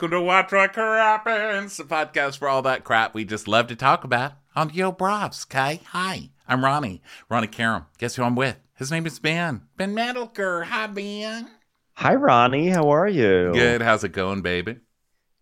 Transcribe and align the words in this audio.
Well, 0.00 0.08
hello, 0.08 0.20
and 0.20 0.50
welcome 0.50 0.50
to 0.50 0.52
Watch 0.52 0.52
What 0.52 0.72
Crappens, 0.72 1.76
the 1.76 1.84
podcast 1.84 2.38
for 2.38 2.48
all 2.48 2.62
that 2.62 2.84
crap 2.84 3.14
we 3.14 3.24
just 3.24 3.46
love 3.46 3.66
to 3.66 3.76
talk 3.76 4.04
about 4.04 4.32
on 4.56 4.70
Yo 4.70 4.92
Brovs. 4.92 5.46
Okay, 5.46 5.80
hi, 5.88 6.30
I'm 6.48 6.64
Ronnie, 6.64 7.02
Ronnie 7.28 7.48
Karam. 7.48 7.86
Guess 7.98 8.16
who 8.16 8.22
I'm 8.22 8.34
with? 8.34 8.56
His 8.76 8.90
name 8.90 9.06
is 9.06 9.18
Ben. 9.18 9.62
Ben 9.76 9.94
Mandelker. 9.94 10.64
Hi, 10.64 10.86
Ben. 10.86 11.50
Hi, 11.94 12.14
Ronnie. 12.14 12.70
How 12.70 12.88
are 12.88 13.08
you? 13.08 13.52
Good. 13.52 13.82
How's 13.82 14.04
it 14.04 14.12
going, 14.12 14.40
baby? 14.42 14.76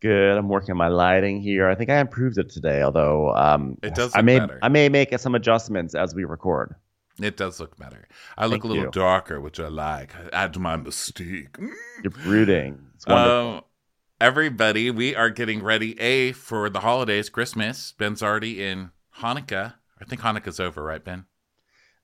Good. 0.00 0.36
I'm 0.36 0.48
working 0.48 0.72
on 0.72 0.76
my 0.76 0.88
lighting 0.88 1.40
here. 1.40 1.68
I 1.68 1.76
think 1.76 1.90
I 1.90 2.00
improved 2.00 2.38
it 2.38 2.50
today, 2.50 2.82
although 2.82 3.34
um, 3.34 3.78
It 3.82 3.94
does 3.94 4.12
I 4.14 4.22
may 4.22 4.40
better. 4.40 4.58
I 4.62 4.68
may 4.68 4.88
make 4.88 5.16
some 5.18 5.34
adjustments 5.36 5.94
as 5.94 6.14
we 6.14 6.24
record. 6.24 6.74
It 7.20 7.36
does 7.36 7.60
look 7.60 7.76
better. 7.76 8.08
I 8.36 8.46
look 8.46 8.64
a 8.64 8.66
little 8.66 8.84
you. 8.84 8.90
darker, 8.90 9.40
which 9.40 9.60
I 9.60 9.68
like. 9.68 10.14
Add 10.32 10.52
to 10.54 10.60
my 10.60 10.76
mystique. 10.76 11.56
You're 12.02 12.10
brooding. 12.10 12.78
It's 12.94 13.06
wonderful. 13.06 13.56
Um, 13.58 13.62
everybody, 14.20 14.90
we 14.90 15.14
are 15.14 15.30
getting 15.30 15.62
ready. 15.62 15.98
A 16.00 16.32
for 16.32 16.68
the 16.68 16.80
holidays, 16.80 17.28
Christmas. 17.28 17.92
Ben's 17.92 18.22
already 18.22 18.62
in 18.64 18.90
Hanukkah. 19.18 19.74
I 20.00 20.04
think 20.04 20.20
Hanukkah's 20.20 20.60
over, 20.60 20.82
right, 20.82 21.04
Ben? 21.04 21.26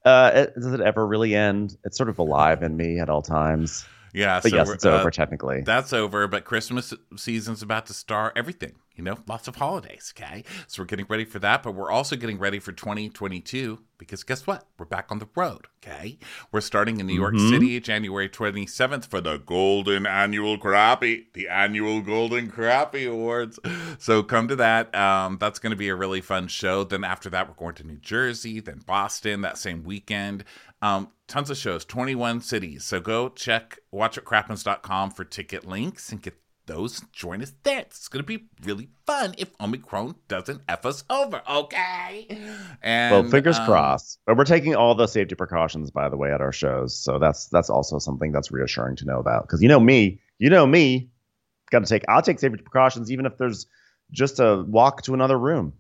uh, 0.04 0.30
it, 0.34 0.54
does 0.54 0.72
it 0.72 0.80
ever 0.80 1.06
really 1.06 1.34
end? 1.34 1.76
It's 1.84 1.96
sort 1.96 2.08
of 2.08 2.18
alive 2.18 2.62
in 2.62 2.76
me 2.76 2.98
at 2.98 3.08
all 3.08 3.22
times. 3.22 3.86
Yeah. 4.14 4.40
But 4.42 4.50
so 4.50 4.56
yes, 4.56 4.70
it's 4.70 4.84
uh, 4.86 5.00
over 5.00 5.10
technically. 5.10 5.60
That's 5.62 5.92
over, 5.92 6.26
but 6.28 6.44
Christmas 6.44 6.94
season's 7.16 7.62
about 7.62 7.86
to 7.86 7.92
start. 7.94 8.32
Everything, 8.36 8.76
you 8.94 9.04
know, 9.04 9.18
lots 9.26 9.48
of 9.48 9.56
holidays. 9.56 10.14
Okay, 10.16 10.44
so 10.68 10.82
we're 10.82 10.86
getting 10.86 11.06
ready 11.08 11.24
for 11.24 11.38
that, 11.40 11.62
but 11.62 11.72
we're 11.72 11.90
also 11.90 12.16
getting 12.16 12.38
ready 12.38 12.58
for 12.60 12.72
2022 12.72 13.80
because 13.98 14.22
guess 14.24 14.46
what? 14.46 14.66
We're 14.78 14.86
back 14.86 15.10
on 15.10 15.18
the 15.18 15.28
road. 15.34 15.66
Okay, 15.82 16.18
we're 16.52 16.60
starting 16.60 17.00
in 17.00 17.06
New 17.06 17.14
York 17.14 17.34
Mhm. 17.34 17.50
City, 17.50 17.80
January 17.80 18.28
27th 18.28 19.06
for 19.06 19.20
the 19.20 19.38
Golden 19.38 20.06
Annual 20.06 20.58
Crappie, 20.58 21.26
the 21.32 21.48
annual 21.48 22.00
Golden 22.00 22.50
Crappie 22.50 23.10
Awards. 23.10 23.58
So 23.98 24.22
come 24.22 24.48
to 24.48 24.56
that. 24.56 24.94
Um, 24.94 25.38
that's 25.40 25.58
going 25.58 25.70
to 25.70 25.76
be 25.76 25.88
a 25.88 25.94
really 25.94 26.20
fun 26.20 26.48
show. 26.48 26.84
Then 26.84 27.04
after 27.04 27.28
that, 27.30 27.48
we're 27.48 27.54
going 27.54 27.74
to 27.76 27.86
New 27.86 27.98
Jersey, 27.98 28.60
then 28.60 28.80
Boston 28.86 29.40
that 29.42 29.58
same 29.58 29.82
weekend. 29.84 30.44
Um, 30.84 31.08
tons 31.28 31.48
of 31.48 31.56
shows, 31.56 31.86
21 31.86 32.42
cities. 32.42 32.84
So 32.84 33.00
go 33.00 33.30
check 33.30 33.78
watchwhatcrappens.com 33.90 35.12
for 35.12 35.24
ticket 35.24 35.66
links 35.66 36.12
and 36.12 36.20
get 36.20 36.34
those. 36.66 37.00
Join 37.10 37.40
us 37.40 37.54
there. 37.62 37.80
It's 37.80 38.06
going 38.06 38.22
to 38.22 38.26
be 38.26 38.44
really 38.62 38.90
fun 39.06 39.34
if 39.38 39.50
Omicron 39.58 40.16
doesn't 40.28 40.60
F 40.68 40.84
us 40.84 41.04
over, 41.08 41.40
okay? 41.48 42.28
And 42.82 43.12
well, 43.12 43.30
fingers 43.30 43.58
um, 43.58 43.64
crossed. 43.64 44.18
But 44.26 44.36
we're 44.36 44.44
taking 44.44 44.74
all 44.74 44.94
the 44.94 45.06
safety 45.06 45.34
precautions, 45.34 45.90
by 45.90 46.10
the 46.10 46.18
way, 46.18 46.30
at 46.30 46.42
our 46.42 46.52
shows. 46.52 46.94
So 46.94 47.18
that's 47.18 47.46
that's 47.46 47.70
also 47.70 47.98
something 47.98 48.30
that's 48.30 48.50
reassuring 48.50 48.96
to 48.96 49.06
know 49.06 49.20
about. 49.20 49.46
Because 49.46 49.62
you 49.62 49.68
know 49.68 49.80
me, 49.80 50.20
you 50.38 50.50
know 50.50 50.66
me. 50.66 51.08
Got 51.70 51.78
to 51.80 51.86
take. 51.86 52.04
I'll 52.08 52.20
take 52.20 52.38
safety 52.38 52.62
precautions 52.62 53.10
even 53.10 53.24
if 53.24 53.38
there's 53.38 53.66
just 54.12 54.38
a 54.38 54.62
walk 54.68 55.00
to 55.04 55.14
another 55.14 55.38
room. 55.38 55.72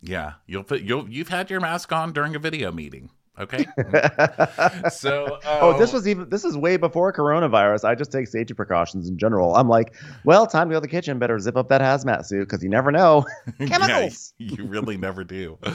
Yeah, 0.00 0.34
you'll 0.46 0.62
put 0.62 0.82
you'll 0.82 1.10
you've 1.10 1.30
had 1.30 1.50
your 1.50 1.58
mask 1.58 1.90
on 1.90 2.12
during 2.12 2.36
a 2.36 2.38
video 2.38 2.70
meeting, 2.70 3.10
okay? 3.38 3.66
so 4.90 5.38
oh, 5.46 5.78
this 5.78 5.90
um, 5.90 5.94
was 5.94 6.08
even 6.08 6.28
this 6.28 6.44
is 6.44 6.56
way 6.56 6.76
before 6.76 7.12
coronavirus. 7.12 7.84
I 7.84 7.94
just 7.94 8.12
take 8.12 8.28
safety 8.28 8.54
precautions 8.54 9.08
in 9.08 9.18
general. 9.18 9.54
I'm 9.56 9.68
like, 9.68 9.94
well, 10.24 10.46
time 10.46 10.68
to 10.68 10.74
go 10.74 10.76
to 10.76 10.80
the 10.80 10.88
kitchen. 10.88 11.18
Better 11.18 11.38
zip 11.38 11.56
up 11.56 11.68
that 11.68 11.80
hazmat 11.80 12.26
suit 12.26 12.48
because 12.48 12.62
you 12.62 12.68
never 12.68 12.90
know. 12.90 13.26
Chemicals. 13.58 14.34
Yeah, 14.38 14.56
you 14.56 14.64
really 14.66 14.96
never 14.96 15.24
do. 15.24 15.58
Uh, 15.64 15.72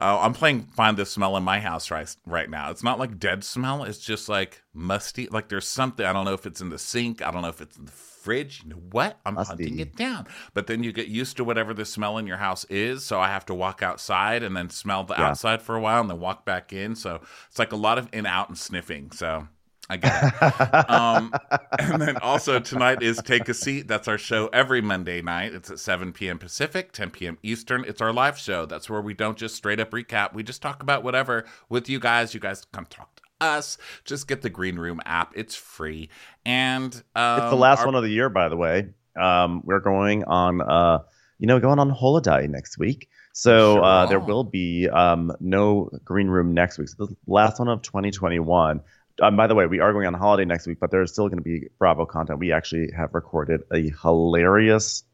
I'm 0.00 0.32
playing 0.32 0.62
find 0.74 0.96
the 0.96 1.06
smell 1.06 1.36
in 1.36 1.42
my 1.42 1.60
house 1.60 1.90
right 1.90 2.14
right 2.26 2.48
now. 2.48 2.70
It's 2.70 2.82
not 2.82 2.98
like 2.98 3.18
dead 3.18 3.44
smell. 3.44 3.84
It's 3.84 3.98
just 3.98 4.28
like 4.28 4.62
musty. 4.74 5.28
Like 5.28 5.48
there's 5.48 5.68
something. 5.68 6.04
I 6.04 6.12
don't 6.12 6.24
know 6.24 6.34
if 6.34 6.46
it's 6.46 6.60
in 6.60 6.70
the 6.70 6.78
sink. 6.78 7.22
I 7.22 7.30
don't 7.30 7.42
know 7.42 7.48
if 7.48 7.60
it's 7.60 7.76
in 7.76 7.86
the 7.86 7.92
fridge. 8.22 8.62
You 8.64 8.70
know 8.70 8.82
what? 8.92 9.18
I'm 9.26 9.36
hunting 9.36 9.78
it 9.78 9.96
down. 9.96 10.26
But 10.54 10.66
then 10.66 10.82
you 10.82 10.92
get 10.92 11.08
used 11.08 11.36
to 11.38 11.44
whatever 11.44 11.74
the 11.74 11.84
smell 11.84 12.18
in 12.18 12.26
your 12.26 12.36
house 12.38 12.64
is. 12.70 13.04
So 13.04 13.20
I 13.20 13.28
have 13.28 13.44
to 13.46 13.54
walk 13.54 13.82
outside 13.82 14.42
and 14.42 14.56
then 14.56 14.70
smell 14.70 15.04
the 15.04 15.14
Yeah. 15.14 15.28
outside 15.28 15.62
for 15.62 15.74
a 15.76 15.80
while 15.80 16.00
and 16.00 16.08
then 16.10 16.20
walk 16.20 16.44
back 16.44 16.72
in. 16.72 16.94
So 16.94 17.20
it's 17.48 17.58
like 17.58 17.72
a 17.72 17.76
lot 17.76 17.98
of 17.98 18.08
in 18.12 18.26
out 18.26 18.48
and 18.48 18.56
sniffing. 18.58 19.10
So 19.12 19.48
I 19.90 19.96
get 19.96 20.32
it. 20.32 20.90
um, 20.90 21.32
and 21.78 22.00
then 22.00 22.16
also 22.18 22.58
tonight 22.60 23.02
is 23.02 23.18
Take 23.18 23.48
a 23.48 23.54
Seat. 23.54 23.88
That's 23.88 24.08
our 24.08 24.16
show 24.18 24.46
every 24.52 24.80
Monday 24.80 25.20
night. 25.20 25.52
It's 25.52 25.70
at 25.70 25.78
7 25.80 26.12
p.m. 26.12 26.38
Pacific, 26.38 26.92
10 26.92 27.10
p.m. 27.10 27.38
Eastern. 27.42 27.84
It's 27.86 28.00
our 28.00 28.12
live 28.12 28.38
show. 28.38 28.64
That's 28.64 28.88
where 28.88 29.00
we 29.02 29.12
don't 29.14 29.36
just 29.36 29.56
straight 29.56 29.80
up 29.80 29.90
recap. 29.90 30.32
We 30.32 30.42
just 30.44 30.62
talk 30.62 30.82
about 30.82 31.02
whatever 31.02 31.44
with 31.68 31.88
you 31.88 31.98
guys. 31.98 32.32
You 32.32 32.40
guys 32.40 32.64
come 32.72 32.86
talk 32.86 33.14
to 33.16 33.21
us. 33.42 33.78
Just 34.04 34.28
get 34.28 34.42
the 34.42 34.50
Green 34.50 34.76
Room 34.78 35.00
app. 35.04 35.32
It's 35.36 35.54
free. 35.54 36.08
And 36.46 36.94
um, 37.14 37.40
it's 37.40 37.50
the 37.50 37.56
last 37.56 37.80
our- 37.80 37.86
one 37.86 37.94
of 37.94 38.02
the 38.02 38.10
year, 38.10 38.28
by 38.28 38.48
the 38.48 38.56
way. 38.56 38.88
Um, 39.20 39.60
we're 39.64 39.80
going 39.80 40.24
on, 40.24 40.62
uh, 40.62 41.00
you 41.38 41.46
know, 41.46 41.60
going 41.60 41.78
on 41.78 41.90
holiday 41.90 42.46
next 42.46 42.78
week. 42.78 43.08
So 43.34 43.74
Sure 43.74 43.84
uh, 43.84 44.06
there 44.06 44.20
will 44.20 44.44
be 44.44 44.88
um, 44.88 45.32
no 45.40 45.90
green 46.04 46.28
room 46.28 46.54
next 46.54 46.78
week. 46.78 46.88
So 46.88 47.06
the 47.06 47.16
last 47.26 47.58
one 47.58 47.68
of 47.68 47.82
2021. 47.82 48.80
Um, 49.20 49.36
by 49.36 49.46
the 49.46 49.54
way, 49.54 49.66
we 49.66 49.80
are 49.80 49.92
going 49.92 50.06
on 50.06 50.14
holiday 50.14 50.46
next 50.46 50.66
week, 50.66 50.78
but 50.80 50.90
there's 50.90 51.12
still 51.12 51.28
going 51.28 51.38
to 51.38 51.44
be 51.44 51.68
Bravo 51.78 52.06
content. 52.06 52.38
We 52.38 52.52
actually 52.52 52.90
have 52.96 53.12
recorded 53.12 53.62
a 53.72 53.90
hilarious, 54.02 55.04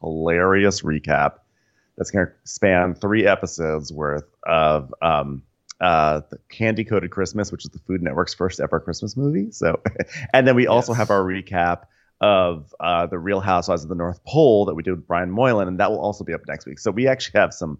hilarious 0.00 0.82
recap 0.82 1.38
that's 1.96 2.10
going 2.12 2.26
to 2.26 2.32
span 2.44 2.94
three 2.94 3.26
episodes 3.26 3.92
worth 3.92 4.28
of 4.44 4.94
um, 5.02 5.42
uh, 5.80 6.20
the 6.30 6.38
Candy 6.48 6.84
Coated 6.84 7.10
Christmas, 7.10 7.50
which 7.52 7.64
is 7.64 7.70
the 7.70 7.78
Food 7.80 8.02
Network's 8.02 8.34
first 8.34 8.60
ever 8.60 8.80
Christmas 8.80 9.16
movie. 9.16 9.50
So, 9.50 9.80
and 10.34 10.46
then 10.46 10.54
we 10.56 10.66
also 10.66 10.92
Yes. 10.92 10.98
have 10.98 11.10
our 11.10 11.22
recap 11.22 11.84
of 12.20 12.74
uh, 12.80 13.06
the 13.06 13.18
Real 13.18 13.40
Housewives 13.40 13.82
of 13.82 13.88
the 13.88 13.94
North 13.94 14.22
Pole 14.24 14.66
that 14.66 14.74
we 14.74 14.82
did 14.82 14.92
with 14.92 15.06
Brian 15.06 15.30
Moylan, 15.30 15.68
and 15.68 15.80
that 15.80 15.90
will 15.90 16.00
also 16.00 16.22
be 16.24 16.34
up 16.34 16.42
next 16.46 16.66
week. 16.66 16.78
So 16.78 16.90
we 16.90 17.06
actually 17.08 17.40
have 17.40 17.54
some 17.54 17.78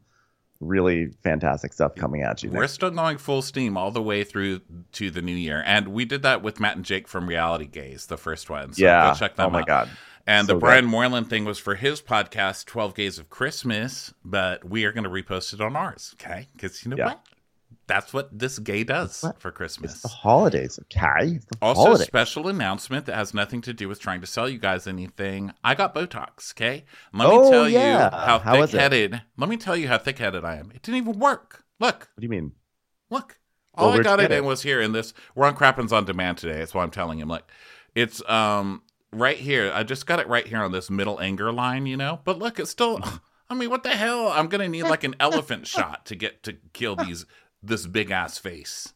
really 0.60 1.10
fantastic 1.22 1.72
stuff 1.72 1.94
coming 1.94 2.22
at 2.22 2.42
you. 2.42 2.50
We're 2.50 2.60
Next. 2.60 2.74
still 2.74 2.90
going 2.90 3.16
full 3.18 3.40
steam 3.42 3.76
all 3.78 3.90
the 3.90 4.02
way 4.02 4.24
through 4.24 4.60
to 4.92 5.10
the 5.10 5.22
new 5.22 5.34
year. 5.34 5.62
And 5.64 5.88
we 5.88 6.04
did 6.04 6.22
that 6.22 6.42
with 6.42 6.60
Matt 6.60 6.76
and 6.76 6.84
Jake 6.84 7.08
from 7.08 7.26
Reality 7.28 7.64
Gaze, 7.66 8.06
the 8.06 8.18
first 8.18 8.50
one. 8.50 8.74
So 8.74 8.82
yeah. 8.82 9.10
go 9.12 9.18
check 9.18 9.36
them 9.36 9.46
oh 9.46 9.50
my 9.50 9.60
out. 9.60 9.66
god. 9.66 9.88
And 10.26 10.46
So 10.46 10.52
the 10.54 10.58
good. 10.58 10.66
Brian 10.66 10.84
Moylan 10.86 11.24
thing 11.24 11.46
was 11.46 11.58
for 11.58 11.76
his 11.76 12.02
podcast, 12.02 12.66
12 12.66 12.94
Gays 12.94 13.18
of 13.18 13.30
Christmas, 13.30 14.12
but 14.22 14.62
we 14.68 14.84
are 14.84 14.92
going 14.92 15.04
to 15.04 15.10
repost 15.10 15.54
it 15.54 15.62
on 15.62 15.76
ours, 15.76 16.14
okay? 16.20 16.48
Because 16.52 16.84
you 16.84 16.90
know 16.90 16.96
Yeah. 16.98 17.06
what? 17.06 17.26
That's 17.90 18.12
what 18.14 18.38
this 18.38 18.58
gay 18.58 18.84
does 18.84 19.22
what- 19.22 19.40
for 19.40 19.48
It's 19.48 19.56
Christmas. 19.56 20.00
the 20.02 20.08
holidays, 20.08 20.78
okay? 20.84 21.34
It's 21.34 21.44
the 21.46 21.58
Also, 21.60 21.82
holidays. 21.82 22.06
special 22.06 22.48
announcement 22.48 23.06
that 23.06 23.16
has 23.16 23.34
nothing 23.34 23.60
to 23.62 23.72
do 23.74 23.88
with 23.88 24.00
trying 24.00 24.20
to 24.20 24.26
sell 24.26 24.48
you 24.48 24.58
guys 24.58 24.86
anything. 24.86 25.52
I 25.64 25.74
got 25.74 25.94
Botox, 25.94 26.52
okay? 26.54 26.84
Let 27.12 27.28
me 27.28 27.36
Oh, 27.36 27.50
tell 27.50 27.68
yeah. 27.68 28.04
you 28.04 28.16
how, 28.16 28.38
How 28.38 28.60
thick-headed. 28.66 29.22
Let 29.36 29.48
me 29.50 29.56
tell 29.56 29.76
you 29.76 29.88
how 29.88 29.98
thick-headed 29.98 30.44
I 30.44 30.56
am. 30.56 30.70
It 30.74 30.82
didn't 30.82 30.98
even 30.98 31.18
work. 31.18 31.64
Look, 31.80 32.08
What 32.14 32.20
do 32.20 32.22
you 32.22 32.28
mean? 32.28 32.52
Look, 33.10 33.38
all 33.74 33.90
Well, 33.90 34.00
I 34.00 34.02
got 34.02 34.20
it 34.20 34.30
in 34.30 34.44
was 34.44 34.62
here 34.62 34.80
in 34.80 34.92
this. 34.92 35.12
We're 35.34 35.46
on 35.46 35.56
Crappens 35.56 35.92
on 35.92 36.04
Demand 36.04 36.38
today. 36.38 36.58
That's 36.58 36.72
why 36.74 36.82
I'm 36.84 36.90
telling 36.90 37.18
him. 37.18 37.28
Like, 37.28 37.44
it's 37.94 38.22
um 38.30 38.82
right 39.12 39.36
here. 39.38 39.72
I 39.74 39.82
just 39.82 40.06
got 40.06 40.20
it 40.20 40.28
right 40.28 40.46
here 40.46 40.62
on 40.62 40.70
this 40.70 40.90
middle 40.90 41.20
anger 41.20 41.50
line, 41.50 41.86
you 41.86 41.96
know. 41.96 42.20
But 42.24 42.38
look, 42.38 42.60
it's 42.60 42.70
still. 42.70 43.00
I 43.50 43.54
mean, 43.54 43.68
what 43.68 43.82
the 43.82 43.88
hell? 43.96 44.28
I'm 44.28 44.46
gonna 44.46 44.68
need 44.68 44.82
like 44.94 45.02
an 45.02 45.16
elephant 45.18 45.66
shot 45.66 46.06
to 46.06 46.14
get 46.14 46.44
to 46.44 46.52
kill 46.72 46.94
these 46.94 47.26
this 47.62 47.86
big 47.86 48.10
ass 48.10 48.38
face. 48.38 48.92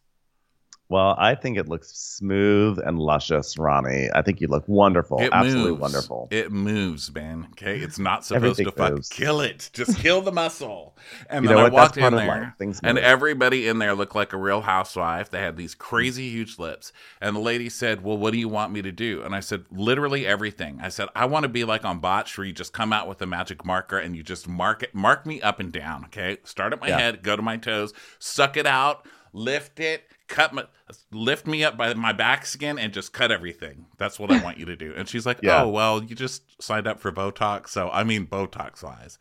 Well, 0.91 1.17
I 1.19 1.35
think 1.35 1.57
it 1.57 1.67
looks 1.67 1.89
smooth 1.97 2.79
and 2.79 2.99
luscious, 2.99 3.57
Ronnie. 3.57 4.11
I 4.15 4.21
think 4.21 4.43
you 4.43 4.49
look 4.49 4.65
wonderful. 4.69 5.19
It 5.19 5.31
Absolutely 5.33 5.71
moves. 5.71 5.81
wonderful. 5.81 6.29
It 6.31 6.53
moves, 6.53 7.13
man. 7.13 7.49
Okay, 7.53 7.79
it's 7.79 7.99
not 7.99 8.25
supposed 8.25 8.45
Everything 8.61 8.67
to 8.67 8.73
fuck 8.73 8.93
moves. 8.93 9.09
kill 9.09 9.41
it. 9.41 9.71
Just 9.73 9.99
kill 10.01 10.21
the 10.21 10.31
muscle. 10.31 10.95
And 11.31 11.45
You 11.45 11.49
then 11.49 11.59
I 11.59 11.63
what? 11.65 11.73
Walked 11.73 11.99
part 11.99 12.13
in 12.13 12.19
there, 12.19 12.55
and 12.83 12.99
everybody 12.99 13.67
in 13.67 13.79
there 13.79 13.95
looked 13.95 14.15
like 14.15 14.35
a 14.35 14.37
real 14.37 14.61
housewife. 14.61 15.31
They 15.31 15.41
had 15.41 15.57
these 15.57 15.75
crazy 15.75 16.29
huge 16.29 16.59
lips, 16.59 16.93
and 17.21 17.35
the 17.35 17.41
lady 17.41 17.71
said, 17.71 18.05
"Well, 18.05 18.19
what 18.19 18.33
do 18.33 18.39
you 18.39 18.49
want 18.51 18.71
me 18.71 18.83
to 18.83 18.93
do?" 18.93 19.23
And 19.23 19.35
I 19.35 19.41
said, 19.41 19.65
"Literally 19.71 20.27
everything." 20.27 20.81
I 20.83 20.91
said, 20.91 21.09
"I 21.17 21.25
want 21.25 21.45
to 21.45 21.49
be 21.49 21.65
like 21.65 21.87
on 21.87 21.99
Botch, 21.99 22.37
where 22.37 22.47
you 22.47 22.53
just 22.53 22.75
come 22.75 22.93
out 22.93 23.09
with 23.09 23.23
a 23.23 23.27
magic 23.27 23.65
marker 23.65 23.99
and 23.99 24.15
you 24.15 24.23
just 24.23 24.47
mark 24.47 24.83
it, 24.83 24.95
mark 24.95 25.25
me 25.25 25.41
up 25.41 25.61
and 25.61 25.73
down. 25.73 26.05
Okay, 26.05 26.37
start 26.45 26.75
at 26.75 26.81
my 26.83 26.89
Yeah. 26.89 26.99
head, 26.99 27.23
go 27.23 27.37
to 27.37 27.43
my 27.43 27.57
toes, 27.57 27.95
suck 28.19 28.59
it 28.59 28.67
out, 28.67 29.07
lift 29.33 29.81
it." 29.81 30.05
Cut 30.27 30.55
my, 30.55 30.65
lift 31.13 31.47
me 31.47 31.63
up 31.65 31.77
by 31.77 31.93
my 31.95 32.13
back 32.13 32.47
skin 32.47 32.79
and 32.79 32.93
just 32.95 33.13
cut 33.13 33.31
everything. 33.31 33.87
That's 33.99 34.19
what 34.19 34.31
I 34.33 34.43
want 34.43 34.59
you 34.59 34.65
to 34.65 34.77
do. 34.77 34.95
And 34.97 35.07
she's 35.09 35.27
like, 35.27 35.41
Yeah. 35.43 35.63
"Oh, 35.65 35.69
well, 35.69 36.03
you 36.03 36.15
just 36.17 36.63
signed 36.63 36.87
up 36.87 36.99
for 36.99 37.13
Botox, 37.13 37.69
so 37.69 37.91
I 37.91 38.05
mean 38.05 38.27
Botox 38.27 38.83
wise." 38.83 39.19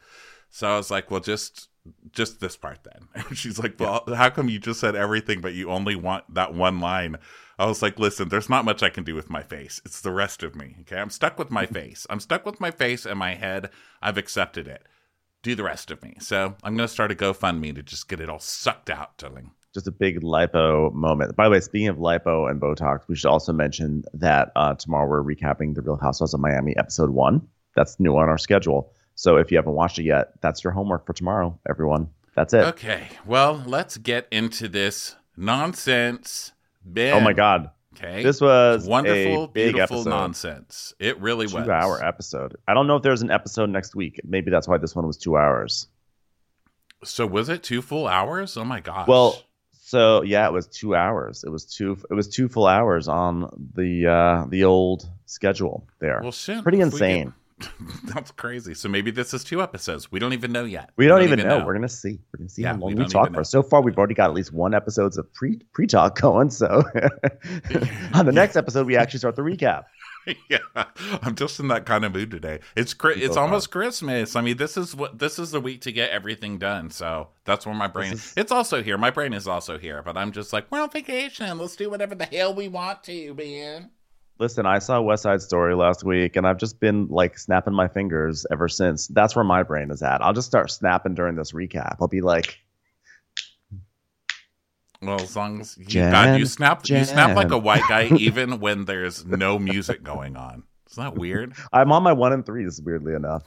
So 0.49 0.67
I 0.69 0.77
was 0.77 0.89
like, 0.89 1.11
"Well, 1.11 1.19
just 1.19 1.67
just 2.13 2.39
this 2.39 2.55
part 2.55 2.79
then." 2.83 3.09
And 3.27 3.37
she's 3.37 3.59
like, 3.59 3.77
"Well, 3.79 4.03
how 4.15 4.29
come 4.29 4.47
you 4.47 4.59
just 4.59 4.79
said 4.79 4.95
everything, 4.95 5.41
but 5.41 5.53
you 5.53 5.69
only 5.69 5.95
want 5.95 6.33
that 6.33 6.53
one 6.53 6.79
line?" 6.79 7.17
I 7.59 7.65
was 7.65 7.81
like, 7.81 7.99
"Listen, 7.99 8.29
there's 8.29 8.49
not 8.49 8.63
much 8.65 8.81
I 8.81 8.89
can 8.89 9.03
do 9.03 9.13
with 9.13 9.29
my 9.29 9.43
face. 9.43 9.81
It's 9.85 9.99
the 10.01 10.11
rest 10.11 10.41
of 10.41 10.55
me. 10.55 10.77
Okay, 10.81 10.97
I'm 10.97 11.09
stuck 11.09 11.37
with 11.37 11.51
my 11.51 11.65
face. 11.79 12.07
I'm 12.09 12.21
stuck 12.21 12.45
with 12.45 12.61
my 12.61 12.71
face 12.71 13.05
and 13.05 13.19
my 13.19 13.35
head. 13.35 13.69
I've 14.01 14.17
accepted 14.17 14.67
it. 14.67 14.83
Do 15.41 15.53
the 15.53 15.63
rest 15.63 15.91
of 15.91 16.01
me. 16.01 16.15
So 16.19 16.55
I'm 16.63 16.77
gonna 16.77 16.87
start 16.87 17.11
a 17.11 17.15
GoFundMe 17.15 17.75
to 17.75 17.83
just 17.83 18.07
get 18.07 18.21
it 18.21 18.29
all 18.29 18.39
sucked 18.39 18.89
out, 18.89 19.17
darling. 19.17 19.51
Just 19.73 19.87
a 19.87 19.91
big 19.91 20.21
lipo 20.21 20.93
moment. 20.93 21.35
By 21.35 21.45
the 21.45 21.51
way, 21.51 21.59
speaking 21.59 21.87
of 21.87 21.97
lipo 21.97 22.49
and 22.49 22.61
Botox, 22.61 23.01
we 23.07 23.15
should 23.15 23.29
also 23.29 23.51
mention 23.53 24.03
that 24.13 24.51
uh, 24.55 24.75
tomorrow 24.75 25.07
we're 25.07 25.23
recapping 25.23 25.75
the 25.75 25.81
Real 25.81 25.97
Housewives 25.97 26.33
of 26.33 26.39
Miami 26.39 26.75
episode 26.77 27.09
one. 27.09 27.47
That's 27.75 27.99
new 27.99 28.15
on 28.17 28.29
our 28.29 28.37
schedule. 28.37 28.91
So 29.15 29.37
if 29.37 29.51
you 29.51 29.57
haven't 29.57 29.73
watched 29.73 29.99
it 29.99 30.03
yet, 30.03 30.39
that's 30.41 30.63
your 30.63 30.73
homework 30.73 31.05
for 31.05 31.13
tomorrow, 31.13 31.57
everyone. 31.67 32.09
That's 32.35 32.53
it. 32.53 32.65
Okay. 32.65 33.07
Well, 33.25 33.63
let's 33.65 33.97
get 33.97 34.27
into 34.31 34.67
this 34.67 35.15
nonsense. 35.37 36.51
Ben. 36.83 37.13
Oh 37.13 37.19
my 37.19 37.33
God. 37.33 37.69
Okay. 37.95 38.23
This 38.23 38.41
was 38.41 38.87
wonderful, 38.87 39.47
beautiful 39.47 39.97
episode. 39.97 40.09
nonsense. 40.09 40.93
It 40.99 41.19
really 41.19 41.45
was. 41.45 41.65
Two 41.65 41.71
hour 41.71 42.03
episode. 42.03 42.55
I 42.67 42.73
don't 42.73 42.87
know 42.87 42.95
if 42.95 43.03
there's 43.03 43.21
an 43.21 43.29
episode 43.29 43.69
next 43.69 43.95
week. 43.95 44.19
Maybe 44.23 44.49
that's 44.49 44.67
why 44.67 44.77
this 44.79 44.95
one 44.95 45.05
was 45.05 45.17
two 45.17 45.37
hours. 45.37 45.87
So 47.03 47.27
was 47.27 47.49
it 47.49 47.61
two 47.61 47.81
full 47.83 48.07
hours? 48.07 48.57
Oh 48.57 48.63
my 48.63 48.79
gosh. 48.79 49.07
Well, 49.07 49.39
so 49.93 50.23
yeah, 50.23 50.47
it 50.47 50.51
was 50.51 50.65
two 50.67 50.95
hours. 50.95 51.43
It 51.45 51.49
was 51.51 51.65
two. 51.65 51.97
It 52.09 52.13
was 52.15 52.27
two 52.27 52.49
full 52.49 52.65
hours 52.67 53.07
on 53.07 53.47
the 53.75 54.07
uh, 54.07 54.45
the 54.49 54.63
old 54.63 55.07
schedule 55.27 55.85
there. 55.99 56.19
well, 56.23 56.31
shit. 56.31 56.63
Pretty 56.63 56.81
insane. 56.81 57.25
get- 57.25 57.33
That's 58.13 58.31
crazy. 58.31 58.73
So 58.73 58.89
maybe 58.89 59.11
this 59.11 59.33
is 59.33 59.43
two 59.43 59.61
episodes. 59.61 60.11
We 60.11 60.19
don't 60.19 60.33
even 60.33 60.51
know 60.51 60.65
yet. 60.65 60.89
We 60.97 61.07
don't, 61.07 61.21
even 61.21 61.39
know. 61.39 61.63
We're 61.65 61.75
gonna 61.75 61.87
see. 61.87 62.19
We're 62.33 62.39
gonna 62.39 62.49
see 62.49 62.63
Yeah, 62.63 62.73
how 62.73 62.79
long 62.79 62.89
we 62.89 62.95
we, 62.95 62.99
don't 63.03 63.09
talk 63.09 63.33
for. 63.33 63.43
So 63.45 63.63
far, 63.63 63.81
we've 63.81 63.97
already 63.97 64.15
got 64.15 64.29
at 64.29 64.33
least 64.33 64.51
one 64.51 64.73
episodes 64.73 65.17
of 65.17 65.31
pre 65.33 65.61
pre 65.71 65.87
talk 65.87 66.19
going. 66.25 66.49
So 66.49 66.67
on 68.13 68.25
the 68.25 68.33
next 68.33 68.55
episode, 68.57 68.85
we 68.87 68.97
actually 68.97 69.19
start 69.19 69.35
the 69.35 69.43
recap. 69.43 69.83
yeah, 70.49 70.57
I'm 71.21 71.35
just 71.35 71.59
in 71.59 71.67
that 71.69 71.85
kind 71.85 72.05
of 72.05 72.13
mood 72.13 72.31
today. 72.31 72.59
It's 72.75 72.95
it's 73.03 73.37
almost 73.37 73.71
Christmas. 73.71 74.35
I 74.35 74.41
mean, 74.41 74.57
this 74.57 74.77
is 74.77 74.95
what 74.95 75.19
this 75.19 75.39
is 75.39 75.51
the 75.51 75.59
week 75.59 75.81
to 75.81 75.91
get 75.91 76.11
everything 76.11 76.57
done. 76.57 76.89
So 76.91 77.29
that's 77.45 77.65
where 77.65 77.75
my 77.75 77.87
brain. 77.87 78.13
Is- 78.13 78.33
It's 78.37 78.51
also 78.51 78.81
here. 78.83 78.97
My 78.97 79.09
brain 79.09 79.33
is 79.33 79.47
also 79.47 79.77
here, 79.77 80.01
but 80.03 80.17
I'm 80.17 80.31
just 80.31 80.53
like 80.53 80.65
we're 80.71 80.81
on 80.81 80.89
vacation. 80.89 81.57
Let's 81.57 81.75
do 81.75 81.89
whatever 81.89 82.15
the 82.15 82.25
hell 82.25 82.53
we 82.53 82.67
want 82.67 83.03
to, 83.03 83.33
man. 83.33 83.91
Listen, 84.39 84.65
I 84.65 84.79
saw 84.79 84.99
West 84.99 85.23
Side 85.23 85.41
Story 85.41 85.75
last 85.75 86.03
week, 86.03 86.35
and 86.35 86.47
I've 86.47 86.57
just 86.57 86.79
been 86.79 87.07
like 87.07 87.37
snapping 87.37 87.73
my 87.73 87.87
fingers 87.87 88.45
ever 88.51 88.67
since. 88.67 89.07
That's 89.07 89.35
where 89.35 89.45
my 89.45 89.61
brain 89.63 89.91
is 89.91 90.01
at. 90.01 90.23
I'll 90.23 90.33
just 90.33 90.47
start 90.47 90.71
snapping 90.71 91.13
during 91.13 91.35
this 91.35 91.51
recap. 91.51 91.97
I'll 92.01 92.07
be 92.07 92.21
like, 92.21 92.57
Well, 95.05 95.21
as 95.21 95.35
long 95.35 95.61
as 95.61 95.77
you, 95.77 95.85
Jen, 95.85 96.11
God, 96.11 96.39
you 96.39 96.45
snap, 96.45 96.87
you 96.87 97.03
snap 97.05 97.35
like 97.35 97.51
a 97.51 97.57
white 97.57 97.83
guy, 97.87 98.05
even 98.17 98.59
when 98.59 98.85
there's 98.85 99.25
no 99.25 99.59
music 99.59 100.03
going 100.03 100.35
on. 100.35 100.63
Isn't 100.91 101.03
that 101.03 101.15
weird? 101.15 101.53
I'm 101.71 101.91
on 101.91 102.03
my 102.03 102.13
one 102.13 102.33
and 102.33 102.45
threes, 102.45 102.81
weirdly 102.81 103.15
enough. 103.15 103.43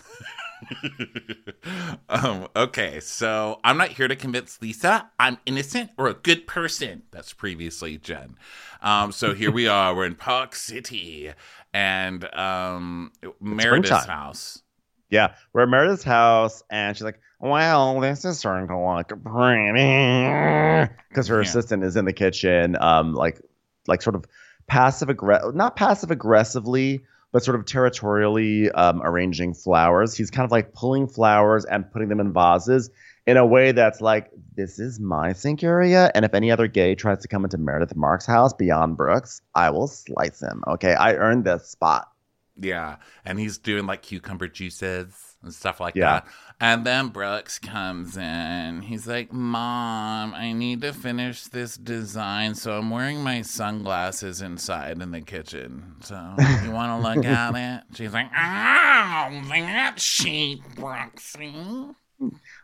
um, 2.08 2.48
okay, 2.56 2.98
so 3.00 3.60
I'm 3.62 3.76
not 3.76 3.90
here 3.90 4.08
to 4.08 4.16
convince 4.16 4.60
Lisa 4.60 5.10
I'm 5.18 5.38
innocent 5.46 5.90
or 5.96 6.08
a 6.08 6.14
good 6.14 6.46
person. 6.46 7.02
That's 7.10 7.32
previously 7.32 7.98
Jen. 7.98 8.36
Um, 8.82 9.12
so 9.12 9.34
here 9.34 9.50
we 9.50 9.68
are. 9.68 9.94
We're 9.94 10.06
in 10.06 10.14
Park 10.16 10.54
City 10.54 11.32
and 11.72 12.24
um, 12.34 13.12
Meredith's 13.40 14.06
house. 14.06 14.62
Yeah, 15.10 15.34
we're 15.52 15.62
at 15.62 15.68
Meredith's 15.68 16.02
house, 16.02 16.62
and 16.70 16.96
she's 16.96 17.04
like, 17.04 17.20
"Well, 17.40 18.00
this 18.00 18.24
is 18.24 18.38
starting 18.38 18.68
to 18.68 18.78
look 18.78 19.08
pretty," 19.08 20.90
because 21.08 21.28
her 21.28 21.36
Yeah. 21.36 21.42
assistant 21.48 21.84
is 21.84 21.96
in 21.96 22.04
the 22.04 22.12
kitchen, 22.12 22.76
um, 22.80 23.14
like, 23.14 23.40
like 23.86 24.02
sort 24.02 24.16
of 24.16 24.24
passive 24.66 25.08
aggressive, 25.08 25.54
not 25.54 25.76
passive 25.76 26.10
aggressively, 26.10 27.04
but 27.32 27.44
sort 27.44 27.58
of 27.58 27.66
territorially 27.66 28.70
um, 28.72 29.00
arranging 29.04 29.54
flowers. 29.54 30.14
He's 30.16 30.30
kind 30.30 30.44
of 30.44 30.50
like 30.50 30.72
pulling 30.74 31.06
flowers 31.06 31.64
and 31.64 31.88
putting 31.92 32.08
them 32.08 32.18
in 32.18 32.32
vases 32.32 32.90
in 33.26 33.36
a 33.36 33.46
way 33.46 33.70
that's 33.72 34.00
like, 34.00 34.30
"This 34.56 34.78
is 34.80 34.98
my 34.98 35.32
sink 35.32 35.62
area, 35.62 36.10
and 36.16 36.24
if 36.24 36.34
any 36.34 36.50
other 36.50 36.66
gay 36.66 36.96
tries 36.96 37.22
to 37.22 37.28
come 37.28 37.44
into 37.44 37.58
Meredith 37.58 37.94
Mark's 37.94 38.26
house 38.26 38.52
beyond 38.52 38.96
Brooks, 38.96 39.40
I 39.54 39.70
will 39.70 39.86
slice 39.86 40.40
him." 40.40 40.64
Okay, 40.66 40.94
I 40.94 41.14
earned 41.14 41.44
this 41.44 41.68
spot. 41.68 42.08
Yeah, 42.58 42.96
and 43.24 43.38
he's 43.38 43.58
doing 43.58 43.86
like 43.86 44.02
cucumber 44.02 44.48
juices 44.48 45.36
and 45.42 45.52
stuff 45.52 45.78
like 45.80 45.96
Yeah. 45.96 46.00
that. 46.00 46.26
And 46.60 46.86
then 46.86 47.08
Brooks 47.08 47.58
comes 47.58 48.16
in. 48.16 48.82
He's 48.82 49.06
like, 49.06 49.32
"Mom, 49.32 50.34
I 50.34 50.52
need 50.52 50.80
to 50.82 50.92
finish 50.92 51.44
this 51.44 51.76
design, 51.76 52.54
so 52.54 52.78
I'm 52.78 52.90
wearing 52.90 53.22
my 53.22 53.42
sunglasses 53.42 54.40
inside 54.40 55.02
in 55.02 55.10
the 55.10 55.20
kitchen. 55.20 55.96
So 56.00 56.14
you 56.58 56.70
want 56.70 56.90
to 56.92 57.08
look 57.08 57.24
at 57.24 57.54
it?" 57.56 57.84
She's 57.96 58.12
like, 58.14 58.30
"Oh, 58.36 59.42
that's 59.48 60.02
cheap, 60.04 60.62
Brooksy." 60.74 61.94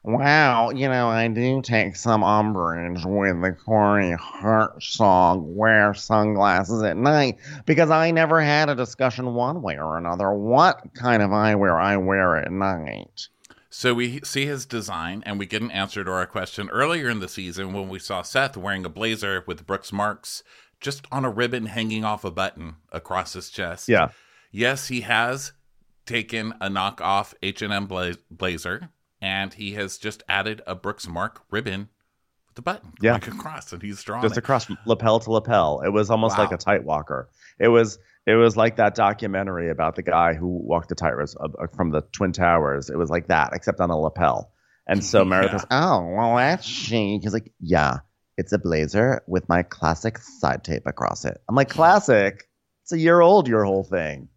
Wow, 0.04 0.70
you 0.70 0.88
know, 0.88 1.08
I 1.08 1.28
do 1.28 1.62
take 1.62 1.96
some 1.96 2.24
umbrage 2.24 3.04
with 3.04 3.40
the 3.42 3.52
Corey 3.52 4.12
Hart 4.12 4.82
song, 4.82 5.54
Wear 5.54 5.94
Sunglasses 5.94 6.82
at 6.82 6.96
Night, 6.96 7.38
because 7.66 7.90
I 7.90 8.10
never 8.10 8.40
had 8.40 8.68
a 8.68 8.74
discussion 8.74 9.34
one 9.34 9.62
way 9.62 9.78
or 9.78 9.98
another 9.98 10.32
what 10.32 10.94
kind 10.94 11.22
of 11.22 11.30
eyewear 11.30 11.80
I 11.80 11.96
wear 11.98 12.36
at 12.36 12.50
night. 12.50 13.28
So 13.70 13.94
we 13.94 14.20
see 14.20 14.44
his 14.44 14.66
design, 14.66 15.22
and 15.24 15.38
we 15.38 15.46
get 15.46 15.62
an 15.62 15.70
answer 15.70 16.02
to 16.04 16.10
our 16.10 16.26
question 16.26 16.68
earlier 16.70 17.08
in 17.08 17.20
the 17.20 17.28
season 17.28 17.72
when 17.72 17.88
we 17.88 17.98
saw 17.98 18.22
Seth 18.22 18.56
wearing 18.56 18.84
a 18.84 18.90
blazer 18.90 19.44
with 19.46 19.66
Brooks 19.66 19.92
marks 19.92 20.42
just 20.80 21.06
on 21.12 21.24
a 21.24 21.30
ribbon 21.30 21.66
hanging 21.66 22.04
off 22.04 22.24
a 22.24 22.30
button 22.30 22.76
across 22.90 23.34
his 23.34 23.48
chest. 23.50 23.88
Yeah. 23.88 24.08
Yes, 24.50 24.88
he 24.88 25.02
has 25.02 25.52
taken 26.04 26.52
a 26.60 26.68
knockoff 26.68 27.32
H&M 27.42 27.86
bla- 27.86 28.16
blazer, 28.30 28.90
and 29.22 29.54
he 29.54 29.72
has 29.74 29.96
just 29.96 30.22
added 30.28 30.60
a 30.66 30.74
Brooks 30.74 31.06
mark 31.08 31.40
ribbon 31.50 31.88
with 32.48 32.56
the 32.56 32.62
button 32.62 32.92
Yeah. 33.00 33.18
going 33.18 33.38
across, 33.38 33.72
and 33.72 33.80
he's 33.80 34.02
drawn 34.02 34.20
Just 34.20 34.36
it. 34.36 34.38
across 34.40 34.66
lapel 34.84 35.20
to 35.20 35.30
lapel. 35.30 35.80
It 35.80 35.90
was 35.90 36.10
almost 36.10 36.36
like 36.36 36.52
a 36.52 36.58
tight 36.58 36.84
walker. 36.84 37.30
It 37.58 37.68
was 37.68 37.98
it 38.26 38.34
was 38.34 38.56
like 38.56 38.76
that 38.76 38.94
documentary 38.94 39.68
about 39.70 39.96
the 39.96 40.02
guy 40.02 40.34
who 40.34 40.46
walked 40.46 40.90
the 40.90 40.94
tightrope 40.94 41.30
uh, 41.40 41.66
from 41.74 41.90
the 41.90 42.02
Twin 42.12 42.32
Towers. 42.32 42.88
It 42.90 42.96
was 42.96 43.10
like 43.10 43.26
that, 43.28 43.50
except 43.52 43.80
on 43.80 43.90
a 43.90 43.98
lapel. 43.98 44.52
And 44.86 45.02
so 45.04 45.24
Meredith 45.24 45.50
Yeah. 45.50 45.54
was, 45.56 45.66
oh, 45.70 46.14
well, 46.14 46.36
that's 46.36 46.64
chic. 46.64 47.22
He's 47.22 47.32
like, 47.32 47.52
yeah, 47.58 47.98
it's 48.36 48.52
a 48.52 48.58
blazer 48.58 49.22
with 49.26 49.48
my 49.48 49.62
classic 49.64 50.18
side 50.18 50.62
tape 50.62 50.82
across 50.86 51.24
it. 51.24 51.40
I'm 51.48 51.56
like, 51.56 51.68
classic? 51.68 52.48
It's 52.84 52.92
a 52.92 52.98
year 52.98 53.20
old, 53.20 53.48
your 53.48 53.64
whole 53.64 53.82
thing. 53.84 54.28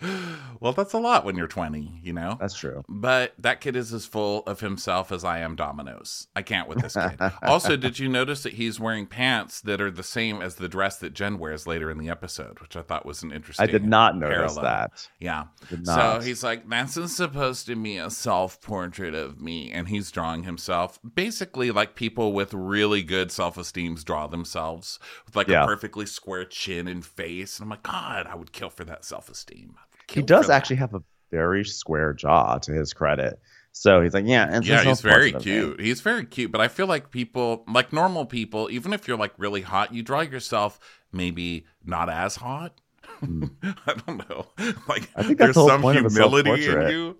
well, 0.60 0.72
that's 0.72 0.92
a 0.92 0.98
lot 0.98 1.24
when 1.24 1.36
you're 1.36 1.46
20, 1.46 2.00
you 2.02 2.12
know? 2.12 2.36
That's 2.40 2.54
true. 2.56 2.84
But 2.88 3.34
that 3.38 3.60
kid 3.60 3.76
is 3.76 3.92
as 3.92 4.06
full 4.06 4.42
of 4.46 4.60
himself 4.60 5.12
as 5.12 5.24
I 5.24 5.40
am 5.40 5.56
Domino's. 5.56 6.28
I 6.34 6.42
can't 6.42 6.68
with 6.68 6.80
this 6.80 6.94
kid. 6.94 7.18
also, 7.42 7.76
did 7.76 7.98
you 7.98 8.08
notice 8.08 8.42
that 8.42 8.54
he's 8.54 8.80
wearing 8.80 9.06
pants 9.06 9.60
that 9.62 9.80
are 9.80 9.90
the 9.90 10.02
same 10.02 10.40
as 10.40 10.56
the 10.56 10.68
dress 10.68 10.98
that 10.98 11.12
Jen 11.14 11.38
wears 11.38 11.66
later 11.66 11.90
in 11.90 11.98
the 11.98 12.08
episode, 12.08 12.60
which 12.60 12.76
I 12.76 12.82
thought 12.82 13.04
was 13.06 13.22
an 13.22 13.32
interesting. 13.32 13.62
I 13.62 13.70
did 13.70 13.84
not 13.84 14.16
notice 14.16 14.54
parallel. 14.54 14.62
that. 14.62 15.08
Yeah. 15.18 15.44
So 15.84 16.20
he's 16.22 16.42
like, 16.42 16.68
this 16.68 16.96
is 16.96 17.14
supposed 17.14 17.66
to 17.66 17.76
be 17.76 17.96
a 17.98 18.10
self 18.10 18.60
portrait 18.60 19.14
of 19.14 19.40
me. 19.40 19.70
And 19.70 19.88
he's 19.88 20.10
drawing 20.10 20.44
himself 20.44 20.98
basically 21.14 21.70
like 21.70 21.94
people 21.94 22.32
with 22.32 22.54
really 22.54 23.02
good 23.02 23.30
self 23.30 23.58
esteems 23.58 24.04
draw 24.04 24.26
themselves 24.26 24.98
with 25.26 25.36
like 25.36 25.48
Yeah. 25.48 25.64
a 25.64 25.66
perfectly 25.66 26.06
square 26.06 26.44
chin 26.44 26.88
and 26.88 27.04
face. 27.04 27.58
And 27.58 27.64
I'm 27.66 27.70
like, 27.70 27.82
God, 27.82 28.26
I 28.26 28.34
would 28.34 28.52
kill 28.52 28.70
for 28.70 28.84
that 28.84 29.04
self 29.04 29.28
esteem. 29.28 29.74
He 30.10 30.22
does 30.22 30.50
actually 30.50 30.76
have 30.76 30.94
a 30.94 31.02
very 31.30 31.64
square 31.64 32.12
jaw 32.12 32.58
to 32.58 32.72
his 32.72 32.92
credit. 32.92 33.40
So 33.72 34.02
he's 34.02 34.14
like, 34.14 34.26
yeah, 34.26 34.56
it's 34.58 34.66
yeah, 34.66 34.82
he's 34.82 35.00
very 35.00 35.30
self-portrait 35.30 35.42
cute. 35.42 35.80
He's 35.80 36.00
very 36.00 36.24
cute, 36.26 36.50
but 36.50 36.60
I 36.60 36.66
feel 36.68 36.86
like 36.86 37.10
people, 37.10 37.64
like 37.72 37.92
normal 37.92 38.26
people, 38.26 38.68
even 38.70 38.92
if 38.92 39.06
you're 39.06 39.16
like 39.16 39.32
really 39.38 39.60
hot, 39.62 39.94
you 39.94 40.02
draw 40.02 40.20
yourself 40.22 40.80
maybe 41.12 41.66
not 41.84 42.10
as 42.10 42.36
hot. 42.36 42.80
I 43.22 43.94
don't 44.06 44.28
know. 44.28 44.46
Like 44.88 45.08
Hmm. 45.10 45.20
I 45.20 45.22
think 45.22 45.38
there's 45.38 45.54
the 45.54 45.60
whole 45.60 45.68
some 45.68 45.82
point 45.82 46.04
of 46.04 46.10
humility 46.12 46.66
in 46.66 46.88
you. 46.88 47.16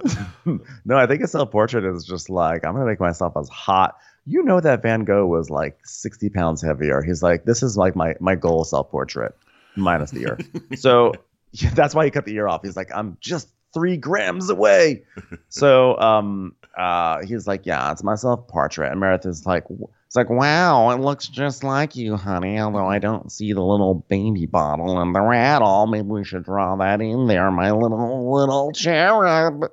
no, 0.84 0.96
I 0.96 1.06
think 1.06 1.22
a 1.22 1.28
self 1.28 1.50
portrait 1.52 1.84
is 1.84 2.04
just 2.04 2.28
like 2.30 2.64
I'm 2.64 2.74
gonna 2.74 2.86
make 2.86 3.00
myself 3.00 3.34
as 3.36 3.48
hot. 3.48 3.96
You 4.26 4.42
know 4.42 4.60
that 4.60 4.82
Van 4.82 5.04
Gogh 5.04 5.26
was 5.26 5.50
like 5.50 5.78
60 5.84 6.30
pounds 6.30 6.62
heavier. 6.62 7.00
He's 7.02 7.22
like, 7.22 7.44
this 7.44 7.62
is 7.62 7.76
like 7.76 7.94
my 7.96 8.14
my 8.20 8.34
goal 8.34 8.64
self 8.64 8.90
portrait, 8.90 9.36
minus 9.76 10.10
the 10.10 10.22
ear. 10.22 10.38
so 10.76 11.12
yeah, 11.62 11.70
that's 11.70 11.94
why 11.94 12.04
he 12.04 12.10
cut 12.10 12.24
the 12.24 12.34
ear 12.34 12.48
off. 12.48 12.62
He's 12.62 12.76
like, 12.76 12.90
I'm 12.94 13.16
just 13.20 13.48
three 13.72 13.96
grams 13.96 14.50
away. 14.50 15.04
so 15.48 15.98
um 15.98 16.54
uh 16.76 17.24
he's 17.24 17.46
like, 17.46 17.66
yeah, 17.66 17.92
it's 17.92 18.02
my 18.02 18.14
self 18.14 18.46
portrait. 18.48 18.90
And 18.90 19.00
Meredith 19.00 19.26
is 19.26 19.46
like, 19.46 19.64
it's 20.06 20.16
like, 20.16 20.30
wow, 20.30 20.90
it 20.90 21.00
looks 21.00 21.28
just 21.28 21.64
like 21.64 21.96
you, 21.96 22.16
honey. 22.16 22.58
Although 22.58 22.86
I 22.86 22.98
don't 22.98 23.30
see 23.30 23.52
the 23.52 23.62
little 23.62 23.94
baby 24.08 24.46
bottle 24.46 25.00
and 25.00 25.14
the 25.14 25.20
rattle. 25.20 25.86
Maybe 25.86 26.08
we 26.08 26.24
should 26.24 26.44
draw 26.44 26.76
that 26.76 27.00
in 27.00 27.26
there, 27.26 27.50
my 27.50 27.70
little 27.70 28.32
little 28.32 28.72
cherub. 28.72 29.70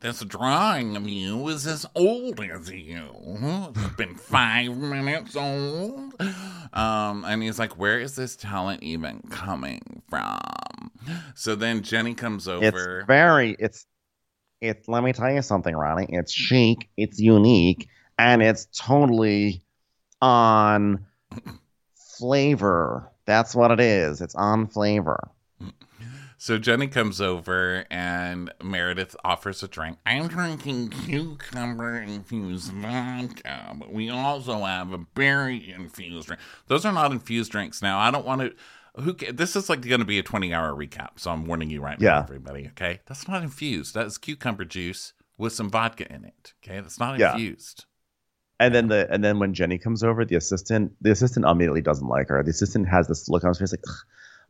This 0.00 0.22
drawing 0.22 0.94
of 0.96 1.08
you 1.08 1.48
is 1.48 1.66
as 1.66 1.86
old 1.94 2.38
as 2.40 2.70
you. 2.70 3.08
It's 3.74 3.96
been 3.96 4.14
five 4.14 4.76
minutes 4.76 5.34
old. 5.34 6.12
Um, 6.72 7.24
and 7.24 7.42
he's 7.42 7.58
like, 7.58 7.78
Where 7.78 7.98
is 7.98 8.14
this 8.14 8.36
talent 8.36 8.82
even 8.82 9.22
coming 9.30 10.02
from? 10.10 10.90
So 11.34 11.54
then 11.54 11.82
Jenny 11.82 12.14
comes 12.14 12.46
over. 12.46 12.98
It's 13.00 13.06
very 13.06 13.56
it's 13.58 13.86
it's 14.60 14.86
let 14.86 15.02
me 15.02 15.12
tell 15.12 15.32
you 15.32 15.42
something, 15.42 15.74
Ronnie. 15.74 16.08
It's 16.10 16.32
chic, 16.32 16.90
it's 16.96 17.18
unique, 17.18 17.88
and 18.18 18.42
it's 18.42 18.66
totally 18.66 19.62
on 20.20 21.06
flavor. 22.18 23.10
That's 23.24 23.54
what 23.54 23.70
it 23.70 23.80
is. 23.80 24.20
It's 24.20 24.34
on 24.34 24.66
flavor. 24.66 25.30
So 26.38 26.58
Jenny 26.58 26.86
comes 26.86 27.20
over 27.20 27.86
and 27.90 28.52
Meredith 28.62 29.16
offers 29.24 29.62
a 29.62 29.68
drink. 29.68 29.96
I'm 30.04 30.28
drinking 30.28 30.90
cucumber 30.90 31.96
infused 31.98 32.72
vodka, 32.72 33.74
but 33.78 33.92
we 33.92 34.10
also 34.10 34.64
have 34.64 34.92
a 34.92 34.98
berry 34.98 35.72
infused 35.72 36.26
drink. 36.28 36.40
Those 36.66 36.84
are 36.84 36.92
not 36.92 37.10
infused 37.12 37.52
drinks. 37.52 37.80
Now 37.80 37.98
I 37.98 38.10
don't 38.10 38.26
want 38.26 38.42
to. 38.42 38.54
Who? 39.02 39.12
This 39.14 39.56
is 39.56 39.68
like 39.70 39.80
going 39.86 40.00
to 40.00 40.06
be 40.06 40.18
a 40.18 40.22
20 40.22 40.52
hour 40.54 40.72
recap, 40.74 41.10
so 41.16 41.30
I'm 41.30 41.46
warning 41.46 41.70
you 41.70 41.80
right 41.82 42.00
Yeah. 42.00 42.10
now, 42.12 42.22
everybody. 42.22 42.66
Okay, 42.68 43.00
that's 43.06 43.26
not 43.28 43.42
infused. 43.42 43.94
That 43.94 44.06
is 44.06 44.18
cucumber 44.18 44.64
juice 44.64 45.12
with 45.38 45.52
some 45.52 45.70
vodka 45.70 46.10
in 46.12 46.24
it. 46.24 46.52
Okay, 46.64 46.80
that's 46.80 46.98
not 46.98 47.18
Yeah. 47.18 47.32
infused. 47.32 47.84
And 48.58 48.74
then 48.74 48.88
the 48.88 49.06
and 49.12 49.22
then 49.22 49.38
when 49.38 49.52
Jenny 49.52 49.76
comes 49.78 50.02
over, 50.02 50.24
the 50.24 50.36
assistant 50.36 50.92
the 51.02 51.10
assistant 51.10 51.44
immediately 51.46 51.82
doesn't 51.82 52.08
like 52.08 52.28
her. 52.28 52.42
The 52.42 52.50
assistant 52.50 52.88
has 52.88 53.06
this 53.08 53.28
look 53.28 53.44
on 53.44 53.48
his 53.50 53.58
face 53.58 53.72
like, 53.72 53.84
"Ugh, 53.86 53.96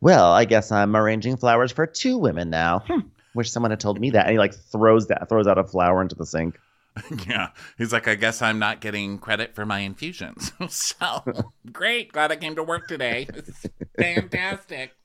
"Well, 0.01 0.31
I 0.31 0.45
guess 0.45 0.71
I'm 0.71 0.95
arranging 0.95 1.37
flowers 1.37 1.71
for 1.71 1.85
two 1.85 2.17
women 2.17 2.49
now." 2.49 2.79
Hmm. 2.87 3.07
Wish 3.33 3.51
someone 3.51 3.71
had 3.71 3.79
told 3.79 3.99
me 3.99 4.09
that. 4.11 4.25
And 4.25 4.31
he 4.31 4.39
like 4.39 4.53
throws 4.53 5.07
that 5.07 5.29
throws 5.29 5.47
out 5.47 5.57
a 5.57 5.63
flower 5.63 6.01
into 6.01 6.15
the 6.15 6.25
sink. 6.25 6.59
yeah, 7.27 7.49
he's 7.77 7.93
like, 7.93 8.07
I 8.07 8.15
guess 8.15 8.41
I'm 8.41 8.59
not 8.59 8.81
getting 8.81 9.19
credit 9.19 9.55
for 9.55 9.65
my 9.65 9.79
infusions. 9.79 10.51
so 10.69 11.51
great, 11.71 12.11
glad 12.11 12.31
I 12.31 12.35
came 12.35 12.55
to 12.55 12.63
work 12.63 12.87
today. 12.87 13.27
It's 13.33 13.65
fantastic. 13.97 14.95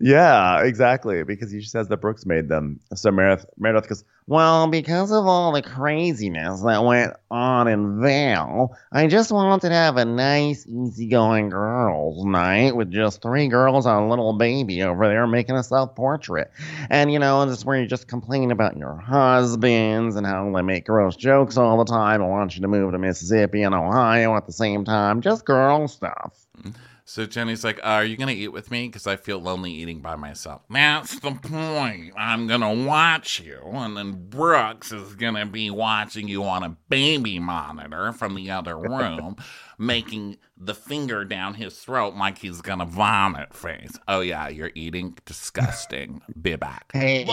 Yeah, 0.00 0.62
exactly. 0.62 1.24
Because 1.24 1.50
he 1.50 1.60
says 1.62 1.88
that 1.88 1.96
Brooks 1.96 2.24
made 2.24 2.48
them. 2.48 2.78
So 2.94 3.10
Meredith 3.10 3.46
Meredith 3.58 3.88
goes, 3.88 4.04
Well, 4.28 4.68
because 4.68 5.10
of 5.10 5.26
all 5.26 5.50
the 5.50 5.60
craziness 5.62 6.62
that 6.62 6.84
went 6.84 7.14
on 7.32 7.66
in 7.66 8.00
Vail, 8.00 8.76
I 8.92 9.08
just 9.08 9.32
wanted 9.32 9.66
to 9.66 9.74
have 9.74 9.96
a 9.96 10.04
nice, 10.04 10.64
easygoing 10.68 11.48
girls' 11.48 12.24
night 12.24 12.76
with 12.76 12.92
just 12.92 13.22
three 13.22 13.48
girls 13.48 13.86
and 13.86 14.04
a 14.04 14.08
little 14.08 14.34
baby 14.34 14.84
over 14.84 15.08
there 15.08 15.26
making 15.26 15.56
a 15.56 15.64
self 15.64 15.96
portrait. 15.96 16.52
And 16.90 17.12
you 17.12 17.18
know, 17.18 17.44
this 17.46 17.58
is 17.58 17.64
where 17.64 17.80
you 17.80 17.86
just 17.86 18.06
complain 18.06 18.52
about 18.52 18.76
your 18.76 18.96
husbands 18.96 20.14
and 20.14 20.24
how 20.24 20.48
they 20.52 20.62
make 20.62 20.86
gross 20.86 21.16
jokes 21.16 21.56
all 21.56 21.76
the 21.78 21.90
time. 21.90 22.22
I 22.22 22.26
want 22.26 22.54
you 22.54 22.62
to 22.62 22.68
move 22.68 22.92
to 22.92 22.98
Mississippi 22.98 23.62
and 23.64 23.74
Ohio 23.74 24.36
at 24.36 24.46
the 24.46 24.52
same 24.52 24.84
time. 24.84 25.22
Just 25.22 25.44
girl 25.44 25.88
stuff. 25.88 26.46
Mm-hmm. 26.58 26.70
So 27.08 27.24
Jenny's 27.24 27.64
like, 27.64 27.80
Are 27.82 28.04
you 28.04 28.18
going 28.18 28.28
to 28.28 28.34
eat 28.34 28.48
with 28.48 28.70
me? 28.70 28.86
Because 28.86 29.06
I 29.06 29.16
feel 29.16 29.40
lonely 29.40 29.72
eating 29.72 30.00
by 30.00 30.14
myself. 30.14 30.60
That's 30.68 31.18
the 31.20 31.30
point. 31.30 32.12
I'm 32.18 32.46
going 32.46 32.60
to 32.60 32.86
watch 32.86 33.40
you. 33.40 33.62
And 33.64 33.96
then 33.96 34.28
Brooks 34.28 34.92
is 34.92 35.14
going 35.14 35.36
to 35.36 35.46
be 35.46 35.70
watching 35.70 36.28
you 36.28 36.44
on 36.44 36.62
a 36.64 36.76
baby 36.90 37.38
monitor 37.38 38.12
from 38.12 38.34
the 38.34 38.50
other 38.50 38.76
room, 38.78 39.36
making 39.78 40.36
the 40.58 40.74
finger 40.74 41.24
down 41.24 41.54
his 41.54 41.78
throat 41.78 42.14
like 42.14 42.36
he's 42.36 42.60
going 42.60 42.80
to 42.80 42.84
vomit 42.84 43.54
face. 43.54 43.98
Oh, 44.06 44.20
yeah, 44.20 44.48
you're 44.48 44.72
eating 44.74 45.16
disgusting. 45.24 46.20
Be 46.42 46.56
back. 46.56 46.90
Hey, 46.92 47.26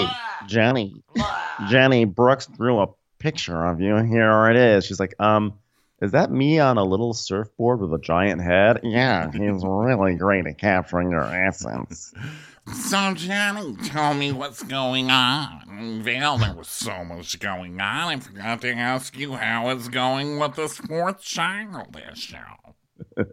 Jenny. 0.47 1.03
Jenny 1.67 2.05
Brooks 2.05 2.45
drew 2.45 2.79
a 2.79 2.87
picture 3.19 3.65
of 3.65 3.81
you. 3.81 3.97
Here 3.97 4.49
it 4.49 4.55
is. 4.55 4.85
She's 4.85 5.01
like, 5.01 5.15
um, 5.19 5.59
is 6.05 6.11
that 6.11 6.31
me 6.31 6.59
on 6.59 6.77
a 6.77 6.83
little 6.83 7.13
surfboard 7.13 7.81
with 7.81 7.91
a 7.93 7.99
giant 7.99 8.41
head? 8.41 8.79
Yeah, 8.83 9.31
he's 9.31 9.63
really 9.65 10.15
great 10.15 10.45
at 10.45 10.59
capturing 10.59 11.09
your 11.09 11.23
essence. 11.23 12.13
So, 12.73 13.13
Johnny, 13.13 13.75
tell 13.83 14.13
me 14.13 14.31
what's 14.31 14.63
going 14.63 15.09
on. 15.09 16.03
Vail, 16.03 16.37
there 16.37 16.53
was 16.53 16.67
so 16.67 17.03
much 17.03 17.39
going 17.39 17.81
on. 17.81 18.07
I 18.07 18.19
forgot 18.19 18.61
to 18.61 18.71
ask 18.71 19.17
you 19.17 19.33
how 19.33 19.69
it's 19.69 19.87
going 19.87 20.39
with 20.39 20.55
the 20.55 20.67
fourth 20.67 21.21
child 21.21 21.97
show. 22.13 22.37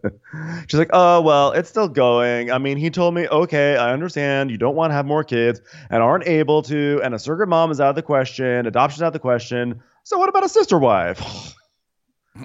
She's 0.69 0.79
like, 0.79 0.91
oh, 0.93 1.21
well, 1.21 1.53
it's 1.53 1.69
still 1.69 1.89
going. 1.89 2.51
I 2.51 2.59
mean, 2.59 2.79
he 2.79 2.89
told 2.91 3.15
me, 3.15 3.29
okay, 3.29 3.77
I 3.77 3.93
understand. 3.93 4.51
You 4.51 4.59
don't 4.59 4.75
want 4.75 4.91
to 4.91 4.95
have 4.95 5.07
more 5.07 5.25
kids 5.25 5.61
and 5.91 6.03
aren't 6.03 6.27
able 6.27 6.63
to. 6.63 7.01
And 7.05 7.15
a 7.15 7.19
surrogate 7.19 7.49
mom 7.49 7.71
is 7.71 7.81
out 7.81 7.91
of 7.91 7.97
the 7.97 8.03
question. 8.03 8.67
Adoption's 8.67 9.03
out 9.03 9.09
of 9.09 9.13
the 9.13 9.19
question. 9.19 9.83
So 10.05 10.19
what 10.19 10.29
about 10.29 10.45
a 10.45 10.49
sister 10.49 10.79
wife? 10.79 11.55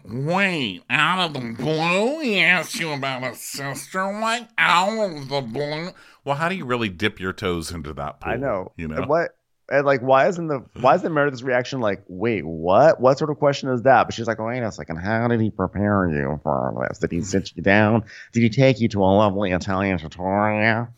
Wait, 0.06 0.84
out 0.90 1.28
of 1.28 1.34
the 1.34 1.56
blue, 1.58 2.20
he 2.20 2.40
asked 2.42 2.78
you 2.78 2.92
about 2.92 3.24
a 3.24 3.36
sister 3.36 4.06
wife? 4.20 4.48
Out 4.58 4.98
of 5.00 5.30
the 5.30 5.42
blue? 5.42 5.92
Well, 6.26 6.36
how 6.36 6.50
do 6.50 6.56
you 6.56 6.66
really 6.66 6.90
dip 6.90 7.20
your 7.20 7.32
toes 7.32 7.72
into 7.72 7.94
that 7.94 8.20
pool? 8.20 8.34
I 8.34 8.36
know. 8.36 8.74
You 8.76 8.90
know? 8.90 8.98
And 8.98 9.08
what? 9.08 9.38
And 9.70 9.86
like, 9.86 10.02
why 10.02 10.28
isn't 10.28 10.48
the 10.48 10.66
why 10.80 10.96
isn't 10.96 11.14
Meredith's 11.14 11.44
reaction 11.44 11.80
like, 11.82 12.04
wait, 12.08 12.46
what? 12.46 13.02
What 13.02 13.18
sort 13.18 13.30
of 13.30 13.38
question 13.38 13.70
is 13.70 13.82
that? 13.84 14.06
But 14.06 14.14
she's 14.14 14.28
like, 14.28 14.40
wait 14.40 14.62
a 14.62 14.72
second, 14.72 14.98
how 14.98 15.28
did 15.28 15.42
he 15.42 15.52
prepare 15.52 16.10
you 16.10 16.40
for 16.44 16.86
this? 16.88 17.00
Did 17.00 17.12
he 17.12 17.22
sit 17.22 17.52
you 17.56 17.64
down? 17.64 18.04
Did 18.32 18.44
he 18.44 18.50
take 18.50 18.80
you 18.80 18.88
to 18.90 19.04
a 19.04 19.06
lovely 19.06 19.52
Italian 19.52 19.98
trattoria? 19.98 20.90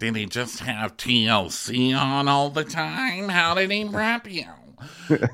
Did 0.00 0.16
he 0.16 0.26
just 0.26 0.60
have 0.60 0.96
TLC 0.96 1.96
on 1.96 2.26
all 2.26 2.50
the 2.50 2.64
time? 2.64 3.28
How 3.28 3.54
did 3.54 3.70
he 3.70 3.84
prep 3.84 4.28
you? 4.28 4.46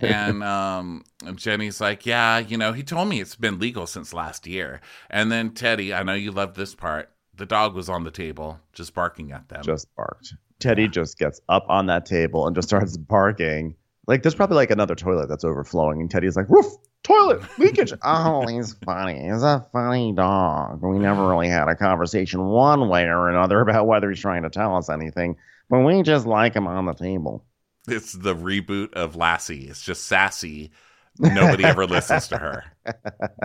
And 0.01 0.43
um, 0.43 1.05
Jenny's 1.35 1.81
like, 1.81 2.07
yeah, 2.07 2.39
you 2.39 2.57
know, 2.57 2.73
he 2.73 2.83
told 2.83 3.09
me 3.09 3.21
it's 3.21 3.37
been 3.37 3.59
legal 3.59 3.87
since 3.87 4.13
last 4.13 4.47
year. 4.47 4.81
And 5.11 5.31
then 5.31 5.51
Teddy, 5.51 5.93
I 5.93 6.03
know 6.03 6.15
you 6.15 6.33
love 6.33 6.55
this 6.55 6.75
part. 6.75 7.11
The 7.35 7.47
dog 7.47 7.75
was 7.75 7.89
on 7.89 8.05
the 8.05 8.11
table, 8.11 8.61
just 8.73 8.95
barking 8.95 9.33
at 9.33 9.49
them. 9.49 9.63
Just 9.63 9.95
barked. 9.95 10.35
Teddy 10.59 10.89
just 10.89 11.19
gets 11.19 11.41
up 11.49 11.67
on 11.69 11.87
that 11.87 12.05
table 12.05 12.47
and 12.47 12.55
just 12.57 12.69
starts 12.69 12.97
barking. 12.97 13.77
Like 14.07 14.23
there's 14.23 14.35
probably 14.35 14.57
like 14.57 14.71
another 14.71 14.95
toilet 14.95 15.29
that's 15.29 15.45
overflowing, 15.45 16.01
and 16.01 16.11
Teddy's 16.11 16.35
like, 16.35 16.49
"Woof, 16.49 16.67
toilet 17.03 17.43
leakage." 17.59 17.93
oh, 18.03 18.47
he's 18.47 18.73
funny. 18.85 19.29
He's 19.31 19.43
a 19.43 19.67
funny 19.71 20.13
dog. 20.13 20.81
We 20.83 20.99
never 20.99 21.29
really 21.29 21.49
had 21.49 21.69
a 21.69 21.77
conversation 21.77 22.47
one 22.47 22.89
way 22.89 23.05
or 23.05 23.29
another 23.29 23.61
about 23.61 23.87
whether 23.87 24.09
he's 24.09 24.21
trying 24.21 24.45
to 24.45 24.51
tell 24.51 24.77
us 24.77 24.89
anything, 24.89 25.37
but 25.69 25.81
we 25.81 26.03
just 26.03 26.27
like 26.27 26.55
him 26.55 26.67
on 26.67 26.87
the 26.87 26.95
table. 26.95 27.45
It's 27.91 28.13
the 28.13 28.35
reboot 28.35 28.93
of 28.95 29.17
Lassie. 29.17 29.69
It's 29.69 29.83
just 29.83 30.07
sassy. 30.07 30.71
Nobody 31.19 31.65
ever 31.65 31.87
listens 31.87 32.29
to 32.29 32.39
her. 32.39 32.65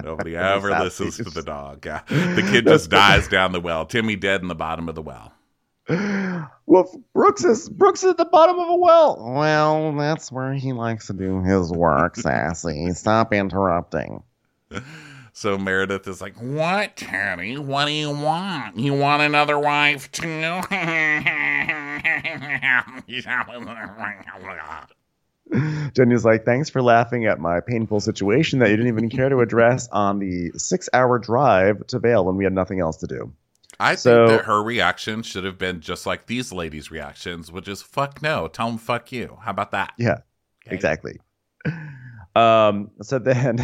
Nobody 0.04 0.36
ever 0.38 0.70
listens 0.70 1.18
to 1.18 1.24
the 1.24 1.42
dog. 1.42 1.86
Yeah. 1.86 2.02
The 2.08 2.48
kid 2.52 2.66
just 2.66 2.90
dies 2.90 3.28
down 3.28 3.52
the 3.52 3.60
well. 3.60 3.86
Timmy 3.86 4.16
dead 4.16 4.42
in 4.42 4.48
the 4.48 4.56
bottom 4.56 4.88
of 4.90 4.96
the 4.96 5.02
well. 5.02 5.34
Well, 6.66 7.04
Brooks 7.14 7.44
is 7.44 7.68
Brooks 7.68 8.04
is 8.04 8.12
at 8.12 8.18
the 8.18 8.26
bottom 8.26 8.58
of 8.58 8.70
a 8.70 8.76
well. 8.76 9.18
Well, 9.20 9.92
that's 9.94 10.32
where 10.32 10.54
he 10.54 10.72
likes 10.72 11.08
to 11.08 11.14
do 11.14 11.42
his 11.42 11.72
work, 11.72 12.16
Sassy. 12.16 12.92
Stop 12.92 13.34
interrupting. 13.34 14.24
So 15.36 15.58
Meredith 15.58 16.08
is 16.08 16.22
like, 16.22 16.36
What, 16.38 16.96
Teddy? 16.96 17.58
What 17.58 17.86
do 17.86 17.92
you 17.92 18.12
want? 18.12 18.78
You 18.78 18.94
want 18.94 19.24
another 19.24 19.58
wife 19.60 20.12
too? 20.12 20.62
Jenny's 25.96 26.26
like, 26.26 26.46
thanks 26.46 26.70
for 26.70 26.82
laughing 26.82 27.26
at 27.26 27.40
my 27.40 27.60
painful 27.60 28.00
situation 28.00 28.60
that 28.60 28.70
you 28.70 28.78
didn't 28.78 28.92
even 28.92 29.10
care 29.10 29.30
to 29.30 29.40
address 29.40 29.88
on 29.92 30.20
the 30.20 30.52
six 30.56 30.90
hour 30.94 31.20
drive 31.20 31.86
to 31.88 32.00
Vail 32.00 32.26
when 32.26 32.38
we 32.38 32.44
had 32.44 32.54
nothing 32.54 32.80
else 32.80 32.98
to 32.98 33.08
do. 33.08 33.34
I 33.80 33.96
So- 33.96 34.28
think 34.28 34.40
that 34.40 34.46
her 34.46 34.64
reaction 34.64 35.24
should 35.24 35.44
have 35.44 35.58
been 35.58 35.82
just 35.82 36.06
like 36.06 36.28
these 36.28 36.52
ladies' 36.54 36.92
reactions, 36.92 37.52
which 37.52 37.68
is 37.68 37.82
fuck 37.82 38.22
no. 38.22 38.48
Tell 38.48 38.68
them 38.68 38.78
fuck 38.78 39.12
you. 39.12 39.38
How 39.44 39.52
about 39.52 39.72
that? 39.72 39.94
Yeah, 39.98 40.20
Okay. 40.66 40.76
exactly. 40.76 41.20
Um, 42.36 42.92
so 43.02 43.20
then, 43.20 43.58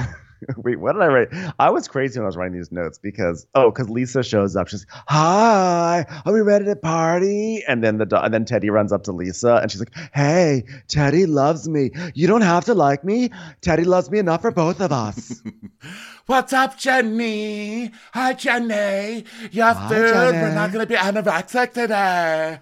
wait, 0.57 0.79
what 0.79 0.93
did 0.93 1.01
I 1.01 1.07
write? 1.07 1.53
I 1.59 1.69
was 1.69 1.87
crazy 1.87 2.19
when 2.19 2.25
I 2.25 2.27
was 2.27 2.37
writing 2.37 2.57
these 2.57 2.71
notes 2.71 2.97
because, 2.97 3.45
oh, 3.55 3.71
because 3.71 3.89
Lisa 3.89 4.23
shows 4.23 4.55
up. 4.55 4.67
She's 4.67 4.85
like, 4.85 5.03
hi, 5.07 6.05
are 6.25 6.33
we 6.33 6.41
ready 6.41 6.65
to 6.65 6.75
party? 6.75 7.63
And 7.67 7.83
then 7.83 7.97
the 7.97 8.05
do- 8.05 8.17
and 8.17 8.33
then 8.33 8.45
Teddy 8.45 8.69
runs 8.69 8.91
up 8.91 9.03
to 9.03 9.11
Lisa 9.11 9.55
and 9.55 9.71
she's 9.71 9.81
like, 9.81 9.93
hey, 10.13 10.63
Teddy 10.87 11.25
loves 11.25 11.67
me. 11.67 11.91
You 12.13 12.27
don't 12.27 12.41
have 12.41 12.65
to 12.65 12.73
like 12.73 13.03
me. 13.03 13.29
Teddy 13.61 13.83
loves 13.83 14.09
me 14.09 14.19
enough 14.19 14.41
for 14.41 14.51
both 14.51 14.81
of 14.81 14.91
us. 14.91 15.41
What's 16.25 16.53
up, 16.53 16.77
Jenny? 16.77 17.91
Hi, 18.13 18.33
Jenny. 18.33 19.25
Your 19.51 19.73
Hi, 19.73 19.89
food. 19.89 20.33
We're 20.33 20.53
not 20.53 20.71
going 20.71 20.85
to 20.85 20.89
be 20.89 20.95
anorexic 20.95 21.73
today. 21.73 22.59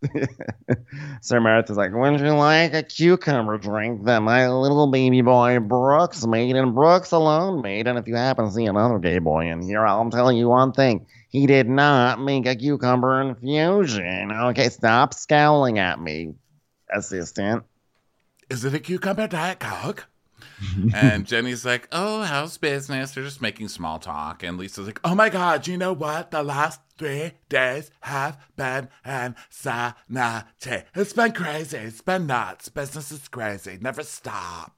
Sir 1.20 1.40
Meredith 1.40 1.70
is 1.70 1.76
like, 1.76 1.92
Would 1.92 2.20
you 2.20 2.32
like 2.32 2.74
a 2.74 2.82
cucumber 2.82 3.58
drink 3.58 4.04
that 4.04 4.20
my 4.20 4.48
little 4.48 4.90
baby 4.90 5.22
boy 5.22 5.58
Brooks 5.58 6.26
made 6.26 6.56
and 6.56 6.74
Brooks 6.74 7.12
alone 7.12 7.62
made? 7.62 7.86
And 7.86 7.98
if 7.98 8.06
you 8.06 8.14
happen 8.14 8.46
to 8.46 8.52
see 8.52 8.66
another 8.66 8.98
gay 8.98 9.18
boy 9.18 9.46
in 9.50 9.62
here, 9.62 9.84
I'll 9.86 10.10
tell 10.10 10.32
you 10.32 10.48
one 10.48 10.72
thing. 10.72 11.06
He 11.30 11.46
did 11.46 11.68
not 11.68 12.20
make 12.20 12.46
a 12.46 12.56
cucumber 12.56 13.20
infusion. 13.20 14.32
Okay, 14.32 14.68
stop 14.68 15.12
scowling 15.14 15.78
at 15.78 16.00
me, 16.00 16.34
assistant. 16.90 17.64
Is 18.48 18.64
it 18.64 18.74
a 18.74 18.78
cucumber 18.78 19.26
diet 19.26 19.60
coke? 19.60 20.06
And 20.94 21.26
Jenny's 21.26 21.64
like, 21.64 21.88
"Oh, 21.92 22.22
how's 22.22 22.58
business?" 22.58 23.12
They're 23.12 23.24
just 23.24 23.42
making 23.42 23.68
small 23.68 23.98
talk, 23.98 24.42
and 24.42 24.58
Lisa's 24.58 24.86
like, 24.86 25.00
"Oh 25.04 25.14
my 25.14 25.28
God, 25.28 25.66
you 25.66 25.76
know 25.76 25.92
what? 25.92 26.30
The 26.30 26.42
last 26.42 26.80
three 26.96 27.32
days 27.48 27.90
have 28.00 28.38
been 28.56 28.88
insanity. 29.04 30.86
It's 30.94 31.12
been 31.12 31.32
crazy. 31.32 31.78
It's 31.78 32.02
been 32.02 32.26
nuts. 32.26 32.68
Business 32.68 33.12
is 33.12 33.28
crazy. 33.28 33.78
Never 33.80 34.02
stop." 34.02 34.74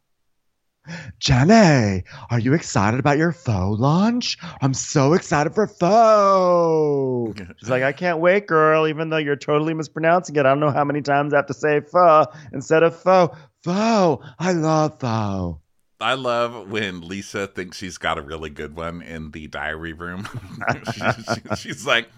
Jenny, 1.18 2.04
are 2.30 2.38
you 2.38 2.54
excited 2.54 2.99
about 2.99 3.18
your 3.18 3.32
faux 3.32 3.78
launch? 3.78 4.38
I'm 4.62 4.75
so 4.75 5.12
excited 5.12 5.54
for 5.54 5.66
faux. 5.66 7.38
She's 7.58 7.68
like, 7.68 7.82
I 7.82 7.92
can't 7.92 8.18
wait, 8.18 8.46
girl, 8.46 8.88
even 8.88 9.10
though 9.10 9.18
you're 9.18 9.37
totally 9.37 9.75
mispronouncing 9.75 10.37
it. 10.37 10.40
I 10.40 10.50
don't 10.50 10.60
know 10.60 10.70
how 10.70 10.84
many 10.84 11.02
times 11.02 11.32
I 11.32 11.37
have 11.37 11.46
to 11.46 11.54
say 11.54 11.80
faux 11.80 12.34
instead 12.52 12.82
of 12.82 12.96
faux. 12.96 13.37
Faux. 13.62 14.26
I 14.38 14.52
love 14.52 14.99
faux. 14.99 15.60
I 16.00 16.14
love 16.14 16.71
when 16.71 17.02
Lisa 17.02 17.47
thinks 17.47 17.76
she's 17.76 17.99
got 17.99 18.19
a 18.19 18.23
really 18.23 18.50
good 18.50 18.75
one 18.76 19.02
in 19.02 19.30
the 19.33 19.47
diary 19.49 19.92
room. 19.92 20.28
she, 20.95 21.00
she, 21.00 21.57
she's 21.57 21.87
like, 21.87 22.09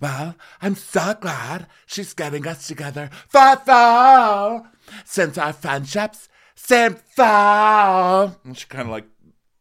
well, 0.00 0.34
I'm 0.62 0.74
so 0.74 1.14
glad 1.20 1.66
she's 1.86 2.14
getting 2.14 2.46
us 2.46 2.66
together 2.66 3.10
for 3.28 3.56
faux 3.56 4.68
since 5.04 5.36
our 5.36 5.52
friendships 5.52 6.28
Simple. 6.58 7.24
And 7.24 8.56
she 8.58 8.66
kind 8.66 8.82
of 8.82 8.88
like 8.88 9.06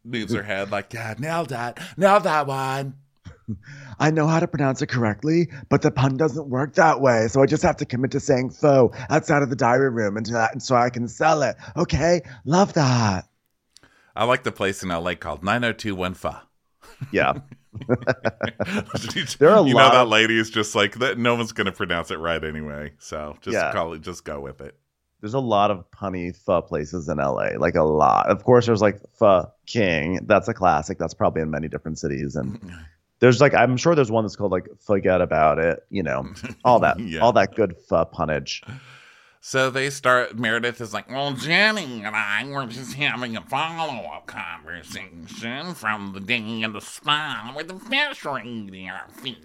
moves 0.04 0.34
her 0.34 0.42
head, 0.42 0.72
like, 0.72 0.94
yeah, 0.94 1.14
nailed 1.20 1.50
that. 1.50 1.80
Nailed 1.96 2.24
that 2.24 2.48
one. 2.48 2.96
I 4.00 4.10
know 4.10 4.26
how 4.26 4.40
to 4.40 4.48
pronounce 4.48 4.82
it 4.82 4.88
correctly, 4.88 5.52
but 5.70 5.84
the 5.84 5.92
pun 5.92 6.18
doesn't 6.18 6.50
work 6.50 6.74
that 6.74 7.00
way. 7.00 7.28
So 7.28 7.42
I 7.42 7.46
just 7.46 7.62
have 7.62 7.78
to 7.78 7.86
commit 7.86 8.12
to 8.12 8.20
saying 8.20 8.50
faux 8.50 8.98
outside 9.12 9.44
of 9.44 9.52
the 9.52 9.56
diary 9.56 9.92
room 9.92 10.18
until 10.18 10.34
that, 10.34 10.54
and 10.54 10.62
so 10.62 10.76
I 10.76 10.90
can 10.90 11.08
sell 11.08 11.44
it. 11.44 11.56
Okay? 11.78 12.22
Love 12.46 12.74
that. 12.74 13.26
I 14.18 14.24
like 14.26 14.44
the 14.44 14.52
place 14.52 14.84
in 14.84 14.90
LA 14.90 15.16
called 15.16 15.42
9021Pho. 15.42 16.42
Yeah. 17.12 17.34
there 19.40 19.50
are 19.52 19.64
a 19.64 19.68
you 19.68 19.76
lot 19.76 19.94
know 19.94 20.00
that 20.00 20.08
lady 20.08 20.38
is 20.38 20.50
just 20.50 20.74
like 20.74 20.96
that 20.96 21.20
no 21.20 21.36
one's 21.36 21.52
gonna 21.52 21.72
pronounce 21.72 22.10
it 22.10 22.18
right 22.18 22.44
anyway 22.44 22.92
so 22.98 23.38
just 23.42 23.54
yeah. 23.54 23.72
call 23.72 23.94
it 23.94 24.02
just 24.02 24.26
go 24.26 24.40
with 24.40 24.62
it 24.62 24.76
there's 25.22 25.34
a 25.34 25.40
lot 25.40 25.72
of 25.72 25.90
punny 25.92 26.36
pho 26.36 26.62
places 26.62 27.10
in 27.10 27.18
LA, 27.18 27.50
like 27.58 27.76
a 27.76 27.84
lot. 27.84 28.30
Of 28.30 28.44
course, 28.44 28.66
there's 28.66 28.82
like 28.82 29.00
Pho 29.18 29.52
King. 29.66 30.20
That's 30.26 30.48
a 30.48 30.54
classic. 30.54 30.98
That's 31.00 31.14
probably 31.14 31.42
in 31.42 31.50
many 31.50 31.68
different 31.68 31.98
cities. 31.98 32.36
And 32.36 32.60
there's 33.20 33.42
like, 33.42 33.54
I'm 33.54 33.78
sure 33.78 33.96
there's 33.96 34.12
one 34.12 34.24
that's 34.24 34.36
called 34.36 34.52
like 34.52 34.68
Forget 34.80 35.22
About 35.22 35.60
It, 35.60 35.80
you 35.90 36.04
know, 36.04 36.30
all 36.64 36.80
that, 36.80 37.00
yeah. 37.00 37.20
all 37.20 37.34
that 37.34 37.56
good 37.56 37.76
pho 37.90 38.06
punnage. 38.06 38.62
So 39.40 39.70
they 39.70 39.90
start, 39.90 40.38
Meredith 40.38 40.82
is 40.82 40.94
like, 40.94 41.10
well, 41.10 41.32
Jenny 41.34 42.04
and 42.04 42.16
I 42.16 42.46
were 42.48 42.66
just 42.66 42.96
having 42.96 43.38
a 43.38 43.42
follow 43.42 44.04
up 44.04 44.26
conversation 44.26 45.74
from 45.74 46.12
the 46.14 46.20
day 46.20 46.62
in 46.64 46.74
the 46.74 46.82
spa 46.82 47.52
where 47.54 47.64
the 47.64 47.76
fish 47.80 48.26
were 48.26 48.40
eating 48.42 48.90
our 48.90 49.08
feet. 49.10 49.38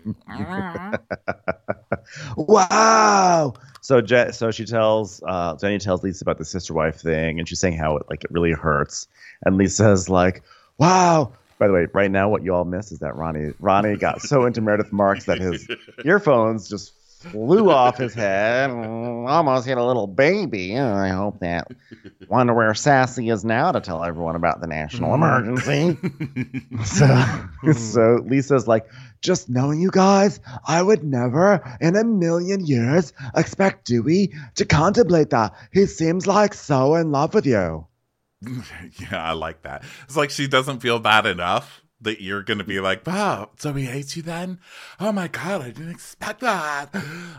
wow. 2.36 3.54
So 3.80 4.00
Je- 4.00 4.32
so 4.32 4.50
she 4.50 4.64
tells, 4.64 5.22
uh, 5.26 5.56
Jenny 5.56 5.78
tells 5.78 6.02
Lisa 6.02 6.24
about 6.24 6.38
the 6.38 6.44
sister 6.44 6.74
wife 6.74 7.00
thing 7.00 7.38
and 7.38 7.48
she's 7.48 7.60
saying 7.60 7.76
how 7.76 7.96
it, 7.96 8.06
like, 8.10 8.24
it 8.24 8.30
really 8.30 8.52
hurts. 8.52 9.06
And 9.44 9.56
Lisa's 9.56 10.08
like, 10.08 10.42
wow. 10.78 11.32
By 11.58 11.68
the 11.68 11.74
way, 11.74 11.86
right 11.92 12.10
now, 12.10 12.28
what 12.28 12.42
you 12.42 12.52
all 12.54 12.64
miss 12.64 12.90
is 12.90 12.98
that 13.00 13.14
Ronnie 13.14 13.52
Ronnie 13.60 13.96
got 13.96 14.20
so 14.20 14.46
into 14.46 14.60
Meredith 14.60 14.90
Marks 14.92 15.26
that 15.26 15.38
his 15.38 15.68
earphones 16.04 16.68
just 16.68 16.92
flew 17.22 17.70
off 17.70 17.98
his 17.98 18.14
head 18.14 18.70
almost 18.70 19.66
hit 19.66 19.78
a 19.78 19.84
little 19.84 20.06
baby. 20.06 20.78
I 20.78 21.08
hope 21.08 21.40
that 21.40 21.68
wonder 22.28 22.54
where 22.54 22.74
Sassy 22.74 23.30
is 23.30 23.44
now 23.44 23.72
to 23.72 23.80
tell 23.80 24.04
everyone 24.04 24.36
about 24.36 24.60
the 24.60 24.66
national 24.66 25.10
mm-hmm. 25.10 25.50
emergency. 25.50 26.84
so, 26.84 27.72
so 27.72 28.24
Lisa's 28.26 28.66
like, 28.68 28.86
just 29.20 29.48
knowing 29.48 29.80
you 29.80 29.90
guys, 29.90 30.40
I 30.66 30.82
would 30.82 31.04
never 31.04 31.62
in 31.80 31.96
a 31.96 32.04
million 32.04 32.66
years 32.66 33.12
expect 33.36 33.86
Duy 33.86 34.34
to 34.56 34.64
contemplate 34.64 35.30
that. 35.30 35.54
He 35.72 35.86
seems 35.86 36.26
like 36.26 36.54
so 36.54 36.94
in 36.96 37.12
love 37.12 37.34
with 37.34 37.46
you. 37.46 37.86
Yeah, 38.98 39.22
I 39.22 39.32
like 39.32 39.62
that. 39.62 39.84
It's 40.04 40.16
like 40.16 40.30
she 40.30 40.48
doesn't 40.48 40.80
feel 40.80 40.98
bad 40.98 41.26
enough 41.26 41.81
that 42.02 42.20
you're 42.20 42.42
going 42.42 42.58
to 42.58 42.64
be 42.64 42.80
like, 42.80 43.06
wow, 43.06 43.50
so 43.56 43.72
he 43.72 43.86
hates 43.86 44.16
you 44.16 44.22
then? 44.22 44.58
Oh 45.00 45.12
my 45.12 45.28
God, 45.28 45.62
I 45.62 45.70
didn't 45.70 45.90
expect 45.90 46.40
that. 46.40 46.94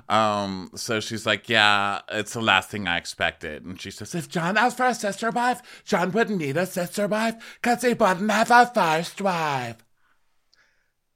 Um, 0.09 0.69
so 0.75 0.99
she's 0.99 1.25
like, 1.25 1.49
yeah, 1.49 2.01
it's 2.09 2.33
the 2.33 2.41
last 2.41 2.69
thing 2.69 2.87
I 2.87 2.97
expected. 2.97 3.63
And 3.65 3.79
she 3.79 3.91
says, 3.91 4.15
if 4.15 4.29
John 4.29 4.57
asked 4.57 4.77
for 4.77 4.85
a 4.85 4.93
sister 4.93 5.31
wife, 5.31 5.61
John 5.85 6.11
wouldn't 6.11 6.39
need 6.39 6.57
a 6.57 6.65
sister 6.65 7.07
wife 7.07 7.35
because 7.61 7.81
he 7.81 7.93
wouldn't 7.93 8.31
have 8.31 8.51
a 8.51 8.65
first 8.65 9.21
wife. 9.21 9.77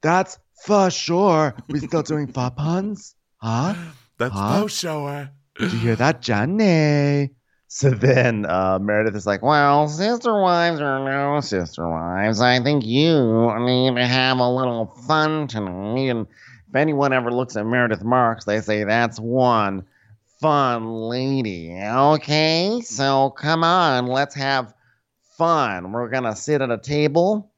That's 0.02 0.38
for 0.66 0.90
sure. 0.90 1.56
We 1.68 1.80
still 1.80 2.04
doing 2.04 2.28
far 2.28 2.52
puns? 2.52 3.16
Huh? 3.38 3.76
That's 4.18 4.34
huh? 4.34 4.62
for 4.62 4.70
sure. 4.70 5.30
Did 5.60 5.74
you 5.74 5.80
hear 5.80 5.96
that, 5.96 6.22
Johnny? 6.22 7.32
So 7.70 7.90
then 7.90 8.46
uh, 8.46 8.80
Meredith 8.80 9.16
is 9.16 9.26
like, 9.26 9.42
Well, 9.42 9.88
sister 9.90 10.42
wives 10.42 10.80
or 10.80 11.00
no 11.00 11.42
sister 11.42 11.88
wives, 11.88 12.40
I 12.40 12.62
think 12.62 12.86
you 12.86 13.54
need 13.60 13.96
to 13.96 14.06
have 14.06 14.38
a 14.38 14.50
little 14.50 14.86
fun 15.08 15.48
tonight. 15.48 16.10
And 16.10 16.28
if 16.70 16.76
anyone 16.76 17.12
ever 17.12 17.32
looks 17.32 17.58
at 17.58 17.66
Meredith 17.66 18.04
Marks, 18.04 18.46
they 18.46 18.62
say 18.62 18.84
that's 18.84 19.20
one 19.20 19.86
fun 20.40 20.88
lady. 20.94 21.78
Okay, 21.78 22.82
so 22.84 23.32
come 23.32 23.64
on, 23.64 24.08
let's 24.08 24.36
have 24.36 24.74
fun. 25.38 25.92
We're 25.92 26.10
gonna 26.10 26.36
sit 26.36 26.62
at 26.62 26.72
a 26.72 26.78
table 26.78 27.52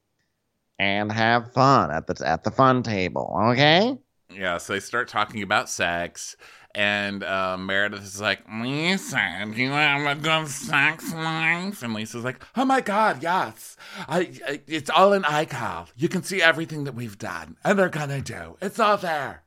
and 0.78 1.12
have 1.12 1.52
fun 1.52 1.90
at 1.90 2.06
the 2.06 2.26
at 2.26 2.42
the 2.42 2.50
fun 2.50 2.82
table. 2.82 3.38
Okay. 3.52 3.96
Yeah, 4.32 4.58
so 4.58 4.72
they 4.74 4.80
start 4.80 5.08
talking 5.08 5.42
about 5.42 5.68
sex 5.68 6.36
and 6.74 7.24
uh, 7.24 7.56
Meredith 7.58 8.04
is 8.04 8.20
like, 8.20 8.40
Lisa, 8.52 9.44
do 9.52 9.60
you 9.60 9.70
have 9.70 10.18
a 10.18 10.20
good 10.20 10.48
sex 10.48 11.12
life? 11.12 11.82
And 11.82 11.94
Lisa's 11.94 12.24
like, 12.24 12.42
Oh 12.56 12.64
my 12.64 12.80
God, 12.80 13.22
yes. 13.22 13.76
I, 14.08 14.30
I, 14.46 14.60
it's 14.66 14.90
all 14.90 15.12
in 15.12 15.22
iCal. 15.22 15.88
You 15.96 16.08
can 16.08 16.22
see 16.22 16.40
everything 16.40 16.84
that 16.84 16.94
we've 16.94 17.18
done 17.18 17.56
and 17.64 17.78
they're 17.78 17.88
gonna 17.88 18.20
do. 18.20 18.56
It's 18.60 18.78
all 18.78 18.96
there. 18.96 19.42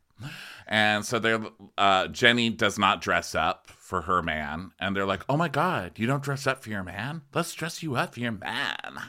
And 0.68 1.06
so 1.06 1.20
they're 1.20 1.44
uh, 1.78 2.08
Jenny 2.08 2.50
does 2.50 2.80
not 2.80 3.02
dress 3.02 3.36
up 3.36 3.68
for 3.68 4.02
her 4.02 4.22
man, 4.22 4.72
and 4.80 4.96
they're 4.96 5.06
like, 5.06 5.24
"Oh 5.28 5.36
my 5.36 5.50
God, 5.50 5.92
you 5.98 6.08
don't 6.08 6.24
dress 6.24 6.48
up 6.48 6.64
for 6.64 6.70
your 6.70 6.84
man? 6.84 7.22
Let's 7.34 7.54
dress 7.54 7.84
you 7.84 7.96
up 7.96 8.14
for 8.14 8.22
your 8.22 8.32
man." 8.32 9.00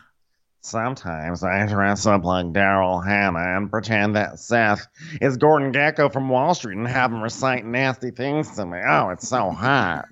Sometimes 0.64 1.44
I 1.44 1.66
dress 1.66 2.07
up 2.07 2.24
like 2.24 2.46
Daryl 2.46 3.05
Hannah 3.05 3.59
and 3.59 3.70
pretend 3.70 4.16
that 4.16 4.38
Seth 4.38 4.87
is 5.20 5.37
Gordon 5.37 5.74
Gekko 5.74 6.11
from 6.11 6.31
Wall 6.31 6.55
Street 6.55 6.79
and 6.79 6.88
have 6.88 7.12
him 7.12 7.22
recite 7.22 7.66
nasty 7.66 8.11
things 8.11 8.50
to 8.57 8.64
me. 8.64 8.79
Oh, 8.83 9.11
it's 9.11 9.29
so 9.29 9.50
hot. 9.50 10.09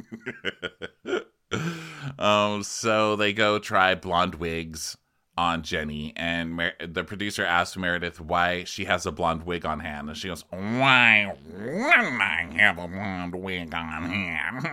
um, 2.19 2.63
so 2.63 3.17
they 3.17 3.33
go 3.33 3.59
try 3.59 3.95
blonde 3.95 4.35
wigs 4.35 4.99
on 5.37 5.63
Jenny, 5.63 6.13
and 6.17 6.55
Mer- 6.55 6.75
the 6.87 7.05
producer 7.05 7.45
asks 7.45 7.77
Meredith 7.77 8.21
why 8.21 8.65
she 8.65 8.85
has 8.85 9.07
a 9.07 9.13
blonde 9.13 9.45
wig 9.45 9.65
on 9.65 9.81
hand, 9.81 10.09
and 10.09 10.17
she 10.17 10.29
goes, 10.29 10.45
"Why 10.51 11.35
wouldn't 11.51 12.21
I 12.21 12.49
have 12.57 12.79
a 12.79 12.89
blonde 12.89 13.35
wig 13.35 13.75
on 13.75 14.03
hand?" 14.05 14.67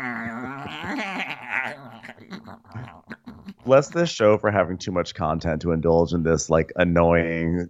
bless 3.65 3.89
this 3.89 4.10
show 4.10 4.38
for 4.38 4.52
having 4.52 4.78
too 4.78 4.91
much 4.91 5.13
content 5.13 5.62
to 5.62 5.72
indulge 5.72 6.13
in 6.13 6.24
this 6.24 6.50
like 6.50 6.72
annoying 6.76 7.69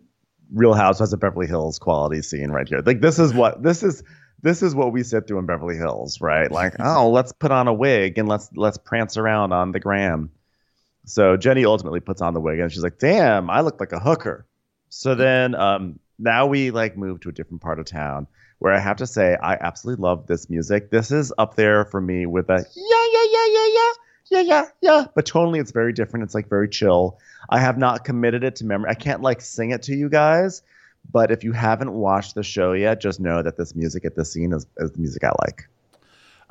Real 0.54 0.73
Housewives 0.73 1.13
of 1.13 1.19
Beverly 1.19 1.47
Hills 1.47 1.78
quality 1.78 2.21
scene 2.21 2.49
right 2.52 2.67
here. 2.67 2.82
Like 2.86 3.02
this 3.02 3.19
is 3.19 3.34
what 3.34 3.62
this 3.62 3.84
is 3.84 4.04
this 4.41 4.63
is 4.63 4.73
what 4.73 4.93
we 4.93 5.04
sit 5.04 5.28
through 5.28 5.39
in 5.39 5.45
Beverly 5.45 5.75
Hills, 5.75 6.21
right? 6.21 6.52
Like, 6.52 6.75
oh, 6.80 7.10
let's 7.10 7.32
put 7.32 7.52
on 7.52 7.67
a 7.67 7.73
wig 7.73 8.17
and 8.17 8.28
let's 8.28 8.49
let's 8.56 8.78
prance 8.78 9.17
around 9.17 9.52
on 9.52 9.71
the 9.71 9.80
gram. 9.80 10.32
So 11.09 11.37
Jenny 11.37 11.65
ultimately 11.65 11.99
puts 11.99 12.21
on 12.21 12.33
the 12.33 12.39
wig 12.39 12.59
and 12.59 12.71
she's 12.71 12.83
like, 12.83 12.99
"Damn, 12.99 13.49
I 13.49 13.61
look 13.61 13.79
like 13.79 13.91
a 13.91 13.99
hooker." 13.99 14.45
So 14.89 15.15
then 15.15 15.55
um, 15.55 15.99
now 16.17 16.45
we 16.45 16.71
like 16.71 16.97
move 16.97 17.19
to 17.21 17.29
a 17.29 17.31
different 17.31 17.61
part 17.61 17.79
of 17.79 17.85
town 17.85 18.27
where 18.59 18.73
I 18.73 18.79
have 18.79 18.97
to 18.97 19.07
say 19.07 19.37
I 19.41 19.55
absolutely 19.55 20.03
love 20.03 20.27
this 20.27 20.49
music. 20.49 20.91
This 20.91 21.11
is 21.11 21.33
up 21.37 21.55
there 21.55 21.85
for 21.85 22.01
me 22.01 22.25
with 22.25 22.49
a 22.49 22.65
yeah 22.75 23.05
yeah 23.13 23.25
yeah 23.31 23.47
yeah 23.51 23.67
yeah 23.73 23.93
yeah, 24.31 24.41
yeah, 24.41 24.65
yeah. 24.81 25.05
But 25.15 25.25
tonally, 25.25 25.59
it's 25.59 25.71
very 25.71 25.91
different. 25.91 26.23
It's 26.23 26.35
like 26.35 26.47
very 26.47 26.69
chill. 26.69 27.17
I 27.49 27.59
have 27.59 27.77
not 27.77 28.05
committed 28.05 28.43
it 28.43 28.55
to 28.57 28.65
memory. 28.65 28.89
I 28.89 28.93
can't 28.93 29.21
like 29.21 29.41
sing 29.41 29.71
it 29.71 29.81
to 29.83 29.95
you 29.95 30.07
guys, 30.07 30.61
but 31.11 31.31
if 31.31 31.43
you 31.43 31.51
haven't 31.51 31.93
watched 31.93 32.35
the 32.35 32.43
show 32.43 32.73
yet, 32.73 33.01
just 33.01 33.19
know 33.19 33.41
that 33.41 33.57
this 33.57 33.75
music 33.75 34.05
at 34.05 34.15
this 34.15 34.31
scene 34.31 34.53
is, 34.53 34.67
is 34.77 34.91
the 34.91 34.99
music 34.99 35.23
I 35.23 35.31
like. 35.45 35.67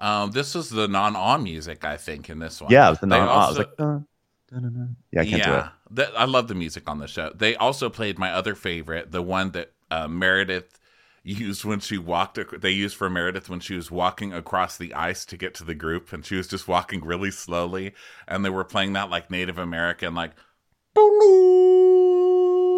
Um, 0.00 0.30
this 0.30 0.54
is 0.56 0.70
the 0.70 0.88
non-on 0.88 1.42
music, 1.42 1.84
I 1.84 1.96
think, 1.96 2.30
in 2.30 2.38
this 2.38 2.60
one. 2.60 2.70
Yeah, 2.70 2.88
it 2.88 2.90
was 2.90 3.00
the 3.00 3.06
non-on. 3.06 4.06
Also, 4.52 4.64
I 4.64 4.68
was 4.68 4.76
uh, 4.76 4.86
yeah, 5.12 5.20
I 5.20 5.24
can't 5.24 5.38
yeah, 5.38 5.68
do 5.92 6.02
it. 6.02 6.10
I 6.16 6.24
love 6.24 6.48
the 6.48 6.54
music 6.54 6.88
on 6.88 6.98
the 6.98 7.06
show. 7.06 7.32
They 7.34 7.56
also 7.56 7.88
played 7.90 8.18
my 8.18 8.32
other 8.32 8.54
favorite, 8.54 9.12
the 9.12 9.22
one 9.22 9.52
that 9.52 9.72
uh, 9.90 10.08
Meredith 10.08 10.78
used 11.24 11.64
when 11.64 11.80
she 11.80 11.98
walked 11.98 12.38
they 12.60 12.70
used 12.70 12.96
for 12.96 13.10
Meredith 13.10 13.50
when 13.50 13.60
she 13.60 13.74
was 13.74 13.90
walking 13.90 14.32
across 14.32 14.78
the 14.78 14.94
ice 14.94 15.26
to 15.26 15.36
get 15.36 15.54
to 15.54 15.64
the 15.64 15.74
group 15.74 16.12
and 16.12 16.24
she 16.24 16.36
was 16.36 16.46
just 16.46 16.66
walking 16.66 17.04
really 17.04 17.30
slowly 17.30 17.92
and 18.26 18.44
they 18.44 18.50
were 18.50 18.64
playing 18.64 18.94
that 18.94 19.10
like 19.10 19.30
Native 19.30 19.58
American 19.58 20.14
like 20.14 20.32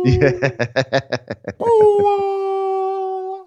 yeah. 0.05 0.31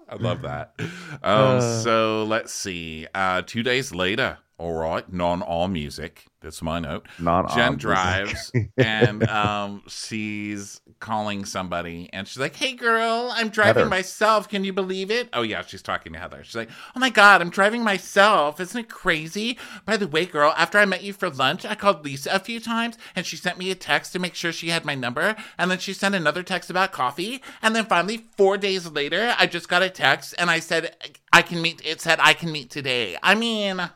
I 0.08 0.16
love 0.18 0.42
that. 0.42 0.74
Um, 1.22 1.56
uh, 1.56 1.80
so 1.80 2.24
let's 2.24 2.52
see. 2.52 3.06
Uh, 3.14 3.40
two 3.40 3.62
days 3.62 3.94
later, 3.94 4.36
All 4.56 4.72
right, 4.72 5.10
non 5.12 5.42
all 5.42 5.66
music. 5.66 6.26
That's 6.40 6.62
my 6.62 6.78
note. 6.78 7.08
Not 7.18 7.52
Jen 7.54 7.76
drives 7.76 8.52
and 8.76 9.26
um, 9.28 9.82
she's 9.88 10.80
calling 11.00 11.44
somebody 11.44 12.08
and 12.12 12.28
she's 12.28 12.38
like, 12.38 12.54
Hey 12.54 12.74
girl, 12.74 13.32
I'm 13.34 13.48
driving 13.48 13.74
Heather. 13.80 13.90
myself. 13.90 14.48
Can 14.48 14.62
you 14.62 14.72
believe 14.72 15.10
it? 15.10 15.28
Oh, 15.32 15.42
yeah, 15.42 15.62
she's 15.62 15.82
talking 15.82 16.12
to 16.12 16.18
Heather. 16.18 16.44
She's 16.44 16.54
like, 16.54 16.68
Oh 16.94 17.00
my 17.00 17.10
God, 17.10 17.40
I'm 17.40 17.50
driving 17.50 17.82
myself. 17.82 18.60
Isn't 18.60 18.78
it 18.78 18.88
crazy? 18.88 19.58
By 19.86 19.96
the 19.96 20.06
way, 20.06 20.26
girl, 20.26 20.54
after 20.56 20.78
I 20.78 20.84
met 20.84 21.02
you 21.02 21.14
for 21.14 21.30
lunch, 21.30 21.64
I 21.64 21.74
called 21.74 22.04
Lisa 22.04 22.30
a 22.32 22.38
few 22.38 22.60
times 22.60 22.96
and 23.16 23.24
she 23.26 23.36
sent 23.36 23.58
me 23.58 23.70
a 23.70 23.74
text 23.74 24.12
to 24.12 24.18
make 24.18 24.34
sure 24.34 24.52
she 24.52 24.68
had 24.68 24.84
my 24.84 24.94
number. 24.94 25.34
And 25.58 25.70
then 25.70 25.78
she 25.78 25.94
sent 25.94 26.14
another 26.14 26.42
text 26.44 26.70
about 26.70 26.92
coffee. 26.92 27.42
And 27.60 27.74
then 27.74 27.86
finally, 27.86 28.18
four 28.36 28.56
days 28.58 28.86
later, 28.88 29.34
I 29.38 29.46
just 29.46 29.68
got 29.68 29.82
a 29.82 29.90
text 29.90 30.34
and 30.38 30.48
I 30.50 30.60
said, 30.60 30.94
I 31.32 31.42
can 31.42 31.60
meet, 31.60 31.80
it 31.84 32.00
said, 32.00 32.18
I 32.20 32.34
can 32.34 32.52
meet 32.52 32.70
today. 32.70 33.16
I 33.22 33.34
mean, 33.34 33.90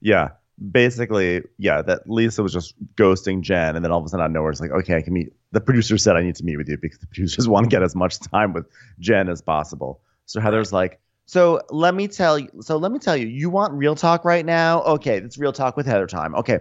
Yeah. 0.00 0.30
Basically, 0.72 1.42
yeah, 1.56 1.80
that 1.82 2.08
Lisa 2.08 2.42
was 2.42 2.52
just 2.52 2.74
ghosting 2.96 3.40
Jen, 3.40 3.76
and 3.76 3.84
then 3.84 3.90
all 3.90 3.98
of 3.98 4.04
a 4.04 4.08
sudden 4.08 4.22
out 4.22 4.26
of 4.26 4.32
nowhere, 4.32 4.50
it's 4.50 4.60
like, 4.60 4.70
okay, 4.72 4.94
I 4.96 5.00
can 5.00 5.14
meet. 5.14 5.32
The 5.52 5.60
producer 5.60 5.96
said 5.96 6.16
I 6.16 6.22
need 6.22 6.34
to 6.36 6.44
meet 6.44 6.58
with 6.58 6.68
you 6.68 6.76
because 6.76 6.98
the 6.98 7.06
producers 7.14 7.48
want 7.48 7.64
to 7.64 7.70
get 7.70 7.82
as 7.82 7.96
much 7.96 8.18
time 8.20 8.52
with 8.52 8.66
Jen 8.98 9.30
as 9.30 9.40
possible. 9.40 10.02
So 10.26 10.38
Heather's 10.38 10.70
like, 10.72 11.00
so 11.24 11.62
let 11.70 11.94
me 11.94 12.08
tell 12.08 12.38
you. 12.38 12.50
So 12.60 12.76
let 12.76 12.92
me 12.92 12.98
tell 12.98 13.16
you, 13.16 13.26
you 13.26 13.48
want 13.48 13.72
real 13.72 13.94
talk 13.94 14.24
right 14.24 14.44
now? 14.44 14.82
Okay, 14.82 15.16
it's 15.16 15.38
real 15.38 15.52
talk 15.52 15.76
with 15.78 15.86
Heather 15.86 16.06
time. 16.06 16.34
Okay, 16.34 16.58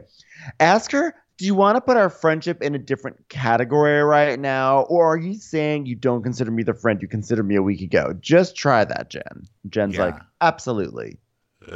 ask 0.60 0.92
her. 0.92 1.14
Do 1.38 1.46
you 1.46 1.56
want 1.56 1.76
to 1.78 1.82
put 1.82 1.96
our 1.96 2.10
friendship 2.10 2.62
in 2.62 2.76
a 2.76 2.78
different 2.78 3.30
category 3.30 4.04
right 4.04 4.38
now, 4.40 4.82
or 4.84 5.08
are 5.08 5.18
you 5.18 5.36
saying 5.36 5.86
you 5.86 5.96
don't 5.96 6.22
consider 6.22 6.52
me 6.52 6.64
the 6.64 6.74
friend 6.74 7.02
you 7.02 7.08
considered 7.08 7.48
me 7.48 7.56
a 7.56 7.62
week 7.64 7.82
ago? 7.82 8.14
Just 8.20 8.56
try 8.58 8.84
that, 8.86 9.10
Jen. 9.10 9.48
Jen's 9.70 9.96
Yeah. 9.96 10.06
like, 10.06 10.16
absolutely. 10.42 11.18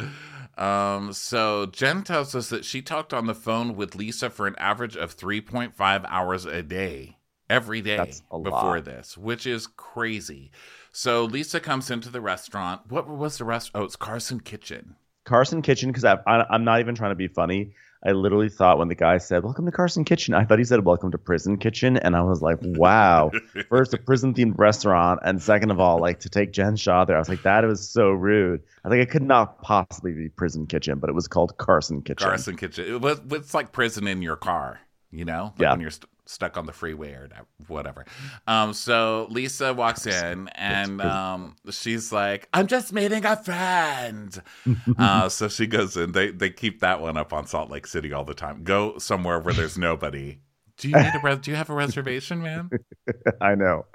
Um, 0.57 1.13
so 1.13 1.65
Jen 1.65 2.03
tells 2.03 2.35
us 2.35 2.49
that 2.49 2.65
she 2.65 2.81
talked 2.81 3.13
on 3.13 3.25
the 3.25 3.33
phone 3.33 3.75
with 3.75 3.95
Lisa 3.95 4.29
for 4.29 4.47
an 4.47 4.55
average 4.57 4.95
of 4.95 5.17
3.5 5.17 6.05
hours 6.07 6.45
a 6.45 6.61
day 6.61 7.17
every 7.49 7.81
day 7.81 8.13
before 8.29 8.75
lot. 8.75 8.85
this, 8.85 9.17
which 9.17 9.45
is 9.45 9.67
crazy. 9.67 10.51
So 10.91 11.25
Lisa 11.25 11.59
comes 11.59 11.89
into 11.89 12.09
the 12.09 12.21
restaurant. 12.21 12.81
What 12.89 13.07
was 13.07 13.37
the 13.37 13.45
rest? 13.45 13.71
Oh, 13.73 13.83
it's 13.83 13.95
Carson 13.95 14.39
Kitchen. 14.39 14.95
Carson 15.25 15.61
Kitchen 15.61 15.89
because 15.89 16.05
I, 16.05 16.17
I'm 16.27 16.63
not 16.63 16.79
even 16.79 16.95
trying 16.95 17.11
to 17.11 17.15
be 17.15 17.27
funny. 17.27 17.73
I 18.05 18.11
literally 18.11 18.49
thought 18.49 18.79
when 18.79 18.89
the 18.89 18.95
guy 18.95 19.17
said 19.17 19.43
"Welcome 19.43 19.65
to 19.65 19.71
Carson 19.71 20.03
Kitchen," 20.03 20.33
I 20.33 20.43
thought 20.43 20.59
he 20.59 20.65
said 20.65 20.83
"Welcome 20.83 21.11
to 21.11 21.17
Prison 21.17 21.57
Kitchen," 21.57 21.97
and 21.97 22.15
I 22.15 22.21
was 22.21 22.41
like, 22.41 22.57
"Wow!" 22.61 23.31
First, 23.69 23.93
a 23.93 23.97
prison-themed 23.97 24.57
restaurant, 24.57 25.21
and 25.23 25.41
second 25.41 25.71
of 25.71 25.79
all, 25.79 25.99
like 25.99 26.19
to 26.21 26.29
take 26.29 26.51
Jen 26.51 26.75
Shaw 26.75 27.05
there, 27.05 27.15
I 27.15 27.19
was 27.19 27.29
like, 27.29 27.43
"That 27.43 27.63
was 27.63 27.87
so 27.87 28.09
rude." 28.11 28.61
I 28.83 28.89
think 28.89 29.01
it 29.01 29.09
could 29.09 29.23
not 29.23 29.61
possibly 29.61 30.11
be 30.11 30.29
Prison 30.29 30.67
Kitchen, 30.67 30.99
but 30.99 31.09
it 31.09 31.13
was 31.13 31.27
called 31.27 31.57
Carson 31.57 32.01
Kitchen. 32.01 32.27
Carson 32.27 32.57
Kitchen. 32.57 32.85
It 32.85 33.01
was, 33.01 33.21
it's 33.31 33.53
like 33.53 33.71
prison 33.71 34.07
in 34.07 34.21
your 34.21 34.35
car, 34.35 34.81
you 35.13 35.26
know? 35.26 35.54
Like 35.56 35.60
Yeah. 35.60 35.71
When 35.71 35.82
you're 35.82 35.91
st- 35.91 36.10
stuck 36.26 36.58
on 36.58 36.65
the 36.65 36.73
freeway 36.73 37.12
or 37.12 37.30
whatever. 37.67 38.06
Um, 38.47 38.73
so 38.73 39.28
Lisa 39.30 39.73
walks 39.73 40.08
in 40.08 40.47
and 40.56 41.02
um, 41.02 41.56
she's 41.69 42.12
like, 42.12 42.47
I'm 42.54 42.67
just 42.67 42.93
meeting 42.93 43.26
a 43.26 43.36
friend. 43.36 44.41
uh, 44.97 45.30
so 45.30 45.47
she 45.49 45.67
goes 45.67 45.97
in. 45.97 46.13
They, 46.13 46.32
they 46.32 46.49
keep 46.49 46.80
that 46.80 47.02
one 47.02 47.17
up 47.17 47.34
on 47.34 47.45
Salt 47.45 47.69
Lake 47.69 47.88
City 47.88 48.13
all 48.13 48.23
the 48.23 48.34
time. 48.34 48.63
Go 48.63 48.97
somewhere 48.97 49.39
where 49.39 49.54
there's 49.54 49.78
nobody. 49.78 50.39
Do 50.78 50.89
you 50.89 50.95
need 50.95 51.13
a 51.13 51.19
res- 51.23 51.38
do 51.39 51.52
you 51.52 51.58
have 51.58 51.69
a 51.69 51.73
reservation, 51.73 52.41
man? 52.41 52.69
I 53.41 53.54
know. 53.54 53.86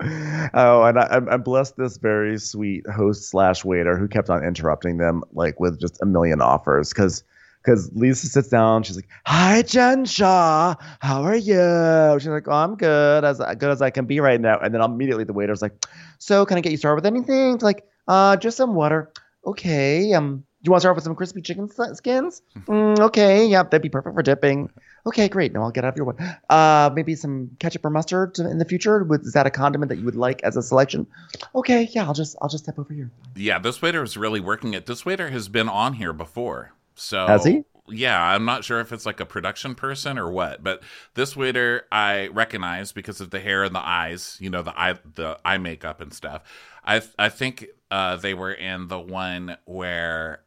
Oh, 0.55 0.85
and 0.85 0.99
I, 0.99 1.21
I'm 1.29 1.43
blessed 1.43 1.77
this 1.77 1.97
very 1.97 2.39
sweet 2.39 2.89
host 2.89 3.29
slash 3.31 3.65
waiter 3.65 3.99
who 3.99 4.07
kept 4.07 4.31
on 4.31 4.45
interrupting 4.45 4.99
them 4.99 5.25
like 5.33 5.59
with 5.59 5.81
just 5.81 6.01
a 6.03 6.07
million 6.07 6.41
offers 6.41 6.91
because 6.91 7.25
because 7.69 7.91
Lisa 7.95 8.27
sits 8.27 8.49
down, 8.49 8.83
she's 8.83 8.97
like, 8.97 9.09
"Hi, 9.27 9.61
Jen 9.61 10.07
Shaw, 10.07 10.75
how 11.01 11.23
are 11.23 11.37
you?" 11.37 12.19
She's 12.19 12.29
like, 12.29 12.49
"Oh, 12.49 12.53
I'm 12.53 12.77
good, 12.77 13.25
as 13.25 13.39
good 13.59 13.71
as 13.71 13.83
I 13.83 13.91
can 13.91 14.07
be 14.07 14.21
right 14.21 14.41
now." 14.41 14.59
And 14.59 14.73
then 14.73 14.81
immediately 14.81 15.25
the 15.25 15.35
waiter's 15.35 15.61
like, 15.61 15.85
"So, 16.19 16.47
can 16.47 16.57
I 16.57 16.63
get 16.63 16.73
you 16.73 16.79
started 16.79 16.97
with 16.97 17.07
anything?" 17.07 17.55
It's 17.55 17.63
like, 17.63 17.85
"Uh, 18.07 18.37
just 18.37 18.57
some 18.57 18.75
water." 18.75 19.13
Okay. 19.45 20.15
Um, 20.15 20.45
do 20.63 20.69
you 20.69 20.73
want 20.73 20.81
to 20.81 20.83
start 20.83 20.97
with 20.97 21.05
some 21.05 21.15
crispy 21.15 21.43
chicken 21.43 21.69
skins? 21.95 22.43
Mm, 22.67 22.99
okay. 22.99 23.47
Yeah, 23.47 23.63
that'd 23.63 23.83
be 23.83 23.89
perfect 23.89 24.17
for 24.17 24.23
dipping. 24.23 24.71
Okay, 25.07 25.29
great. 25.29 25.53
Now 25.53 25.63
I'll 25.63 25.71
get 25.71 25.85
out 25.85 25.91
of 25.91 25.97
your 25.97 26.07
way. 26.07 26.15
Uh, 26.51 26.91
maybe 26.93 27.15
some 27.15 27.51
ketchup 27.61 27.85
or 27.85 27.91
mustard 27.91 28.39
in 28.39 28.59
the 28.59 28.65
future. 28.65 29.05
With 29.05 29.23
is 29.23 29.35
that 29.35 29.47
a 29.47 29.51
condiment 29.51 29.91
that 29.91 29.99
you 29.99 30.05
would 30.05 30.17
like 30.17 30.43
as 30.43 30.57
a 30.57 30.63
selection? 30.63 31.07
Okay, 31.55 31.89
yeah, 31.93 32.07
I'll 32.07 32.15
just 32.15 32.35
I'll 32.41 32.49
just 32.49 32.65
step 32.65 32.79
over 32.79 32.93
here. 32.95 33.11
Yeah, 33.37 33.59
this 33.59 33.81
waiter 33.83 34.03
is 34.03 34.17
really 34.17 34.41
working 34.41 34.73
it. 34.75 34.87
This 34.87 35.05
waiter 35.05 35.31
has 35.31 35.49
been 35.49 35.69
on 35.69 35.95
here 35.95 36.13
before. 36.13 36.73
So 36.99 37.27
Has 37.27 37.45
he? 37.45 37.65
Yeah, 37.91 38.21
I'm 38.23 38.45
not 38.45 38.65
sure 38.65 38.81
if 38.81 38.93
it's 38.93 39.07
like 39.07 39.19
a 39.21 39.25
production 39.25 39.75
person 39.75 40.19
or 40.19 40.31
what, 40.31 40.63
but 40.63 40.83
this 41.15 41.35
waiter 41.35 41.87
I 41.91 42.27
recognize 42.27 42.93
because 42.93 43.21
of 43.23 43.31
the 43.31 43.41
hair 43.41 43.65
and 43.65 43.75
the 43.75 43.87
eyes, 43.87 44.37
you 44.41 44.51
know, 44.51 44.61
the 44.63 44.79
eye 44.79 44.99
the 45.15 45.39
eye 45.45 45.57
makeup 45.59 46.01
and 46.03 46.13
stuff. 46.13 46.43
I 46.85 47.01
I 47.19 47.31
think 47.31 47.67
uh, 47.91 48.17
they 48.17 48.35
were 48.35 48.53
in 48.53 48.89
the 48.89 48.99
one 48.99 49.57
where 49.65 50.43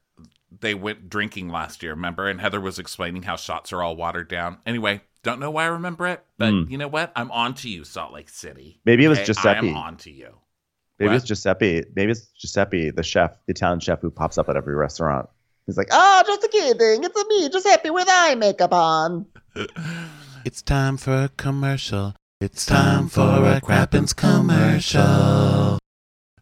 they 0.60 0.76
went 0.76 1.10
drinking 1.10 1.50
last 1.50 1.82
year, 1.82 1.94
remember? 1.94 2.28
And 2.30 2.40
Heather 2.40 2.62
was 2.62 2.78
explaining 2.78 3.24
how 3.24 3.38
shots 3.38 3.74
are 3.74 3.82
all 3.82 3.96
watered 3.96 4.28
down. 4.28 4.58
Anyway, 4.66 5.02
don't 5.24 5.40
know 5.40 5.50
why 5.50 5.64
I 5.64 5.68
remember 5.68 6.06
it, 6.08 6.24
but 6.38 6.52
Hmm. 6.52 6.64
you 6.70 6.78
know 6.78 6.90
what? 6.90 7.12
I'm 7.16 7.32
on 7.32 7.56
to 7.56 7.70
you, 7.70 7.84
Salt 7.86 8.14
Lake 8.14 8.30
City. 8.30 8.82
Maybe 8.86 9.06
it 9.06 9.08
was 9.10 9.18
Okay? 9.20 9.26
Giuseppe. 9.28 9.70
I'm 9.70 9.78
on 9.78 9.98
to 9.98 10.12
you. 10.12 10.38
Maybe 11.00 11.10
What? 11.10 11.16
it's 11.16 11.26
Giuseppe. 11.26 11.86
Maybe 11.96 12.12
it's 12.12 12.28
Giuseppe, 12.38 12.92
the 12.92 13.02
chef, 13.04 13.32
the 13.48 13.52
Italian 13.54 13.80
chef 13.80 14.02
who 14.02 14.12
pops 14.12 14.38
up 14.38 14.50
at 14.50 14.56
every 14.58 14.76
restaurant. 14.76 15.28
He's 15.66 15.78
like, 15.78 15.90
oh, 15.92 16.24
just 16.26 16.44
a 16.44 16.48
kidding. 16.48 17.04
It's 17.04 17.20
a 17.20 17.28
me, 17.28 17.50
just 17.50 17.68
happy 17.68 17.90
with 17.90 18.08
eye 18.10 18.36
makeup 18.36 18.74
on." 18.74 19.26
It's 20.44 20.64
time 20.64 20.98
for 20.98 21.26
a 21.26 21.30
commercial. 21.38 22.16
It's 22.40 22.66
time 22.66 23.10
for 23.10 23.22
a 23.22 23.62
Crappens 23.62 24.16
commercial. 24.16 25.78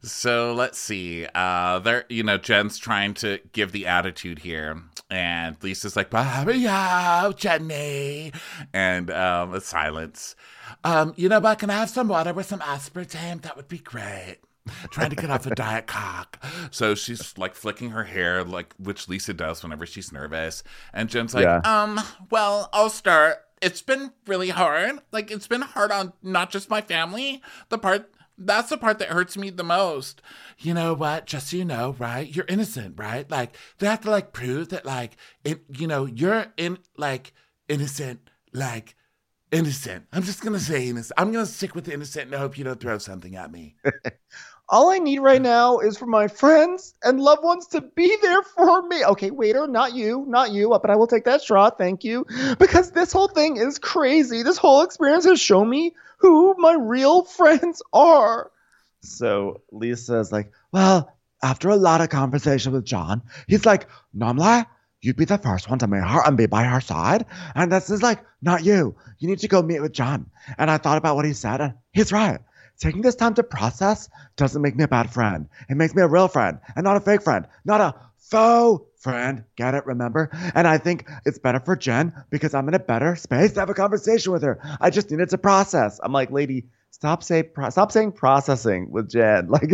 So 0.01 0.53
let's 0.53 0.79
see. 0.79 1.27
Uh, 1.35 1.79
there, 1.79 2.05
you 2.07 2.23
know, 2.23 2.37
Jen's 2.37 2.77
trying 2.77 3.13
to 3.15 3.41
give 3.51 3.73
the 3.73 3.85
attitude 3.85 4.39
here, 4.39 4.81
and 5.09 5.57
Lisa's 5.61 5.97
like, 5.97 6.09
"Bye, 6.09 7.33
Jenny," 7.35 8.31
and 8.73 9.11
um, 9.11 9.53
a 9.53 9.59
silence. 9.59 10.37
Um, 10.85 11.13
you 11.17 11.27
know, 11.27 11.41
but 11.41 11.59
can 11.59 11.69
I 11.69 11.79
have 11.79 11.89
some 11.89 12.07
water 12.07 12.31
with 12.31 12.45
some 12.45 12.61
aspartame? 12.61 13.41
That 13.41 13.57
would 13.57 13.67
be 13.67 13.79
great. 13.79 14.37
Trying 14.91 15.09
to 15.11 15.15
get 15.15 15.29
off 15.29 15.45
a 15.45 15.55
diet 15.55 15.87
cock. 15.87 16.43
So 16.71 16.95
she's 16.95 17.37
like 17.37 17.55
flicking 17.55 17.91
her 17.91 18.03
hair, 18.03 18.43
like 18.43 18.73
which 18.77 19.07
Lisa 19.07 19.33
does 19.33 19.63
whenever 19.63 19.85
she's 19.85 20.11
nervous. 20.11 20.63
And 20.93 21.09
Jen's 21.09 21.33
like, 21.33 21.43
Yeah. 21.43 21.61
um, 21.63 21.99
well, 22.29 22.69
I'll 22.73 22.89
start. 22.89 23.37
It's 23.61 23.81
been 23.81 24.11
really 24.27 24.49
hard. 24.49 24.99
Like 25.11 25.31
it's 25.31 25.47
been 25.47 25.61
hard 25.61 25.91
on 25.91 26.13
not 26.23 26.49
just 26.49 26.69
my 26.69 26.81
family. 26.81 27.41
The 27.69 27.77
part 27.77 28.11
that's 28.41 28.69
the 28.69 28.77
part 28.77 28.99
that 28.99 29.09
hurts 29.09 29.35
me 29.37 29.49
the 29.49 29.65
most. 29.65 30.21
You 30.59 30.73
know 30.73 30.93
what? 30.93 31.25
Just 31.25 31.49
so 31.49 31.57
you 31.57 31.65
know, 31.65 31.95
right? 31.99 32.33
You're 32.33 32.45
innocent, 32.47 32.95
right? 32.97 33.29
Like 33.29 33.55
they 33.79 33.87
have 33.87 33.99
to 34.01 34.11
like 34.11 34.31
prove 34.31 34.69
that 34.69 34.85
like 34.85 35.17
it 35.43 35.61
you 35.77 35.87
know, 35.87 36.05
you're 36.05 36.47
in 36.55 36.77
like 36.97 37.33
innocent, 37.67 38.29
like 38.53 38.95
innocent. 39.51 40.05
I'm 40.13 40.23
just 40.23 40.41
gonna 40.41 40.59
say 40.59 40.87
innocent. 40.87 41.19
I'm 41.19 41.33
gonna 41.33 41.45
stick 41.45 41.75
with 41.75 41.89
innocent 41.89 42.27
and 42.31 42.35
hope 42.35 42.57
you 42.57 42.63
don't 42.63 42.79
throw 42.79 42.97
something 42.97 43.35
at 43.35 43.51
me. 43.51 43.75
All 44.71 44.91
I 44.91 44.99
need 44.99 45.19
right 45.19 45.41
now 45.41 45.79
is 45.79 45.97
for 45.97 46.05
my 46.05 46.27
friends 46.27 46.93
and 47.03 47.19
loved 47.19 47.43
ones 47.43 47.67
to 47.67 47.81
be 47.81 48.15
there 48.21 48.43
for 48.43 48.87
me. 48.87 49.03
Okay, 49.03 49.31
waiter, 49.31 49.65
not 49.65 49.95
you, 49.95 50.25
not 50.27 50.51
you, 50.51 50.73
uh, 50.73 50.79
but 50.79 50.91
I 50.91 50.95
will 50.95 51.07
take 51.07 51.25
that 51.25 51.41
straw, 51.41 51.71
thank 51.71 52.03
you. 52.03 52.25
Because 52.59 52.91
this 52.91 53.11
whole 53.11 53.27
thing 53.27 53.57
is 53.57 53.79
crazy. 53.79 54.43
This 54.43 54.57
whole 54.57 54.83
experience 54.83 55.25
has 55.25 55.41
shown 55.41 55.67
me 55.67 55.95
who 56.19 56.53
my 56.59 56.73
real 56.73 57.23
friends 57.37 57.81
are. 57.91 58.51
So 59.01 59.61
Lisa's 59.71 60.31
like, 60.31 60.51
well, 60.71 61.11
after 61.41 61.69
a 61.69 61.75
lot 61.75 62.01
of 62.01 62.09
conversation 62.09 62.71
with 62.73 62.85
John, 62.85 63.23
he's 63.47 63.65
like, 63.65 63.87
normally 64.13 64.65
you'd 65.01 65.15
be 65.15 65.25
the 65.25 65.37
first 65.37 65.69
one 65.69 65.79
to 65.79 65.87
meet 65.87 66.03
her 66.03 66.21
and 66.25 66.37
be 66.37 66.45
by 66.45 66.65
her 66.65 66.81
side. 66.81 67.25
And 67.55 67.71
this 67.71 67.89
is 67.89 68.03
like, 68.03 68.19
not 68.41 68.63
you. 68.63 68.95
You 69.17 69.29
need 69.29 69.39
to 69.39 69.47
go 69.47 69.61
meet 69.61 69.79
with 69.79 69.93
John. 69.93 70.29
And 70.57 70.69
I 70.69 70.77
thought 70.77 70.97
about 70.97 71.15
what 71.15 71.25
he 71.25 71.33
said, 71.33 71.61
and 71.61 71.73
he's 71.91 72.11
right. 72.11 72.39
Taking 72.79 73.01
this 73.01 73.15
time 73.15 73.33
to 73.33 73.43
process 73.43 74.09
doesn't 74.37 74.61
make 74.61 74.75
me 74.75 74.85
a 74.85 74.87
bad 74.87 75.11
friend. 75.11 75.49
It 75.69 75.75
makes 75.75 75.93
me 75.93 76.01
a 76.01 76.07
real 76.07 76.29
friend 76.29 76.59
and 76.75 76.83
not 76.83 76.95
a 76.95 77.01
fake 77.01 77.21
friend, 77.21 77.45
not 77.65 77.81
a 77.81 77.95
faux 78.17 78.85
friend. 79.01 79.43
Get 79.57 79.75
it? 79.75 79.85
Remember? 79.85 80.29
And 80.55 80.65
I 80.67 80.77
think 80.77 81.09
it's 81.25 81.39
better 81.39 81.59
for 81.59 81.75
Jen 81.75 82.13
because 82.29 82.53
I'm 82.53 82.67
in 82.69 82.73
a 82.73 82.79
better 82.79 83.15
space 83.15 83.53
to 83.53 83.59
have 83.59 83.69
a 83.69 83.73
conversation 83.73 84.31
with 84.31 84.43
her. 84.43 84.59
I 84.79 84.89
just 84.91 85.11
needed 85.11 85.29
to 85.29 85.37
process. 85.37 85.99
I'm 86.01 86.13
like, 86.13 86.31
lady, 86.31 86.67
stop 86.91 87.23
say 87.23 87.43
pro- 87.43 87.69
stop 87.69 87.91
saying 87.91 88.11
processing 88.11 88.91
with 88.91 89.09
Jen. 89.09 89.47
Like 89.59 89.69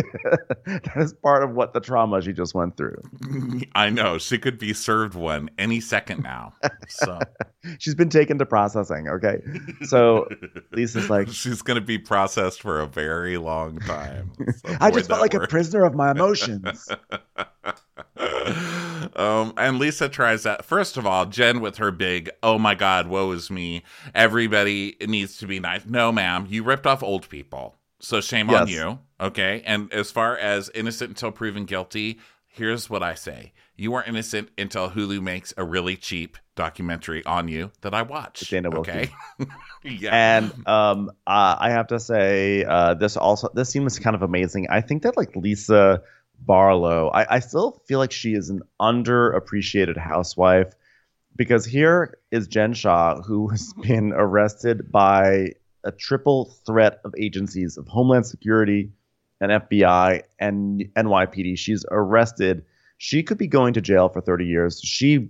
that 0.65 0.93
is 0.97 1.13
part 1.13 1.43
of 1.43 1.51
what 1.51 1.73
the 1.73 1.79
trauma 1.79 2.21
she 2.21 2.33
just 2.33 2.53
went 2.55 2.77
through. 2.77 3.01
I 3.75 3.89
know 3.89 4.17
she 4.17 4.37
could 4.37 4.57
be 4.57 4.73
served 4.73 5.15
one 5.15 5.49
any 5.57 5.79
second 5.79 6.23
now. 6.23 6.53
So 6.87 7.19
She's 7.79 7.95
been 7.95 8.09
taken 8.09 8.37
to 8.37 8.45
processing. 8.45 9.09
Okay, 9.09 9.37
so 9.83 10.27
Lisa's 10.71 11.09
like, 11.09 11.27
she's 11.29 11.61
gonna 11.61 11.81
be 11.81 11.97
processed 11.97 12.61
for 12.61 12.79
a 12.79 12.87
very 12.87 13.37
long 13.37 13.79
time. 13.79 14.31
I 14.79 14.91
just 14.91 15.07
felt 15.07 15.21
like 15.21 15.33
a 15.33 15.47
prisoner 15.47 15.83
of 15.83 15.95
my 15.95 16.11
emotions. 16.11 16.87
Um, 19.15 19.53
and 19.57 19.79
Lisa 19.79 20.09
tries 20.09 20.43
that. 20.43 20.65
First 20.65 20.97
of 20.97 21.05
all, 21.05 21.25
Jen 21.25 21.61
with 21.61 21.77
her 21.77 21.91
big, 21.91 22.29
oh 22.43 22.57
my 22.57 22.75
God, 22.75 23.07
woe 23.07 23.31
is 23.31 23.49
me. 23.49 23.83
Everybody 24.13 24.97
needs 25.01 25.37
to 25.37 25.47
be 25.47 25.59
nice. 25.59 25.85
No, 25.85 26.11
ma'am, 26.11 26.47
you 26.49 26.63
ripped 26.63 26.85
off 26.85 27.01
old 27.01 27.29
people. 27.29 27.75
So 27.99 28.19
shame 28.19 28.49
on 28.49 28.67
you. 28.67 28.99
Okay. 29.19 29.63
And 29.65 29.91
as 29.93 30.11
far 30.11 30.37
as 30.37 30.69
innocent 30.75 31.09
until 31.09 31.31
proven 31.31 31.65
guilty, 31.65 32.19
here's 32.47 32.89
what 32.89 33.03
I 33.03 33.15
say 33.15 33.53
you 33.77 33.93
are 33.95 34.03
innocent 34.03 34.49
until 34.57 34.89
Hulu 34.89 35.21
makes 35.21 35.53
a 35.57 35.63
really 35.63 35.97
cheap 35.97 36.37
documentary 36.55 37.25
on 37.25 37.47
you 37.47 37.71
that 37.81 37.93
I 37.93 38.03
watch. 38.03 38.41
Dana. 38.49 38.69
Okay. 38.79 39.09
yeah. 39.83 40.37
And 40.37 40.67
um, 40.67 41.09
uh, 41.27 41.57
I 41.59 41.71
have 41.71 41.87
to 41.87 41.99
say, 41.99 42.63
uh, 42.63 42.93
this 42.93 43.17
also 43.17 43.49
this 43.53 43.69
scene 43.69 43.83
was 43.83 43.99
kind 43.99 44.15
of 44.15 44.21
amazing. 44.21 44.67
I 44.69 44.81
think 44.81 45.03
that 45.03 45.17
like 45.17 45.35
Lisa 45.35 46.01
Barlow, 46.39 47.09
I, 47.09 47.35
I 47.35 47.39
still 47.39 47.81
feel 47.87 47.99
like 47.99 48.11
she 48.11 48.33
is 48.33 48.49
an 48.49 48.61
underappreciated 48.79 49.97
housewife 49.97 50.73
because 51.35 51.65
here 51.65 52.17
is 52.31 52.47
Jen 52.47 52.73
Shaw, 52.73 53.21
who 53.21 53.47
has 53.49 53.73
been 53.81 54.13
arrested 54.13 54.91
by 54.91 55.53
a 55.83 55.91
triple 55.91 56.55
threat 56.65 56.99
of 57.05 57.13
agencies 57.17 57.77
of 57.77 57.87
Homeland 57.87 58.25
Security 58.25 58.91
and 59.39 59.51
FBI 59.51 60.23
and 60.39 60.81
NYPD. 60.95 61.57
She's 61.57 61.85
arrested. 61.91 62.65
She 62.97 63.23
could 63.23 63.37
be 63.37 63.47
going 63.47 63.73
to 63.73 63.81
jail 63.81 64.09
for 64.09 64.21
30 64.21 64.45
years. 64.45 64.81
She, 64.81 65.29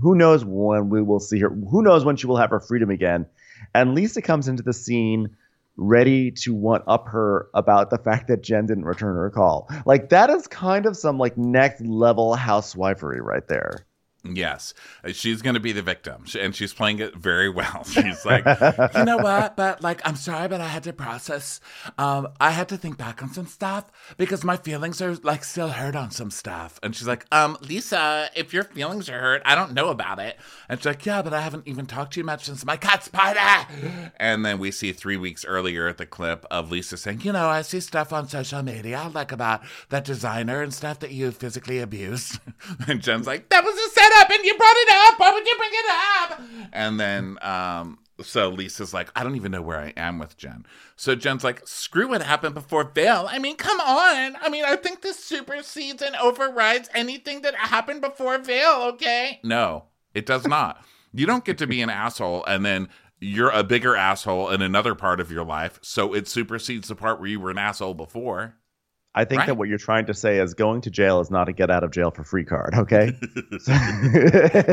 who 0.00 0.14
knows 0.14 0.44
when 0.44 0.88
we 0.88 1.02
will 1.02 1.20
see 1.20 1.40
her? 1.40 1.50
Who 1.50 1.82
knows 1.82 2.04
when 2.04 2.16
she 2.16 2.26
will 2.26 2.36
have 2.36 2.50
her 2.50 2.60
freedom 2.60 2.90
again? 2.90 3.26
And 3.74 3.94
Lisa 3.94 4.22
comes 4.22 4.48
into 4.48 4.62
the 4.62 4.72
scene 4.72 5.36
ready 5.76 6.30
to 6.30 6.54
want 6.54 6.84
up 6.86 7.08
her 7.08 7.48
about 7.54 7.90
the 7.90 7.98
fact 7.98 8.28
that 8.28 8.42
Jen 8.42 8.66
didn't 8.66 8.84
return 8.84 9.16
her 9.16 9.30
call. 9.30 9.68
Like 9.86 10.10
that 10.10 10.30
is 10.30 10.46
kind 10.46 10.86
of 10.86 10.96
some 10.96 11.18
like 11.18 11.36
next 11.36 11.80
level 11.80 12.36
housewifery 12.36 13.20
right 13.20 13.46
there. 13.48 13.86
Yes, 14.24 14.72
Uh, 15.04 15.12
she's 15.12 15.42
going 15.42 15.52
to 15.54 15.60
be 15.60 15.72
the 15.72 15.82
victim, 15.82 16.24
and 16.40 16.56
she's 16.56 16.72
playing 16.72 16.98
it 16.98 17.14
very 17.14 17.48
well. 17.50 17.84
She's 17.88 18.24
like, 18.24 18.44
you 18.94 19.04
know 19.04 19.18
what? 19.30 19.54
But 19.54 19.82
like, 19.82 20.00
I'm 20.04 20.16
sorry, 20.16 20.48
but 20.48 20.60
I 20.62 20.68
had 20.68 20.82
to 20.84 20.92
process. 20.94 21.60
Um, 21.98 22.28
I 22.40 22.50
had 22.50 22.68
to 22.70 22.78
think 22.78 22.96
back 22.96 23.22
on 23.22 23.32
some 23.32 23.46
stuff 23.46 23.84
because 24.16 24.42
my 24.42 24.56
feelings 24.56 25.02
are 25.02 25.14
like 25.16 25.44
still 25.44 25.68
hurt 25.68 25.94
on 25.94 26.10
some 26.10 26.30
stuff. 26.30 26.80
And 26.82 26.96
she's 26.96 27.06
like, 27.06 27.26
um, 27.32 27.58
Lisa, 27.60 28.30
if 28.34 28.54
your 28.54 28.64
feelings 28.64 29.10
are 29.10 29.20
hurt, 29.20 29.42
I 29.44 29.54
don't 29.54 29.74
know 29.74 29.90
about 29.90 30.18
it. 30.18 30.38
And 30.68 30.80
she's 30.80 30.86
like, 30.86 31.04
yeah, 31.04 31.20
but 31.20 31.34
I 31.34 31.40
haven't 31.42 31.68
even 31.68 31.84
talked 31.84 32.14
to 32.14 32.20
you 32.20 32.24
much 32.24 32.44
since 32.44 32.64
my 32.64 32.76
cat 32.78 33.04
spider. 33.04 33.66
And 34.16 34.44
then 34.44 34.58
we 34.58 34.70
see 34.70 34.92
three 34.92 35.18
weeks 35.18 35.44
earlier 35.44 35.86
at 35.86 35.98
the 35.98 36.06
clip 36.06 36.46
of 36.50 36.70
Lisa 36.70 36.96
saying, 36.96 37.20
you 37.22 37.32
know, 37.32 37.48
I 37.48 37.60
see 37.62 37.80
stuff 37.80 38.12
on 38.12 38.28
social 38.28 38.62
media 38.62 39.10
like 39.12 39.32
about 39.32 39.60
that 39.90 40.04
designer 40.06 40.62
and 40.62 40.72
stuff 40.72 41.00
that 41.00 41.10
you 41.12 41.30
physically 41.30 41.78
abused. 41.80 42.38
and 42.88 43.02
Jen's 43.02 43.26
like, 43.26 43.50
that 43.50 43.64
was 43.64 43.74
a 43.74 43.90
setup 44.14 44.30
and 44.30 44.44
you 44.44 44.56
brought 44.56 44.76
it 44.76 44.88
up. 45.08 45.18
Why 45.20 45.32
would 45.32 45.46
you 45.46 45.54
bring 45.56 45.70
it 45.72 45.86
up? 45.90 46.40
And 46.72 46.98
then, 47.00 47.38
um, 47.42 47.98
so 48.22 48.48
Lisa's 48.48 48.94
like, 48.94 49.10
I 49.16 49.24
don't 49.24 49.36
even 49.36 49.52
know 49.52 49.62
where 49.62 49.78
I 49.78 49.92
am 49.96 50.18
with 50.18 50.36
Jen. 50.36 50.66
So 50.96 51.14
Jen's 51.14 51.42
like, 51.44 51.66
screw 51.66 52.08
what 52.08 52.22
happened 52.22 52.54
before 52.54 52.84
Vail. 52.84 53.26
I 53.30 53.38
mean, 53.38 53.56
come 53.56 53.80
on. 53.80 54.36
I 54.40 54.48
mean, 54.50 54.64
I 54.64 54.76
think 54.76 55.02
this 55.02 55.22
supersedes 55.22 56.02
and 56.02 56.14
overrides 56.16 56.88
anything 56.94 57.42
that 57.42 57.54
happened 57.56 58.00
before 58.02 58.38
Vail, 58.38 58.82
okay? 58.94 59.40
No, 59.42 59.84
it 60.14 60.26
does 60.26 60.46
not. 60.46 60.84
you 61.12 61.26
don't 61.26 61.44
get 61.44 61.58
to 61.58 61.66
be 61.66 61.82
an 61.82 61.90
asshole 62.04 62.44
and 62.44 62.64
then 62.64 62.88
you're 63.20 63.50
a 63.50 63.64
bigger 63.64 63.96
asshole 63.96 64.50
in 64.50 64.60
another 64.62 64.94
part 64.94 65.18
of 65.20 65.30
your 65.30 65.44
life. 65.44 65.78
So 65.82 66.14
it 66.14 66.28
supersedes 66.28 66.88
the 66.88 66.94
part 66.94 67.18
where 67.18 67.28
you 67.28 67.40
were 67.40 67.50
an 67.50 67.58
asshole 67.58 67.94
before. 67.94 68.56
I 69.16 69.24
think 69.24 69.40
Right. 69.40 69.46
that 69.46 69.54
what 69.54 69.68
you're 69.68 69.78
trying 69.78 70.06
to 70.06 70.14
say 70.14 70.38
is 70.38 70.54
going 70.54 70.80
to 70.82 70.90
jail 70.90 71.20
is 71.20 71.30
not 71.30 71.48
a 71.48 71.52
get 71.52 71.70
out 71.70 71.84
of 71.84 71.90
jail 71.92 72.10
for 72.10 72.24
free 72.24 72.44
card, 72.44 72.74
okay? 72.74 73.12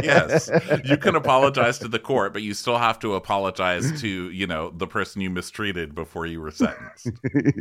yes 0.04 0.50
you 0.84 0.98
can 0.98 1.16
apologize 1.16 1.80
to 1.80 1.88
the 1.88 2.00
court 2.00 2.34
but 2.34 2.42
you 2.42 2.54
still 2.54 2.78
have 2.78 3.00
to 3.00 3.14
apologize 3.16 4.00
to 4.02 4.08
you 4.08 4.48
know 4.48 4.72
the 4.76 4.88
person 4.88 5.22
you 5.22 5.30
mistreated 5.30 5.94
before 5.96 6.26
you 6.26 6.42
were 6.42 6.52
sentenced 6.52 7.10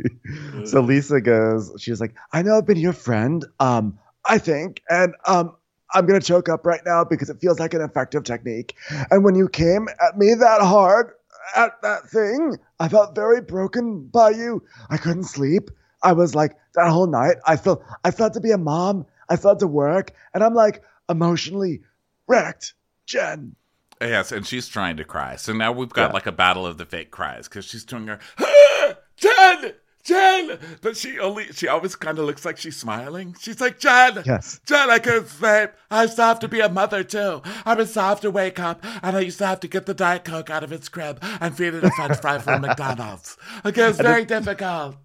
so 0.65 0.81
Lisa 0.81 1.21
goes, 1.21 1.71
she's 1.79 2.01
like, 2.01 2.13
I 2.33 2.41
know 2.41 2.57
I've 2.57 2.65
been 2.65 2.77
your 2.77 2.93
friend, 2.93 3.45
um, 3.59 3.97
I 4.25 4.37
think, 4.37 4.81
and 4.89 5.13
um, 5.25 5.55
I'm 5.93 6.05
gonna 6.05 6.21
choke 6.21 6.49
up 6.49 6.65
right 6.65 6.81
now 6.85 7.03
because 7.03 7.29
it 7.29 7.37
feels 7.41 7.59
like 7.59 7.73
an 7.73 7.81
effective 7.81 8.23
technique. 8.23 8.75
And 9.09 9.23
when 9.23 9.35
you 9.35 9.47
came 9.47 9.87
at 10.05 10.17
me 10.17 10.33
that 10.33 10.61
hard 10.61 11.13
at 11.55 11.81
that 11.81 12.09
thing, 12.09 12.57
I 12.79 12.87
felt 12.87 13.15
very 13.15 13.41
broken 13.41 14.07
by 14.07 14.31
you. 14.31 14.63
I 14.89 14.97
couldn't 14.97 15.23
sleep. 15.25 15.69
I 16.03 16.13
was 16.13 16.35
like 16.35 16.55
that 16.75 16.87
whole 16.89 17.07
night. 17.07 17.37
I 17.45 17.55
felt 17.57 17.83
I 18.03 18.11
felt 18.11 18.33
to 18.33 18.39
be 18.41 18.51
a 18.51 18.57
mom. 18.57 19.05
I 19.29 19.35
felt 19.37 19.59
to 19.59 19.67
work, 19.67 20.11
and 20.33 20.43
I'm 20.43 20.53
like 20.53 20.83
emotionally 21.09 21.81
wrecked. 22.27 22.73
Jen. 23.05 23.55
yes 23.99 24.31
and 24.31 24.47
she's 24.47 24.67
trying 24.69 24.95
to 24.97 25.03
cry 25.03 25.35
so 25.35 25.51
now 25.53 25.71
we've 25.71 25.89
got 25.89 26.09
Yeah. 26.09 26.13
like 26.13 26.25
a 26.27 26.31
battle 26.31 26.65
of 26.65 26.77
the 26.77 26.85
fake 26.85 27.11
cries 27.11 27.47
because 27.49 27.65
she's 27.65 27.83
doing 27.83 28.07
her 28.07 28.19
"Ah, 28.39 28.93
jen 29.17 29.73
jen 30.03 30.57
but 30.81 30.95
she 30.95 31.19
only 31.19 31.45
she 31.51 31.67
always 31.67 31.95
kind 31.95 32.17
of 32.19 32.25
looks 32.25 32.45
like 32.45 32.57
she's 32.57 32.77
smiling 32.77 33.35
she's 33.39 33.59
like 33.59 33.79
jen 33.79 34.23
Yes. 34.25 34.61
Jen, 34.65 34.89
I 34.89 34.99
couldn't 34.99 35.27
sleep. 35.27 35.71
I 35.89 36.03
used 36.03 36.15
to 36.15 36.23
have 36.23 36.39
to 36.39 36.47
be 36.47 36.61
a 36.61 36.69
mother 36.69 37.03
too. 37.03 37.41
I 37.65 37.75
used 37.77 37.93
to 37.95 38.01
have 38.01 38.21
to 38.21 38.31
wake 38.31 38.59
up, 38.59 38.83
and 39.03 39.17
I 39.17 39.19
used 39.21 39.39
to 39.39 39.45
have 39.47 39.59
to 39.61 39.67
get 39.67 39.85
the 39.85 39.93
Diet 39.93 40.23
Coke 40.23 40.49
out 40.49 40.63
of 40.63 40.71
its 40.71 40.87
crib 40.89 41.19
and 41.41 41.55
feed 41.55 41.73
it 41.73 41.83
a 41.83 41.91
French 41.91 42.17
fry 42.21 42.37
from 42.39 42.61
McDonald's. 42.65 43.35
Okay, 43.65 43.89
it's 43.89 43.99
very 43.99 44.25
difficult. 44.25 44.95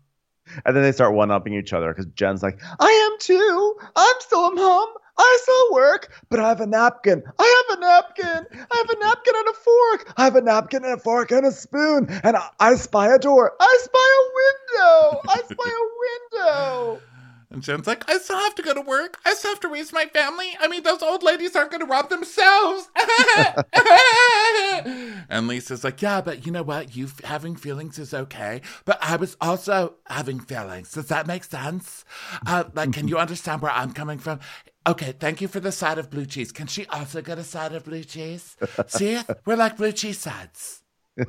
And 0.65 0.77
then 0.77 0.83
they 0.83 0.93
start 0.93 1.15
one 1.15 1.31
upping 1.31 1.55
each 1.55 1.73
other 1.73 1.93
because 1.93 2.07
Jen's 2.15 2.43
like, 2.43 2.61
I 2.81 3.11
am 3.13 3.19
too. 3.19 3.77
I'm 3.95 4.15
still 4.21 4.47
a 4.47 4.55
mom. 4.55 4.89
I 5.19 5.39
still 5.43 5.73
work, 5.73 6.13
but 6.29 6.41
I 6.41 6.49
have 6.49 6.61
a 6.61 6.67
napkin. 6.67 7.23
I 7.39 7.65
have 7.69 7.79
a 7.79 7.81
napkin. 7.81 8.47
I 8.53 8.77
have 8.77 8.91
a 8.91 8.99
napkin 8.99 9.35
and 9.35 9.49
a 9.49 9.53
fork. 9.55 10.15
I 10.17 10.25
have 10.25 10.37
a 10.37 10.43
napkin 10.43 10.85
and 10.85 10.93
a 10.95 10.99
fork 10.99 11.31
and 11.31 11.47
a 11.47 11.53
spoon. 11.53 12.09
And 12.23 12.37
I, 12.37 12.49
I 12.61 12.75
spy 12.75 13.15
a 13.15 13.19
door. 13.19 13.55
I 13.59 13.79
spy 13.83 13.99
a 13.99 14.25
window. 14.37 15.21
I 15.29 15.43
spy 15.49 15.71
a 15.71 16.95
window. 16.97 17.01
And 17.57 17.63
Jen's 17.63 17.87
like, 17.87 18.07
I 18.11 18.19
still 18.19 18.37
have 18.37 18.55
to 18.57 18.63
go 18.63 18.75
to 18.75 18.83
work. 18.83 19.17
I 19.25 19.33
still 19.33 19.53
have 19.53 19.61
to 19.61 19.69
raise 19.69 19.91
my 19.91 20.05
family. 20.05 20.51
I 20.61 20.69
mean, 20.69 20.83
those 20.83 21.03
old 21.03 21.23
ladies 21.23 21.57
aren't 21.57 21.71
going 21.71 21.81
to 21.81 21.87
rob 21.87 22.11
themselves. 22.11 22.91
and 25.31 25.49
Lisa's 25.49 25.83
like, 25.83 26.03
Yeah, 26.03 26.21
but 26.21 26.45
you 26.45 26.53
know 26.53 26.63
what? 26.63 26.95
You 26.95 27.09
having 27.25 27.57
feelings 27.57 27.99
is 27.99 28.13
okay. 28.13 28.61
But 28.85 28.99
I 29.01 29.17
was 29.17 29.39
also 29.41 29.95
having 30.05 30.39
feelings. 30.39 30.93
Does 30.93 31.07
that 31.07 31.27
make 31.27 31.45
sense? 31.45 32.05
Uh, 32.47 32.65
like, 32.75 32.93
can 32.93 33.09
you 33.09 33.17
understand 33.17 33.63
where 33.63 33.73
I'm 33.73 33.95
coming 33.95 34.19
from? 34.19 34.41
Okay, 34.87 35.15
thank 35.19 35.41
you 35.41 35.49
for 35.49 35.59
the 35.59 35.73
side 35.73 35.97
of 35.97 36.11
blue 36.11 36.27
cheese. 36.27 36.53
Can 36.53 36.67
she 36.67 36.85
also 36.89 37.23
get 37.23 37.39
a 37.39 37.43
side 37.43 37.73
of 37.73 37.87
blue 37.87 38.05
cheese? 38.05 38.55
See, 38.89 39.19
we're 39.47 39.57
like 39.57 39.79
blue 39.79 39.93
cheese 39.93 40.19
sides. 40.19 40.83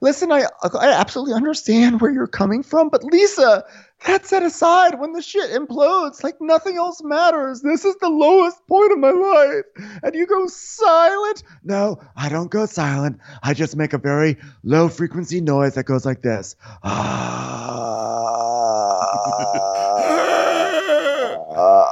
Listen, 0.00 0.32
I 0.32 0.46
I 0.62 0.92
absolutely 0.92 1.34
understand 1.34 2.00
where 2.00 2.10
you're 2.10 2.26
coming 2.26 2.62
from, 2.62 2.88
but 2.88 3.04
Lisa, 3.04 3.64
that's 4.04 4.28
set 4.28 4.42
aside 4.42 5.00
when 5.00 5.12
the 5.12 5.22
shit 5.22 5.50
implodes. 5.50 6.22
Like 6.22 6.40
nothing 6.40 6.76
else 6.76 7.02
matters. 7.02 7.62
This 7.62 7.84
is 7.84 7.96
the 7.96 8.10
lowest 8.10 8.66
point 8.66 8.92
of 8.92 8.98
my 8.98 9.10
life. 9.10 9.64
And 10.02 10.14
you 10.14 10.26
go 10.26 10.46
silent? 10.46 11.42
No, 11.62 11.98
I 12.16 12.28
don't 12.28 12.50
go 12.50 12.66
silent. 12.66 13.18
I 13.42 13.54
just 13.54 13.76
make 13.76 13.94
a 13.94 13.98
very 13.98 14.36
low 14.62 14.88
frequency 14.88 15.40
noise 15.40 15.74
that 15.74 15.84
goes 15.84 16.04
like 16.04 16.22
this. 16.22 16.56
Ah. 16.82 17.70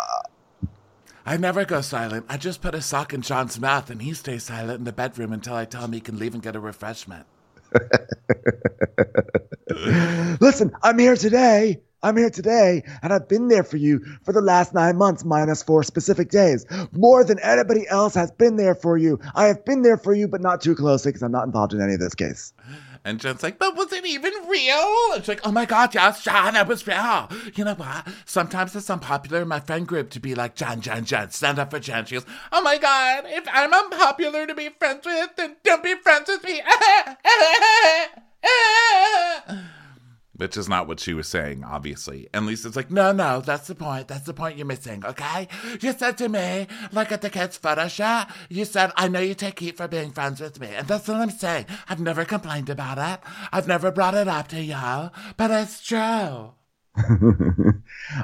I 1.25 1.37
never 1.37 1.65
go 1.65 1.81
silent. 1.81 2.27
I 2.29 2.37
just 2.37 2.61
put 2.61 2.75
a 2.75 2.83
sock 2.83 3.15
in 3.15 3.23
John's 3.23 3.59
mouth 3.59 3.89
and 3.89 4.03
he 4.03 4.13
stays 4.13 4.43
silent 4.43 4.81
in 4.81 4.85
the 4.85 4.93
bedroom 4.93 5.33
until 5.33 5.55
I 5.55 5.65
tell 5.65 5.85
him 5.85 5.93
he 5.93 6.01
can 6.01 6.19
leave 6.19 6.35
and 6.35 6.43
get 6.43 6.57
a 6.57 6.61
refreshment. 6.61 7.27
Listen, 10.41 10.73
I'm 10.83 10.99
here 10.99 11.17
today. 11.17 11.81
I'm 12.03 12.17
here 12.17 12.31
today, 12.31 12.83
and 13.03 13.13
I've 13.13 13.29
been 13.29 13.49
there 13.49 13.63
for 13.63 13.77
you 13.77 14.05
for 14.25 14.33
the 14.33 14.41
last 14.41 14.75
nine 14.75 14.97
months, 14.97 15.25
minus 15.25 15.63
four 15.63 15.85
specific 15.85 16.31
days. 16.31 16.67
More 16.93 17.23
than 17.25 17.39
anybody 17.41 17.87
else 17.89 18.15
has 18.15 18.31
been 18.33 18.57
there 18.57 18.75
for 18.75 18.97
you. 18.97 19.21
I 19.35 19.47
have 19.47 19.65
been 19.65 19.83
there 19.83 19.97
for 19.97 20.13
you, 20.13 20.27
but 20.27 20.41
not 20.41 20.61
too 20.61 20.75
closely 20.75 21.11
because 21.11 21.23
I'm 21.23 21.31
not 21.31 21.47
involved 21.47 21.73
in 21.75 21.81
any 21.81 21.95
of 21.95 22.01
this 22.01 22.15
case. 22.15 22.53
And 23.05 23.21
Jen's 23.21 23.43
like, 23.43 23.59
but 23.59 23.77
was 23.77 23.93
it 23.93 24.07
even 24.07 24.33
real? 24.49 25.13
And 25.13 25.23
she's 25.23 25.29
like, 25.29 25.45
oh 25.45 25.53
my 25.53 25.65
God, 25.65 25.95
yes, 25.95 26.23
John, 26.23 26.55
it 26.55 26.67
was 26.69 26.87
real. 26.87 27.29
You 27.55 27.65
know 27.65 27.75
what? 27.75 28.07
Sometimes 28.25 28.77
it's 28.77 28.91
unpopular 28.91 29.43
in 29.43 29.49
my 29.49 29.61
friend 29.61 29.87
group 29.87 30.11
to 30.11 30.21
be 30.21 30.35
like, 30.35 30.55
John, 30.55 30.81
John, 30.81 31.05
John, 31.05 31.31
stand 31.31 31.59
up 31.59 31.71
for 31.71 31.81
Jen. 31.81 32.05
She 32.05 32.15
goes, 32.15 32.27
oh 32.53 32.63
my 32.63 32.79
God, 32.79 33.25
if 33.27 33.45
I'm 33.53 33.73
unpopular 33.73 34.47
to 34.47 34.55
be 34.55 34.69
friends 34.71 35.05
with, 35.05 35.31
then 35.37 35.57
don't 35.65 35.83
be 35.83 35.95
friends 35.97 36.29
with 36.29 36.45
me. 36.45 36.63
Which 40.43 40.57
is 40.57 40.69
not 40.69 40.89
what 40.89 40.99
she 40.99 41.15
was 41.15 41.29
saying, 41.29 41.63
obviously. 41.63 42.29
And 42.35 42.47
Lisa's 42.47 42.75
like, 42.75 42.91
no, 42.91 43.13
no, 43.13 43.41
that's 43.41 43.69
the 43.69 43.77
point. 43.77 44.09
That's 44.09 44.27
the 44.27 44.35
point 44.35 44.57
you're 44.57 44.67
missing, 44.67 45.05
okay? 45.07 45.47
You 45.81 45.93
said 45.93 46.19
to 46.19 46.29
me, 46.29 46.67
like 46.91 47.13
at 47.13 47.23
the 47.23 47.31
kids' 47.31 47.57
photo 47.57 47.87
shoot, 47.87 48.27
you 48.49 48.65
said, 48.65 48.91
I 48.97 49.07
know 49.07 49.21
you 49.21 49.35
take 49.35 49.61
heat 49.61 49.77
for 49.77 49.87
being 49.87 50.11
friends 50.11 50.41
with 50.41 50.59
me. 50.59 50.67
And 50.75 50.89
that's 50.89 51.07
what 51.07 51.19
I'm 51.19 51.31
saying. 51.31 51.67
I've 51.89 52.01
never 52.01 52.25
complained 52.25 52.69
about 52.71 52.99
it. 52.99 53.21
I've 53.53 53.69
never 53.69 53.93
brought 53.93 54.17
it 54.17 54.27
up 54.27 54.49
to 54.49 54.61
y'all, 54.61 55.13
but 55.37 55.53
it's 55.53 55.81
true. 55.81 56.55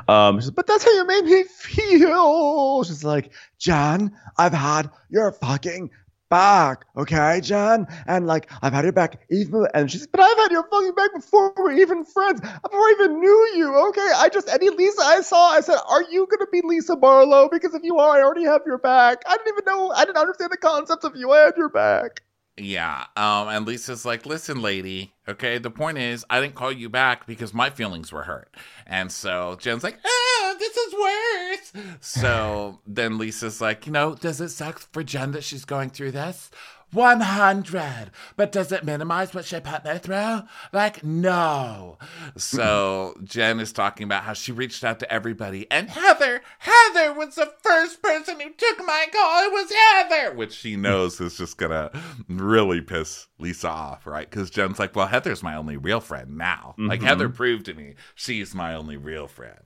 Um, 0.08 0.40
but 0.54 0.66
that's 0.66 0.84
how 0.84 0.92
you 0.92 1.06
made 1.06 1.24
me 1.24 1.44
feel. 1.44 2.82
She's 2.84 3.04
like, 3.04 3.32
Jen, 3.58 4.14
I've 4.36 4.52
had 4.52 4.90
your 5.08 5.30
fucking 5.32 5.90
back, 6.28 6.86
okay, 6.96 7.40
Jen? 7.42 7.86
And 8.06 8.26
like, 8.26 8.50
I've 8.62 8.72
had 8.72 8.84
your 8.84 8.92
back 8.92 9.20
even, 9.30 9.66
and 9.74 9.90
she 9.90 9.98
she's, 9.98 10.06
but 10.06 10.20
I've 10.20 10.36
had 10.38 10.50
your 10.50 10.64
fucking 10.70 10.94
back 10.94 11.14
before 11.14 11.52
we're 11.56 11.72
even 11.72 12.04
friends, 12.04 12.40
before 12.40 12.80
I 12.80 12.94
even 12.98 13.20
knew 13.20 13.50
you, 13.54 13.76
okay? 13.88 14.10
I 14.16 14.28
just, 14.32 14.48
any 14.48 14.70
Lisa 14.70 15.02
I 15.02 15.20
saw, 15.20 15.50
I 15.50 15.60
said, 15.60 15.78
are 15.88 16.04
you 16.10 16.26
gonna 16.30 16.50
be 16.50 16.62
Lisa 16.64 16.96
Barlow? 16.96 17.48
Because 17.50 17.74
if 17.74 17.82
you 17.82 17.98
are, 17.98 18.18
I 18.18 18.22
already 18.22 18.44
have 18.44 18.62
your 18.66 18.78
back. 18.78 19.22
I 19.26 19.36
didn't 19.36 19.54
even 19.54 19.64
know, 19.66 19.90
I 19.90 20.04
didn't 20.04 20.18
understand 20.18 20.50
the 20.50 20.56
concept 20.56 21.04
of 21.04 21.16
you, 21.16 21.32
I 21.32 21.40
had 21.40 21.56
your 21.56 21.68
back. 21.68 22.22
Yeah. 22.58 23.04
Um, 23.16 23.48
and 23.48 23.66
Lisa's 23.66 24.04
like, 24.04 24.26
listen, 24.26 24.60
lady, 24.60 25.14
okay, 25.28 25.58
the 25.58 25.70
point 25.70 25.98
is 25.98 26.24
I 26.28 26.40
didn't 26.40 26.54
call 26.54 26.72
you 26.72 26.88
back 26.88 27.26
because 27.26 27.54
my 27.54 27.70
feelings 27.70 28.12
were 28.12 28.24
hurt. 28.24 28.54
And 28.86 29.10
so 29.12 29.56
Jen's 29.60 29.84
like, 29.84 29.98
ah, 30.04 30.54
this 30.58 30.76
is 30.76 30.94
worse. 30.94 31.72
So 32.00 32.80
then 32.86 33.18
Lisa's 33.18 33.60
like, 33.60 33.86
you 33.86 33.92
know, 33.92 34.14
does 34.14 34.40
it 34.40 34.48
suck 34.50 34.78
for 34.78 35.02
Jen 35.02 35.32
that 35.32 35.44
she's 35.44 35.64
going 35.64 35.90
through 35.90 36.12
this? 36.12 36.50
100. 36.92 38.10
But 38.36 38.52
does 38.52 38.72
it 38.72 38.84
minimize 38.84 39.34
what 39.34 39.44
she 39.44 39.60
put 39.60 39.84
me 39.84 39.98
through? 39.98 40.42
Like, 40.72 41.04
no. 41.04 41.98
So 42.36 43.14
Jen 43.24 43.60
is 43.60 43.72
talking 43.72 44.04
about 44.04 44.24
how 44.24 44.32
she 44.32 44.52
reached 44.52 44.84
out 44.84 44.98
to 45.00 45.12
everybody. 45.12 45.70
And 45.70 45.90
Heather, 45.90 46.42
Heather 46.58 47.12
was 47.12 47.34
the 47.34 47.52
first 47.62 48.02
person 48.02 48.40
who 48.40 48.50
took 48.50 48.78
my 48.84 49.06
call. 49.12 49.44
It 49.46 49.52
was 49.52 49.72
Heather, 49.92 50.34
which 50.34 50.52
she 50.52 50.76
knows 50.76 51.20
is 51.20 51.36
just 51.36 51.58
going 51.58 51.72
to 51.72 51.90
really 52.28 52.80
piss 52.80 53.26
Lisa 53.38 53.68
off, 53.68 54.06
right? 54.06 54.28
Because 54.28 54.50
Jen's 54.50 54.78
like, 54.78 54.94
well, 54.96 55.06
Heather's 55.06 55.42
my 55.42 55.56
only 55.56 55.76
real 55.76 56.00
friend 56.00 56.36
now. 56.36 56.74
Like, 56.78 57.00
Mhm. 57.00 57.04
Heather 57.06 57.28
proved 57.28 57.66
to 57.66 57.74
me 57.74 57.94
she's 58.14 58.54
my 58.54 58.74
only 58.74 58.96
real 58.96 59.26
friend. 59.28 59.58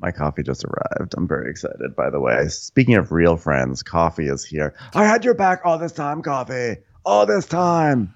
My 0.00 0.10
coffee 0.10 0.42
just 0.42 0.64
arrived. 0.64 1.14
I'm 1.16 1.28
very 1.28 1.50
excited, 1.50 1.94
by 1.94 2.08
the 2.10 2.20
way. 2.20 2.48
Speaking 2.48 2.94
of 2.94 3.12
real 3.12 3.36
friends, 3.36 3.82
coffee 3.82 4.28
is 4.28 4.44
here. 4.44 4.74
I 4.94 5.04
had 5.04 5.24
your 5.24 5.34
back 5.34 5.60
all 5.64 5.78
this 5.78 5.92
time, 5.92 6.22
coffee. 6.22 6.76
All 7.04 7.26
this 7.26 7.46
time. 7.46 8.14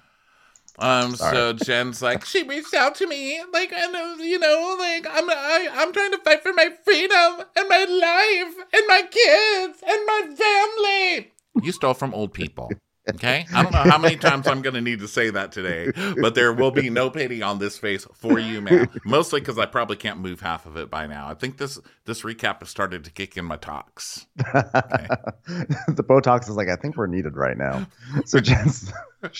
Um, 0.77 1.15
Sorry. 1.15 1.35
so 1.35 1.53
Jen's 1.53 2.01
like, 2.01 2.25
she 2.25 2.43
reached 2.43 2.73
out 2.73 2.95
to 2.95 3.07
me, 3.07 3.41
like, 3.53 3.71
and 3.71 3.95
uh, 3.95 4.15
you 4.19 4.39
know, 4.39 4.75
like, 4.77 5.07
I'm, 5.09 5.29
I, 5.29 5.69
I'm 5.71 5.93
trying 5.93 6.11
to 6.11 6.17
fight 6.17 6.43
for 6.43 6.53
my 6.53 6.69
freedom 6.83 7.45
and 7.55 7.69
my 7.69 7.85
life 7.85 8.65
and 8.73 8.83
my 8.87 9.03
kids 9.09 9.83
and 9.87 10.05
my 10.05 10.35
family. 10.35 11.31
You 11.63 11.71
stole 11.71 11.93
from 11.93 12.13
old 12.13 12.33
people. 12.33 12.71
Okay, 13.13 13.45
I 13.53 13.61
don't 13.61 13.71
know 13.71 13.83
how 13.83 13.99
many 13.99 14.15
times 14.15 14.47
I'm 14.47 14.63
gonna 14.63 14.81
need 14.81 14.99
to 14.99 15.07
say 15.07 15.29
that 15.29 15.51
today, 15.51 15.91
but 16.19 16.33
there 16.33 16.51
will 16.51 16.71
be 16.71 16.89
no 16.89 17.11
pity 17.11 17.43
on 17.43 17.59
this 17.59 17.77
face 17.77 18.07
for 18.15 18.39
you, 18.39 18.61
man. 18.61 18.89
Mostly 19.05 19.41
because 19.41 19.59
I 19.59 19.67
probably 19.67 19.95
can't 19.95 20.19
move 20.19 20.41
half 20.41 20.65
of 20.65 20.75
it 20.75 20.89
by 20.89 21.05
now. 21.05 21.27
I 21.27 21.35
think 21.35 21.57
this 21.57 21.79
this 22.05 22.23
recap 22.23 22.59
has 22.59 22.69
started 22.69 23.03
to 23.03 23.11
kick 23.11 23.37
in 23.37 23.45
my 23.45 23.57
talks. 23.57 24.25
the 24.35 26.05
Botox 26.07 26.49
is 26.49 26.55
like, 26.55 26.67
I 26.67 26.75
think 26.77 26.97
we're 26.97 27.05
needed 27.05 27.35
right 27.35 27.57
now. 27.57 27.85
So 28.25 28.39
Jen's 28.39 28.91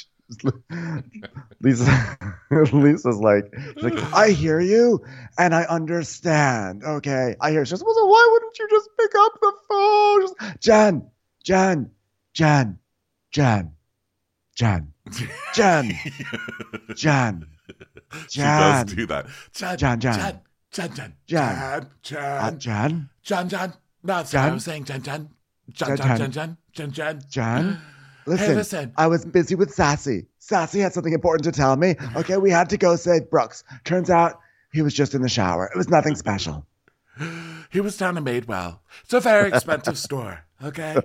Lisa 1.62 2.18
Lisa's 2.52 3.18
like, 3.18 3.52
she's 3.74 3.84
like, 3.84 4.14
I 4.14 4.30
hear 4.30 4.60
you 4.60 5.04
and 5.40 5.56
I 5.56 5.64
understand. 5.64 6.84
Okay. 6.84 7.36
I 7.42 7.52
hear 7.52 7.66
she 7.66 7.72
goes, 7.72 7.84
well, 7.84 7.96
so 7.96 8.06
why 8.06 8.30
wouldn't 8.32 8.60
you 8.60 8.68
just 8.70 8.90
pick 9.00 9.12
up 9.18 9.40
the 9.42 9.54
phone? 9.68 10.22
Just, 10.22 10.62
Jen, 10.62 11.10
Jen, 11.44 11.92
Jen, 12.34 12.80
Jen, 13.36 13.74
Jen, 14.56 14.94
Jen, 15.54 15.94
Jen, 16.96 17.46
she 18.30 18.40
does 18.40 18.94
do 18.94 19.06
that. 19.08 19.26
Jen, 19.52 19.78
Jen, 19.78 20.00
Jen. 20.00 20.14
Jen, 20.16 20.40
Jen, 20.72 20.94
Jen, 20.94 21.14
Jen. 21.28 21.88
Jen, 22.02 22.18
uh, 22.18 22.52
Jen, 22.52 22.60
Jen, 22.60 23.10
Jen, 23.24 23.50
Jen. 23.50 23.74
No, 24.04 24.14
that's 24.16 24.34
what 24.34 24.42
I 24.42 24.54
was 24.54 24.64
saying. 24.64 24.86
Jen, 24.86 25.04
Jen, 25.04 25.30
Jen, 25.74 25.98
Jen. 25.98 26.08
Jen, 26.08 26.32
Jen, 26.32 26.58
Jen, 26.72 26.92
Jen. 26.92 27.22
Jen. 27.30 27.74
Hey, 27.74 27.78
Listen, 28.26 28.56
listen. 28.56 28.94
I 28.96 29.08
was 29.08 29.26
busy 29.26 29.56
with 29.56 29.74
Sassy. 29.74 30.28
Sassy 30.40 30.80
had 30.80 30.94
something 30.94 31.12
important 31.12 31.44
to 31.44 31.52
tell 31.52 31.76
me. 31.76 31.96
Okay, 32.16 32.38
we 32.38 32.52
had 32.52 32.70
to 32.70 32.78
go 32.78 32.96
save 32.96 33.30
Brooks. 33.30 33.66
Turns 33.84 34.10
out 34.10 34.40
he 34.72 34.82
was 34.82 34.94
just 34.94 35.14
in 35.14 35.22
the 35.22 35.28
shower. 35.28 35.70
It 35.76 35.78
was 35.78 35.90
nothing 35.90 36.16
special. 36.16 36.66
He 37.72 37.82
was 37.82 37.98
down 37.98 38.16
in 38.16 38.24
Madewell. 38.24 38.80
It's 39.04 39.12
a 39.14 39.20
very 39.20 39.50
expensive 39.50 39.98
store. 40.08 40.46
Okay. 40.64 40.96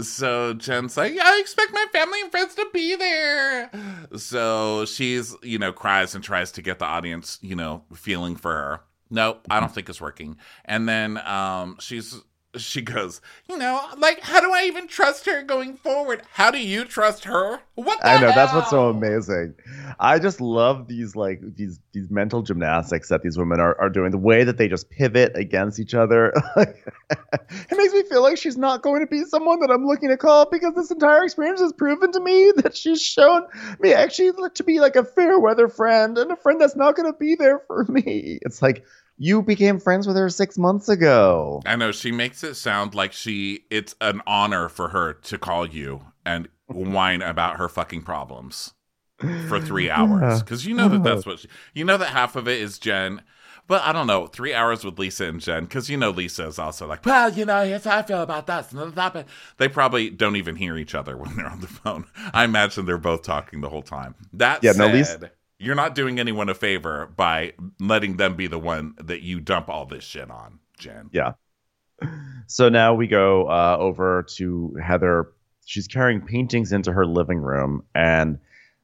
So 0.00 0.54
Jen's 0.54 0.96
like, 0.96 1.16
I 1.18 1.40
expect 1.40 1.72
my 1.72 1.86
family 1.92 2.20
and 2.20 2.30
friends 2.30 2.54
to 2.56 2.66
be 2.72 2.96
there. 2.96 3.70
So 4.16 4.84
she's, 4.86 5.34
you 5.42 5.58
know, 5.58 5.72
cries 5.72 6.14
and 6.14 6.24
tries 6.24 6.50
to 6.52 6.62
get 6.62 6.78
the 6.78 6.84
audience, 6.84 7.38
you 7.42 7.54
know, 7.54 7.84
feeling 7.94 8.36
for 8.36 8.52
her. 8.52 8.80
Nope, 9.10 9.46
I 9.50 9.60
don't 9.60 9.72
think 9.72 9.88
it's 9.88 10.00
working. 10.00 10.36
And 10.64 10.88
then 10.88 11.18
um 11.26 11.76
she's 11.80 12.20
she 12.56 12.82
goes, 12.82 13.20
you 13.48 13.56
know, 13.58 13.80
like 13.98 14.20
how 14.20 14.40
do 14.40 14.52
I 14.52 14.64
even 14.64 14.86
trust 14.86 15.26
her 15.26 15.42
going 15.42 15.76
forward? 15.76 16.22
How 16.32 16.50
do 16.50 16.58
you 16.58 16.84
trust 16.84 17.24
her? 17.24 17.60
What 17.74 18.00
the 18.00 18.08
I 18.08 18.20
know 18.20 18.28
that's 18.28 18.52
what's 18.52 18.70
so 18.70 18.88
amazing. 18.88 19.54
I 19.98 20.18
just 20.18 20.40
love 20.40 20.88
these 20.88 21.16
like 21.16 21.40
these 21.56 21.80
these 21.92 22.10
mental 22.10 22.42
gymnastics 22.42 23.08
that 23.08 23.22
these 23.22 23.38
women 23.38 23.60
are, 23.60 23.80
are 23.80 23.90
doing. 23.90 24.10
The 24.10 24.18
way 24.18 24.44
that 24.44 24.58
they 24.58 24.68
just 24.68 24.90
pivot 24.90 25.32
against 25.36 25.80
each 25.80 25.94
other. 25.94 26.32
it 26.56 27.76
makes 27.76 27.92
me 27.92 28.02
feel 28.04 28.22
like 28.22 28.38
she's 28.38 28.56
not 28.56 28.82
going 28.82 29.00
to 29.00 29.06
be 29.06 29.24
someone 29.24 29.60
that 29.60 29.70
I'm 29.70 29.86
looking 29.86 30.08
to 30.10 30.16
call 30.16 30.48
because 30.50 30.74
this 30.74 30.90
entire 30.90 31.24
experience 31.24 31.60
has 31.60 31.72
proven 31.72 32.12
to 32.12 32.20
me 32.20 32.52
that 32.56 32.76
she's 32.76 33.02
shown 33.02 33.46
me 33.80 33.92
actually 33.92 34.32
to 34.54 34.64
be 34.64 34.80
like 34.80 34.96
a 34.96 35.04
fair 35.04 35.38
weather 35.38 35.68
friend 35.68 36.16
and 36.18 36.30
a 36.30 36.36
friend 36.36 36.60
that's 36.60 36.76
not 36.76 36.96
going 36.96 37.10
to 37.10 37.18
be 37.18 37.34
there 37.34 37.60
for 37.66 37.84
me. 37.84 38.38
It's 38.42 38.62
like 38.62 38.84
you 39.18 39.42
became 39.42 39.80
friends 39.80 40.06
with 40.06 40.16
her 40.16 40.28
six 40.30 40.58
months 40.58 40.88
ago. 40.88 41.62
I 41.66 41.76
know 41.76 41.92
she 41.92 42.12
makes 42.12 42.44
it 42.44 42.54
sound 42.54 42.94
like 42.94 43.12
she 43.12 43.64
it's 43.70 43.94
an 44.00 44.20
honor 44.26 44.68
for 44.68 44.88
her 44.88 45.12
to 45.14 45.38
call 45.38 45.66
you 45.66 46.06
and 46.24 46.48
whine 46.66 47.22
about 47.22 47.56
her 47.56 47.68
fucking 47.68 48.02
problems 48.02 48.74
for 49.40 49.60
three 49.60 49.90
hours 49.90 50.42
because 50.42 50.66
you 50.66 50.74
know 50.74 50.88
that 50.90 51.02
that's 51.04 51.26
what 51.26 51.40
she, 51.40 51.48
you 51.74 51.84
know 51.84 51.96
that 51.98 52.10
half 52.10 52.36
of 52.36 52.48
it 52.48 52.60
is 52.60 52.78
Jen. 52.78 53.22
But 53.66 53.82
I 53.82 53.92
don't 53.92 54.06
know, 54.06 54.26
three 54.26 54.52
hours 54.54 54.84
with 54.84 54.98
Lisa 54.98 55.24
and 55.26 55.40
Jen, 55.40 55.64
because 55.64 55.88
you 55.88 55.96
know 55.96 56.10
Lisa 56.10 56.46
is 56.46 56.58
also 56.58 56.86
like, 56.86 57.06
well, 57.06 57.32
you 57.32 57.46
know, 57.46 57.64
here's 57.64 57.84
how 57.84 57.98
I 57.98 58.02
feel 58.02 58.22
about 58.22 58.46
this 58.46 58.72
and 58.72 58.94
that. 58.94 59.26
They 59.56 59.68
probably 59.68 60.10
don't 60.10 60.36
even 60.36 60.56
hear 60.56 60.76
each 60.76 60.94
other 60.94 61.16
when 61.18 61.36
they're 61.36 61.48
on 61.48 61.60
the 61.60 61.66
phone. 61.68 62.06
I 62.34 62.44
imagine 62.44 62.84
they're 62.86 62.98
both 62.98 63.22
talking 63.22 63.62
the 63.62 63.70
whole 63.70 63.82
time. 63.82 64.16
That 64.34 64.64
Yeah, 64.64 64.72
said, 64.72 64.78
no, 64.78 64.88
Lisa- 64.88 65.30
you're 65.58 65.74
not 65.74 65.94
doing 65.94 66.18
anyone 66.18 66.48
a 66.48 66.54
favor 66.54 67.12
by 67.16 67.52
letting 67.80 68.16
them 68.16 68.36
be 68.36 68.46
the 68.46 68.58
one 68.58 68.94
that 69.02 69.22
you 69.22 69.40
dump 69.40 69.68
all 69.68 69.86
this 69.86 70.04
shit 70.04 70.30
on, 70.30 70.58
Jen. 70.78 71.10
Yeah. 71.12 71.32
So 72.46 72.68
now 72.68 72.94
we 72.94 73.06
go 73.06 73.48
uh, 73.48 73.76
over 73.78 74.24
to 74.36 74.76
Heather. 74.82 75.32
She's 75.64 75.86
carrying 75.88 76.20
paintings 76.20 76.72
into 76.72 76.92
her 76.92 77.06
living 77.06 77.38
room, 77.38 77.84
and 77.94 78.38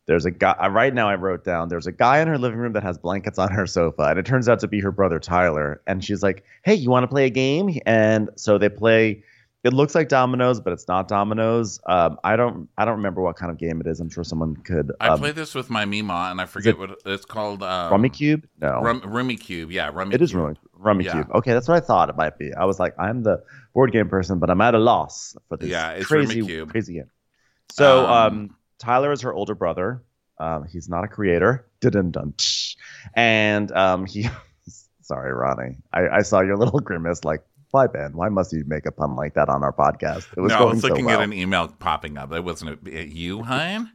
there's 0.07 0.25
a 0.25 0.31
guy. 0.31 0.53
uh, 0.53 0.71
Right 0.71 0.95
now, 0.95 1.09
I 1.09 1.17
wrote 1.17 1.45
down 1.45 1.69
there's 1.69 1.87
a 1.87 1.93
guy 1.93 2.21
in 2.21 2.29
her 2.29 2.39
living 2.39 2.59
room 2.59 2.73
that 2.73 2.83
has 2.83 2.97
blankets 2.97 3.39
on 3.39 3.51
her 3.51 3.67
sofa, 3.67 4.05
and 4.05 4.19
it 4.19 4.25
turns 4.25 4.49
out 4.49 4.61
to 4.61 4.69
be 4.69 4.81
her 4.81 4.93
brother 4.93 5.19
Tyler. 5.19 5.83
And 5.87 6.03
she's 6.03 6.23
like, 6.23 6.45
"Hey, 6.65 6.75
you 6.75 6.89
want 6.89 7.05
to 7.05 7.09
play 7.09 7.27
a 7.27 7.31
game?" 7.31 7.79
And 7.85 8.31
so 8.37 8.57
they 8.57 8.69
play. 8.71 9.25
It 9.63 9.75
looks 9.75 9.95
like 9.95 10.09
dominoes, 10.09 10.59
but 10.59 10.73
it's 10.73 10.89
not 10.89 11.07
dominoes. 11.07 11.81
Um, 11.87 12.19
I 12.25 12.35
don't. 12.37 12.69
I 12.79 12.87
don't 12.87 12.97
remember 12.97 13.21
what 13.21 13.37
kind 13.37 13.53
of 13.53 13.59
game 13.59 13.79
it 13.83 13.87
is. 13.87 14.01
I'm 14.01 14.09
sure 14.09 14.25
someone 14.25 14.57
could. 14.57 14.91
I 15.01 15.09
Um, 15.09 15.19
played 15.19 15.35
this 15.35 15.55
with 15.55 15.69
my 15.69 15.85
Mima, 15.85 16.29
and 16.31 16.41
I 16.41 16.47
forget 16.47 16.75
it 16.75 16.79
what 16.79 16.99
it's 17.05 17.27
called. 17.27 17.63
Um, 17.63 17.93
Rummy 17.93 18.09
Cube? 18.09 18.47
No, 18.59 18.81
Rum, 18.81 19.03
Rummikub. 19.03 19.71
Yeah, 19.71 19.91
Rummy 19.93 20.15
it 20.15 20.23
is 20.23 20.31
Cube. 20.31 20.43
Rummy, 20.43 20.57
Rummy 20.73 21.05
Yeah. 21.05 21.13
Cube. 21.13 21.31
Okay, 21.35 21.53
that's 21.53 21.69
what 21.69 21.77
I 21.77 21.81
thought 21.81 22.09
it 22.09 22.17
might 22.17 22.39
be. 22.39 22.55
I 22.55 22.65
was 22.65 22.81
like, 22.81 22.95
I'm 22.99 23.23
the 23.23 23.43
board 23.75 23.93
game 23.93 24.09
person, 24.09 24.39
but 24.39 24.49
I'm 24.49 24.63
at 24.63 24.75
a 24.75 24.79
loss 24.79 25.37
for 25.51 25.59
this 25.59 25.69
Yeah, 25.69 25.91
it's 25.91 26.07
crazy, 26.07 26.41
Rummikub. 26.41 26.71
crazy 26.71 26.95
game. 26.95 27.11
So, 27.71 28.07
um, 28.07 28.13
Um, 28.33 28.57
Tyler 28.79 29.13
is 29.13 29.21
her 29.21 29.35
older 29.35 29.55
brother. 29.55 30.03
Um, 30.39 30.65
he's 30.65 30.89
not 30.89 31.05
a 31.05 31.09
creator. 31.09 31.67
Didn't 31.83 32.13
dun. 32.13 32.33
And 33.15 33.71
um, 33.73 34.07
he. 34.07 34.27
Sorry, 35.03 35.33
Ronnie. 35.33 35.77
I, 35.93 36.09
I 36.09 36.23
saw 36.23 36.41
your 36.41 36.57
little 36.57 36.79
grimace. 36.89 37.25
Like, 37.25 37.43
why, 37.71 37.87
Ben? 37.87 38.13
Why 38.13 38.29
must 38.29 38.53
you 38.53 38.65
make 38.67 38.87
a 38.87 38.93
pun 38.93 39.17
like 39.17 39.35
that 39.35 39.49
on 39.49 39.63
our 39.63 39.73
podcast? 39.73 40.27
It 40.37 40.41
was 40.41 40.51
no, 40.51 40.59
I 40.59 40.65
was 40.65 40.83
looking 40.83 41.05
so 41.05 41.07
well. 41.07 41.21
at 41.21 41.25
an 41.25 41.33
email 41.33 41.69
popping 41.69 42.19
up. 42.19 42.31
That 42.31 42.45
wasn't 42.45 42.87
a, 42.89 43.07
you, 43.07 43.43
hun. 43.43 43.93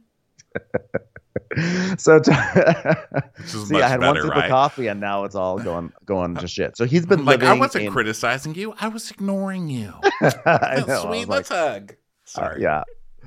so, 1.98 2.18
t- 2.20 2.32
see, 3.44 3.80
I 3.80 3.88
had 3.88 4.00
one 4.00 4.16
sip 4.16 4.30
right? 4.30 4.44
of 4.44 4.50
coffee, 4.50 4.86
and 4.86 5.00
now 5.00 5.24
it's 5.24 5.34
all 5.34 5.58
going 5.58 5.92
going 6.04 6.34
to 6.36 6.48
shit. 6.48 6.76
So 6.76 6.84
he's 6.84 7.06
been 7.06 7.24
Like 7.24 7.42
I 7.42 7.54
wasn't 7.54 7.86
in- 7.86 7.92
criticizing 7.92 8.54
you. 8.54 8.74
I 8.80 8.88
was 8.88 9.10
ignoring 9.10 9.68
you. 9.68 9.94
I 10.44 10.84
know. 10.86 11.02
Sweet, 11.06 11.28
let's 11.28 11.48
hug. 11.48 11.92
Uh, 11.92 11.94
Sorry. 12.24 12.62
yeah. 12.62 12.84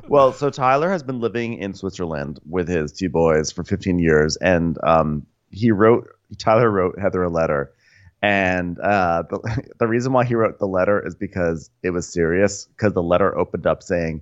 Well, 0.08 0.34
so 0.34 0.50
Tyler 0.50 0.89
has 0.89 1.04
been 1.04 1.20
living 1.20 1.56
in 1.56 1.74
Switzerland 1.74 2.39
with 2.50 2.68
his 2.68 2.91
two 2.91 3.10
boys 3.10 3.52
for 3.52 3.64
15 3.64 4.00
years, 4.00 4.38
and 4.38 4.78
um, 4.84 5.26
he 5.52 5.72
wrote 5.72 6.10
Tyler 6.38 6.70
wrote 6.70 6.97
Heather 7.00 7.24
a 7.24 7.30
letter, 7.30 7.72
and 8.22 8.80
uh, 8.80 9.24
the 9.30 9.70
the 9.80 9.88
reason 9.88 10.14
why 10.14 10.26
he 10.26 10.36
wrote 10.36 10.60
the 10.60 10.68
letter 10.68 11.06
is 11.06 11.16
because 11.16 11.70
it 11.84 11.92
was 11.92 12.08
serious. 12.08 12.66
Because 12.66 12.94
the 12.94 13.04
letter 13.04 13.38
opened 13.38 13.66
up 13.66 13.84
saying, 13.84 14.22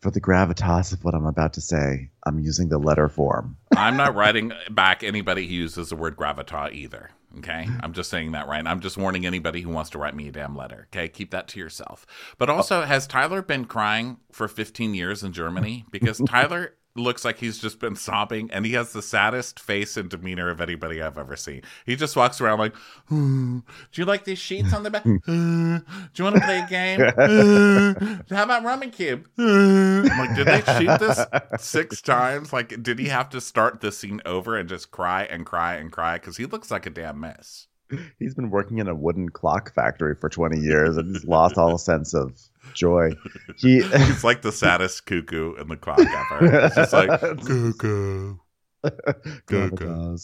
"For 0.00 0.10
the 0.10 0.20
gravitas 0.20 0.92
of 0.92 1.04
what 1.04 1.14
I'm 1.14 1.26
about 1.26 1.52
to 1.54 1.60
say, 1.60 2.10
I'm 2.24 2.40
using 2.40 2.68
the 2.68 2.78
letter 2.78 3.08
form." 3.08 3.56
I'm 3.76 3.96
not 3.96 4.14
writing 4.14 4.52
back 4.70 5.02
anybody 5.02 5.46
who 5.46 5.54
uses 5.54 5.90
the 5.90 5.96
word 5.96 6.16
gravitas 6.16 6.72
either. 6.72 7.10
Okay. 7.38 7.68
I'm 7.80 7.92
just 7.92 8.08
saying 8.08 8.32
that 8.32 8.48
right. 8.48 8.66
I'm 8.66 8.80
just 8.80 8.96
warning 8.96 9.26
anybody 9.26 9.60
who 9.60 9.68
wants 9.68 9.90
to 9.90 9.98
write 9.98 10.14
me 10.14 10.28
a 10.28 10.32
damn 10.32 10.56
letter. 10.56 10.88
Okay. 10.90 11.08
Keep 11.08 11.32
that 11.32 11.48
to 11.48 11.58
yourself. 11.58 12.06
But 12.38 12.48
also, 12.48 12.82
has 12.82 13.06
Tyler 13.06 13.42
been 13.42 13.66
crying 13.66 14.18
for 14.32 14.48
15 14.48 14.94
years 14.94 15.22
in 15.22 15.32
Germany? 15.32 15.84
Because 15.90 16.18
Tyler 16.28 16.74
looks 16.96 17.24
like 17.24 17.38
he's 17.38 17.58
just 17.58 17.78
been 17.78 17.96
sobbing 17.96 18.50
and 18.50 18.64
he 18.66 18.72
has 18.72 18.92
the 18.92 19.02
saddest 19.02 19.60
face 19.60 19.96
and 19.96 20.08
demeanor 20.10 20.48
of 20.50 20.60
anybody 20.60 21.00
I've 21.02 21.18
ever 21.18 21.36
seen. 21.36 21.62
He 21.84 21.96
just 21.96 22.16
walks 22.16 22.40
around 22.40 22.58
like, 22.58 22.74
hmm, 23.08 23.58
Do 23.92 24.00
you 24.00 24.04
like 24.04 24.24
these 24.24 24.38
sheets 24.38 24.72
on 24.72 24.82
the 24.82 24.90
bed? 24.90 25.02
Hmm, 25.02 25.76
do 25.76 25.82
you 26.14 26.24
want 26.24 26.36
to 26.36 26.42
play 26.42 26.58
a 26.60 26.66
game? 26.66 27.00
Hmm, 27.16 28.34
how 28.34 28.44
about 28.44 28.62
Rummikub? 28.62 29.24
Hmm. 29.36 30.06
I'm 30.10 30.18
like, 30.18 30.34
did 30.36 30.46
they 30.46 30.60
shoot 30.78 30.98
this 30.98 31.20
six 31.62 32.00
times? 32.00 32.52
Like, 32.52 32.82
did 32.82 32.98
he 32.98 33.08
have 33.08 33.30
to 33.30 33.40
start 33.40 33.80
the 33.80 33.92
scene 33.92 34.20
over 34.24 34.56
and 34.56 34.68
just 34.68 34.90
cry 34.90 35.24
and 35.24 35.44
cry 35.46 35.74
and 35.74 35.90
cry? 35.92 36.14
Because 36.18 36.36
he 36.36 36.46
looks 36.46 36.70
like 36.70 36.86
a 36.86 36.90
damn 36.90 37.20
mess. 37.20 37.66
He's 38.18 38.34
been 38.34 38.50
working 38.50 38.78
in 38.78 38.88
a 38.88 38.94
wooden 38.94 39.28
clock 39.28 39.74
factory 39.74 40.14
for 40.14 40.28
20 40.28 40.58
years 40.60 40.96
and 40.96 41.14
he's 41.14 41.24
lost 41.24 41.58
all 41.58 41.78
sense 41.78 42.14
of 42.14 42.38
joy. 42.74 43.12
He 43.58 43.82
He's 43.82 44.24
like 44.24 44.42
the 44.42 44.52
saddest 44.52 45.06
cuckoo 45.06 45.54
in 45.54 45.68
the 45.68 45.76
clock 45.76 46.00
ever. 46.00 46.66
It's 46.66 46.74
just 46.74 46.92
like 46.92 47.08
cuckoo. 47.20 48.36
Cuckoo. 49.46 50.16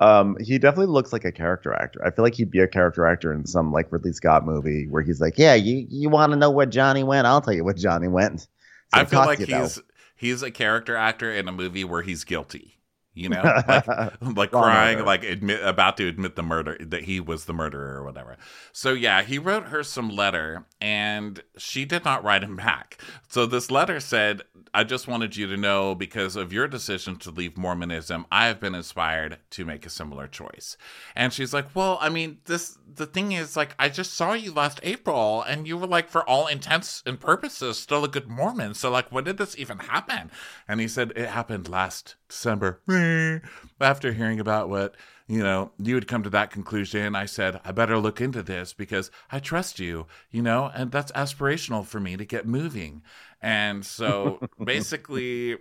um, 0.00 0.36
he 0.40 0.58
definitely 0.58 0.92
looks 0.92 1.12
like 1.12 1.24
a 1.24 1.32
character 1.32 1.72
actor. 1.72 2.04
I 2.04 2.10
feel 2.10 2.22
like 2.22 2.34
he'd 2.34 2.50
be 2.50 2.60
a 2.60 2.68
character 2.68 3.06
actor 3.06 3.32
in 3.32 3.46
some 3.46 3.72
like 3.72 3.90
Ridley 3.90 4.12
Scott 4.12 4.44
movie 4.44 4.86
where 4.88 5.02
he's 5.02 5.22
like, 5.22 5.38
"Yeah, 5.38 5.54
you 5.54 5.86
you 5.88 6.10
want 6.10 6.32
to 6.32 6.36
know 6.38 6.50
where 6.50 6.66
Johnny 6.66 7.02
went? 7.02 7.26
I'll 7.26 7.40
tell 7.40 7.54
you 7.54 7.64
where 7.64 7.72
Johnny 7.72 8.08
went." 8.08 8.46
I 8.92 9.06
feel 9.06 9.20
like 9.20 9.38
he's 9.38 9.80
he's 10.16 10.42
a 10.42 10.50
character 10.50 10.96
actor 10.96 11.32
in 11.32 11.48
a 11.48 11.52
movie 11.52 11.84
where 11.84 12.02
he's 12.02 12.24
guilty 12.24 12.79
you 13.12 13.28
know, 13.28 13.42
like, 13.66 13.86
like 14.36 14.50
crying, 14.52 15.04
like 15.04 15.24
admit 15.24 15.62
about 15.64 15.96
to 15.96 16.06
admit 16.06 16.36
the 16.36 16.42
murder 16.42 16.76
that 16.80 17.04
he 17.04 17.18
was 17.18 17.44
the 17.44 17.52
murderer 17.52 17.96
or 17.96 18.04
whatever. 18.04 18.36
So 18.72 18.92
yeah, 18.92 19.22
he 19.22 19.38
wrote 19.38 19.64
her 19.64 19.82
some 19.82 20.08
letter, 20.08 20.66
and 20.80 21.42
she 21.56 21.84
did 21.84 22.04
not 22.04 22.22
write 22.22 22.44
him 22.44 22.56
back. 22.56 23.02
So 23.28 23.46
this 23.46 23.70
letter 23.70 23.98
said, 23.98 24.42
"I 24.72 24.84
just 24.84 25.08
wanted 25.08 25.36
you 25.36 25.48
to 25.48 25.56
know 25.56 25.94
because 25.94 26.36
of 26.36 26.52
your 26.52 26.68
decision 26.68 27.16
to 27.16 27.30
leave 27.30 27.58
Mormonism, 27.58 28.26
I 28.30 28.46
have 28.46 28.60
been 28.60 28.76
inspired 28.76 29.38
to 29.50 29.64
make 29.64 29.84
a 29.84 29.90
similar 29.90 30.28
choice." 30.28 30.76
And 31.16 31.32
she's 31.32 31.52
like, 31.52 31.74
"Well, 31.74 31.98
I 32.00 32.10
mean, 32.10 32.38
this 32.44 32.78
the 32.92 33.06
thing 33.06 33.32
is, 33.32 33.56
like, 33.56 33.74
I 33.78 33.88
just 33.88 34.14
saw 34.14 34.34
you 34.34 34.52
last 34.52 34.78
April, 34.84 35.42
and 35.42 35.66
you 35.66 35.76
were 35.76 35.86
like, 35.86 36.08
for 36.08 36.28
all 36.28 36.46
intents 36.46 37.02
and 37.06 37.18
purposes, 37.18 37.78
still 37.78 38.04
a 38.04 38.08
good 38.08 38.28
Mormon. 38.28 38.74
So 38.74 38.90
like, 38.90 39.10
when 39.10 39.24
did 39.24 39.38
this 39.38 39.58
even 39.58 39.80
happen?" 39.80 40.30
And 40.68 40.78
he 40.80 40.86
said, 40.86 41.12
"It 41.16 41.28
happened 41.28 41.68
last." 41.68 42.14
December. 42.30 42.80
After 43.80 44.12
hearing 44.12 44.40
about 44.40 44.68
what, 44.68 44.94
you 45.26 45.42
know, 45.42 45.70
you 45.78 45.94
had 45.94 46.08
come 46.08 46.22
to 46.22 46.30
that 46.30 46.50
conclusion, 46.50 47.14
I 47.14 47.26
said, 47.26 47.60
I 47.64 47.72
better 47.72 47.98
look 47.98 48.20
into 48.20 48.42
this 48.42 48.72
because 48.72 49.10
I 49.30 49.38
trust 49.38 49.78
you, 49.78 50.06
you 50.30 50.42
know, 50.42 50.70
and 50.74 50.90
that's 50.90 51.12
aspirational 51.12 51.86
for 51.86 52.00
me 52.00 52.16
to 52.16 52.24
get 52.24 52.46
moving. 52.46 53.02
And 53.40 53.84
so 53.84 54.40
basically, 54.64 55.58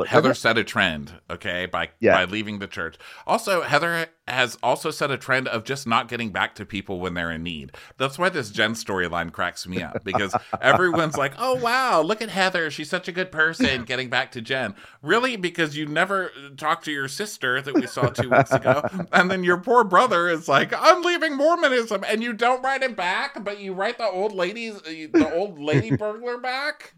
but 0.00 0.08
Heather 0.08 0.32
set 0.32 0.56
a 0.56 0.64
trend, 0.64 1.12
okay, 1.28 1.66
by 1.66 1.90
yeah. 2.00 2.14
by 2.14 2.24
leaving 2.24 2.58
the 2.58 2.66
church. 2.66 2.96
Also, 3.26 3.60
Heather 3.60 4.06
has 4.26 4.56
also 4.62 4.90
set 4.90 5.10
a 5.10 5.18
trend 5.18 5.46
of 5.46 5.62
just 5.62 5.86
not 5.86 6.08
getting 6.08 6.30
back 6.30 6.54
to 6.54 6.64
people 6.64 7.00
when 7.00 7.12
they're 7.12 7.30
in 7.30 7.42
need. 7.42 7.72
That's 7.98 8.18
why 8.18 8.30
this 8.30 8.48
Jen 8.48 8.72
storyline 8.72 9.30
cracks 9.30 9.68
me 9.68 9.82
up 9.82 10.02
because 10.02 10.34
everyone's 10.62 11.18
like, 11.18 11.34
"Oh 11.36 11.56
wow, 11.56 12.00
look 12.00 12.22
at 12.22 12.30
Heather, 12.30 12.70
she's 12.70 12.88
such 12.88 13.08
a 13.08 13.12
good 13.12 13.30
person." 13.30 13.84
Getting 13.84 14.08
back 14.08 14.32
to 14.32 14.40
Jen, 14.40 14.74
really, 15.02 15.36
because 15.36 15.76
you 15.76 15.84
never 15.84 16.32
talked 16.56 16.86
to 16.86 16.92
your 16.92 17.08
sister 17.08 17.60
that 17.60 17.74
we 17.74 17.86
saw 17.86 18.08
two 18.08 18.30
weeks 18.30 18.52
ago, 18.52 18.82
and 19.12 19.30
then 19.30 19.44
your 19.44 19.58
poor 19.58 19.84
brother 19.84 20.30
is 20.30 20.48
like, 20.48 20.72
"I'm 20.74 21.02
leaving 21.02 21.36
Mormonism," 21.36 22.04
and 22.08 22.22
you 22.22 22.32
don't 22.32 22.62
write 22.62 22.82
him 22.82 22.94
back, 22.94 23.44
but 23.44 23.60
you 23.60 23.74
write 23.74 23.98
the 23.98 24.08
old 24.08 24.32
ladies, 24.32 24.80
the 24.80 25.30
old 25.34 25.60
lady 25.60 25.94
burglar 25.96 26.38
back. 26.38 26.94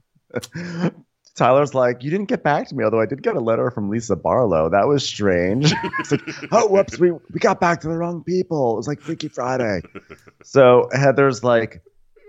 Tyler's 1.34 1.74
like, 1.74 2.02
you 2.02 2.10
didn't 2.10 2.28
get 2.28 2.42
back 2.42 2.68
to 2.68 2.74
me, 2.74 2.84
although 2.84 3.00
I 3.00 3.06
did 3.06 3.22
get 3.22 3.36
a 3.36 3.40
letter 3.40 3.70
from 3.70 3.88
Lisa 3.88 4.16
Barlow. 4.16 4.68
That 4.68 4.86
was 4.86 5.04
strange. 5.04 5.72
it's 5.98 6.12
like, 6.12 6.22
oh, 6.52 6.68
whoops, 6.68 6.98
we, 6.98 7.10
we 7.10 7.40
got 7.40 7.58
back 7.58 7.80
to 7.82 7.88
the 7.88 7.96
wrong 7.96 8.22
people. 8.22 8.74
It 8.74 8.76
was 8.76 8.88
like 8.88 9.00
Freaky 9.00 9.28
Friday. 9.28 9.80
so 10.44 10.88
Heather's 10.92 11.42
like, 11.42 11.82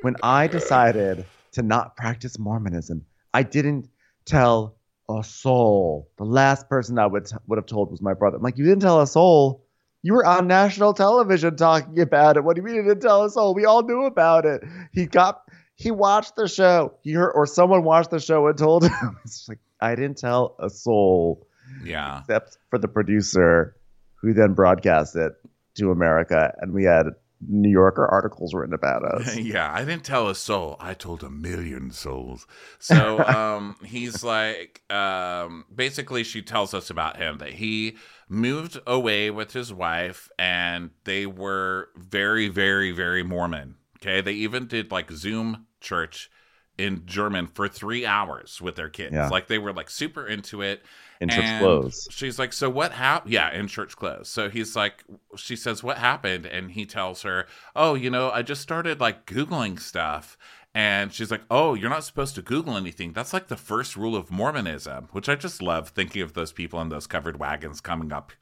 when 0.04 0.16
I 0.24 0.48
decided 0.48 1.26
to 1.54 1.62
not 1.62 1.98
practice 1.98 2.40
Mormonism, 2.40 3.06
I 3.34 3.44
didn't 3.44 3.90
tell 4.26 4.78
a 5.10 5.22
soul. 5.22 6.10
The 6.18 6.24
last 6.24 6.70
person 6.70 6.98
I 6.98 7.06
would, 7.06 7.26
t- 7.26 7.36
would 7.48 7.58
have 7.58 7.66
told 7.66 7.92
was 7.92 8.02
my 8.02 8.14
brother. 8.14 8.38
I'm 8.38 8.44
like, 8.44 8.58
you 8.58 8.64
didn't 8.64 8.82
tell 8.82 9.02
a 9.02 9.08
soul. 9.08 9.66
You 10.02 10.14
were 10.14 10.26
on 10.26 10.48
national 10.48 10.94
television 10.94 11.56
talking 11.56 12.00
about 12.00 12.38
it. 12.38 12.44
What 12.44 12.56
do 12.56 12.62
you 12.62 12.66
mean 12.66 12.76
you 12.76 12.84
didn't 12.84 13.02
tell 13.02 13.24
a 13.24 13.30
soul? 13.30 13.54
We 13.54 13.66
all 13.66 13.84
knew 13.84 14.04
about 14.04 14.46
it. 14.46 14.62
He 14.94 15.06
got 15.06 15.42
he 15.84 15.92
watched 15.92 16.36
the 16.36 16.48
show. 16.48 16.94
He 17.02 17.14
heard, 17.14 17.32
or 17.32 17.46
someone 17.46 17.84
watched 17.84 18.10
the 18.10 18.20
show 18.20 18.48
and 18.48 18.58
told 18.58 18.84
him. 18.88 19.20
It's 19.24 19.48
like 19.50 19.60
I 19.82 19.96
didn't 19.96 20.18
tell 20.18 20.56
a 20.60 20.70
soul. 20.70 21.48
Yeah. 21.84 22.20
Except 22.22 22.58
for 22.70 22.80
the 22.80 22.88
producer, 22.88 23.76
who 24.22 24.34
then 24.34 24.54
broadcast 24.54 25.16
it 25.16 25.34
to 25.76 25.92
America, 25.92 26.54
and 26.62 26.72
we 26.74 26.84
had 26.84 27.08
New 27.48 27.70
Yorker 27.70 28.06
articles 28.08 28.54
written 28.54 28.74
about 28.74 29.04
us. 29.14 29.36
yeah, 29.38 29.72
I 29.74 29.84
didn't 29.84 30.06
tell 30.06 30.30
a 30.30 30.36
soul. 30.36 30.78
I 30.80 30.94
told 30.94 31.24
a 31.24 31.30
million 31.30 31.92
souls. 31.92 32.48
So 32.80 33.20
um, 33.28 33.76
he's 33.84 34.24
like, 34.24 34.82
um, 34.92 35.66
basically, 35.74 36.24
she 36.24 36.42
tells 36.42 36.74
us 36.74 36.90
about 36.90 37.18
him 37.18 37.40
that 37.40 37.54
he 37.54 37.98
moved 38.30 38.80
away 38.88 39.30
with 39.30 39.54
his 39.54 39.74
wife, 39.74 40.30
and 40.40 40.92
they 41.04 41.26
were 41.26 41.90
very, 41.98 42.48
very, 42.48 42.92
very 42.92 43.24
Mormon. 43.24 43.76
Okay, 44.04 44.22
they 44.22 44.34
even 44.34 44.68
did 44.68 44.92
like 44.92 45.10
Zoom 45.12 45.68
church 45.80 46.30
in 46.78 47.06
German 47.06 47.48
for 47.48 47.68
three 47.68 48.06
hours 48.06 48.60
with 48.62 48.76
their 48.76 48.90
kids. 48.90 49.14
Yeah. 49.14 49.30
Like 49.30 49.48
they 49.48 49.60
were 49.60 49.74
like 49.74 49.90
super 49.90 50.28
into 50.28 50.62
it. 50.62 50.84
In 51.22 51.30
church 51.30 51.60
clothes. 51.60 52.08
She's 52.12 52.38
like, 52.38 52.52
so 52.52 52.70
what 52.70 52.92
happened? 52.92 53.32
Yeah, 53.32 53.54
in 53.54 53.68
church 53.68 53.96
clothes. 53.96 54.28
So 54.28 54.50
he's 54.50 54.76
like, 54.76 55.04
she 55.38 55.56
says, 55.56 55.82
what 55.82 55.98
happened? 55.98 56.46
And 56.46 56.72
he 56.72 56.86
tells 56.86 57.22
her, 57.22 57.48
oh, 57.76 57.94
you 57.94 58.10
know, 58.10 58.30
I 58.30 58.42
just 58.42 58.62
started 58.62 59.00
like 59.00 59.26
Googling 59.26 59.80
stuff. 59.80 60.38
And 60.76 61.14
she's 61.14 61.32
like, 61.32 61.44
oh, 61.50 61.76
you're 61.76 61.90
not 61.90 62.04
supposed 62.04 62.36
to 62.36 62.42
Google 62.42 62.76
anything. 62.76 63.14
That's 63.14 63.32
like 63.32 63.48
the 63.48 63.56
first 63.56 63.96
rule 63.96 64.16
of 64.16 64.32
Mormonism, 64.32 65.08
which 65.12 65.30
I 65.30 65.36
just 65.36 65.62
love 65.62 65.90
thinking 65.90 66.24
of 66.24 66.34
those 66.34 66.52
people 66.52 66.82
in 66.82 66.90
those 66.90 67.08
covered 67.08 67.40
wagons 67.40 67.80
coming 67.80 68.12
up, 68.12 68.34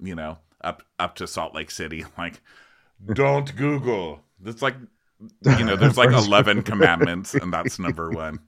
you 0.00 0.14
know, 0.14 0.38
up 0.62 0.84
up 0.98 1.16
to 1.16 1.26
Salt 1.26 1.54
Lake 1.54 1.70
City. 1.70 2.04
Like, 2.16 2.40
don't 3.12 3.54
Google. 3.56 4.22
It's 4.44 4.62
like 4.62 4.76
you 5.58 5.64
know, 5.64 5.76
there's 5.76 5.98
like 5.98 6.10
11 6.26 6.62
commandments, 6.62 7.34
and 7.34 7.52
that's 7.52 7.78
number 7.78 8.10
one. 8.10 8.38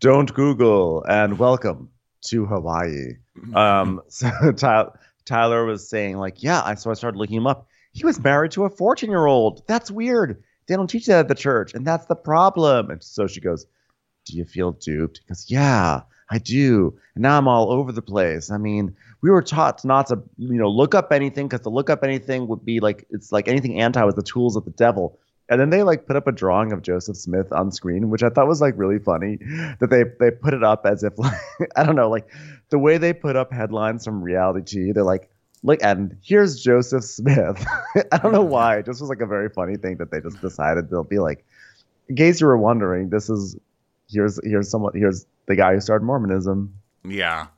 Don't 0.00 0.32
Google 0.34 1.04
and 1.08 1.38
welcome 1.38 1.90
to 2.26 2.46
Hawaii. 2.46 3.14
Um, 3.54 4.00
so 4.08 4.30
Tyler, 4.56 4.98
Tyler 5.24 5.64
was 5.64 5.88
saying, 5.88 6.16
like, 6.18 6.42
yeah, 6.42 6.62
I, 6.64 6.74
so 6.74 6.90
I 6.90 6.94
started 6.94 7.18
looking 7.18 7.36
him 7.36 7.46
up. 7.46 7.66
He 7.92 8.04
was 8.04 8.22
married 8.22 8.52
to 8.52 8.64
a 8.64 8.70
14 8.70 9.10
year 9.10 9.26
old. 9.26 9.62
That's 9.66 9.90
weird. 9.90 10.42
They 10.66 10.76
don't 10.76 10.88
teach 10.88 11.06
that 11.06 11.18
at 11.18 11.28
the 11.28 11.34
church, 11.34 11.74
and 11.74 11.86
that's 11.86 12.06
the 12.06 12.14
problem. 12.14 12.90
And 12.90 13.02
so 13.02 13.26
she 13.26 13.40
goes, 13.40 13.66
Do 14.24 14.36
you 14.36 14.44
feel 14.44 14.72
duped? 14.72 15.18
He 15.18 15.28
goes, 15.28 15.46
Yeah, 15.48 16.02
I 16.30 16.38
do. 16.38 16.96
And 17.14 17.22
now 17.22 17.36
I'm 17.36 17.48
all 17.48 17.70
over 17.70 17.92
the 17.92 18.00
place. 18.00 18.50
I 18.50 18.56
mean, 18.56 18.96
we 19.20 19.30
were 19.30 19.42
taught 19.42 19.84
not 19.84 20.06
to, 20.06 20.22
you 20.38 20.54
know, 20.54 20.70
look 20.70 20.94
up 20.94 21.12
anything 21.12 21.48
because 21.48 21.60
to 21.62 21.68
look 21.68 21.90
up 21.90 22.02
anything 22.02 22.46
would 22.48 22.64
be 22.64 22.80
like, 22.80 23.06
it's 23.10 23.32
like 23.32 23.48
anything 23.48 23.80
anti 23.80 24.02
was 24.02 24.14
the 24.14 24.22
tools 24.22 24.56
of 24.56 24.64
the 24.64 24.70
devil. 24.70 25.18
And 25.52 25.60
then 25.60 25.68
they 25.68 25.82
like 25.82 26.06
put 26.06 26.16
up 26.16 26.26
a 26.26 26.32
drawing 26.32 26.72
of 26.72 26.80
Joseph 26.80 27.18
Smith 27.18 27.52
on 27.52 27.70
screen, 27.70 28.08
which 28.08 28.22
I 28.22 28.30
thought 28.30 28.48
was 28.48 28.62
like 28.62 28.72
really 28.78 28.98
funny. 28.98 29.36
That 29.80 29.90
they 29.90 30.04
they 30.18 30.30
put 30.30 30.54
it 30.54 30.64
up 30.64 30.86
as 30.86 31.02
if 31.02 31.12
like 31.18 31.38
I 31.76 31.84
don't 31.84 31.94
know, 31.94 32.08
like 32.08 32.26
the 32.70 32.78
way 32.78 32.96
they 32.96 33.12
put 33.12 33.36
up 33.36 33.52
headlines 33.52 34.04
from 34.06 34.22
reality 34.22 34.78
TV, 34.78 34.94
they're 34.94 35.04
like, 35.04 35.28
look, 35.62 35.82
and 35.82 36.16
here's 36.22 36.58
Joseph 36.58 37.04
Smith. 37.04 37.62
I 38.12 38.16
don't 38.16 38.32
know 38.32 38.42
why. 38.42 38.78
It 38.78 38.86
just 38.86 39.02
was 39.02 39.10
like 39.10 39.20
a 39.20 39.26
very 39.26 39.50
funny 39.50 39.76
thing 39.76 39.98
that 39.98 40.10
they 40.10 40.20
just 40.20 40.40
decided 40.40 40.88
they'll 40.88 41.04
be 41.04 41.18
like, 41.18 41.44
in 42.08 42.16
case 42.16 42.40
you 42.40 42.46
were 42.46 42.56
wondering, 42.56 43.10
this 43.10 43.28
is 43.28 43.54
here's 44.08 44.40
here's 44.42 44.70
someone 44.70 44.92
here's 44.94 45.26
the 45.46 45.54
guy 45.54 45.74
who 45.74 45.80
started 45.80 46.06
Mormonism. 46.06 46.74
Yeah 47.04 47.48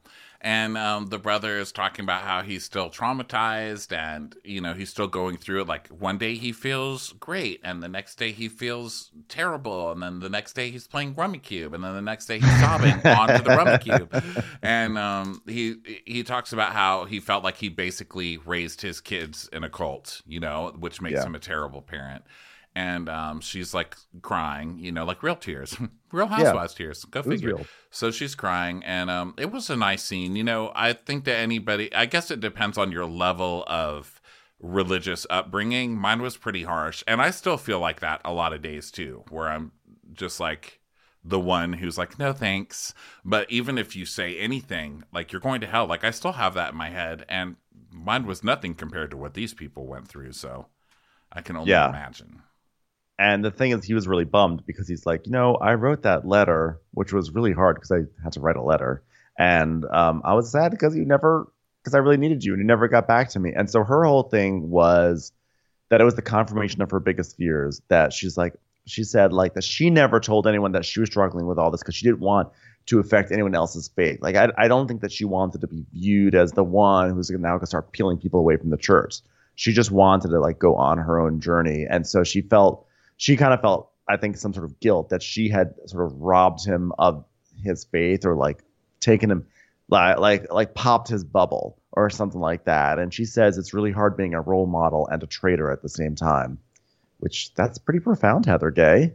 and 0.44 0.76
um, 0.76 1.06
the 1.06 1.18
brother 1.18 1.58
is 1.58 1.72
talking 1.72 2.04
about 2.04 2.20
how 2.20 2.42
he's 2.42 2.64
still 2.64 2.90
traumatized 2.90 3.96
and 3.96 4.36
you 4.44 4.60
know 4.60 4.74
he's 4.74 4.90
still 4.90 5.08
going 5.08 5.38
through 5.38 5.62
it. 5.62 5.66
Like 5.66 5.88
one 5.88 6.18
day 6.18 6.34
he 6.34 6.52
feels 6.52 7.14
great 7.14 7.60
and 7.64 7.82
the 7.82 7.88
next 7.88 8.16
day 8.16 8.30
he 8.30 8.50
feels 8.50 9.10
terrible. 9.28 9.90
And 9.90 10.02
then 10.02 10.20
the 10.20 10.28
next 10.28 10.52
day 10.52 10.70
he's 10.70 10.86
playing 10.86 11.14
Rummikub. 11.14 11.72
And 11.72 11.82
then 11.82 11.94
the 11.94 12.02
next 12.02 12.26
day 12.26 12.40
he's 12.40 12.60
sobbing 12.60 12.92
onto 13.06 13.42
the 13.42 13.50
Rummikub. 13.50 14.44
And 14.62 14.98
um, 14.98 15.40
he 15.46 15.76
he 16.04 16.22
talks 16.22 16.52
about 16.52 16.74
how 16.74 17.06
he 17.06 17.20
felt 17.20 17.42
like 17.42 17.56
he 17.56 17.70
basically 17.70 18.36
raised 18.36 18.82
his 18.82 19.00
kids 19.00 19.48
in 19.50 19.64
a 19.64 19.70
cult 19.70 20.20
you 20.26 20.40
know 20.40 20.74
which 20.78 21.00
makes 21.00 21.14
yeah. 21.14 21.24
him 21.24 21.34
a 21.34 21.38
terrible 21.38 21.80
parent 21.80 22.24
and 22.74 23.08
um, 23.08 23.40
she's 23.40 23.72
like 23.72 23.96
crying, 24.22 24.78
you 24.78 24.90
know, 24.90 25.04
like 25.04 25.22
real 25.22 25.36
tears, 25.36 25.76
real 26.12 26.26
housewives 26.26 26.74
yeah, 26.74 26.86
tears. 26.86 27.04
Go 27.04 27.22
figure. 27.22 27.58
So 27.90 28.10
she's 28.10 28.34
crying, 28.34 28.82
and 28.84 29.10
um, 29.10 29.34
it 29.38 29.52
was 29.52 29.70
a 29.70 29.76
nice 29.76 30.02
scene. 30.02 30.34
You 30.34 30.44
know, 30.44 30.72
I 30.74 30.92
think 30.92 31.24
that 31.24 31.36
anybody, 31.36 31.94
I 31.94 32.06
guess 32.06 32.30
it 32.30 32.40
depends 32.40 32.76
on 32.76 32.90
your 32.90 33.06
level 33.06 33.64
of 33.68 34.20
religious 34.58 35.26
upbringing. 35.30 35.96
Mine 35.96 36.20
was 36.20 36.36
pretty 36.36 36.64
harsh, 36.64 37.04
and 37.06 37.22
I 37.22 37.30
still 37.30 37.56
feel 37.56 37.78
like 37.78 38.00
that 38.00 38.20
a 38.24 38.32
lot 38.32 38.52
of 38.52 38.62
days 38.62 38.90
too, 38.90 39.24
where 39.30 39.48
I'm 39.48 39.72
just 40.12 40.40
like 40.40 40.80
the 41.24 41.40
one 41.40 41.74
who's 41.74 41.96
like, 41.96 42.18
no 42.18 42.32
thanks. 42.32 42.92
But 43.24 43.50
even 43.50 43.78
if 43.78 43.94
you 43.94 44.04
say 44.04 44.36
anything, 44.38 45.04
like 45.12 45.32
you're 45.32 45.40
going 45.40 45.60
to 45.60 45.66
hell, 45.66 45.86
like 45.86 46.04
I 46.04 46.10
still 46.10 46.32
have 46.32 46.54
that 46.54 46.72
in 46.72 46.76
my 46.76 46.90
head, 46.90 47.24
and 47.28 47.54
mine 47.92 48.26
was 48.26 48.42
nothing 48.42 48.74
compared 48.74 49.12
to 49.12 49.16
what 49.16 49.34
these 49.34 49.54
people 49.54 49.86
went 49.86 50.08
through. 50.08 50.32
So 50.32 50.66
I 51.32 51.40
can 51.40 51.56
only 51.56 51.70
yeah. 51.70 51.88
imagine. 51.88 52.42
And 53.18 53.44
the 53.44 53.50
thing 53.50 53.70
is, 53.70 53.84
he 53.84 53.94
was 53.94 54.08
really 54.08 54.24
bummed 54.24 54.66
because 54.66 54.88
he's 54.88 55.06
like, 55.06 55.26
you 55.26 55.32
know, 55.32 55.54
I 55.54 55.74
wrote 55.74 56.02
that 56.02 56.26
letter, 56.26 56.80
which 56.92 57.12
was 57.12 57.30
really 57.30 57.52
hard 57.52 57.76
because 57.76 57.92
I 57.92 58.00
had 58.22 58.32
to 58.32 58.40
write 58.40 58.56
a 58.56 58.62
letter. 58.62 59.02
And 59.38 59.84
um, 59.84 60.22
I 60.24 60.34
was 60.34 60.50
sad 60.50 60.70
because 60.70 60.96
you 60.96 61.04
never, 61.04 61.48
because 61.82 61.94
I 61.94 61.98
really 61.98 62.16
needed 62.16 62.44
you 62.44 62.52
and 62.52 62.60
you 62.60 62.66
never 62.66 62.88
got 62.88 63.06
back 63.06 63.30
to 63.30 63.40
me. 63.40 63.52
And 63.54 63.70
so 63.70 63.84
her 63.84 64.04
whole 64.04 64.24
thing 64.24 64.68
was 64.68 65.32
that 65.90 66.00
it 66.00 66.04
was 66.04 66.14
the 66.14 66.22
confirmation 66.22 66.82
of 66.82 66.90
her 66.90 67.00
biggest 67.00 67.36
fears 67.36 67.82
that 67.88 68.12
she's 68.12 68.36
like, 68.36 68.54
she 68.86 69.04
said 69.04 69.32
like 69.32 69.54
that 69.54 69.64
she 69.64 69.90
never 69.90 70.20
told 70.20 70.46
anyone 70.46 70.72
that 70.72 70.84
she 70.84 71.00
was 71.00 71.08
struggling 71.08 71.46
with 71.46 71.58
all 71.58 71.70
this 71.70 71.80
because 71.80 71.94
she 71.94 72.04
didn't 72.04 72.20
want 72.20 72.50
to 72.86 72.98
affect 72.98 73.32
anyone 73.32 73.54
else's 73.54 73.88
faith. 73.88 74.18
Like 74.20 74.36
I, 74.36 74.50
I 74.58 74.68
don't 74.68 74.86
think 74.86 75.00
that 75.00 75.12
she 75.12 75.24
wanted 75.24 75.60
to 75.62 75.66
be 75.66 75.84
viewed 75.92 76.34
as 76.34 76.52
the 76.52 76.64
one 76.64 77.10
who's 77.10 77.30
now 77.30 77.50
going 77.50 77.60
to 77.60 77.66
start 77.66 77.92
peeling 77.92 78.18
people 78.18 78.40
away 78.40 78.56
from 78.56 78.70
the 78.70 78.76
church. 78.76 79.20
She 79.54 79.72
just 79.72 79.90
wanted 79.90 80.28
to 80.28 80.40
like 80.40 80.58
go 80.58 80.74
on 80.74 80.98
her 80.98 81.20
own 81.20 81.40
journey, 81.40 81.86
and 81.88 82.06
so 82.06 82.24
she 82.24 82.42
felt 82.42 82.83
she 83.16 83.36
kind 83.36 83.52
of 83.54 83.60
felt, 83.60 83.90
I 84.08 84.16
think, 84.16 84.36
some 84.36 84.52
sort 84.52 84.64
of 84.64 84.80
guilt 84.80 85.10
that 85.10 85.22
she 85.22 85.48
had 85.48 85.74
sort 85.86 86.06
of 86.06 86.20
robbed 86.20 86.64
him 86.64 86.92
of 86.98 87.24
his 87.62 87.84
faith 87.84 88.26
or 88.26 88.34
like 88.34 88.62
taken 89.00 89.30
him, 89.30 89.46
like, 89.88 90.18
like, 90.18 90.52
like 90.52 90.74
popped 90.74 91.08
his 91.08 91.24
bubble 91.24 91.78
or 91.92 92.10
something 92.10 92.40
like 92.40 92.64
that. 92.64 92.98
And 92.98 93.14
she 93.14 93.24
says 93.24 93.58
it's 93.58 93.74
really 93.74 93.92
hard 93.92 94.16
being 94.16 94.34
a 94.34 94.40
role 94.40 94.66
model 94.66 95.06
and 95.08 95.22
a 95.22 95.26
traitor 95.26 95.70
at 95.70 95.82
the 95.82 95.88
same 95.88 96.14
time, 96.16 96.58
which 97.18 97.54
that's 97.54 97.78
pretty 97.78 98.00
profound, 98.00 98.46
Heather 98.46 98.70
Gay. 98.70 99.14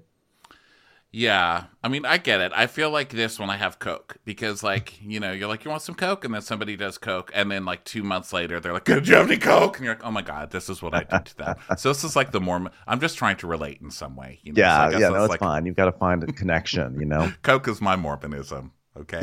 Yeah, 1.11 1.63
I 1.83 1.87
mean, 1.87 2.05
I 2.05 2.17
get 2.17 2.39
it. 2.39 2.51
I 2.55 2.67
feel 2.67 2.91
like 2.91 3.09
this 3.09 3.39
when 3.39 3.49
I 3.49 3.57
have 3.57 3.79
Coke 3.79 4.17
because, 4.25 4.61
like, 4.61 5.01
you 5.01 5.19
know, 5.19 5.31
you're 5.31 5.47
like, 5.47 5.65
you 5.65 5.71
want 5.71 5.81
some 5.81 5.95
Coke, 5.95 6.23
and 6.23 6.33
then 6.33 6.43
somebody 6.43 6.75
does 6.75 6.99
Coke, 6.99 7.31
and 7.33 7.49
then 7.49 7.65
like 7.65 7.83
two 7.83 8.03
months 8.03 8.31
later, 8.31 8.59
they're 8.59 8.73
like, 8.73 8.85
"Do 8.85 9.01
you 9.03 9.15
have 9.15 9.25
any 9.25 9.37
Coke?" 9.37 9.77
And 9.77 9.85
you're 9.85 9.95
like, 9.95 10.05
"Oh 10.05 10.11
my 10.11 10.21
god, 10.21 10.51
this 10.51 10.69
is 10.69 10.83
what 10.83 10.93
I 10.93 11.03
did 11.03 11.25
to 11.25 11.37
them." 11.37 11.55
so 11.77 11.89
this 11.89 12.03
is 12.03 12.15
like 12.15 12.31
the 12.31 12.39
Mormon. 12.39 12.71
I'm 12.87 12.99
just 12.99 13.17
trying 13.17 13.37
to 13.37 13.47
relate 13.47 13.81
in 13.81 13.89
some 13.89 14.15
way. 14.15 14.39
You 14.43 14.53
know? 14.53 14.61
Yeah, 14.61 14.91
so 14.91 14.97
yeah, 14.99 15.09
no, 15.09 15.23
it's 15.23 15.29
like, 15.29 15.39
fine. 15.39 15.65
You've 15.65 15.75
got 15.75 15.85
to 15.85 15.93
find 15.93 16.23
a 16.23 16.27
connection. 16.27 16.99
You 16.99 17.07
know, 17.07 17.33
Coke 17.41 17.67
is 17.67 17.81
my 17.81 17.95
Mormonism. 17.95 18.71
Okay. 18.95 19.21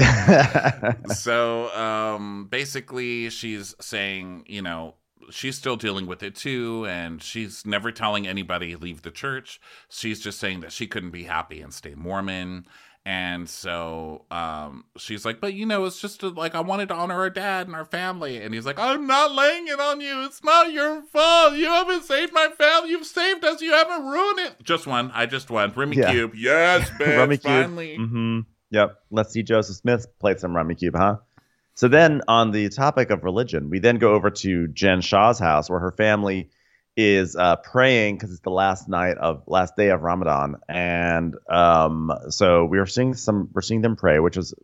so 1.15 1.71
um, 1.77 2.49
basically, 2.51 3.31
she's 3.31 3.77
saying, 3.81 4.45
you 4.49 4.63
know, 4.63 4.95
she's 5.31 5.57
still 5.57 5.77
dealing 5.77 6.07
with 6.07 6.23
it 6.23 6.35
too 6.35 6.87
and 6.89 7.23
she's 7.23 7.67
never 7.67 7.93
telling 7.93 8.27
anybody 8.27 8.77
leave 8.77 9.03
the 9.03 9.11
church. 9.11 9.61
She's 9.89 10.21
just 10.21 10.39
saying 10.39 10.61
that 10.61 10.73
she 10.73 10.87
couldn't 10.87 11.11
be 11.11 11.25
happy 11.25 11.61
and 11.61 11.73
stay 11.73 11.95
mormon. 11.95 12.67
And 13.05 13.49
so 13.49 14.25
um, 14.33 14.85
she's 14.97 15.25
like 15.25 15.41
but 15.41 15.55
you 15.55 15.65
know 15.65 15.85
it's 15.85 16.01
just 16.01 16.25
a, 16.25 16.29
like 16.29 16.57
i 16.57 16.61
wanted 16.61 16.89
to 16.89 16.95
honor 16.95 17.15
our 17.15 17.31
dad 17.31 17.67
and 17.67 17.77
our 17.77 17.85
family. 17.85 18.39
And 18.39 18.53
he's 18.53 18.67
like 18.67 18.79
i'm 18.79 19.07
not 19.07 19.33
laying 19.33 19.69
it 19.69 19.81
on 19.81 20.01
you. 20.01 20.25
It's 20.25 20.43
not 20.43 20.73
your 20.73 21.03
fault. 21.03 21.55
You 21.55 21.67
haven't 21.67 22.05
saved 22.05 22.33
my 22.33 22.49
family. 22.49 22.91
You've 22.91 23.07
saved 23.07 23.45
us. 23.45 23.63
You 23.63 23.73
haven't 23.73 24.07
ruined 24.07 24.41
it. 24.41 24.63
Just 24.63 24.87
one. 24.87 25.11
I 25.15 25.27
just 25.27 25.51
won. 25.51 25.73
Rummy 25.75 25.97
yeah. 25.97 26.11
cube. 26.11 26.35
Yes 26.35 26.89
bitch, 26.99 27.17
rummy 27.17 27.37
finally. 27.37 27.97
Mm-hmm. 27.99 28.41
yep. 28.71 29.03
Let's 29.11 29.33
see 29.33 29.43
joseph 29.43 29.77
smith 29.77 30.07
play 30.19 30.37
some 30.37 30.53
Rummikub 30.53 30.97
huh 30.97 31.17
so 31.77 31.89
then, 31.89 32.23
on 32.27 32.53
the 32.53 32.71
topic 32.71 33.11
of 33.11 33.23
religion, 33.23 33.69
we 33.69 33.81
then 33.81 33.99
go 33.99 34.15
over 34.15 34.31
to 34.31 34.67
Jen 34.69 35.03
Shah's 35.03 35.39
house 35.39 35.69
where 35.69 35.79
her 35.79 35.93
family 35.93 36.49
is 36.97 37.37
uh, 37.37 37.57
praying 37.57 38.17
because 38.17 38.31
it's 38.31 38.41
the 38.41 38.51
last 38.51 38.89
night 38.89 39.19
of 39.19 39.43
last 39.47 39.77
day 39.77 39.91
of 39.91 40.01
Ramadan, 40.01 40.57
and 40.71 41.37
um, 41.51 42.11
so 42.31 42.65
we 42.65 42.79
are 42.79 42.87
seeing 42.87 43.13
some 43.13 43.51
we're 43.53 43.61
seeing 43.61 43.83
them 43.83 43.95
pray, 43.95 44.19
which 44.21 44.39
is 44.39 44.55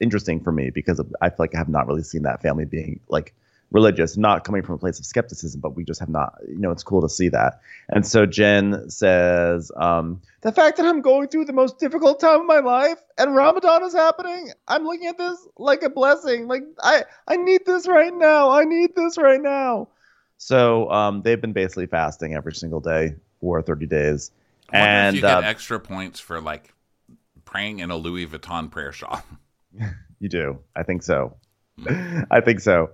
interesting 0.00 0.42
for 0.42 0.50
me 0.50 0.70
because 0.70 0.98
I 1.20 1.28
feel 1.28 1.36
like 1.40 1.54
I 1.54 1.58
have 1.58 1.68
not 1.68 1.86
really 1.86 2.04
seen 2.04 2.22
that 2.22 2.40
family 2.40 2.64
being 2.64 3.00
like 3.06 3.34
religious, 3.72 4.16
not 4.16 4.44
coming 4.44 4.62
from 4.62 4.74
a 4.74 4.78
place 4.78 4.98
of 4.98 5.06
skepticism, 5.06 5.60
but 5.60 5.74
we 5.74 5.84
just 5.84 5.98
have 5.98 6.08
not, 6.08 6.34
you 6.46 6.58
know, 6.58 6.70
it's 6.70 6.82
cool 6.82 7.00
to 7.00 7.08
see 7.08 7.28
that. 7.30 7.60
And 7.88 8.06
so 8.06 8.26
Jen 8.26 8.88
says, 8.90 9.72
um, 9.76 10.20
the 10.42 10.52
fact 10.52 10.76
that 10.76 10.86
I'm 10.86 11.00
going 11.00 11.28
through 11.28 11.46
the 11.46 11.52
most 11.52 11.78
difficult 11.78 12.20
time 12.20 12.40
of 12.40 12.46
my 12.46 12.58
life 12.58 12.98
and 13.18 13.34
Ramadan 13.34 13.82
is 13.84 13.94
happening, 13.94 14.52
I'm 14.68 14.84
looking 14.84 15.06
at 15.06 15.18
this 15.18 15.38
like 15.56 15.82
a 15.82 15.90
blessing. 15.90 16.46
Like 16.46 16.62
I, 16.82 17.04
I 17.26 17.36
need 17.36 17.64
this 17.64 17.88
right 17.88 18.14
now. 18.14 18.50
I 18.50 18.64
need 18.64 18.94
this 18.94 19.16
right 19.16 19.40
now. 19.40 19.88
So 20.36 20.90
um, 20.90 21.22
they've 21.22 21.40
been 21.40 21.52
basically 21.52 21.86
fasting 21.86 22.34
every 22.34 22.54
single 22.54 22.80
day 22.80 23.14
for 23.40 23.62
30 23.62 23.86
days. 23.86 24.30
and 24.72 25.16
you 25.16 25.22
get 25.22 25.38
uh, 25.38 25.40
extra 25.40 25.80
points 25.80 26.20
for 26.20 26.40
like 26.40 26.74
praying 27.44 27.78
in 27.78 27.90
a 27.90 27.96
Louis 27.96 28.26
Vuitton 28.26 28.70
prayer 28.70 28.92
shop. 28.92 29.26
you 30.18 30.28
do. 30.28 30.58
I 30.76 30.82
think 30.82 31.02
so. 31.02 31.36
I 32.30 32.40
think 32.42 32.60
so 32.60 32.90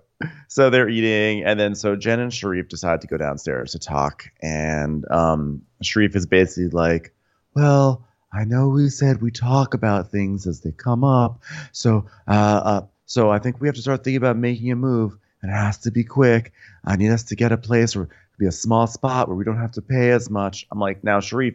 so 0.49 0.71
they're 0.71 0.89
eating, 0.89 1.45
and 1.45 1.59
then 1.59 1.75
so 1.75 1.97
Jen 1.97 2.21
and 2.21 2.33
Sharif 2.33 2.69
decide 2.69 3.01
to 3.03 3.07
go 3.07 3.17
downstairs 3.17 3.73
to 3.73 3.79
talk, 3.79 4.25
and 4.43 5.09
um, 5.11 5.63
Sharif 5.83 6.17
is 6.17 6.27
basically 6.27 6.71
like, 6.71 7.15
"Well, 7.55 8.05
I 8.33 8.45
know 8.45 8.69
we 8.69 8.89
said 8.89 9.23
we 9.23 9.31
talk 9.31 9.75
about 9.75 10.11
things 10.11 10.47
as 10.47 10.61
they 10.61 10.73
come 10.73 11.05
up, 11.05 11.41
so 11.73 12.07
uh, 12.27 12.61
uh, 12.65 12.87
so 13.07 13.31
I 13.31 13.39
think 13.39 13.61
we 13.61 13.69
have 13.69 13.77
to 13.77 13.83
start 13.83 14.03
thinking 14.05 14.19
about 14.19 14.37
making 14.37 14.73
a 14.73 14.77
move, 14.77 15.17
and 15.43 15.51
it 15.51 15.55
has 15.55 15.79
to 15.79 15.91
be 15.91 16.05
quick. 16.05 16.53
I 16.85 16.97
need 16.97 17.11
us 17.11 17.25
to 17.25 17.37
get 17.37 17.53
a 17.53 17.59
place 17.59 17.95
where 17.95 18.09
be 18.39 18.47
a 18.47 18.53
small 18.53 18.87
spot 18.87 19.27
where 19.27 19.37
we 19.37 19.45
don't 19.45 19.59
have 19.59 19.73
to 19.73 19.83
pay 19.83 20.11
as 20.11 20.31
much." 20.31 20.67
I'm 20.71 20.81
like, 20.81 21.05
"Now, 21.05 21.21
Sharif." 21.21 21.55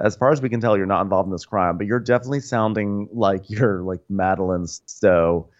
As 0.00 0.16
far 0.16 0.32
as 0.32 0.40
we 0.40 0.48
can 0.48 0.62
tell, 0.62 0.78
you're 0.78 0.86
not 0.86 1.02
involved 1.02 1.26
in 1.26 1.32
this 1.32 1.44
crime, 1.44 1.76
but 1.76 1.86
you're 1.86 2.00
definitely 2.00 2.40
sounding 2.40 3.10
like 3.12 3.50
you're 3.50 3.82
like 3.82 4.00
Madeleine 4.08 4.66
Stowe 4.66 5.50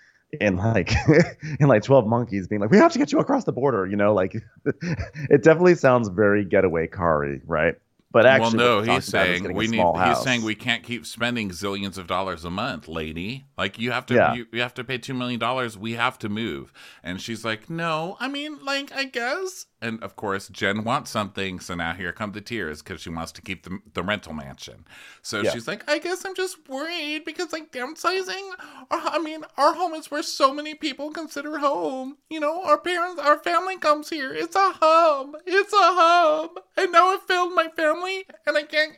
in 0.40 0.56
like 0.56 0.92
in 1.60 1.68
like 1.68 1.82
12 1.82 2.06
monkeys 2.06 2.48
being 2.48 2.60
like 2.60 2.70
we 2.70 2.78
have 2.78 2.92
to 2.92 2.98
get 2.98 3.12
you 3.12 3.18
across 3.18 3.44
the 3.44 3.52
border 3.52 3.86
you 3.86 3.96
know 3.96 4.14
like 4.14 4.34
it 4.64 5.42
definitely 5.42 5.74
sounds 5.74 6.08
very 6.08 6.44
getaway 6.44 6.86
car 6.86 7.26
right 7.46 7.76
but 8.12 8.26
actually, 8.26 8.58
well, 8.58 8.84
no, 8.84 8.92
he's 8.94 9.06
saying 9.06 9.54
we 9.54 9.68
need. 9.68 9.82
He's 10.04 10.20
saying 10.20 10.42
we 10.42 10.54
can't 10.54 10.82
keep 10.82 11.06
spending 11.06 11.48
zillions 11.48 11.96
of 11.96 12.06
dollars 12.06 12.44
a 12.44 12.50
month, 12.50 12.86
lady. 12.86 13.46
Like 13.56 13.78
you 13.78 13.90
have 13.90 14.04
to, 14.06 14.14
yeah. 14.14 14.34
you, 14.34 14.46
you 14.52 14.60
have 14.60 14.74
to 14.74 14.84
pay 14.84 14.98
two 14.98 15.14
million 15.14 15.40
dollars. 15.40 15.78
We 15.78 15.94
have 15.94 16.18
to 16.18 16.28
move. 16.28 16.74
And 17.02 17.20
she's 17.20 17.42
like, 17.42 17.70
no, 17.70 18.18
I 18.20 18.28
mean, 18.28 18.62
like, 18.62 18.92
I 18.92 19.04
guess. 19.04 19.64
And 19.82 20.00
of 20.00 20.14
course, 20.14 20.48
Jen 20.48 20.84
wants 20.84 21.10
something, 21.10 21.58
so 21.58 21.74
now 21.74 21.92
here 21.92 22.12
come 22.12 22.30
the 22.30 22.40
tears 22.40 22.82
because 22.82 23.00
she 23.00 23.10
wants 23.10 23.32
to 23.32 23.42
keep 23.42 23.64
the, 23.64 23.80
the 23.94 24.04
rental 24.04 24.32
mansion. 24.32 24.86
So 25.22 25.40
yeah. 25.40 25.50
she's 25.50 25.66
like, 25.66 25.90
I 25.90 25.98
guess 25.98 26.24
I'm 26.24 26.36
just 26.36 26.68
worried 26.68 27.24
because 27.24 27.52
like 27.52 27.72
downsizing. 27.72 28.52
I 28.92 29.18
mean, 29.18 29.42
our 29.58 29.74
home 29.74 29.94
is 29.94 30.08
where 30.08 30.22
so 30.22 30.54
many 30.54 30.74
people 30.74 31.10
consider 31.10 31.58
home. 31.58 32.16
You 32.30 32.38
know, 32.38 32.62
our 32.62 32.78
parents, 32.78 33.20
our 33.20 33.40
family 33.40 33.76
comes 33.76 34.08
here. 34.08 34.32
It's 34.32 34.54
a 34.54 34.72
hub. 34.80 35.36
It's 35.46 35.72
a 35.72 35.76
hub. 35.76 36.60
And 36.76 36.92
now 36.92 37.08
I've 37.08 37.22
failed 37.22 37.52
my 37.52 37.66
family, 37.74 38.24
and 38.46 38.56
I 38.56 38.62
can't. 38.62 38.94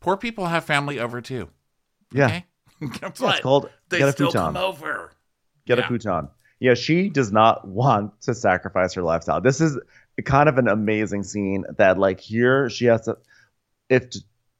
Poor 0.00 0.18
people 0.18 0.44
have 0.46 0.64
family 0.64 1.00
over 1.00 1.22
too. 1.22 1.48
Yeah. 2.12 2.26
Okay? 2.26 2.44
Guess 3.00 3.20
yeah, 3.20 3.30
It's 3.30 3.40
called 3.40 3.70
they 3.88 3.98
get 3.98 4.10
a 4.10 4.12
still 4.12 4.30
futon. 4.30 4.52
come 4.52 4.56
over. 4.58 5.12
Get 5.66 5.78
yeah. 5.78 5.84
a 5.84 5.88
futon. 5.88 6.28
Yeah, 6.60 6.74
she 6.74 7.08
does 7.08 7.32
not 7.32 7.66
want 7.66 8.20
to 8.22 8.34
sacrifice 8.34 8.94
her 8.94 9.02
lifestyle. 9.02 9.40
This 9.40 9.60
is 9.60 9.78
kind 10.22 10.48
of 10.48 10.58
an 10.58 10.68
amazing 10.68 11.22
scene 11.22 11.64
that 11.76 11.98
like 11.98 12.20
here 12.20 12.70
she 12.70 12.86
has 12.86 13.02
to 13.02 13.16
if 13.88 14.04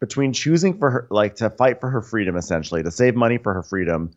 between 0.00 0.32
choosing 0.32 0.78
for 0.78 0.90
her 0.90 1.06
like 1.10 1.36
to 1.36 1.50
fight 1.50 1.80
for 1.80 1.90
her 1.90 2.02
freedom 2.02 2.36
essentially 2.36 2.82
to 2.82 2.90
save 2.90 3.14
money 3.14 3.38
for 3.38 3.54
her 3.54 3.62
freedom 3.62 4.10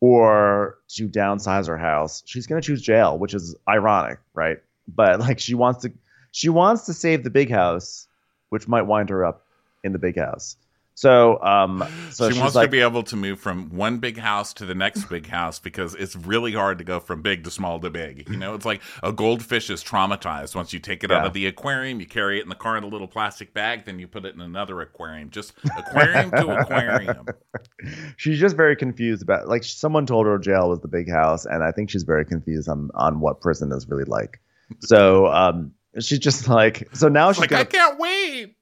or 0.00 0.78
to 0.88 1.08
downsize 1.08 1.66
her 1.68 1.76
house 1.76 2.22
she's 2.26 2.46
going 2.46 2.60
to 2.60 2.66
choose 2.66 2.80
jail 2.80 3.18
which 3.18 3.34
is 3.34 3.54
ironic 3.68 4.18
right? 4.34 4.58
But 4.88 5.20
like 5.20 5.38
she 5.38 5.54
wants 5.54 5.82
to 5.82 5.92
she 6.30 6.48
wants 6.48 6.86
to 6.86 6.94
save 6.94 7.24
the 7.24 7.30
big 7.30 7.50
house 7.50 8.08
which 8.48 8.68
might 8.68 8.82
wind 8.82 9.10
her 9.10 9.24
up 9.24 9.44
in 9.84 9.92
the 9.92 9.98
big 9.98 10.16
house 10.18 10.56
so, 10.96 11.38
um, 11.42 11.84
so 12.10 12.30
she 12.30 12.40
wants 12.40 12.54
like, 12.54 12.68
to 12.68 12.70
be 12.70 12.80
able 12.80 13.02
to 13.02 13.16
move 13.16 13.38
from 13.38 13.68
one 13.68 13.98
big 13.98 14.16
house 14.16 14.54
to 14.54 14.64
the 14.64 14.74
next 14.74 15.04
big 15.10 15.26
house 15.26 15.58
because 15.58 15.94
it's 15.94 16.16
really 16.16 16.54
hard 16.54 16.78
to 16.78 16.84
go 16.84 17.00
from 17.00 17.20
big 17.20 17.44
to 17.44 17.50
small 17.50 17.78
to 17.80 17.90
big. 17.90 18.26
You 18.30 18.38
know, 18.38 18.54
it's 18.54 18.64
like 18.64 18.80
a 19.02 19.12
goldfish 19.12 19.68
is 19.68 19.84
traumatized. 19.84 20.54
Once 20.54 20.72
you 20.72 20.78
take 20.78 21.04
it 21.04 21.10
yeah. 21.10 21.18
out 21.18 21.26
of 21.26 21.34
the 21.34 21.46
aquarium, 21.46 22.00
you 22.00 22.06
carry 22.06 22.38
it 22.38 22.44
in 22.44 22.48
the 22.48 22.54
car 22.54 22.78
in 22.78 22.82
a 22.82 22.86
little 22.86 23.06
plastic 23.06 23.52
bag, 23.52 23.84
then 23.84 23.98
you 23.98 24.08
put 24.08 24.24
it 24.24 24.34
in 24.34 24.40
another 24.40 24.80
aquarium. 24.80 25.28
Just 25.28 25.52
aquarium 25.76 26.30
to 26.30 26.60
aquarium. 26.60 27.26
She's 28.16 28.40
just 28.40 28.56
very 28.56 28.74
confused 28.74 29.22
about 29.22 29.48
like 29.48 29.64
someone 29.64 30.06
told 30.06 30.24
her 30.24 30.38
jail 30.38 30.70
was 30.70 30.80
the 30.80 30.88
big 30.88 31.10
house, 31.10 31.44
and 31.44 31.62
I 31.62 31.72
think 31.72 31.90
she's 31.90 32.04
very 32.04 32.24
confused 32.24 32.70
on 32.70 32.90
on 32.94 33.20
what 33.20 33.42
prison 33.42 33.70
is 33.70 33.86
really 33.86 34.04
like. 34.04 34.40
So, 34.80 35.26
um, 35.26 35.72
she's 36.00 36.18
just 36.18 36.48
like 36.48 36.88
so 36.94 37.08
now 37.08 37.32
she's 37.32 37.40
like 37.40 37.50
gonna, 37.50 37.62
I 37.62 37.66
can't 37.66 37.98
wait 37.98 38.56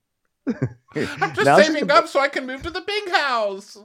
I'm 0.46 1.34
just 1.34 1.64
saving 1.64 1.90
a- 1.90 1.94
up 1.94 2.08
so 2.08 2.20
I 2.20 2.28
can 2.28 2.46
move 2.46 2.62
to 2.62 2.70
the 2.70 2.80
big 2.82 3.10
house. 3.10 3.78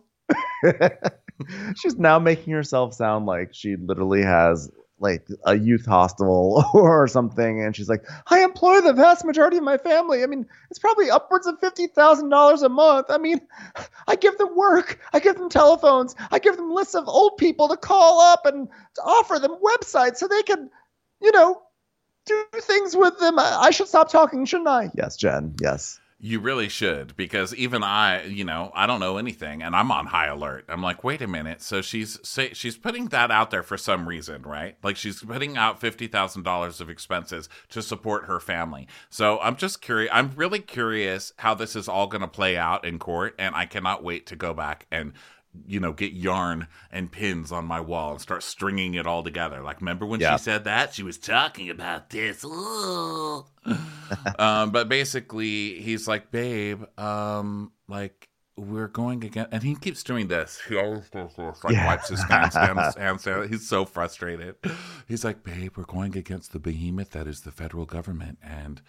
She's 1.76 1.96
now 1.98 2.20
making 2.20 2.54
herself 2.54 2.94
sound 2.94 3.26
like 3.26 3.54
she 3.54 3.76
literally 3.78 4.24
has 4.24 4.70
like 5.00 5.26
a 5.46 5.58
youth 5.58 5.86
hostel 5.86 6.64
or 6.74 7.08
something, 7.08 7.64
and 7.64 7.76
she's 7.76 7.88
like, 7.90 8.04
"I 8.28 8.44
employ 8.44 8.82
the 8.82 8.94
vast 8.94 9.24
majority 9.26 9.58
of 9.58 9.64
my 9.64 9.78
family. 9.78 10.24
I 10.24 10.28
mean, 10.28 10.46
it's 10.70 10.80
probably 10.80 11.10
upwards 11.10 11.48
of 11.48 11.60
fifty 11.60 11.88
thousand 11.88 12.30
dollars 12.30 12.62
a 12.62 12.70
month. 12.70 13.08
I 13.10 13.18
mean, 13.18 13.40
I 14.08 14.16
give 14.16 14.38
them 14.38 14.56
work, 14.56 15.00
I 15.14 15.20
give 15.20 15.38
them 15.38 15.50
telephones, 15.50 16.16
I 16.32 16.40
give 16.40 16.58
them 16.58 16.72
lists 16.72 16.96
of 16.96 17.08
old 17.08 17.38
people 17.38 17.70
to 17.70 17.78
call 17.78 18.20
up 18.20 18.46
and 18.46 18.68
to 18.96 19.02
offer 19.02 19.40
them 19.40 19.56
websites 19.64 20.18
so 20.18 20.28
they 20.28 20.44
can, 20.44 20.70
you 21.22 21.32
know, 21.32 21.62
do 22.26 22.44
things 22.56 22.96
with 22.96 23.18
them. 23.20 23.40
I, 23.40 23.58
I 23.62 23.72
should 23.72 23.88
stop 23.88 24.10
talking, 24.10 24.44
shouldn't 24.46 24.68
I? 24.68 24.92
Yes, 24.94 25.16
Jen. 25.16 25.56
Yes. 25.62 26.00
You 26.22 26.42
really 26.42 26.68
should, 26.68 27.16
because 27.16 27.56
even 27.56 27.82
I, 27.82 28.26
you 28.26 28.44
know, 28.44 28.74
I 28.76 28.88
don't 28.88 29.00
know 29.00 29.18
anything, 29.18 29.64
and 29.64 29.74
I'm 29.74 29.90
on 29.90 30.08
high 30.08 30.28
alert. 30.28 30.66
I'm 30.68 30.82
like, 30.82 31.02
wait 31.02 31.22
a 31.22 31.28
minute. 31.28 31.62
So 31.62 31.82
she's 31.82 32.20
say, 32.28 32.52
she's 32.52 32.76
putting 32.76 33.06
that 33.08 33.32
out 33.32 33.52
there 33.52 33.64
for 33.64 33.78
some 33.78 34.06
reason, 34.06 34.42
right? 34.42 34.76
Like 34.84 34.98
she's 34.98 35.22
putting 35.24 35.56
out 35.56 35.80
fifty 35.80 36.08
thousand 36.08 36.44
dollars 36.44 36.82
of 36.82 36.90
expenses 36.90 37.48
to 37.70 37.82
support 37.82 38.26
her 38.26 38.42
family. 38.42 38.86
So 39.10 39.40
I'm 39.40 39.56
just 39.56 39.82
curious. 39.82 40.12
I'm 40.14 40.32
really 40.36 40.60
curious 40.60 41.32
how 41.38 41.54
this 41.54 41.74
is 41.74 41.88
all 41.88 42.08
going 42.08 42.22
to 42.22 42.28
play 42.28 42.58
out 42.58 42.84
in 42.84 43.00
court, 43.00 43.34
and 43.40 43.56
I 43.56 43.66
cannot 43.66 44.04
wait 44.04 44.26
to 44.26 44.36
go 44.36 44.54
back 44.54 44.88
and 44.92 45.14
you 45.68 45.80
know 45.80 45.92
get 45.94 46.14
yarn 46.14 46.68
and 46.92 47.12
pins 47.12 47.52
on 47.52 47.66
my 47.66 47.80
wall 47.82 48.12
and 48.12 48.22
start 48.22 48.44
stringing 48.44 48.94
it 48.94 49.06
all 49.08 49.24
together. 49.24 49.62
Like, 49.62 49.82
remember 49.82 50.06
when 50.06 50.20
Yeah. 50.20 50.38
she 50.38 50.44
said 50.44 50.64
that? 50.66 50.94
She 50.94 51.04
was 51.04 51.18
talking 51.18 51.70
about 51.70 52.10
this. 52.12 52.44
Um, 54.38 54.72
but 54.72 54.90
basically, 54.90 55.82
he's 55.82 56.08
like, 56.08 56.32
babe, 56.32 56.84
um, 57.00 57.72
like 57.88 58.30
we're 58.56 58.88
going 58.88 59.24
again, 59.24 59.48
and 59.52 59.64
he 59.64 59.76
keeps 59.76 60.04
doing 60.04 60.28
this. 60.28 60.60
He 60.68 60.76
always 60.78 61.10
does 61.10 61.34
this, 61.36 61.64
like 61.64 61.74
Yeah. 61.74 61.86
wipes 61.86 62.10
his 62.10 62.24
hands, 62.24 62.56
hands, 62.56 62.96
hands 62.98 63.24
down. 63.24 63.48
He's 63.50 63.68
so 63.68 63.86
frustrated. 63.86 64.56
He's 65.08 65.24
like, 65.24 65.44
babe, 65.44 65.74
we're 65.78 65.84
going 65.86 66.18
against 66.18 66.52
the 66.52 66.60
behemoth 66.60 67.12
that 67.12 67.28
is 67.28 67.42
the 67.42 67.52
federal 67.52 67.86
government, 67.86 68.38
and 68.42 68.82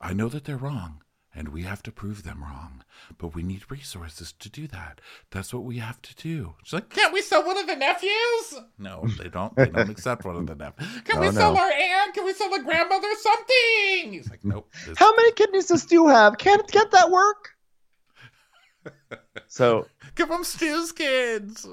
I 0.00 0.12
know 0.14 0.28
that 0.28 0.44
they're 0.44 0.56
wrong. 0.56 1.02
And 1.32 1.50
we 1.50 1.62
have 1.62 1.80
to 1.84 1.92
prove 1.92 2.24
them 2.24 2.42
wrong, 2.42 2.82
but 3.16 3.36
we 3.36 3.44
need 3.44 3.70
resources 3.70 4.32
to 4.40 4.48
do 4.48 4.66
that. 4.66 5.00
That's 5.30 5.54
what 5.54 5.62
we 5.62 5.78
have 5.78 6.02
to 6.02 6.14
do. 6.16 6.54
She's 6.64 6.72
like, 6.72 6.90
can't 6.90 7.12
we 7.12 7.22
sell 7.22 7.46
one 7.46 7.56
of 7.56 7.68
the 7.68 7.76
nephews? 7.76 8.54
No, 8.78 9.06
they 9.16 9.28
don't. 9.28 9.54
They 9.54 9.66
don't 9.68 9.88
accept 9.90 10.24
one 10.24 10.34
of 10.34 10.46
the 10.48 10.56
nephews. 10.56 10.88
Can 11.04 11.18
Oh, 11.18 11.20
we 11.20 11.26
no. 11.26 11.32
sell 11.32 11.56
our 11.56 11.70
aunt? 11.70 12.14
Can 12.14 12.24
we 12.24 12.32
sell 12.32 12.52
a 12.52 12.60
grandmother 12.62 13.06
something? 13.20 14.12
He's 14.12 14.28
like, 14.28 14.44
nope. 14.44 14.68
this- 14.86 14.98
How 14.98 15.14
many 15.14 15.30
kidneys 15.32 15.66
does 15.66 15.82
Stu 15.82 16.08
have? 16.08 16.36
Can't 16.36 16.66
get 16.66 16.90
that 16.90 17.12
work? 17.12 17.50
So 19.46 19.86
Give 20.16 20.28
them 20.28 20.42
Stu's 20.42 20.90
kids. 20.90 21.64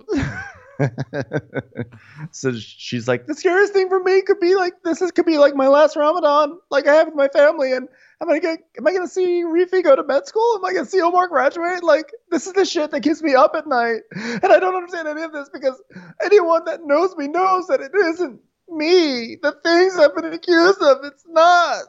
so 2.31 2.53
she's 2.53 3.07
like, 3.07 3.25
the 3.25 3.33
scariest 3.33 3.73
thing 3.73 3.89
for 3.89 3.99
me 4.03 4.21
could 4.21 4.39
be 4.39 4.55
like 4.55 4.73
this 4.83 5.01
is 5.01 5.11
could 5.11 5.25
be 5.25 5.37
like 5.37 5.55
my 5.55 5.67
last 5.67 5.95
Ramadan, 5.95 6.59
like 6.69 6.87
I 6.87 6.93
have 6.95 7.07
with 7.07 7.15
my 7.15 7.27
family, 7.29 7.71
and 7.73 7.87
am 8.21 8.29
I 8.29 8.39
gonna 8.39 8.57
am 8.77 8.87
I 8.87 8.93
gonna 8.93 9.07
see 9.07 9.43
Rifi 9.43 9.83
go 9.83 9.95
to 9.95 10.03
med 10.03 10.25
school? 10.27 10.55
Am 10.57 10.65
I 10.65 10.73
gonna 10.73 10.85
see 10.85 11.01
Omar 11.01 11.27
graduate? 11.27 11.83
Like 11.83 12.11
this 12.31 12.47
is 12.47 12.53
the 12.53 12.65
shit 12.65 12.91
that 12.91 13.01
keeps 13.01 13.21
me 13.21 13.35
up 13.35 13.53
at 13.55 13.67
night, 13.67 14.01
and 14.13 14.45
I 14.45 14.59
don't 14.59 14.75
understand 14.75 15.07
any 15.07 15.21
of 15.23 15.31
this 15.33 15.49
because 15.49 15.81
anyone 16.23 16.65
that 16.65 16.81
knows 16.85 17.15
me 17.15 17.27
knows 17.27 17.67
that 17.67 17.81
it 17.81 17.91
isn't 17.95 18.39
me. 18.69 19.37
The 19.41 19.53
things 19.63 19.97
I've 19.97 20.15
been 20.15 20.33
accused 20.33 20.81
of, 20.81 20.97
it's 21.03 21.25
not 21.27 21.83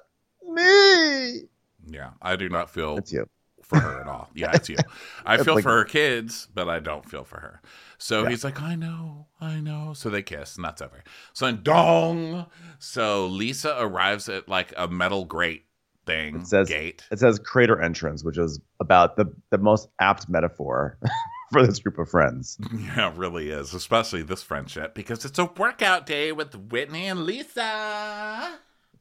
me. 0.47 1.43
Yeah, 1.91 2.11
I 2.23 2.37
do 2.37 2.49
not 2.49 2.71
feel 2.71 2.99
It's 2.99 3.13
you. 3.13 3.27
for 3.63 3.79
her 3.81 4.01
at 4.03 4.07
all. 4.07 4.29
Yeah, 4.35 4.51
it's 4.55 4.69
you. 4.69 4.77
I 5.27 5.39
feel 5.39 5.55
like- 5.55 5.63
for 5.65 5.71
her 5.73 5.85
kids, 5.85 6.49
but 6.55 6.69
I 6.69 6.79
don't 6.81 7.09
feel 7.09 7.25
for 7.25 7.41
her. 7.41 7.63
So 7.99 8.23
Yeah. 8.23 8.29
he's 8.31 8.45
like, 8.45 8.61
I 8.63 8.75
know, 8.77 9.27
I 9.41 9.59
know. 9.61 9.93
So 9.95 10.09
they 10.11 10.23
kiss, 10.23 10.57
and 10.57 10.65
that's 10.65 10.81
over. 10.83 11.03
So 11.33 11.47
then, 11.47 11.61
dong. 11.63 12.47
So 12.79 13.27
Lisa 13.27 13.75
arrives 13.79 14.29
at 14.29 14.49
like 14.49 14.73
a 14.77 14.87
metal 14.87 15.25
grate 15.25 15.65
thing, 16.09 16.37
It 16.41 16.47
says- 16.49 16.69
gate. 16.69 17.05
It 17.13 17.19
says 17.21 17.39
crater 17.39 17.81
entrance, 17.81 18.25
which 18.25 18.39
is 18.39 18.61
about 18.81 19.17
the 19.17 19.27
the 19.51 19.59
most 19.59 19.89
apt 20.01 20.29
metaphor 20.29 20.99
for 21.53 21.65
this 21.67 21.79
group 21.79 21.99
of 21.99 22.09
friends. 22.09 22.59
Yeah, 22.97 23.11
it 23.13 23.17
really 23.17 23.51
is, 23.51 23.75
especially 23.75 24.23
this 24.23 24.43
friendship 24.43 24.95
because 24.95 25.25
it's 25.25 25.39
a 25.39 25.45
workout 25.47 26.07
day 26.07 26.33
with 26.33 26.55
Whitney 26.55 27.07
and 27.07 27.25
Lisa. 27.25 28.59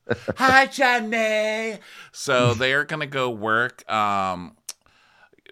Hi, 0.38 0.66
Johnny. 0.68 1.80
So 2.12 2.54
they're 2.60 2.86
gonna 2.86 3.08
go 3.08 3.30
work. 3.30 3.90
Um, 3.92 4.56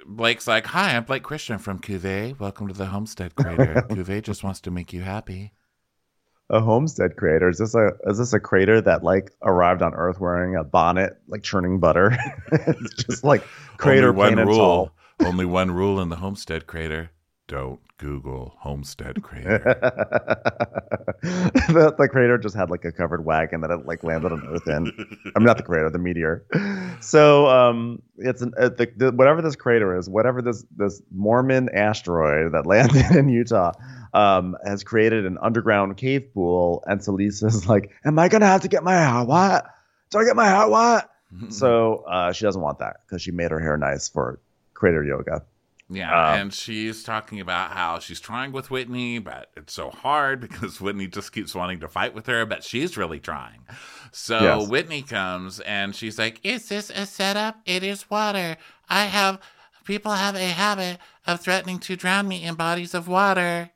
Blake's 0.06 0.48
like, 0.48 0.66
"Hi, 0.68 0.96
I'm 0.96 1.04
Blake 1.04 1.24
Christian 1.24 1.58
from 1.58 1.80
Cuvée. 1.80 2.38
Welcome 2.40 2.68
to 2.68 2.74
the 2.74 2.86
Homestead 2.88 3.36
Crater. 3.36 3.86
Cuvée 3.90 4.22
just 4.22 4.44
wants 4.44 4.62
to 4.62 4.72
make 4.72 4.94
you 4.94 5.02
happy." 5.02 5.52
A 6.52 6.62
homestead 6.62 7.16
crater. 7.16 7.50
Is 7.50 7.58
this 7.58 7.74
a 7.74 7.92
is 8.06 8.20
this 8.20 8.34
a 8.34 8.40
crater 8.40 8.80
that 8.82 9.04
like 9.04 9.32
arrived 9.42 9.82
on 9.82 9.96
Earth 9.96 10.20
wearing 10.20 10.56
a 10.56 10.64
bonnet, 10.64 11.18
like 11.28 11.42
churning 11.42 11.80
butter? 11.80 12.16
it's 12.52 13.04
just 13.04 13.24
like 13.24 13.44
crater 13.78 14.10
Only 14.10 14.36
one 14.36 14.48
rule. 14.48 14.58
tall. 14.58 14.92
Only 15.28 15.46
one 15.46 15.72
rule 15.72 16.00
in 16.00 16.10
the 16.10 16.18
Homestead 16.18 16.68
Crater: 16.68 17.10
don't 17.48 17.80
Google 17.98 18.54
Homestead 18.60 19.24
Crater. 19.24 19.60
the, 21.24 21.96
the 21.98 22.08
crater 22.10 22.38
just 22.38 22.56
had 22.56 22.70
like 22.70 22.84
a 22.86 22.92
covered 22.92 23.26
wagon 23.26 23.62
that 23.62 23.72
it 23.72 23.86
like 23.88 24.04
landed 24.04 24.32
on 24.32 24.46
Earth 24.48 24.68
in. 24.68 24.88
I 25.36 25.40
mean, 25.40 25.46
not 25.46 25.58
the 25.58 25.64
crater, 25.64 25.90
the 25.90 25.98
meteor. 25.98 26.46
So 27.00 27.48
um, 27.48 28.02
it's 28.18 28.42
an, 28.42 28.54
uh, 28.60 28.70
the, 28.70 28.92
the, 28.98 29.12
whatever 29.12 29.42
this 29.42 29.56
crater 29.56 29.98
is, 29.98 30.10
whatever 30.10 30.42
this 30.42 30.66
this 30.76 31.02
Mormon 31.12 31.70
asteroid 31.74 32.52
that 32.54 32.66
landed 32.66 33.16
in 33.18 33.30
Utah 33.30 33.72
um, 34.16 34.56
has 34.66 34.84
created 34.84 35.26
an 35.26 35.38
underground 35.42 35.98
cave 35.98 36.34
pool. 36.34 36.84
And 36.88 37.04
so 37.04 37.12
Lisa's 37.12 37.68
like, 37.74 37.92
"Am 38.06 38.18
I 38.18 38.30
gonna 38.30 38.48
have 38.48 38.62
to 38.62 38.68
get 38.68 38.84
my 38.84 39.02
hot 39.04 39.28
wet? 39.28 39.66
Do 40.10 40.20
I 40.20 40.26
get 40.26 40.36
my 40.36 40.48
hair 40.48 40.68
wet?" 40.70 41.10
So 41.50 42.06
uh, 42.08 42.32
she 42.32 42.46
doesn't 42.46 42.62
want 42.62 42.80
that 42.80 42.98
because 43.06 43.22
she 43.22 43.32
made 43.32 43.52
her 43.52 43.60
hair 43.60 43.76
nice 43.78 44.08
for 44.08 44.40
crater 44.74 45.04
yoga. 45.04 45.44
Yeah, 45.90 46.10
Um, 46.10 46.40
and 46.40 46.54
she's 46.54 47.04
talking 47.04 47.40
about 47.42 47.72
how 47.72 48.00
she's 48.00 48.20
trying 48.22 48.52
with 48.54 48.72
Whitney, 48.72 49.20
but 49.20 49.52
it's 49.58 49.74
so 49.74 49.90
hard 49.92 50.40
because 50.48 50.80
Whitney 50.80 51.08
just 51.08 51.32
keeps 51.34 51.54
wanting 51.54 51.80
to 51.82 51.88
fight 51.90 52.14
with 52.16 52.26
her, 52.28 52.46
but 52.46 52.64
she's 52.64 52.96
really 52.98 53.20
trying. 53.20 53.66
So 54.12 54.40
Yes. 54.40 54.70
Whitney 54.70 55.02
comes 55.02 55.60
and 55.60 55.94
she's 55.96 56.18
like, 56.18 56.40
Is 56.44 56.70
this 56.70 56.90
a 56.90 57.06
setup? 57.06 57.60
It 57.66 57.84
is 57.84 58.10
water. 58.10 58.56
I 58.88 59.06
have, 59.06 59.40
people 59.84 60.14
have 60.14 60.36
a 60.36 60.40
habit 60.48 61.00
of 61.28 61.42
threatening 61.42 61.80
to 61.80 61.96
drown 61.96 62.28
me 62.28 62.44
in 62.44 62.56
bodies 62.56 62.94
of 62.94 63.08
water. 63.08 63.72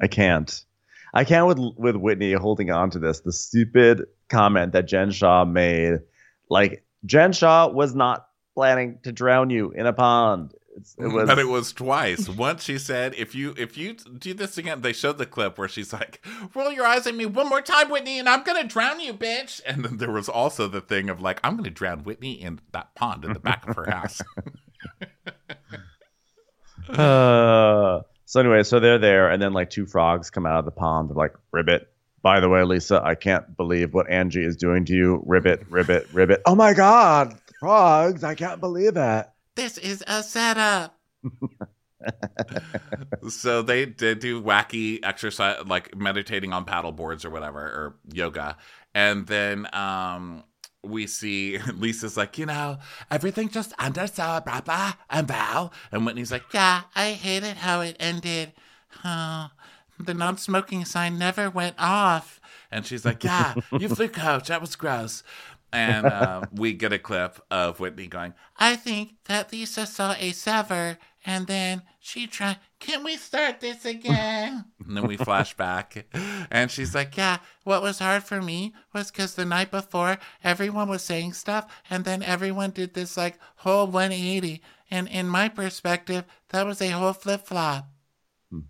I 0.00 0.06
can't. 0.06 0.64
I 1.12 1.24
can't 1.24 1.46
with 1.46 1.58
with 1.76 1.96
Whitney 1.96 2.32
holding 2.32 2.70
on 2.70 2.90
to 2.90 2.98
this. 2.98 3.20
The 3.20 3.32
stupid 3.32 4.06
comment 4.28 4.72
that 4.72 4.86
Jen 4.86 5.10
Shah 5.10 5.44
made, 5.44 6.00
like 6.48 6.84
Jen 7.04 7.32
Shah 7.32 7.68
was 7.68 7.94
not 7.94 8.28
planning 8.54 8.98
to 9.02 9.12
drown 9.12 9.50
you 9.50 9.72
in 9.72 9.86
a 9.86 9.92
pond. 9.92 10.54
It's, 10.76 10.94
it 10.98 11.08
was, 11.08 11.26
but 11.26 11.38
it 11.38 11.48
was 11.48 11.72
twice. 11.72 12.28
Once 12.28 12.62
she 12.62 12.78
said, 12.78 13.14
"If 13.18 13.34
you 13.34 13.54
if 13.58 13.76
you 13.76 13.94
do 13.94 14.34
this 14.34 14.56
again," 14.56 14.82
they 14.82 14.92
showed 14.92 15.18
the 15.18 15.26
clip 15.26 15.58
where 15.58 15.68
she's 15.68 15.92
like, 15.92 16.24
"Roll 16.54 16.70
your 16.70 16.86
eyes 16.86 17.08
at 17.08 17.14
me 17.14 17.26
one 17.26 17.48
more 17.48 17.60
time, 17.60 17.90
Whitney, 17.90 18.20
and 18.20 18.28
I'm 18.28 18.44
gonna 18.44 18.64
drown 18.64 19.00
you, 19.00 19.12
bitch." 19.12 19.60
And 19.66 19.84
then 19.84 19.96
there 19.96 20.12
was 20.12 20.28
also 20.28 20.68
the 20.68 20.80
thing 20.80 21.10
of 21.10 21.20
like, 21.20 21.40
"I'm 21.42 21.56
gonna 21.56 21.70
drown 21.70 22.04
Whitney 22.04 22.40
in 22.40 22.60
that 22.72 22.94
pond 22.94 23.24
in 23.24 23.32
the 23.32 23.40
back 23.40 23.68
of 23.68 23.76
her 23.76 23.90
house." 23.90 24.22
Uh, 26.88 28.00
so 28.30 28.38
anyway, 28.38 28.62
so 28.62 28.78
they're 28.78 28.96
there, 28.96 29.28
and 29.28 29.42
then 29.42 29.52
like 29.52 29.70
two 29.70 29.86
frogs 29.86 30.30
come 30.30 30.46
out 30.46 30.60
of 30.60 30.64
the 30.64 30.70
pond. 30.70 31.10
They're 31.10 31.16
like, 31.16 31.34
"Ribbit." 31.50 31.92
By 32.22 32.38
the 32.38 32.48
way, 32.48 32.62
Lisa, 32.62 33.02
I 33.02 33.16
can't 33.16 33.56
believe 33.56 33.92
what 33.92 34.08
Angie 34.08 34.44
is 34.44 34.56
doing 34.56 34.84
to 34.84 34.92
you. 34.92 35.20
Ribbit, 35.26 35.66
ribbit, 35.68 36.06
ribbit. 36.12 36.40
Oh 36.46 36.54
my 36.54 36.72
God, 36.72 37.36
frogs! 37.58 38.22
I 38.22 38.36
can't 38.36 38.60
believe 38.60 38.96
it. 38.96 39.26
this 39.56 39.78
is 39.78 40.04
a 40.06 40.22
setup. 40.22 40.96
so 43.28 43.62
they 43.62 43.86
did 43.86 44.20
do 44.20 44.40
wacky 44.40 45.00
exercise, 45.02 45.66
like 45.66 45.96
meditating 45.96 46.52
on 46.52 46.64
paddle 46.64 46.92
boards 46.92 47.24
or 47.24 47.30
whatever, 47.30 47.58
or 47.58 47.96
yoga. 48.12 48.56
And 48.94 49.26
then 49.26 49.66
um, 49.72 50.44
we 50.82 51.06
see 51.06 51.58
Lisa's 51.74 52.16
like, 52.16 52.38
you 52.38 52.46
know, 52.46 52.78
everything 53.10 53.48
just 53.48 53.70
so 53.70 54.36
abruptly 54.36 54.94
and 55.10 55.28
Vail. 55.28 55.72
And 55.92 56.06
Whitney's 56.06 56.32
like, 56.32 56.44
yeah, 56.52 56.82
I 56.94 57.12
hated 57.12 57.58
how 57.58 57.80
it 57.80 57.96
ended. 58.00 58.52
Huh. 58.88 59.48
The 59.98 60.14
non 60.14 60.38
smoking 60.38 60.84
sign 60.84 61.18
never 61.18 61.50
went 61.50 61.76
off. 61.78 62.40
And 62.70 62.86
she's 62.86 63.04
like, 63.04 63.22
yeah, 63.24 63.54
you 63.78 63.88
flew 63.94 64.08
coach. 64.08 64.48
That 64.48 64.60
was 64.60 64.76
gross. 64.76 65.22
and 65.72 66.06
uh, 66.06 66.42
we 66.52 66.72
get 66.72 66.92
a 66.92 66.98
clip 66.98 67.40
of 67.50 67.78
Whitney 67.80 68.06
going, 68.06 68.34
I 68.58 68.76
think 68.76 69.14
that 69.26 69.52
Lisa 69.52 69.86
saw 69.86 70.14
a 70.18 70.32
sever 70.32 70.98
and 71.24 71.46
then 71.46 71.82
she 72.02 72.26
tried, 72.26 72.56
can 72.78 73.04
we 73.04 73.16
start 73.16 73.60
this 73.60 73.84
again? 73.84 74.64
and 74.86 74.96
then 74.96 75.06
we 75.06 75.18
flash 75.18 75.54
back 75.54 76.06
and 76.50 76.70
she's 76.70 76.94
like, 76.94 77.14
yeah, 77.16 77.38
what 77.62 77.82
was 77.82 77.98
hard 77.98 78.24
for 78.24 78.40
me 78.40 78.72
was 78.94 79.10
because 79.10 79.34
the 79.34 79.44
night 79.44 79.70
before 79.70 80.18
everyone 80.42 80.88
was 80.88 81.02
saying 81.02 81.34
stuff 81.34 81.70
and 81.90 82.06
then 82.06 82.22
everyone 82.22 82.70
did 82.70 82.94
this 82.94 83.18
like 83.18 83.38
whole 83.56 83.86
180. 83.86 84.62
And 84.90 85.08
in 85.08 85.28
my 85.28 85.48
perspective, 85.48 86.24
that 86.48 86.66
was 86.66 86.80
a 86.80 86.88
whole 86.88 87.12
flip 87.12 87.46
flop. 87.46 87.86
Hmm. 88.50 88.60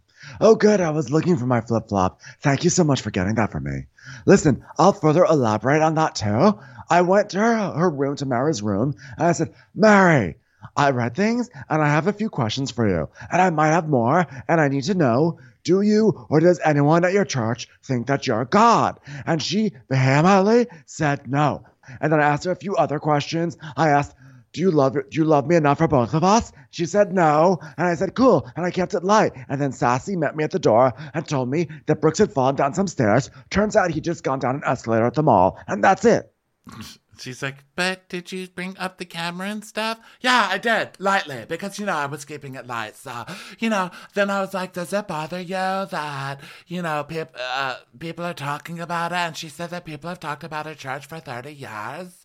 Oh, 0.41 0.57
good. 0.57 0.81
I 0.81 0.91
was 0.91 1.11
looking 1.11 1.39
for 1.39 1.47
my 1.47 1.61
flip 1.61 1.89
flop. 1.89 2.21
Thank 2.41 2.65
you 2.65 2.71
so 2.71 2.85
much 2.85 3.01
for 3.01 3.13
getting 3.13 3.37
that 3.37 3.53
for 3.53 3.61
me. 3.61 3.87
Listen, 4.27 4.65
I'll 4.77 4.93
further 4.93 5.25
elaborate 5.25 5.83
on 5.83 5.95
that 5.95 6.17
too. 6.17 6.59
I 6.91 7.03
went 7.03 7.31
to 7.31 7.39
her, 7.39 7.71
her 7.71 7.89
room, 7.89 8.17
to 8.17 8.27
Mary's 8.27 8.61
room, 8.61 8.97
and 9.17 9.27
I 9.29 9.33
said, 9.33 9.55
Mary, 9.75 10.37
I 10.77 10.91
read 10.91 11.15
things 11.15 11.51
and 11.69 11.83
I 11.83 11.89
have 11.89 12.07
a 12.07 12.13
few 12.13 12.31
questions 12.31 12.71
for 12.71 12.89
you, 12.89 13.09
and 13.31 13.41
I 13.41 13.51
might 13.51 13.69
have 13.69 13.89
more, 13.89 14.27
and 14.49 14.61
I 14.61 14.69
need 14.69 14.85
to 14.85 14.95
know 14.95 15.39
do 15.63 15.83
you 15.83 16.27
or 16.31 16.41
does 16.41 16.61
anyone 16.65 17.05
at 17.05 17.13
your 17.13 17.25
church 17.25 17.69
think 17.83 18.07
that 18.07 18.27
you're 18.27 18.45
God? 18.45 18.99
And 19.27 19.43
she 19.43 19.73
vehemently 19.89 20.67
said 20.87 21.31
no. 21.31 21.65
And 22.01 22.13
then 22.13 22.21
I 22.21 22.29
asked 22.29 22.45
her 22.45 22.53
a 22.53 22.57
few 22.57 22.77
other 22.77 22.99
questions. 22.99 23.59
I 23.77 23.91
asked, 23.91 24.15
do 24.53 24.61
you 24.61 24.71
love 24.71 24.95
do 24.95 25.03
you 25.13 25.25
love 25.25 25.47
me 25.47 25.57
enough 25.57 25.79
for 25.79 25.87
both 25.87 26.15
of 26.15 26.25
us? 26.25 26.51
She 26.71 26.87
said 26.87 27.13
no, 27.13 27.59
and 27.77 27.87
I 27.87 27.95
said 27.95 28.15
cool, 28.15 28.51
and 28.57 28.67
I 28.67 28.71
kept 28.71 28.95
it 28.95 29.05
light. 29.05 29.33
And 29.49 29.61
then 29.61 29.73
Sassy 29.73 30.17
met 30.17 30.35
me 30.35 30.45
at 30.45 30.51
the 30.51 30.59
door 30.59 30.93
and 31.15 31.27
told 31.27 31.49
me 31.49 31.69
that 31.87 32.01
Brooks 32.01 32.19
had 32.19 32.33
fallen 32.33 32.57
down 32.57 32.75
some 32.75 32.89
stairs. 32.89 33.31
Turns 33.51 33.77
out 33.77 33.91
he'd 33.91 34.05
just 34.05 34.25
gone 34.25 34.41
down 34.41 34.57
an 34.57 34.63
escalator 34.67 35.07
at 35.07 35.15
the 35.15 35.23
mall, 35.23 35.59
and 35.69 35.85
that's 35.85 36.05
it. 36.05 36.33
She's 37.21 37.43
like, 37.43 37.65
but 37.77 38.09
did 38.09 38.33
you 38.33 38.49
bring 38.49 38.79
up 38.79 38.97
the 38.97 39.05
camera 39.05 39.49
and 39.49 39.63
stuff? 39.63 39.99
Yeah, 40.23 40.49
I 40.51 40.57
did, 40.57 40.99
lightly, 40.99 41.45
because, 41.47 41.79
you 41.79 41.85
know, 41.85 41.95
I 41.95 42.07
was 42.07 42.25
keeping 42.25 42.55
it 42.55 42.67
light. 42.67 42.97
So, 42.97 43.27
you 43.59 43.69
know, 43.69 43.91
then 44.15 44.31
I 44.31 44.41
was 44.41 44.55
like, 44.55 44.73
does 44.73 44.93
it 44.93 45.07
bother 45.07 45.41
you 45.41 45.51
that, 45.51 46.41
you 46.67 46.81
know, 46.81 47.05
peop- 47.05 47.37
uh, 47.39 47.77
people 47.99 48.25
are 48.25 48.33
talking 48.33 48.81
about 48.81 49.13
it? 49.13 49.17
And 49.17 49.37
she 49.37 49.51
said 49.51 49.69
that 49.71 49.85
people 49.85 50.09
have 50.09 50.21
talked 50.21 50.45
about 50.45 50.65
her 50.65 50.75
church 50.75 51.05
for 51.07 51.21
30 51.21 51.53
years. 51.53 52.25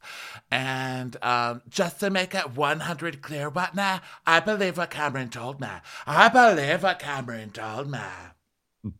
And 0.50 1.18
um, 1.22 1.62
just 1.70 2.00
to 2.00 2.10
make 2.10 2.34
it 2.34 2.56
100 2.56 3.22
clear, 3.22 3.50
what 3.50 3.76
now? 3.76 4.00
I 4.26 4.40
believe 4.40 4.78
what 4.78 4.92
Cameron 4.92 5.30
told 5.30 5.60
me. 5.60 5.68
I 6.08 6.30
believe 6.30 6.84
what 6.84 7.00
Cameron 7.00 7.52
told 7.52 7.92
me. 7.92 8.00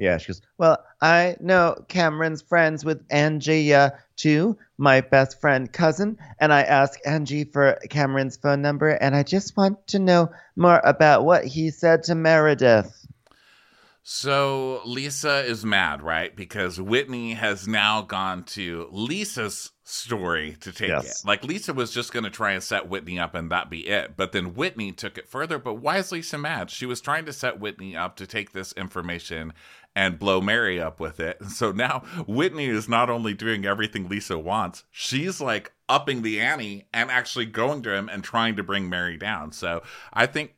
Yeah, 0.00 0.16
she 0.18 0.28
goes, 0.28 0.40
Well, 0.58 0.78
I 1.00 1.34
know 1.40 1.84
Cameron's 1.88 2.40
friends 2.40 2.84
with 2.84 3.04
Angie, 3.10 3.74
too, 4.18 4.58
my 4.76 5.00
best 5.00 5.40
friend 5.40 5.72
cousin, 5.72 6.18
and 6.38 6.52
I 6.52 6.62
asked 6.62 7.00
Angie 7.06 7.44
for 7.44 7.78
Cameron's 7.88 8.36
phone 8.36 8.60
number, 8.60 8.90
and 8.90 9.16
I 9.16 9.22
just 9.22 9.56
want 9.56 9.86
to 9.88 9.98
know 9.98 10.30
more 10.56 10.80
about 10.84 11.24
what 11.24 11.44
he 11.44 11.70
said 11.70 12.02
to 12.04 12.14
Meredith. 12.14 13.06
So 14.10 14.80
Lisa 14.86 15.44
is 15.44 15.66
mad, 15.66 16.02
right? 16.02 16.34
Because 16.34 16.80
Whitney 16.80 17.34
has 17.34 17.68
now 17.68 18.00
gone 18.00 18.44
to 18.44 18.88
Lisa's 18.90 19.70
story 19.84 20.56
to 20.60 20.72
take 20.72 20.88
yes. 20.88 21.20
it. 21.20 21.28
Like 21.28 21.44
Lisa 21.44 21.74
was 21.74 21.90
just 21.90 22.10
going 22.10 22.24
to 22.24 22.30
try 22.30 22.52
and 22.52 22.62
set 22.62 22.88
Whitney 22.88 23.18
up 23.18 23.34
and 23.34 23.50
that 23.50 23.68
be 23.68 23.86
it. 23.86 24.16
But 24.16 24.32
then 24.32 24.54
Whitney 24.54 24.92
took 24.92 25.18
it 25.18 25.28
further. 25.28 25.58
But 25.58 25.74
why 25.74 25.98
is 25.98 26.10
Lisa 26.10 26.38
mad? 26.38 26.70
She 26.70 26.86
was 26.86 27.02
trying 27.02 27.26
to 27.26 27.34
set 27.34 27.60
Whitney 27.60 27.94
up 27.94 28.16
to 28.16 28.26
take 28.26 28.52
this 28.52 28.72
information 28.72 29.52
and 29.98 30.16
blow 30.16 30.40
Mary 30.40 30.80
up 30.80 31.00
with 31.00 31.18
it. 31.18 31.42
So 31.58 31.72
now 31.72 32.04
Whitney 32.28 32.66
is 32.66 32.88
not 32.88 33.10
only 33.10 33.34
doing 33.34 33.66
everything 33.66 34.08
Lisa 34.08 34.38
wants, 34.38 34.84
she's 34.92 35.40
like 35.40 35.72
upping 35.88 36.22
the 36.22 36.40
ante 36.40 36.86
and 36.94 37.10
actually 37.10 37.46
going 37.46 37.82
to 37.82 37.92
him 37.92 38.08
and 38.08 38.22
trying 38.22 38.54
to 38.56 38.62
bring 38.62 38.88
Mary 38.88 39.16
down. 39.16 39.50
So 39.50 39.82
I 40.12 40.26
think 40.26 40.54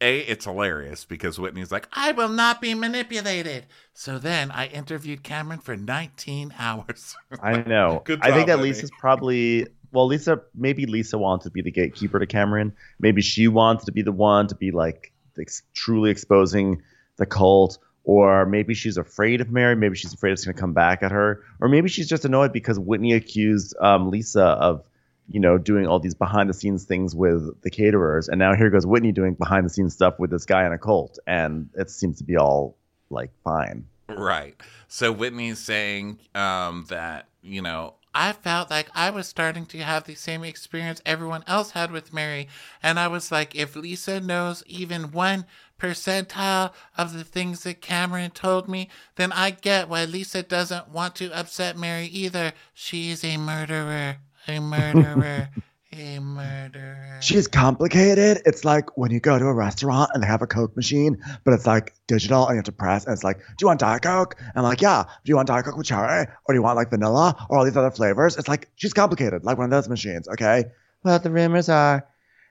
a, 0.00 0.20
it's 0.20 0.46
hilarious 0.46 1.04
because 1.04 1.38
Whitney's 1.38 1.70
like, 1.70 1.86
I 1.92 2.12
will 2.12 2.30
not 2.30 2.62
be 2.62 2.72
manipulated. 2.72 3.66
So 3.92 4.18
then 4.18 4.50
I 4.50 4.68
interviewed 4.68 5.22
Cameron 5.22 5.60
for 5.60 5.76
19 5.76 6.54
hours. 6.58 7.14
I 7.42 7.60
know. 7.60 8.02
Job, 8.06 8.20
I 8.22 8.30
think 8.30 8.46
that 8.46 8.56
Whitney. 8.56 8.72
Lisa's 8.72 8.90
probably, 8.98 9.66
well, 9.92 10.06
Lisa, 10.06 10.40
maybe 10.54 10.86
Lisa 10.86 11.18
wants 11.18 11.44
to 11.44 11.50
be 11.50 11.60
the 11.60 11.70
gatekeeper 11.70 12.18
to 12.18 12.26
Cameron. 12.26 12.72
Maybe 13.00 13.20
she 13.20 13.48
wants 13.48 13.84
to 13.84 13.92
be 13.92 14.00
the 14.00 14.12
one 14.12 14.46
to 14.46 14.54
be 14.54 14.70
like 14.70 15.12
ex- 15.38 15.62
truly 15.74 16.10
exposing 16.10 16.80
the 17.16 17.26
cult 17.26 17.78
or 18.10 18.44
maybe 18.44 18.74
she's 18.74 18.96
afraid 18.96 19.40
of 19.40 19.52
Mary. 19.52 19.76
Maybe 19.76 19.94
she's 19.94 20.12
afraid 20.12 20.32
it's 20.32 20.44
going 20.44 20.52
to 20.52 20.60
come 20.60 20.72
back 20.72 21.04
at 21.04 21.12
her, 21.12 21.44
or 21.60 21.68
maybe 21.68 21.88
she's 21.88 22.08
just 22.08 22.24
annoyed 22.24 22.52
because 22.52 22.76
Whitney 22.76 23.12
accused 23.12 23.72
um, 23.80 24.10
Lisa 24.10 24.42
of, 24.42 24.82
you 25.28 25.38
know, 25.38 25.58
doing 25.58 25.86
all 25.86 26.00
these 26.00 26.16
behind 26.16 26.50
the 26.50 26.54
scenes 26.54 26.82
things 26.82 27.14
with 27.14 27.62
the 27.62 27.70
caterers, 27.70 28.28
and 28.28 28.40
now 28.40 28.56
here 28.56 28.68
goes 28.68 28.84
Whitney 28.84 29.12
doing 29.12 29.34
behind 29.34 29.64
the 29.64 29.70
scenes 29.70 29.94
stuff 29.94 30.18
with 30.18 30.28
this 30.28 30.44
guy 30.44 30.66
in 30.66 30.72
a 30.72 30.78
cult, 30.78 31.20
and 31.28 31.70
it 31.76 31.88
seems 31.88 32.18
to 32.18 32.24
be 32.24 32.36
all 32.36 32.76
like 33.10 33.30
fine. 33.44 33.86
Right. 34.08 34.60
So 34.88 35.12
Whitney's 35.12 35.60
saying 35.60 36.18
um, 36.34 36.86
that 36.88 37.28
you 37.42 37.62
know 37.62 37.94
I 38.14 38.32
felt 38.32 38.70
like 38.70 38.88
I 38.94 39.10
was 39.10 39.28
starting 39.28 39.66
to 39.66 39.78
have 39.78 40.04
the 40.04 40.14
same 40.14 40.42
experience 40.42 41.00
everyone 41.06 41.44
else 41.46 41.72
had 41.72 41.92
with 41.92 42.12
Mary. 42.12 42.48
And 42.82 42.98
I 42.98 43.08
was 43.08 43.30
like, 43.30 43.54
if 43.54 43.76
Lisa 43.76 44.20
knows 44.20 44.62
even 44.66 45.12
one 45.12 45.46
percentile 45.78 46.72
of 46.98 47.12
the 47.12 47.24
things 47.24 47.62
that 47.62 47.80
Cameron 47.80 48.32
told 48.32 48.68
me, 48.68 48.88
then 49.16 49.32
I 49.32 49.50
get 49.50 49.88
why 49.88 50.04
Lisa 50.04 50.42
doesn't 50.42 50.88
want 50.88 51.14
to 51.16 51.32
upset 51.32 51.78
Mary 51.78 52.06
either. 52.06 52.52
She's 52.74 53.24
a 53.24 53.36
murderer. 53.36 54.16
A 54.48 54.60
murderer. 54.60 55.50
A 55.92 56.18
murderer. 56.20 57.18
She's 57.20 57.48
complicated. 57.48 58.42
It's 58.46 58.64
like 58.64 58.96
when 58.96 59.10
you 59.10 59.20
go 59.20 59.38
to 59.38 59.44
a 59.46 59.52
restaurant 59.52 60.10
and 60.14 60.22
they 60.22 60.26
have 60.26 60.42
a 60.42 60.46
Coke 60.46 60.76
machine, 60.76 61.22
but 61.44 61.54
it's 61.54 61.66
like 61.66 61.94
digital 62.06 62.46
and 62.46 62.54
you 62.54 62.58
have 62.58 62.64
to 62.66 62.72
press 62.72 63.04
and 63.04 63.12
it's 63.12 63.24
like, 63.24 63.38
do 63.38 63.54
you 63.60 63.66
want 63.66 63.80
Diet 63.80 64.02
Coke? 64.02 64.36
And 64.38 64.52
I'm 64.56 64.62
like, 64.64 64.80
yeah. 64.80 65.04
Do 65.24 65.30
you 65.30 65.36
want 65.36 65.48
Diet 65.48 65.64
Coke 65.64 65.76
with 65.76 65.86
cherry? 65.86 66.26
Or 66.44 66.54
do 66.54 66.54
you 66.54 66.62
want 66.62 66.76
like 66.76 66.90
vanilla 66.90 67.34
or 67.48 67.58
all 67.58 67.64
these 67.64 67.76
other 67.76 67.90
flavors? 67.90 68.36
It's 68.36 68.48
like 68.48 68.68
she's 68.76 68.92
complicated, 68.92 69.44
like 69.44 69.58
one 69.58 69.64
of 69.64 69.70
those 69.70 69.88
machines, 69.88 70.28
okay? 70.28 70.64
Well, 71.02 71.18
the 71.18 71.30
rumors 71.30 71.68
are 71.68 72.06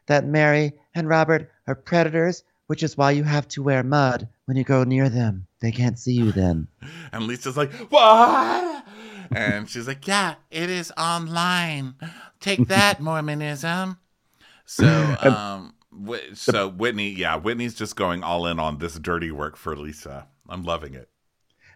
that 0.08 0.26
Mary 0.26 0.74
and 0.94 1.08
Robert 1.08 1.52
are 1.68 1.76
predators 1.76 2.44
which 2.70 2.84
is 2.84 2.96
why 2.96 3.10
you 3.10 3.24
have 3.24 3.48
to 3.48 3.64
wear 3.64 3.82
mud 3.82 4.28
when 4.46 4.56
you 4.56 4.64
go 4.64 4.84
near 4.84 5.10
them. 5.10 5.48
They 5.60 5.72
can't 5.72 5.98
see 5.98 6.14
you 6.14 6.32
then. 6.32 6.68
And 7.12 7.26
Lisa's 7.26 7.58
like, 7.58 7.74
What? 7.90 8.86
And 9.32 9.68
she's 9.68 9.88
like, 9.88 10.06
Yeah, 10.08 10.36
it 10.52 10.70
is 10.70 10.94
online. 10.96 11.96
Take 12.40 12.68
that, 12.68 13.02
Mormonism. 13.02 13.98
So, 14.66 15.16
um, 15.22 15.74
so 16.34 16.70
Whitney, 16.70 17.10
yeah, 17.10 17.38
Whitney's 17.38 17.76
just 17.76 17.96
going 17.96 18.24
all 18.24 18.48
in 18.48 18.60
on 18.60 18.78
this 18.78 18.98
dirty 19.00 19.32
work 19.32 19.58
for 19.58 19.76
Lisa. 19.76 20.28
I'm 20.48 20.64
loving 20.64 20.94
it. 20.94 21.10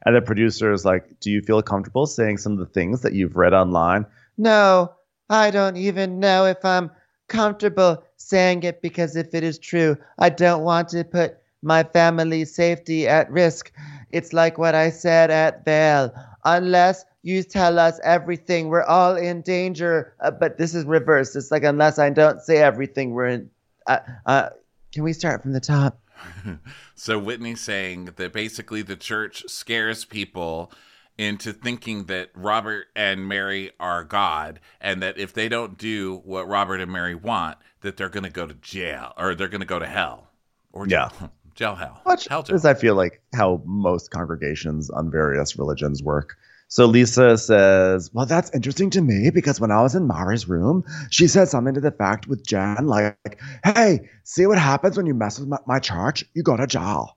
And 0.06 0.16
the 0.16 0.22
producer 0.22 0.72
is 0.72 0.86
like, 0.86 1.20
Do 1.20 1.32
you 1.32 1.42
feel 1.42 1.62
comfortable 1.62 2.06
saying 2.06 2.38
some 2.38 2.54
of 2.54 2.60
the 2.60 2.66
things 2.66 3.02
that 3.02 3.14
you've 3.14 3.36
read 3.36 3.54
online? 3.54 4.06
No, 4.38 4.94
I 5.30 5.52
don't 5.52 5.78
even 5.78 6.20
know 6.20 6.46
if 6.46 6.64
I'm 6.64 6.92
comfortable 7.28 8.04
saying 8.18 8.64
it 8.64 8.82
because 8.82 9.16
if 9.16 9.34
it 9.34 9.44
is 9.44 9.58
true, 9.58 9.98
I 10.20 10.30
don't 10.30 10.64
want 10.64 10.90
to 10.90 11.04
put 11.04 11.38
my 11.62 11.84
family's 11.84 12.54
safety 12.54 13.08
at 13.08 13.32
risk. 13.32 13.72
It's 14.12 14.34
like 14.34 14.58
what 14.58 14.76
I 14.76 14.90
said 14.90 15.32
at 15.32 15.66
Vail. 15.66 16.14
Unless 16.46 17.06
you 17.24 17.42
tell 17.42 17.80
us 17.80 18.00
everything, 18.04 18.68
we're 18.68 18.84
all 18.84 19.16
in 19.16 19.42
danger. 19.42 20.14
Uh, 20.20 20.30
but 20.30 20.58
this 20.58 20.76
is 20.76 20.86
reversed. 20.86 21.36
It's 21.36 21.50
like 21.50 21.64
unless 21.64 21.98
I 21.98 22.10
don't 22.10 22.42
say 22.42 22.58
everything, 22.58 23.12
we're 23.12 23.28
in. 23.28 23.50
Uh, 23.88 24.00
uh, 24.26 24.50
can 24.92 25.04
we 25.04 25.14
start 25.14 25.42
from 25.42 25.54
the 25.54 25.60
top? 25.60 26.00
so 26.96 27.18
Whitney's 27.18 27.62
saying 27.62 28.10
that 28.18 28.34
basically 28.34 28.82
the 28.82 28.96
church 28.96 29.44
scares 29.48 30.06
people 30.06 30.72
into 31.18 31.54
thinking 31.54 32.06
that 32.06 32.30
Robert 32.34 32.88
and 32.96 33.28
Mary 33.28 33.72
are 33.80 34.04
God 34.04 34.60
and 34.82 35.02
that 35.02 35.18
if 35.18 35.34
they 35.34 35.48
don't 35.48 35.78
do 35.78 36.22
what 36.26 36.48
Robert 36.48 36.82
and 36.82 36.92
Mary 36.92 37.16
want, 37.16 37.58
that 37.82 37.98
they're 37.98 38.10
going 38.10 38.24
to 38.24 38.30
go 38.30 38.48
to 38.48 38.54
jail 38.56 39.14
or 39.18 39.36
they're 39.36 39.48
going 39.48 39.62
to 39.62 39.68
go 39.68 39.80
to 39.80 39.88
hell 39.88 40.28
or 40.72 40.88
yeah. 40.88 41.10
jail, 41.56 41.76
hell. 41.76 42.02
Which 42.04 42.28
hell 42.28 42.44
jail. 42.44 42.56
is, 42.56 42.66
I 42.66 42.74
feel 42.74 42.96
like, 42.96 43.22
how 43.34 43.62
most 43.66 44.12
congregations 44.12 44.90
on 44.90 45.12
various 45.12 45.58
religions 45.58 46.02
work. 46.04 46.36
So 46.74 46.88
Lisa 46.88 47.38
says, 47.38 48.12
Well, 48.14 48.26
that's 48.26 48.50
interesting 48.50 48.90
to 48.90 49.02
me 49.02 49.30
because 49.30 49.62
when 49.62 49.70
I 49.70 49.84
was 49.84 49.94
in 49.94 50.08
Mara's 50.08 50.50
room, 50.50 50.84
she 51.12 51.28
said 51.28 51.48
something 51.48 51.76
to 51.76 51.80
the 51.80 51.92
fact 51.92 52.26
with 52.26 52.44
Jen, 52.48 52.88
like, 52.88 53.40
Hey, 53.64 54.10
see 54.24 54.48
what 54.48 54.58
happens 54.58 54.98
when 54.98 55.06
you 55.06 55.14
mess 55.14 55.38
with 55.38 55.48
my, 55.48 55.60
my 55.68 55.78
church? 55.78 56.26
You 56.34 56.42
go 56.42 56.58
to 56.58 56.66
jail. 56.66 57.16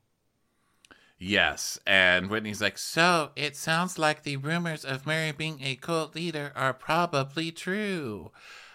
Yes. 1.19 1.79
And 1.87 2.29
Whitney's 2.29 2.61
like, 2.61 2.77
So 2.77 3.31
it 3.35 3.57
sounds 3.57 3.99
like 3.99 4.25
the 4.25 4.37
rumors 4.37 4.85
of 4.85 5.07
Mary 5.07 5.33
being 5.33 5.63
a 5.63 5.75
cult 5.77 6.15
leader 6.15 6.53
are 6.55 6.75
probably 6.75 7.51
true. 7.51 8.33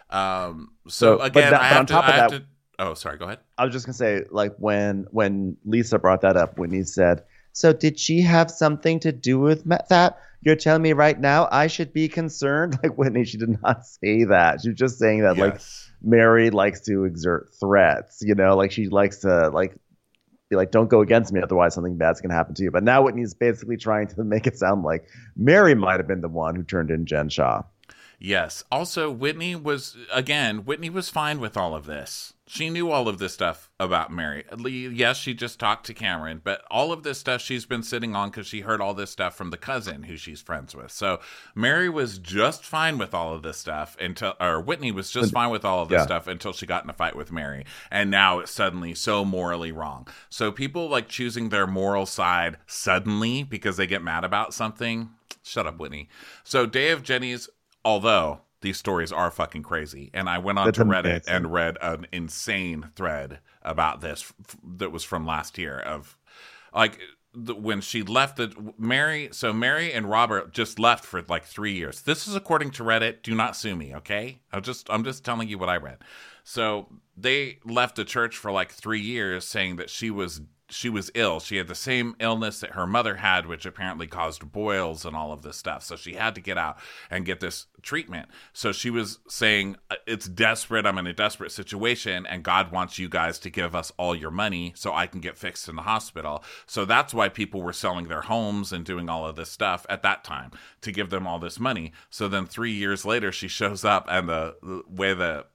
Um, 0.09 0.71
so, 0.87 1.17
so 1.17 1.21
again, 1.21 1.51
that, 1.51 1.61
I 1.61 1.65
have, 1.65 1.85
to, 1.85 1.95
I 1.95 2.11
have 2.11 2.31
that, 2.31 2.37
to. 2.39 2.45
Oh, 2.79 2.93
sorry. 2.95 3.19
Go 3.19 3.25
ahead. 3.25 3.37
I 3.59 3.65
was 3.65 3.71
just 3.71 3.85
gonna 3.85 3.93
say, 3.93 4.23
like 4.31 4.55
when 4.57 5.05
when 5.11 5.57
Lisa 5.63 5.99
brought 5.99 6.21
that 6.21 6.37
up, 6.37 6.57
Whitney 6.57 6.81
said 6.81 7.23
So 7.53 7.71
did 7.71 7.99
she 7.99 8.21
have 8.21 8.49
something 8.49 8.99
to 9.01 9.11
do 9.11 9.39
with 9.39 9.63
that? 9.89 10.17
You're 10.41 10.55
telling 10.55 10.81
me 10.81 10.93
right 10.93 11.19
now 11.19 11.47
I 11.51 11.67
should 11.67 11.93
be 11.93 12.07
concerned? 12.07 12.79
Like 12.83 12.97
Whitney, 12.97 13.25
she 13.25 13.37
did 13.37 13.61
not 13.61 13.85
say 13.85 14.23
that. 14.25 14.61
She 14.61 14.69
was 14.69 14.77
just 14.77 14.97
saying 14.97 15.21
that 15.21 15.37
like 15.37 15.61
Mary 16.01 16.49
likes 16.49 16.81
to 16.81 17.05
exert 17.05 17.53
threats, 17.59 18.19
you 18.21 18.33
know, 18.33 18.55
like 18.55 18.71
she 18.71 18.87
likes 18.87 19.19
to 19.19 19.49
like 19.49 19.75
be 20.49 20.55
like, 20.55 20.71
don't 20.71 20.89
go 20.89 21.01
against 21.01 21.31
me, 21.31 21.41
otherwise 21.41 21.73
something 21.73 21.97
bad's 21.97 22.21
gonna 22.21 22.33
happen 22.33 22.55
to 22.55 22.63
you. 22.63 22.71
But 22.71 22.83
now 22.83 23.03
Whitney's 23.03 23.33
basically 23.33 23.77
trying 23.77 24.07
to 24.07 24.23
make 24.23 24.47
it 24.47 24.57
sound 24.57 24.83
like 24.83 25.07
Mary 25.35 25.75
might 25.75 25.99
have 25.99 26.07
been 26.07 26.21
the 26.21 26.27
one 26.27 26.55
who 26.55 26.63
turned 26.63 26.91
in 26.91 27.05
Jen 27.05 27.29
Shah. 27.29 27.63
Yes. 28.23 28.63
Also, 28.71 29.09
Whitney 29.09 29.55
was 29.55 29.97
again. 30.13 30.63
Whitney 30.63 30.91
was 30.91 31.09
fine 31.09 31.39
with 31.39 31.57
all 31.57 31.73
of 31.73 31.87
this. 31.87 32.33
She 32.45 32.69
knew 32.69 32.91
all 32.91 33.07
of 33.07 33.17
this 33.17 33.33
stuff 33.33 33.71
about 33.79 34.11
Mary. 34.11 34.43
Yes, 34.63 35.17
she 35.17 35.33
just 35.33 35.59
talked 35.59 35.87
to 35.87 35.93
Cameron, 35.95 36.39
but 36.43 36.61
all 36.69 36.91
of 36.91 37.01
this 37.01 37.17
stuff 37.17 37.41
she's 37.41 37.65
been 37.65 37.81
sitting 37.81 38.15
on 38.15 38.29
because 38.29 38.45
she 38.45 38.59
heard 38.59 38.79
all 38.79 38.93
this 38.93 39.09
stuff 39.09 39.35
from 39.35 39.49
the 39.49 39.57
cousin 39.57 40.03
who 40.03 40.17
she's 40.17 40.39
friends 40.39 40.75
with. 40.75 40.91
So 40.91 41.19
Mary 41.55 41.89
was 41.89 42.19
just 42.19 42.63
fine 42.63 42.99
with 42.99 43.15
all 43.15 43.33
of 43.33 43.41
this 43.41 43.57
stuff 43.57 43.97
until, 43.99 44.35
or 44.39 44.61
Whitney 44.61 44.91
was 44.91 45.09
just 45.09 45.33
fine 45.33 45.49
with 45.49 45.65
all 45.65 45.81
of 45.81 45.89
this 45.89 45.99
Yeah. 46.01 46.05
stuff 46.05 46.27
until 46.27 46.53
she 46.53 46.67
got 46.67 46.83
in 46.83 46.89
a 46.91 46.93
fight 46.93 47.15
with 47.15 47.31
Mary, 47.31 47.65
and 47.89 48.11
now 48.11 48.37
it's 48.37 48.51
suddenly 48.51 48.93
so 48.93 49.25
morally 49.25 49.71
wrong. 49.71 50.07
So 50.29 50.51
people 50.51 50.89
like 50.89 51.07
choosing 51.07 51.49
their 51.49 51.65
moral 51.65 52.05
side 52.05 52.57
suddenly 52.67 53.41
because 53.41 53.77
they 53.77 53.87
get 53.87 54.03
mad 54.03 54.23
about 54.23 54.53
something. 54.53 55.09
Shut 55.41 55.65
up, 55.65 55.79
Whitney. 55.79 56.07
So 56.43 56.67
Day 56.67 56.91
of 56.91 57.01
Jennie's 57.01 57.49
although 57.83 58.41
these 58.61 58.77
stories 58.77 59.11
are 59.11 59.31
fucking 59.31 59.63
crazy. 59.63 60.09
And 60.13 60.29
i 60.29 60.37
went 60.37 60.59
on 60.59 60.65
That's 60.65 60.77
to 60.77 60.85
reddit 60.85 61.05
amazing. 61.05 61.33
and 61.33 61.53
read 61.53 61.77
an 61.81 62.07
insane 62.11 62.89
thread 62.95 63.39
about 63.63 64.01
this 64.01 64.33
f- 64.41 64.57
that 64.77 64.91
was 64.91 65.03
from 65.03 65.25
last 65.25 65.57
year 65.57 65.79
of 65.79 66.17
like 66.73 66.99
the, 67.33 67.55
when 67.55 67.81
she 67.81 68.03
left 68.03 68.35
the 68.37 68.53
mary 68.77 69.29
so 69.31 69.53
mary 69.53 69.93
and 69.93 70.09
robert 70.09 70.53
just 70.53 70.77
left 70.79 71.05
for 71.05 71.21
like 71.23 71.45
three 71.45 71.73
years. 71.73 72.01
This 72.01 72.27
is 72.27 72.35
according 72.35 72.71
to 72.71 72.83
reddit. 72.83 73.23
Do 73.23 73.33
not 73.33 73.55
sue 73.55 73.75
me 73.75 73.95
okay? 73.95 74.39
I'm 74.51 74.61
just 74.61 74.89
i'm 74.89 75.03
just 75.03 75.23
telling 75.25 75.47
you 75.47 75.57
what 75.57 75.69
i 75.69 75.77
read. 75.77 75.97
So 76.43 76.87
they 77.17 77.59
left 77.65 77.95
the 77.95 78.05
church 78.05 78.35
for 78.37 78.51
like 78.51 78.71
three 78.71 78.99
years 79.01 79.45
saying 79.45 79.77
that 79.77 79.89
she 79.89 80.09
was 80.11 80.41
she 80.71 80.89
was 80.89 81.11
ill. 81.13 81.39
She 81.39 81.57
had 81.57 81.67
the 81.67 81.75
same 81.75 82.15
illness 82.19 82.59
that 82.61 82.71
her 82.71 82.87
mother 82.87 83.15
had, 83.17 83.45
which 83.45 83.65
apparently 83.65 84.07
caused 84.07 84.51
boils 84.51 85.05
and 85.05 85.15
all 85.15 85.31
of 85.31 85.41
this 85.41 85.57
stuff. 85.57 85.83
So 85.83 85.95
she 85.95 86.13
had 86.13 86.33
to 86.35 86.41
get 86.41 86.57
out 86.57 86.77
and 87.09 87.25
get 87.25 87.39
this 87.39 87.67
treatment. 87.81 88.29
So 88.53 88.71
she 88.71 88.89
was 88.89 89.19
saying, 89.27 89.75
"Uh, 89.89 89.95
It's 90.07 90.27
desperate. 90.27 90.85
I'm 90.85 90.97
in 90.97 91.07
a 91.07 91.13
desperate 91.13 91.51
situation, 91.51 92.25
and 92.25 92.43
God 92.43 92.71
wants 92.71 92.97
you 92.97 93.09
guys 93.09 93.37
to 93.39 93.49
give 93.49 93.75
us 93.75 93.91
all 93.97 94.15
your 94.15 94.31
money 94.31 94.73
so 94.75 94.93
I 94.93 95.07
can 95.07 95.19
get 95.19 95.37
fixed 95.37 95.67
in 95.67 95.75
the 95.75 95.81
hospital. 95.83 96.43
So 96.65 96.85
that's 96.85 97.13
why 97.13 97.29
people 97.29 97.61
were 97.61 97.73
selling 97.73 98.07
their 98.07 98.21
homes 98.21 98.71
and 98.71 98.85
doing 98.85 99.09
all 99.09 99.27
of 99.27 99.35
this 99.35 99.51
stuff 99.51 99.85
at 99.89 100.03
that 100.03 100.23
time 100.23 100.51
to 100.81 100.91
give 100.91 101.09
them 101.09 101.27
all 101.27 101.39
this 101.39 101.59
money. 101.59 101.91
So 102.09 102.27
then 102.27 102.45
three 102.45 102.71
years 102.71 103.05
later, 103.05 103.31
she 103.31 103.47
shows 103.47 103.83
up, 103.83 104.05
and 104.09 104.29
the, 104.29 104.55
the 104.61 104.83
way 104.87 105.13
the 105.13 105.45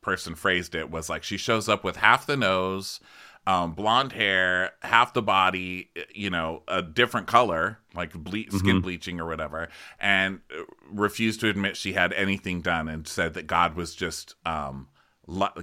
person 0.00 0.34
phrased 0.34 0.74
it 0.74 0.90
was 0.90 1.08
like 1.10 1.22
she 1.22 1.36
shows 1.36 1.68
up 1.68 1.84
with 1.84 1.96
half 1.96 2.24
the 2.24 2.36
nose 2.36 3.00
um, 3.46 3.72
blonde 3.72 4.12
hair, 4.12 4.72
half 4.82 5.14
the 5.14 5.22
body, 5.22 5.90
you 6.14 6.30
know, 6.30 6.62
a 6.68 6.82
different 6.82 7.26
color, 7.26 7.78
like 7.94 8.12
ble- 8.12 8.50
skin 8.50 8.80
bleaching 8.80 9.20
or 9.20 9.26
whatever, 9.26 9.68
and 9.98 10.40
uh, 10.56 10.62
refused 10.90 11.40
to 11.40 11.48
admit 11.48 11.76
she 11.76 11.94
had 11.94 12.12
anything 12.12 12.60
done 12.60 12.88
and 12.88 13.08
said 13.08 13.34
that 13.34 13.46
God 13.46 13.74
was 13.74 13.94
just, 13.94 14.34
um, 14.44 14.88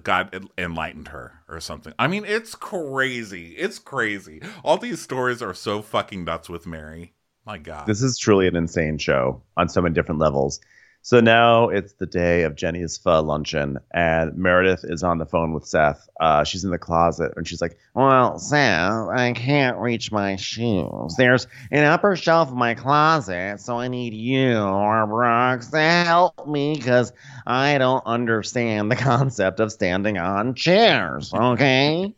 God 0.03 0.49
enlightened 0.57 1.09
her 1.09 1.41
or 1.47 1.59
something. 1.59 1.93
I 1.99 2.07
mean, 2.07 2.25
it's 2.25 2.55
crazy. 2.55 3.51
It's 3.51 3.79
crazy. 3.79 4.41
All 4.63 4.77
these 4.77 5.01
stories 5.01 5.41
are 5.41 5.53
so 5.53 5.81
fucking 5.81 6.23
nuts 6.23 6.49
with 6.49 6.65
Mary. 6.65 7.13
My 7.45 7.57
God. 7.57 7.85
This 7.85 8.01
is 8.01 8.17
truly 8.17 8.47
an 8.47 8.55
insane 8.55 8.97
show 8.97 9.41
on 9.55 9.69
so 9.69 9.81
many 9.81 9.93
different 9.93 10.19
levels. 10.19 10.59
So 11.07 11.21
now 11.21 11.69
it's 11.69 11.93
the 11.93 12.05
day 12.05 12.43
of 12.43 12.57
Jennie's 12.57 12.97
pho 12.97 13.21
luncheon, 13.21 13.79
and 13.91 14.35
Meredith 14.35 14.83
is 14.83 15.03
on 15.03 15.19
the 15.19 15.25
phone 15.25 15.53
with 15.53 15.65
Seth. 15.65 16.09
Uh, 16.19 16.43
she's 16.43 16.65
in 16.65 16.69
the 16.69 16.77
closet, 16.77 17.31
and 17.37 17.47
she's 17.47 17.61
like, 17.61 17.77
"Well, 17.93 18.37
Seth, 18.39 19.07
I 19.07 19.31
can't 19.31 19.77
reach 19.77 20.11
my 20.11 20.35
shoes. 20.35 21.15
There's 21.17 21.47
an 21.71 21.85
upper 21.85 22.17
shelf 22.17 22.49
of 22.49 22.57
my 22.57 22.73
closet, 22.73 23.61
so 23.61 23.79
I 23.79 23.87
need 23.87 24.13
you 24.15 24.57
or 24.57 25.07
Brooks 25.07 25.67
to 25.67 25.79
help 25.79 26.45
me 26.45 26.75
because 26.75 27.13
I 27.45 27.77
don't 27.77 28.05
understand 28.05 28.91
the 28.91 28.95
concept 28.97 29.61
of 29.61 29.71
standing 29.71 30.17
on 30.17 30.55
chairs. 30.55 31.33
Okay." 31.33 32.13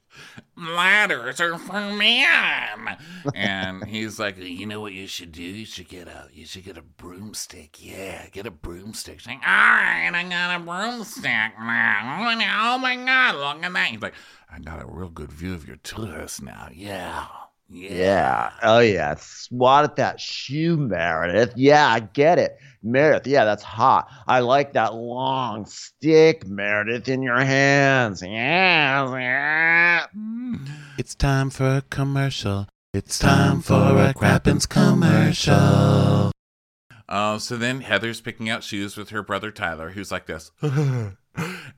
Ladders 0.60 1.40
are 1.40 1.58
for 1.58 1.94
men. 1.94 2.98
and 3.34 3.84
he's 3.86 4.20
like, 4.20 4.38
you 4.38 4.66
know 4.66 4.82
what 4.82 4.94
you 4.94 5.08
should 5.08 5.32
do? 5.32 5.42
You 5.42 5.66
should 5.66 5.88
get 5.88 6.08
a 6.08 6.28
you 6.34 6.46
should 6.46 6.66
get 6.66 6.78
a 6.78 6.82
broomstick. 6.82 7.84
Yeah, 7.84 8.28
get 8.30 8.46
a 8.46 8.52
broomstick. 8.52 9.20
She's 9.20 9.28
like, 9.28 9.38
all 9.38 9.54
right, 9.54 10.12
I 10.14 10.24
got 10.24 10.56
a 10.56 10.64
broomstick 10.64 11.54
now. 11.60 12.74
Oh 12.74 12.78
my 12.78 12.96
god, 12.96 13.36
look 13.36 13.64
at 13.64 13.74
that. 13.74 13.88
He's 13.88 14.02
like, 14.02 14.16
I 14.52 14.60
got 14.60 14.82
a 14.82 14.86
real 14.86 15.10
good 15.10 15.32
view 15.32 15.54
of 15.54 15.68
your 15.68 15.78
tutus 15.78 16.42
now. 16.42 16.70
Yeah. 16.74 17.28
Yeah. 17.70 17.92
Yeah. 17.92 18.52
Oh 18.64 18.80
yeah. 18.80 19.16
Swat 19.16 19.84
at 19.84 19.96
that 19.98 20.20
shoe, 20.20 20.78
Meredith. 20.78 21.54
Yeah, 21.56 21.88
I 21.88 22.00
get 22.00 22.40
it. 22.40 22.58
Meredith, 22.82 23.28
yeah, 23.28 23.46
that's 23.46 23.64
hot. 23.64 24.10
I 24.28 24.40
like 24.40 24.74
that 24.74 24.96
long 24.96 25.66
stick, 25.66 26.48
Meredith, 26.48 27.10
in 27.10 27.22
your 27.22 27.40
hands. 27.40 28.22
Yeah. 28.22 29.18
yeah. 29.18 30.06
It's 30.98 31.14
time 31.14 31.50
for 31.50 31.78
a 31.78 31.82
commercial. 31.90 32.68
It's 32.94 33.20
time 33.20 33.62
for 33.62 33.76
a 33.76 34.14
Crappens 34.14 34.68
commercial. 34.68 36.32
Uh, 37.08 37.38
so 37.38 37.58
then 37.58 37.82
Heather's 37.82 38.22
picking 38.22 38.50
out 38.50 38.64
shoes 38.64 38.96
with 38.96 39.10
her 39.10 39.24
brother 39.24 39.52
Tyler, 39.52 39.92
who's 39.92 40.12
like 40.12 40.26
this. 40.26 40.52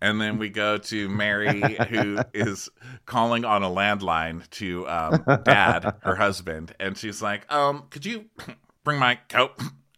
and 0.02 0.20
then 0.20 0.38
we 0.38 0.49
go 0.49 0.78
to 0.78 1.10
Mary, 1.10 1.62
who 1.89 2.18
is 2.34 2.70
calling 3.06 3.45
on 3.45 3.64
a 3.64 3.70
landline 3.70 4.49
to 4.52 4.88
um, 4.88 5.24
Dad, 5.43 5.95
her 6.02 6.16
husband, 6.16 6.74
and 6.80 6.97
she's 6.97 7.22
like, 7.22 7.52
"Um, 7.52 7.86
could 7.89 8.06
you 8.06 8.26
bring 8.84 8.99
my 8.99 9.20
coat? 9.30 9.52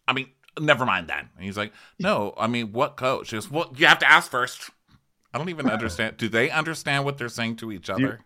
I 0.06 0.12
mean, 0.12 0.28
never 0.60 0.84
mind 0.84 1.08
that." 1.08 1.26
And 1.36 1.44
he's 1.44 1.56
like, 1.56 1.72
"No, 1.98 2.34
I 2.36 2.46
mean, 2.46 2.72
what 2.72 2.96
coat?" 2.96 3.26
She 3.26 3.36
goes, 3.36 3.50
"Well, 3.50 3.72
you 3.76 3.86
have 3.86 4.00
to 4.00 4.10
ask 4.10 4.30
first. 4.30 4.70
I 5.32 5.38
don't 5.38 5.48
even 5.48 5.68
understand. 5.68 6.16
Do 6.16 6.28
they 6.28 6.48
understand 6.50 7.04
what 7.04 7.18
they're 7.18 7.28
saying 7.28 7.56
to 7.56 7.72
each 7.72 7.90
other? 7.90 8.20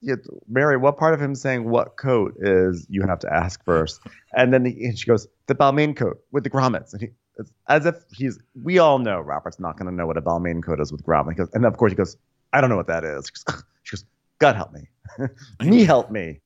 Yeah, 0.00 0.14
Mary, 0.48 0.76
what 0.76 0.96
part 0.96 1.14
of 1.14 1.20
him 1.20 1.34
saying 1.34 1.68
what 1.68 1.96
coat 1.96 2.34
is 2.38 2.86
you 2.88 3.02
have 3.02 3.18
to 3.20 3.32
ask 3.32 3.64
first? 3.64 4.00
And 4.32 4.52
then 4.52 4.64
he, 4.64 4.84
and 4.84 4.98
she 4.98 5.06
goes, 5.06 5.26
the 5.46 5.54
Balmain 5.54 5.96
coat 5.96 6.20
with 6.30 6.44
the 6.44 6.50
grommets. 6.50 6.92
And 6.92 7.02
he, 7.02 7.08
it's 7.38 7.52
as 7.68 7.86
if 7.86 7.96
he's, 8.10 8.38
we 8.60 8.78
all 8.78 8.98
know 8.98 9.20
Robert's 9.20 9.60
not 9.60 9.78
going 9.78 9.90
to 9.90 9.94
know 9.94 10.06
what 10.06 10.16
a 10.16 10.22
Balmain 10.22 10.62
coat 10.62 10.80
is 10.80 10.92
with. 10.92 11.02
He 11.02 11.34
goes, 11.34 11.48
and 11.52 11.64
of 11.64 11.76
course 11.76 11.92
he 11.92 11.96
goes, 11.96 12.16
I 12.52 12.60
don't 12.60 12.70
know 12.70 12.76
what 12.76 12.88
that 12.88 13.04
is. 13.04 13.26
She 13.26 13.44
goes, 13.44 13.64
she 13.82 13.96
goes 13.96 14.04
God 14.38 14.54
help 14.54 14.72
me. 14.72 14.88
me 15.60 15.84
help 15.84 16.10
me. 16.10 16.40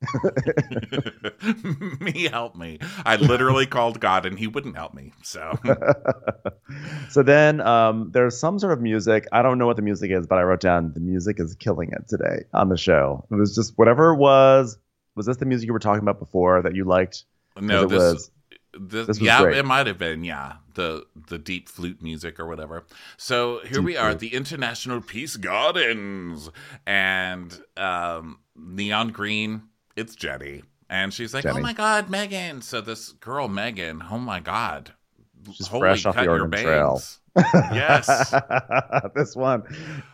me 2.01 2.29
help 2.29 2.57
me. 2.57 2.79
I 3.05 3.17
literally 3.17 3.67
called 3.67 4.01
God 4.01 4.25
and 4.25 4.39
he 4.39 4.47
wouldn't 4.47 4.77
help 4.77 4.95
me. 4.95 5.13
So 5.23 5.53
so 7.11 7.23
then 7.23 7.61
um, 7.61 8.11
there's 8.13 8.39
some 8.39 8.59
sort 8.59 8.73
of 8.73 8.81
music. 8.81 9.27
I 9.31 9.43
don't 9.43 9.59
know 9.59 9.67
what 9.67 9.77
the 9.77 9.83
music 9.83 10.11
is, 10.11 10.27
but 10.27 10.39
I 10.39 10.43
wrote 10.43 10.61
down 10.61 10.93
the 10.95 11.01
music 11.01 11.39
is 11.39 11.55
killing 11.55 11.91
it 11.93 12.09
today 12.09 12.45
on 12.55 12.71
the 12.71 12.79
show. 12.79 13.27
It 13.31 13.35
was 13.35 13.55
just 13.55 13.77
whatever 13.77 14.15
it 14.15 14.19
was. 14.19 14.79
Was 15.17 15.27
this 15.27 15.37
the 15.37 15.45
music 15.45 15.67
you 15.67 15.75
were 15.75 15.79
talking 15.79 16.03
about 16.03 16.19
before 16.19 16.63
that 16.63 16.75
you 16.75 16.85
liked? 16.85 17.25
no, 17.61 17.87
this, 17.87 17.99
was. 17.99 18.31
This, 18.79 19.21
yeah, 19.21 19.43
great. 19.43 19.59
it 19.59 19.65
might 19.65 19.87
have 19.87 19.99
been, 19.99 20.25
yeah, 20.25 20.55
the 20.75 21.07
the 21.29 21.39
deep 21.39 21.69
flute 21.69 22.03
music 22.03 22.41
or 22.41 22.47
whatever. 22.47 22.85
So 23.17 23.61
here 23.61 23.79
Deep 23.79 23.85
we 23.85 23.97
are, 23.97 24.11
flute. 24.11 24.21
the 24.21 24.35
International 24.35 25.01
Peace 25.01 25.37
Gardens, 25.37 26.51
and 26.87 27.59
um, 27.77 28.39
neon 28.57 29.09
green. 29.09 29.63
It's 29.95 30.15
Jennie, 30.15 30.63
and 30.89 31.13
she's 31.13 31.35
like, 31.35 31.45
"Oh 31.45 31.59
my 31.61 31.75
God, 31.75 32.09
Megan!" 32.09 32.63
So 32.63 32.81
this 32.81 33.13
girl, 33.13 33.47
Megan, 33.49 34.03
oh 34.11 34.19
my 34.19 34.41
God, 34.41 34.93
She's 35.53 35.67
Holy, 35.67 35.81
fresh 35.81 36.07
off 36.07 36.15
the 36.17 36.29
Oregon 36.29 36.51
Trail. 36.51 37.03
Yes. 37.55 38.35
this 39.15 39.35
one, 39.35 39.63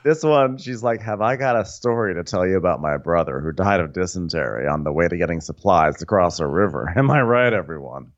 this 0.04 0.22
one, 0.22 0.56
she's 0.56 0.84
like, 0.84 1.00
Have 1.00 1.20
I 1.20 1.34
got 1.34 1.59
a 1.59 1.64
story 1.64 2.14
to 2.14 2.22
tell 2.22 2.46
you 2.46 2.56
about 2.56 2.80
my 2.80 2.96
brother 2.96 3.40
who 3.40 3.50
died 3.50 3.80
of 3.80 3.92
dysentery 3.92 4.68
on 4.68 4.84
the 4.84 4.92
way 4.92 5.09
to 5.09 5.16
getting 5.16 5.40
supplies 5.40 5.96
to 5.96 6.06
cross 6.06 6.38
a 6.38 6.46
river? 6.46 6.92
Am 6.96 7.11
I 7.11 7.20
right, 7.22 7.52
everyone? 7.52 8.12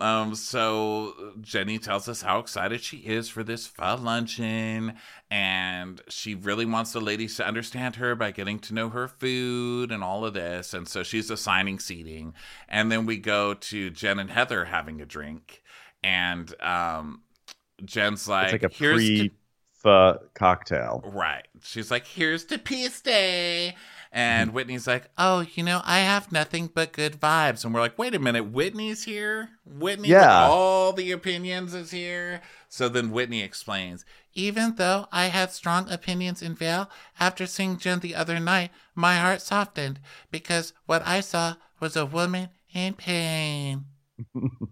Um, 0.00 0.34
so 0.34 1.34
Jennie 1.42 1.78
tells 1.78 2.08
us 2.08 2.22
how 2.22 2.38
excited 2.38 2.82
she 2.82 2.98
is 2.98 3.28
for 3.28 3.44
this 3.44 3.66
fun 3.66 4.02
luncheon, 4.02 4.94
and 5.30 6.00
she 6.08 6.34
really 6.34 6.64
wants 6.64 6.92
the 6.92 7.00
ladies 7.00 7.36
to 7.36 7.46
understand 7.46 7.96
her 7.96 8.14
by 8.14 8.30
getting 8.30 8.58
to 8.60 8.74
know 8.74 8.88
her 8.88 9.08
food 9.08 9.92
and 9.92 10.02
all 10.02 10.24
of 10.24 10.32
this. 10.32 10.72
And 10.72 10.88
so 10.88 11.02
she's 11.02 11.30
assigning 11.30 11.78
seating, 11.78 12.32
and 12.66 12.90
then 12.90 13.04
we 13.04 13.18
go 13.18 13.52
to 13.54 13.90
Jen 13.90 14.18
and 14.18 14.30
Heather 14.30 14.64
having 14.64 15.02
a 15.02 15.06
drink, 15.06 15.62
and 16.02 16.50
um, 16.62 17.20
Jen's 17.84 18.26
like, 18.26 18.54
It's 18.54 18.62
like 18.64 18.72
a 18.72 18.74
"Here's 18.74 18.96
pre 18.96 19.28
to- 19.28 19.34
pho 19.82 20.18
cocktail. 20.34 21.02
Right. 21.12 21.46
She's 21.62 21.90
like, 21.90 22.06
here's 22.06 22.44
to 22.46 22.58
peace 22.58 23.00
day. 23.02 23.74
And 24.12 24.48
mm-hmm. 24.48 24.56
Whitney's 24.56 24.86
like, 24.86 25.08
oh, 25.16 25.46
you 25.54 25.62
know, 25.62 25.82
I 25.84 26.00
have 26.00 26.32
nothing 26.32 26.68
but 26.72 26.92
good 26.92 27.20
vibes. 27.20 27.64
And 27.64 27.72
we're 27.72 27.80
like, 27.80 27.98
wait 27.98 28.14
a 28.14 28.18
minute, 28.18 28.50
Whitney's 28.50 29.04
here? 29.04 29.50
Whitney 29.64 30.08
with 30.08 30.10
Yeah. 30.10 30.48
all 30.48 30.92
the 30.92 31.12
opinions 31.12 31.74
is 31.74 31.92
here? 31.92 32.40
So 32.68 32.88
then 32.88 33.12
Whitney 33.12 33.42
explains, 33.42 34.04
even 34.34 34.74
though 34.76 35.06
I 35.12 35.26
had 35.26 35.52
strong 35.52 35.88
opinions 35.90 36.42
in 36.42 36.54
Vail, 36.54 36.90
after 37.20 37.46
seeing 37.46 37.78
Jen 37.78 38.00
the 38.00 38.14
other 38.16 38.40
night, 38.40 38.70
my 38.94 39.16
heart 39.16 39.42
softened 39.42 40.00
because 40.30 40.72
what 40.86 41.06
I 41.06 41.20
saw 41.20 41.54
was 41.78 41.96
a 41.96 42.06
woman 42.06 42.48
in 42.72 42.94
pain. 42.94 43.84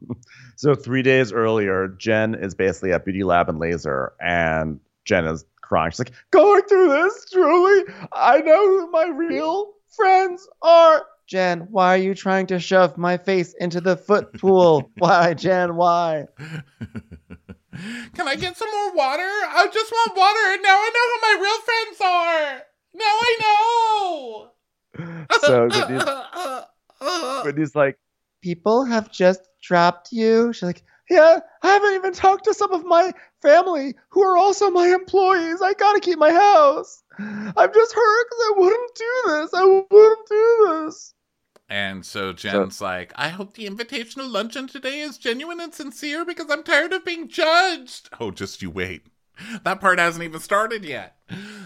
So 0.57 0.75
three 0.75 1.03
days 1.03 1.33
earlier, 1.33 1.87
Jen 1.87 2.35
is 2.35 2.53
basically 2.53 2.93
at 2.93 3.05
Beauty 3.05 3.23
Lab 3.23 3.49
and 3.49 3.61
Laser, 3.61 4.13
and 4.21 4.81
Jen 5.05 5.25
is 5.25 5.45
crying. 5.69 5.91
She's 5.91 5.99
like, 6.01 6.13
"Going 6.31 6.63
through 6.63 6.89
this, 6.89 7.27
truly, 7.31 7.85
I 8.13 8.41
know 8.41 8.67
who 8.67 8.91
my 8.91 9.07
real 9.07 9.73
friends 9.89 10.49
are." 10.63 11.07
Jen, 11.27 11.69
why 11.71 11.95
are 11.95 11.99
you 11.99 12.15
trying 12.15 12.47
to 12.47 12.59
shove 12.59 12.97
my 12.97 13.19
face 13.19 13.55
into 13.61 13.81
the 13.83 13.97
foot 13.97 14.33
pool? 14.41 14.91
why, 14.99 15.35
Jen? 15.35 15.77
Why? 15.77 16.25
Can 18.15 18.27
I 18.27 18.35
get 18.35 18.57
some 18.57 18.71
more 18.71 18.95
water? 18.95 19.23
I 19.23 19.69
just 19.73 19.93
want 19.93 20.17
water, 20.17 20.55
and 20.55 20.63
now 20.63 20.75
I 20.75 20.91
know 20.95 21.07
who 21.11 21.21
my 21.23 21.35
real 21.45 21.61
friends 21.61 22.01
are. 22.01 22.63
Now 22.95 23.05
I 23.05 23.37
know. 23.43 24.51
So 25.43 25.69
Whitney's, 25.69 27.45
Whitney's 27.45 27.75
like, 27.77 27.99
"People 28.43 28.85
have 28.85 29.13
just 29.13 29.43
dropped 29.63 30.11
you." 30.11 30.53
She's 30.53 30.65
like, 30.65 30.83
"Yeah, 31.11 31.41
I 31.63 31.69
haven't 31.69 31.95
even 31.95 32.13
talked 32.13 32.45
to 32.45 32.55
some 32.55 32.73
of 32.73 32.85
my 32.85 33.13
family 33.43 33.95
who 34.11 34.23
are 34.23 34.37
also 34.37 34.71
my 34.71 34.89
employees. 34.89 35.63
I 35.63 35.73
gotta 35.73 36.01
keep 36.01 36.19
my 36.19 36.33
house. 36.33 37.03
I'm 37.19 37.73
just 37.75 37.95
hurt 37.95 38.27
because 38.29 38.45
I 38.47 38.53
wouldn't 38.57 38.95
do 38.95 39.23
this. 39.27 39.55
I 39.55 39.65
wouldn't 39.65 40.29
do 40.29 40.85
this." 40.85 41.15
And 41.71 42.07
so 42.07 42.33
Jen's 42.33 42.81
like, 42.81 43.13
I 43.15 43.29
hope 43.29 43.55
the 43.55 43.67
invitation 43.67 44.23
to 44.23 44.29
luncheon 44.29 44.69
today 44.69 45.01
is 45.01 45.19
genuine 45.19 45.61
and 45.61 45.75
sincere 45.75 46.25
because 46.25 46.51
I'm 46.51 46.63
tired 46.63 46.95
of 46.95 47.05
being 47.05 47.29
judged. 47.29 48.09
Oh, 48.19 48.31
just 48.31 48.63
you 48.63 48.71
wait. 48.71 49.03
That 49.65 49.81
part 49.81 49.99
hasn't 49.99 50.25
even 50.25 50.41
started 50.41 50.85
yet. 50.85 51.17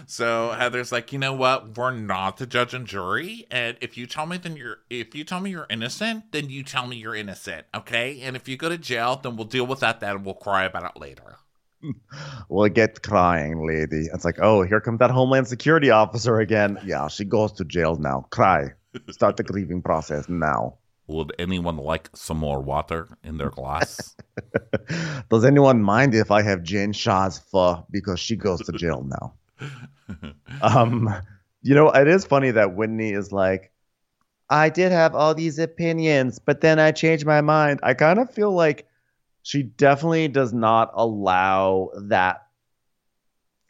So 0.05 0.51
Heather's 0.51 0.91
like, 0.91 1.13
you 1.13 1.19
know 1.19 1.33
what? 1.33 1.77
We're 1.77 1.91
not 1.91 2.37
the 2.37 2.45
judge 2.45 2.73
and 2.73 2.85
jury, 2.85 3.45
and 3.49 3.77
if 3.81 3.97
you 3.97 4.05
tell 4.05 4.25
me 4.25 4.37
then 4.37 4.57
you're 4.57 4.79
if 4.89 5.15
you 5.15 5.23
tell 5.23 5.39
me 5.39 5.51
you're 5.51 5.67
innocent, 5.69 6.31
then 6.31 6.49
you 6.49 6.63
tell 6.63 6.87
me 6.87 6.97
you're 6.97 7.15
innocent, 7.15 7.65
okay? 7.73 8.21
And 8.21 8.35
if 8.35 8.47
you 8.47 8.57
go 8.57 8.69
to 8.69 8.77
jail, 8.77 9.19
then 9.21 9.35
we'll 9.35 9.47
deal 9.47 9.65
with 9.65 9.79
that 9.79 9.99
then 9.99 10.17
and 10.17 10.25
we'll 10.25 10.35
cry 10.35 10.65
about 10.65 10.95
it 10.95 10.99
later. 10.99 11.37
we'll 12.49 12.69
get 12.69 13.01
crying, 13.01 13.65
lady. 13.65 14.07
It's 14.13 14.25
like, 14.25 14.39
oh, 14.41 14.63
here 14.63 14.81
comes 14.81 14.99
that 14.99 15.11
Homeland 15.11 15.47
Security 15.47 15.89
officer 15.89 16.39
again. 16.39 16.79
Yeah, 16.85 17.07
she 17.07 17.25
goes 17.25 17.51
to 17.53 17.65
jail 17.65 17.95
now. 17.95 18.25
Cry. 18.29 18.69
Start 19.09 19.37
the 19.37 19.43
grieving 19.43 19.81
process 19.81 20.29
now. 20.29 20.77
Would 21.07 21.33
anyone 21.37 21.77
like 21.77 22.09
some 22.15 22.37
more 22.37 22.61
water 22.61 23.09
in 23.23 23.37
their 23.37 23.49
glass? 23.49 24.15
Does 25.29 25.43
anyone 25.43 25.83
mind 25.83 26.15
if 26.15 26.31
I 26.31 26.41
have 26.43 26.63
Jane 26.63 26.93
Shah's 26.93 27.39
pho 27.39 27.85
because 27.91 28.19
she 28.19 28.35
goes 28.35 28.61
to 28.61 28.71
jail 28.71 29.05
now? 29.05 29.33
um, 30.61 31.13
you 31.61 31.75
know, 31.75 31.89
it 31.89 32.07
is 32.07 32.25
funny 32.25 32.51
that 32.51 32.75
Whitney 32.75 33.11
is 33.11 33.31
like, 33.31 33.71
I 34.49 34.69
did 34.69 34.91
have 34.91 35.15
all 35.15 35.33
these 35.33 35.59
opinions, 35.59 36.39
but 36.39 36.61
then 36.61 36.79
I 36.79 36.91
changed 36.91 37.25
my 37.25 37.41
mind. 37.41 37.79
I 37.83 37.93
kind 37.93 38.19
of 38.19 38.33
feel 38.33 38.53
like 38.53 38.87
she 39.41 39.63
definitely 39.63 40.27
does 40.29 40.53
not 40.53 40.91
allow 40.93 41.89
that 42.03 42.42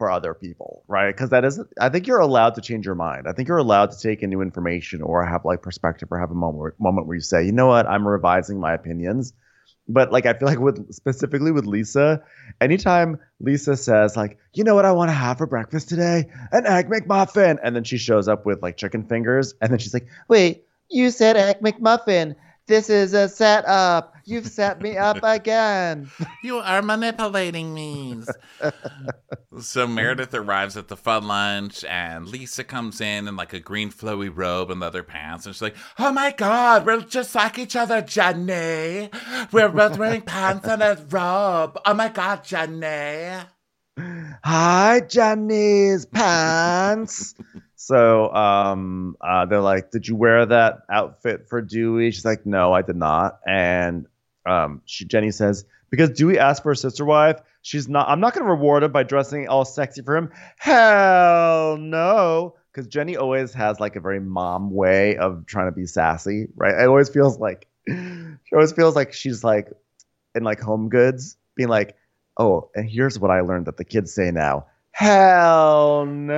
for 0.03 0.11
other 0.11 0.33
people, 0.33 0.83
right? 0.89 1.15
Because 1.15 1.29
that 1.29 1.45
isn't. 1.45 1.65
I 1.79 1.87
think 1.87 2.07
you're 2.07 2.19
allowed 2.19 2.55
to 2.55 2.61
change 2.61 2.85
your 2.85 2.93
mind. 2.93 3.25
I 3.25 3.31
think 3.31 3.47
you're 3.47 3.57
allowed 3.57 3.91
to 3.91 3.97
take 3.97 4.21
in 4.21 4.29
new 4.29 4.41
information 4.41 5.01
or 5.01 5.25
have 5.25 5.45
like 5.45 5.61
perspective 5.61 6.09
or 6.11 6.19
have 6.19 6.29
a 6.29 6.35
moment 6.35 6.59
where, 6.59 6.75
moment 6.77 7.07
where 7.07 7.15
you 7.15 7.21
say, 7.21 7.45
you 7.45 7.53
know 7.53 7.67
what, 7.67 7.87
I'm 7.87 8.05
revising 8.05 8.59
my 8.59 8.73
opinions. 8.73 9.31
But 9.87 10.11
like 10.11 10.25
I 10.25 10.33
feel 10.33 10.49
like 10.49 10.59
with 10.59 10.93
specifically 10.93 11.53
with 11.53 11.65
Lisa, 11.65 12.21
anytime 12.59 13.17
Lisa 13.39 13.77
says 13.77 14.17
like, 14.17 14.39
you 14.53 14.65
know 14.65 14.75
what 14.75 14.83
I 14.83 14.91
want 14.91 15.07
to 15.07 15.13
have 15.13 15.37
for 15.37 15.47
breakfast 15.47 15.87
today, 15.87 16.29
an 16.51 16.67
egg 16.67 16.89
McMuffin, 16.89 17.57
and 17.63 17.73
then 17.73 17.85
she 17.85 17.97
shows 17.97 18.27
up 18.27 18.45
with 18.45 18.61
like 18.61 18.75
chicken 18.75 19.05
fingers, 19.05 19.53
and 19.61 19.71
then 19.71 19.79
she's 19.79 19.93
like, 19.93 20.07
wait, 20.27 20.65
you 20.89 21.11
said 21.11 21.37
egg 21.37 21.61
McMuffin. 21.61 22.35
This 22.65 22.89
is 22.89 23.13
a 23.13 23.27
setup. 23.27 24.15
You've 24.23 24.47
set 24.47 24.81
me 24.81 24.95
up 24.97 25.19
again. 25.23 26.09
You 26.43 26.59
are 26.59 26.81
manipulating 26.81 27.73
me. 27.73 28.21
so 29.59 29.85
Meredith 29.85 30.33
arrives 30.33 30.77
at 30.77 30.87
the 30.87 30.95
fun 30.95 31.27
lunch, 31.27 31.83
and 31.83 32.25
Lisa 32.27 32.63
comes 32.63 33.01
in 33.01 33.27
in 33.27 33.35
like 33.35 33.51
a 33.51 33.59
green 33.59 33.91
flowy 33.91 34.31
robe 34.33 34.71
and 34.71 34.79
leather 34.79 35.03
pants, 35.03 35.45
and 35.45 35.53
she's 35.53 35.61
like, 35.61 35.75
"Oh 35.99 36.13
my 36.13 36.31
god, 36.31 36.85
we're 36.85 37.01
just 37.01 37.35
like 37.35 37.59
each 37.59 37.75
other, 37.75 38.01
Jennie. 38.01 39.09
We're 39.51 39.69
both 39.69 39.97
wearing 39.97 40.21
pants 40.25 40.65
and 40.67 40.81
a 40.81 41.05
robe. 41.09 41.77
Oh 41.85 41.93
my 41.93 42.09
god, 42.09 42.45
Jennie." 42.45 43.43
Hi, 44.43 45.01
Johnny's 45.07 46.05
pants. 46.05 47.35
So 47.83 48.33
um 48.33 49.17
uh 49.19 49.45
they're 49.45 49.59
like, 49.59 49.91
Did 49.91 50.07
you 50.07 50.15
wear 50.15 50.45
that 50.45 50.83
outfit 50.89 51.49
for 51.49 51.61
Duy? 51.61 52.11
She's 52.11 52.23
like, 52.23 52.45
No, 52.45 52.71
I 52.71 52.81
did 52.81 52.95
not. 52.95 53.39
And 53.45 54.07
um 54.45 54.81
she 54.85 55.03
Jennie 55.03 55.31
says, 55.31 55.65
Because 55.89 56.11
Duy 56.11 56.37
asked 56.37 56.63
for 56.63 56.71
a 56.71 56.77
sister 56.77 57.03
wife, 57.03 57.41
she's 57.61 57.89
not 57.89 58.07
I'm 58.07 58.21
not 58.21 58.33
gonna 58.33 58.49
reward 58.49 58.83
him 58.83 58.93
by 58.93 59.03
dressing 59.03 59.49
all 59.49 59.65
sexy 59.65 60.01
for 60.01 60.15
him. 60.15 60.31
Hell 60.57 61.75
no. 61.75 62.55
Because 62.71 62.87
Jennie 62.87 63.17
always 63.17 63.53
has 63.53 63.81
like 63.81 63.97
a 63.97 63.99
very 63.99 64.21
mom 64.21 64.71
way 64.71 65.17
of 65.17 65.45
trying 65.45 65.67
to 65.67 65.73
be 65.73 65.85
sassy, 65.85 66.47
right? 66.55 66.73
It 66.73 66.87
always 66.87 67.09
feels 67.09 67.37
like 67.37 67.67
she 67.85 68.55
always 68.55 68.71
feels 68.71 68.95
like 68.95 69.11
she's 69.11 69.43
like 69.43 69.67
in 70.35 70.43
like 70.45 70.61
home 70.61 70.87
goods, 70.87 71.35
being 71.57 71.69
like, 71.69 71.97
Oh, 72.37 72.69
and 72.75 72.89
here's 72.89 73.19
what 73.19 73.29
I 73.29 73.41
learned 73.41 73.65
that 73.65 73.75
the 73.75 73.83
kids 73.83 74.13
say 74.15 74.31
now. 74.31 74.67
Hell 74.93 76.05
no. 76.05 76.35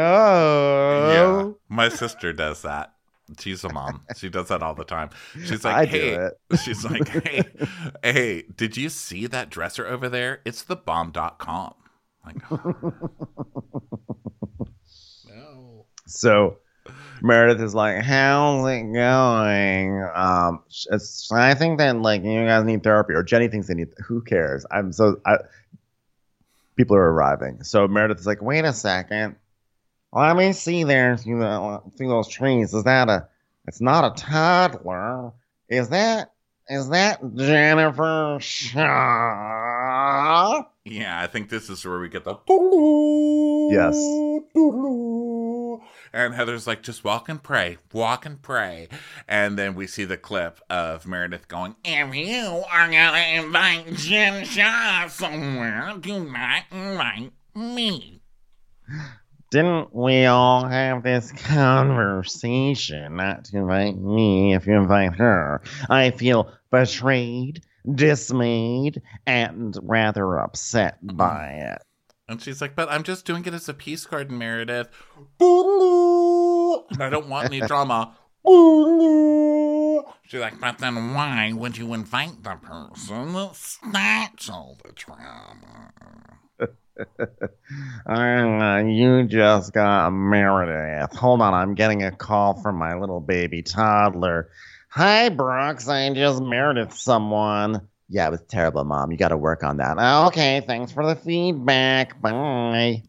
Yeah, 1.11 1.51
my 1.75 1.89
sister 1.89 2.31
does 2.33 2.61
that. 2.63 2.93
She's 3.39 3.63
a 3.63 3.69
mom. 3.73 4.03
She 4.15 4.29
does 4.29 4.47
that 4.49 4.61
all 4.63 4.75
the 4.75 4.83
time. 4.85 5.09
She's 5.45 5.65
like, 5.65 5.75
I 5.75 5.85
hey, 5.85 6.15
do 6.15 6.21
it. 6.21 6.59
she's 6.63 6.85
like, 6.85 7.07
hey, 7.07 7.43
hey, 8.03 8.43
did 8.55 8.77
you 8.77 8.89
see 8.89 9.27
that 9.27 9.49
dresser 9.49 9.85
over 9.85 10.07
there? 10.09 10.41
It's 10.45 10.61
the 10.63 10.75
bomb.com. 10.75 11.73
Like, 12.25 12.51
no. 15.27 15.85
So 16.07 16.57
Meredith 17.21 17.61
is 17.61 17.73
like, 17.75 18.03
"How's 18.03 18.67
it 18.69 18.93
going?" 18.93 20.03
Um, 20.13 20.63
it's- 20.87 21.29
I 21.31 21.53
think 21.55 21.77
that 21.79 21.97
like 22.01 22.23
you 22.23 22.45
guys 22.45 22.63
need 22.63 22.83
therapy, 22.83 23.13
or 23.13 23.23
Jennie 23.23 23.47
thinks 23.47 23.67
they 23.67 23.73
need. 23.73 23.89
Who 24.07 24.21
cares? 24.21 24.65
I'm 24.71 24.91
so. 24.91 25.19
I, 25.25 25.37
people 26.75 26.95
are 26.95 27.11
arriving. 27.11 27.63
So 27.63 27.87
Meredith 27.87 28.19
is 28.19 28.27
like, 28.27 28.41
"Wait 28.41 28.65
a 28.65 28.73
second, 28.73 29.35
let 30.11 30.35
me 30.35 30.53
see 30.53 30.83
there 30.83 31.17
through, 31.17 31.39
the, 31.39 31.81
through 31.97 32.09
those 32.09 32.27
trees. 32.27 32.73
Is 32.73 32.83
that 32.83 33.09
a? 33.09 33.27
It's 33.67 33.81
not 33.81 34.11
a 34.11 34.21
toddler. 34.21 35.33
Is 35.69 35.89
that? 35.89 36.31
Is 36.67 36.89
that 36.89 37.19
Jennifer 37.35 38.37
Shah?" 38.39 38.85
Yeah, 40.83 41.19
I 41.19 41.27
think 41.27 41.49
this 41.49 41.69
is 41.69 41.85
where 41.85 41.99
we 41.99 42.09
get 42.09 42.23
the 42.23 42.35
Yes. 43.71 43.95
And 46.15 46.33
Heather's 46.33 46.65
like, 46.65 46.81
just 46.81 47.03
walk 47.03 47.27
and 47.27 47.43
pray, 47.43 47.77
walk 47.91 48.25
and 48.25 48.41
pray. 48.41 48.87
And 49.27 49.59
then 49.59 49.75
we 49.75 49.85
see 49.85 50.05
the 50.05 50.15
clip 50.15 50.61
of 50.69 51.05
Meredith 51.05 51.49
going, 51.49 51.75
If 51.83 52.15
you 52.15 52.63
are 52.71 52.89
gonna 52.89 53.43
invite 53.43 53.93
Jen 53.95 54.45
Shah 54.45 55.09
somewhere, 55.09 55.93
do 55.99 56.23
not 56.23 56.63
invite 56.71 57.33
me. 57.53 58.21
Didn't 59.51 59.93
we 59.93 60.23
all 60.23 60.65
have 60.65 61.03
this 61.03 61.33
conversation 61.33 63.17
not 63.17 63.43
to 63.45 63.57
invite 63.57 63.97
me 63.97 64.55
if 64.55 64.65
you 64.65 64.75
invite 64.75 65.15
her? 65.15 65.61
I 65.89 66.11
feel 66.11 66.49
betrayed, 66.71 67.61
dismayed, 67.93 69.01
and 69.25 69.77
rather 69.81 70.39
upset 70.39 70.97
by 71.01 71.73
it. 71.73 71.81
And 72.27 72.41
she's 72.41 72.59
like, 72.59 72.75
but 72.75 72.91
I'm 72.91 73.03
just 73.03 73.25
doing 73.25 73.45
it 73.45 73.53
as 73.53 73.69
a 73.69 73.73
peace 73.73 74.05
garden, 74.05 74.37
Meredith. 74.37 74.89
And 75.39 77.01
I 77.01 77.09
don't 77.09 77.29
want 77.29 77.45
any 77.45 77.61
drama. 77.61 78.15
She's 80.27 80.39
like, 80.39 80.59
but 80.59 80.79
then 80.79 81.13
why 81.13 81.53
would 81.53 81.77
you 81.77 81.93
invite 81.93 82.43
the 82.43 82.55
person 82.55 83.33
that 83.91 84.49
all 84.51 84.77
the 84.83 84.91
drama? 84.93 85.91
You 88.87 89.27
just 89.27 89.73
got 89.73 90.11
Meredith. 90.11 91.15
Hold 91.17 91.41
on, 91.41 91.53
I'm 91.53 91.75
getting 91.75 92.03
a 92.03 92.11
call 92.11 92.61
from 92.61 92.77
my 92.77 92.95
little 92.95 93.19
baby 93.19 93.61
toddler. 93.61 94.49
Hi, 94.89 95.29
Brooks. 95.29 95.89
I 95.89 96.13
just 96.13 96.41
Meredith 96.41 96.93
someone. 96.93 97.87
Yeah, 98.07 98.27
it 98.27 98.31
was 98.31 98.41
terrible, 98.47 98.83
Mom. 98.83 99.11
You 99.11 99.17
got 99.17 99.29
to 99.29 99.37
work 99.37 99.63
on 99.63 99.77
that. 99.77 99.97
Okay, 100.27 100.61
thanks 100.67 100.91
for 100.91 101.05
the 101.05 101.15
feedback. 101.15 102.21
Bye. 102.21 103.03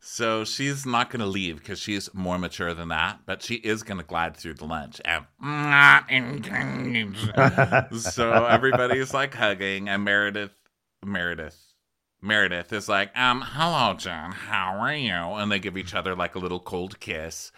So 0.00 0.44
she's 0.44 0.86
not 0.86 1.10
going 1.10 1.20
to 1.20 1.26
leave 1.26 1.58
because 1.58 1.80
she's 1.80 2.12
more 2.14 2.38
mature 2.38 2.74
than 2.74 2.88
that, 2.88 3.20
but 3.26 3.42
she 3.42 3.56
is 3.56 3.82
going 3.82 3.98
to 3.98 4.06
glide 4.06 4.36
through 4.36 4.54
the 4.54 4.64
lunch. 4.64 5.00
And 5.04 5.24
not 5.40 6.10
engaged. 6.10 7.32
so 8.00 8.44
everybody's 8.44 9.12
like 9.12 9.34
hugging, 9.34 9.88
and 9.88 10.04
Meredith, 10.04 10.52
Meredith, 11.04 11.60
Meredith 12.22 12.72
is 12.72 12.88
like, 12.88 13.16
um, 13.16 13.44
hello, 13.46 13.94
Jen, 13.94 14.32
how 14.32 14.78
are 14.78 14.94
you? 14.94 15.12
And 15.12 15.52
they 15.52 15.58
give 15.58 15.76
each 15.76 15.94
other 15.94 16.16
like 16.16 16.34
a 16.34 16.38
little 16.38 16.58
cold 16.58 16.98
kiss. 16.98 17.52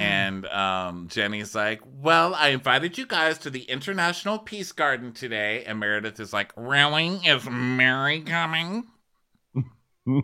And 0.00 0.46
um, 0.46 1.08
Jennie's 1.08 1.54
like, 1.54 1.80
well, 1.84 2.34
I 2.34 2.48
invited 2.48 2.96
you 2.96 3.06
guys 3.06 3.38
to 3.38 3.50
the 3.50 3.62
International 3.62 4.38
Peace 4.38 4.72
Garden 4.72 5.12
today. 5.12 5.64
And 5.64 5.80
Meredith 5.80 6.20
is 6.20 6.32
like, 6.32 6.52
really? 6.56 7.16
Is 7.24 7.48
Mary 7.48 8.20
coming? 8.20 8.84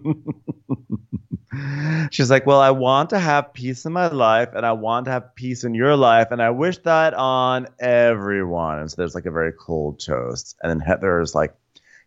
She's 2.10 2.30
like, 2.30 2.46
Well, 2.46 2.60
I 2.60 2.70
want 2.70 3.10
to 3.10 3.18
have 3.18 3.52
peace 3.52 3.84
in 3.84 3.92
my 3.92 4.06
life 4.06 4.50
and 4.54 4.64
I 4.64 4.72
want 4.72 5.06
to 5.06 5.10
have 5.10 5.34
peace 5.34 5.64
in 5.64 5.74
your 5.74 5.96
life. 5.96 6.28
And 6.30 6.40
I 6.40 6.50
wish 6.50 6.78
that 6.78 7.12
on 7.14 7.66
everyone. 7.80 8.78
And 8.78 8.90
so 8.90 8.94
there's 8.96 9.16
like 9.16 9.26
a 9.26 9.32
very 9.32 9.52
cold 9.52 9.98
toast. 9.98 10.56
And 10.62 10.70
then 10.70 10.80
Heather 10.80 11.20
is 11.20 11.34
like, 11.34 11.54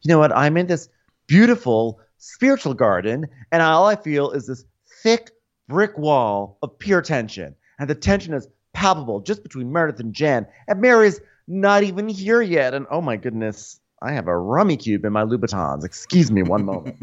You 0.02 0.10
know 0.10 0.20
what? 0.20 0.32
I'm 0.32 0.56
in 0.56 0.68
this 0.68 0.88
beautiful 1.28 2.00
spiritual 2.18 2.74
garden. 2.74 3.28
And 3.52 3.62
all 3.62 3.86
I 3.86 3.96
feel 3.96 4.32
is 4.32 4.48
this 4.48 4.66
thick 5.02 5.32
brick 5.68 5.98
wall 5.98 6.58
of 6.62 6.78
pure 6.80 7.02
tension. 7.02 7.56
And 7.80 7.90
the 7.90 7.96
tension 7.96 8.34
is 8.34 8.48
palpable 8.74 9.20
just 9.20 9.44
between 9.44 9.72
Meredith 9.72 10.00
and 10.00 10.14
Jen. 10.14 10.48
And 10.68 10.82
Mary's 10.82 11.20
not 11.48 11.84
even 11.84 12.08
here 12.08 12.42
yet. 12.42 12.74
And 12.74 12.86
oh 12.90 13.02
my 13.02 13.18
goodness, 13.18 13.80
I 14.02 14.12
have 14.14 14.28
a 14.28 14.32
Rummikub 14.32 15.06
in 15.06 15.14
my 15.14 15.24
Louboutins. 15.24 15.84
Excuse 15.84 16.32
me 16.32 16.44
one 16.44 16.66
moment. 16.66 16.98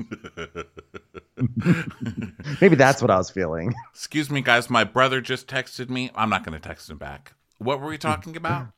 Maybe 2.61 2.77
that's 2.77 3.01
what 3.01 3.11
I 3.11 3.17
was 3.17 3.31
feeling. 3.31 3.75
Excuse 3.95 4.31
me, 4.31 4.41
guys. 4.43 4.69
My 4.69 4.85
brother 4.85 5.21
just 5.21 5.47
texted 5.47 5.89
me. 5.89 6.11
I'm 6.15 6.31
not 6.31 6.45
going 6.45 6.59
to 6.59 6.69
text 6.69 6.91
him 6.91 6.99
back. 6.99 7.33
What 7.59 7.81
were 7.81 7.89
we 7.89 7.99
talking 7.99 8.37
about? 8.37 8.69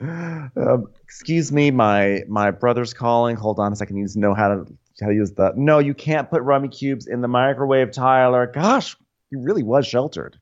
Um, 0.00 0.86
excuse 1.02 1.52
me, 1.52 1.70
my 1.70 2.22
my 2.28 2.50
brother's 2.50 2.92
calling. 2.92 3.36
Hold 3.36 3.58
on 3.58 3.72
a 3.72 3.76
second. 3.76 3.96
You 3.96 4.06
know 4.16 4.34
how 4.34 4.48
to 4.48 4.66
how 5.00 5.08
to 5.08 5.14
use 5.14 5.32
the. 5.32 5.52
No, 5.56 5.78
you 5.78 5.94
can't 5.94 6.28
put 6.28 6.42
Rummikubs 6.42 7.08
in 7.08 7.20
the 7.20 7.28
microwave, 7.28 7.92
Tyler. 7.92 8.50
Gosh, 8.52 8.96
he 9.30 9.36
really 9.36 9.62
was 9.62 9.86
sheltered. 9.86 10.38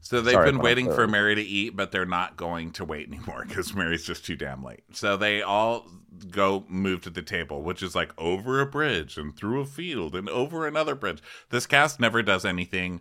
So 0.00 0.20
they've 0.20 0.34
Sorry 0.34 0.52
been 0.52 0.60
waiting 0.60 0.92
for 0.92 1.08
Mary 1.08 1.34
to 1.34 1.42
eat, 1.42 1.74
but 1.74 1.90
they're 1.90 2.06
not 2.06 2.36
going 2.36 2.70
to 2.72 2.84
wait 2.84 3.08
anymore 3.08 3.44
because 3.48 3.74
Mary's 3.74 4.04
just 4.04 4.24
too 4.24 4.36
damn 4.36 4.62
late. 4.62 4.84
So 4.92 5.16
they 5.16 5.42
all 5.42 5.86
go 6.30 6.64
move 6.68 7.02
to 7.02 7.10
the 7.10 7.22
table, 7.22 7.62
which 7.62 7.82
is 7.82 7.94
like 7.94 8.12
over 8.16 8.60
a 8.60 8.66
bridge 8.66 9.18
and 9.18 9.36
through 9.36 9.60
a 9.60 9.66
field 9.66 10.14
and 10.14 10.28
over 10.28 10.66
another 10.66 10.94
bridge. 10.94 11.22
This 11.50 11.66
cast 11.66 11.98
never 11.98 12.22
does 12.22 12.44
anything 12.44 13.00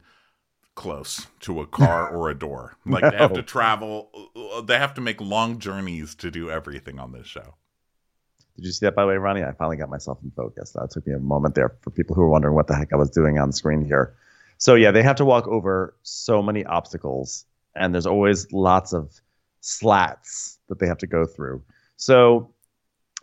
close 0.76 1.28
to 1.42 1.62
a 1.62 1.68
car 1.68 2.10
or 2.16 2.30
a 2.30 2.38
door. 2.38 2.78
Like 2.86 3.04
no. 3.04 3.10
they 3.10 3.18
have 3.18 3.34
to 3.34 3.44
travel, 3.44 4.10
uh, 4.36 4.62
they 4.62 4.78
have 4.78 4.94
to 4.96 5.02
make 5.02 5.20
long 5.22 5.60
journeys 5.60 6.16
to 6.16 6.30
do 6.30 6.50
everything 6.50 7.00
on 7.00 7.12
this 7.12 7.28
show. 7.28 7.56
Did 8.56 8.66
you 8.66 8.72
see 8.72 8.86
that 8.86 8.96
by 8.96 9.04
the 9.04 9.10
way, 9.10 9.16
Ronnie? 9.16 9.44
I 9.44 9.52
finally 9.54 9.78
got 9.78 9.90
myself 9.90 10.20
in 10.24 10.32
focus. 10.32 10.72
That 10.72 10.90
took 10.92 11.06
me 11.06 11.14
a 11.14 11.20
moment 11.20 11.56
there 11.56 11.76
for 11.82 11.90
people 11.90 12.16
who 12.16 12.22
were 12.22 12.30
wondering 12.30 12.56
what 12.56 12.68
the 12.68 12.76
heck 12.76 12.94
I 12.94 12.96
was 12.96 13.10
doing 13.10 13.38
on 13.38 13.52
screen 13.52 13.84
here. 13.84 14.16
So 14.58 14.76
yeah, 14.76 14.92
they 14.92 15.04
have 15.04 15.18
to 15.18 15.26
walk 15.26 15.48
over 15.48 15.96
so 16.04 16.42
many 16.42 16.64
obstacles, 16.64 17.46
and 17.76 17.94
there's 17.94 18.06
always 18.06 18.52
lots 18.54 18.94
of 18.94 19.20
slats 19.60 20.60
that 20.70 20.80
they 20.80 20.88
have 20.88 20.98
to 21.00 21.08
go 21.08 21.26
through. 21.26 21.64
So 21.98 22.54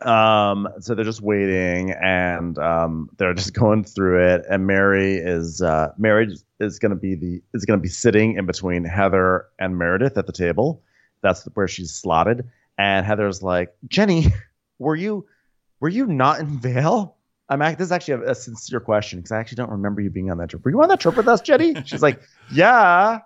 um, 0.07 0.69
so 0.81 0.95
they're 0.95 1.05
just 1.05 1.23
waiting, 1.23 1.93
and 1.93 2.59
um, 2.59 3.11
they're 3.17 3.35
just 3.35 3.55
going 3.59 3.85
through 3.85 4.25
it. 4.25 4.45
And 4.49 4.67
Mary 4.67 5.15
is 5.15 5.63
uh, 5.63 5.93
Mary 5.99 6.37
is 6.61 6.79
going 6.79 6.91
to 6.91 6.97
be 6.97 7.15
the 7.15 7.43
is 7.55 7.65
going 7.65 7.79
to 7.79 7.83
be 7.83 7.89
sitting 7.89 8.37
in 8.37 8.47
between 8.47 8.85
Heather 8.85 9.47
and 9.59 9.79
Meredith 9.79 10.17
at 10.17 10.27
the 10.27 10.33
table. 10.33 10.83
That's 11.23 11.45
where 11.55 11.69
she's 11.69 11.93
slotted. 11.93 12.49
And 12.79 13.07
Heather's 13.07 13.43
like, 13.43 13.75
Jennie, 13.89 14.27
were 14.79 14.97
you 14.97 15.27
were 15.81 15.89
you 15.89 16.07
not 16.07 16.41
in 16.41 16.59
Vail? 16.59 17.17
I'm 17.49 17.61
act- 17.61 17.79
this 17.79 17.87
is 17.87 17.93
actually 17.93 18.25
a, 18.25 18.31
a 18.31 18.35
sincere 18.35 18.81
question 18.81 19.19
because 19.19 19.33
I 19.33 19.39
actually 19.39 19.57
don't 19.57 19.71
remember 19.71 20.01
you 20.01 20.11
being 20.11 20.31
on 20.31 20.39
that 20.39 20.51
trip. 20.51 20.65
Were 20.65 20.71
you 20.71 20.83
on 20.83 20.89
that 20.89 21.01
trip 21.01 21.17
with 21.17 21.29
us, 21.29 21.41
Jennie? 21.41 21.75
She's 21.85 22.03
like, 22.03 22.21
yeah. 22.53 23.21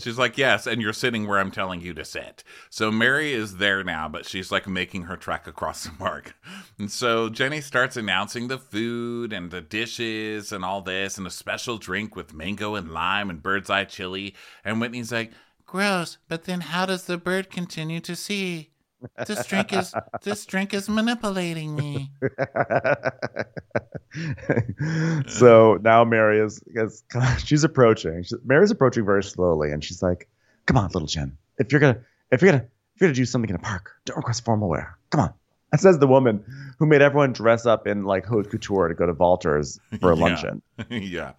She's 0.00 0.18
like, 0.18 0.36
yes, 0.36 0.66
and 0.66 0.82
you're 0.82 0.92
sitting 0.92 1.26
where 1.26 1.38
I'm 1.38 1.50
telling 1.50 1.80
you 1.80 1.94
to 1.94 2.04
sit. 2.04 2.44
So 2.68 2.90
Mary 2.90 3.32
is 3.32 3.56
there 3.56 3.82
now, 3.82 4.06
but 4.06 4.26
she's 4.26 4.52
like 4.52 4.68
making 4.68 5.04
her 5.04 5.16
trek 5.16 5.46
across 5.46 5.84
the 5.84 5.90
park. 5.92 6.36
And 6.78 6.90
so 6.90 7.30
Jennie 7.30 7.62
starts 7.62 7.96
announcing 7.96 8.48
the 8.48 8.58
food 8.58 9.32
and 9.32 9.50
the 9.50 9.62
dishes 9.62 10.52
and 10.52 10.64
all 10.64 10.82
this, 10.82 11.16
and 11.16 11.26
a 11.26 11.30
special 11.30 11.78
drink 11.78 12.16
with 12.16 12.34
mango 12.34 12.74
and 12.74 12.90
lime 12.90 13.30
and 13.30 13.42
bird's 13.42 13.70
eye 13.70 13.84
chili. 13.84 14.34
And 14.64 14.80
Whitney's 14.80 15.12
like, 15.12 15.32
gross, 15.64 16.18
but 16.28 16.44
then 16.44 16.60
how 16.60 16.84
does 16.84 17.04
the 17.04 17.16
bird 17.16 17.50
continue 17.50 18.00
to 18.00 18.14
see? 18.14 18.70
This 19.26 19.46
drink 19.46 19.72
is 19.72 19.94
this 20.22 20.46
drink 20.46 20.74
is 20.74 20.88
manipulating 20.88 21.76
me. 21.76 22.10
so 25.28 25.78
now 25.82 26.04
Mary 26.04 26.40
is, 26.40 26.62
is 26.66 27.04
she's 27.44 27.64
approaching. 27.64 28.22
She's, 28.22 28.38
Mary's 28.44 28.70
approaching 28.70 29.04
very 29.04 29.22
slowly, 29.22 29.70
and 29.70 29.84
she's 29.84 30.02
like, 30.02 30.28
"Come 30.66 30.76
on, 30.76 30.90
little 30.92 31.06
Jen. 31.06 31.36
If 31.58 31.72
you're 31.72 31.80
gonna 31.80 32.00
if 32.30 32.42
you're 32.42 32.50
gonna 32.50 32.64
if 32.94 33.00
you're 33.00 33.08
gonna 33.08 33.14
do 33.14 33.24
something 33.24 33.50
in 33.50 33.56
a 33.56 33.60
park, 33.60 33.92
don't 34.04 34.16
request 34.16 34.44
formal 34.44 34.68
wear. 34.68 34.96
Come 35.10 35.20
on." 35.20 35.32
That 35.70 35.80
says 35.80 35.98
the 35.98 36.06
woman 36.06 36.44
who 36.78 36.86
made 36.86 37.02
everyone 37.02 37.32
dress 37.32 37.66
up 37.66 37.86
in 37.86 38.04
like 38.04 38.24
haute 38.24 38.50
couture 38.50 38.88
to 38.88 38.94
go 38.94 39.06
to 39.06 39.12
Walters 39.12 39.78
for 40.00 40.10
a 40.12 40.14
luncheon. 40.14 40.62
yeah. 40.90 41.32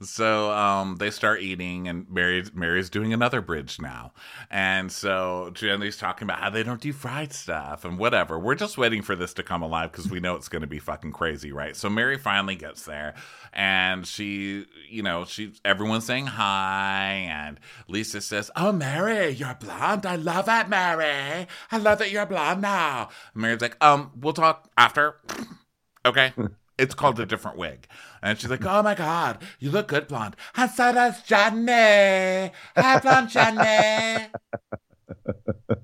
So 0.00 0.52
um, 0.52 0.96
they 0.96 1.10
start 1.10 1.40
eating, 1.40 1.88
and 1.88 2.08
Mary's 2.08 2.54
Mary's 2.54 2.88
doing 2.88 3.12
another 3.12 3.40
bridge 3.40 3.80
now, 3.80 4.12
and 4.48 4.92
so 4.92 5.50
Jennie's 5.54 5.96
talking 5.96 6.26
about 6.26 6.38
how 6.38 6.50
they 6.50 6.62
don't 6.62 6.80
do 6.80 6.92
fried 6.92 7.32
stuff 7.32 7.84
and 7.84 7.98
whatever. 7.98 8.38
We're 8.38 8.54
just 8.54 8.78
waiting 8.78 9.02
for 9.02 9.16
this 9.16 9.34
to 9.34 9.42
come 9.42 9.60
alive 9.60 9.90
because 9.90 10.08
we 10.08 10.20
know 10.20 10.36
it's 10.36 10.48
going 10.48 10.62
to 10.62 10.68
be 10.68 10.78
fucking 10.78 11.12
crazy, 11.12 11.50
right? 11.50 11.74
So 11.74 11.90
Mary 11.90 12.16
finally 12.16 12.54
gets 12.54 12.84
there, 12.84 13.14
and 13.52 14.06
she, 14.06 14.66
you 14.88 15.02
know, 15.02 15.24
she 15.24 15.54
everyone's 15.64 16.04
saying 16.04 16.26
hi, 16.26 17.26
and 17.28 17.58
Lisa 17.88 18.20
says, 18.20 18.52
"Oh, 18.54 18.70
Mary, 18.70 19.30
you're 19.30 19.56
blonde. 19.58 20.06
I 20.06 20.14
love 20.14 20.48
it, 20.48 20.68
Mary. 20.68 21.48
I 21.72 21.76
love 21.78 21.98
that 21.98 22.12
you're 22.12 22.26
blonde 22.26 22.62
now." 22.62 23.08
And 23.34 23.42
Mary's 23.42 23.60
like, 23.60 23.76
"Um, 23.82 24.12
we'll 24.14 24.32
talk 24.32 24.70
after." 24.76 25.16
okay. 26.06 26.32
It's 26.78 26.94
called 26.94 27.18
a 27.20 27.26
different 27.26 27.58
wig. 27.58 27.86
And 28.22 28.38
she's 28.38 28.50
like, 28.50 28.64
oh 28.64 28.82
my 28.82 28.94
God, 28.94 29.42
you 29.58 29.70
look 29.70 29.88
good 29.88 30.08
blonde. 30.08 30.36
And 30.56 30.70
so 30.70 30.92
does 30.92 31.22
Jennie. 31.22 32.52
Hi, 32.76 33.00
blonde 33.00 33.30
Jennie. 33.30 34.28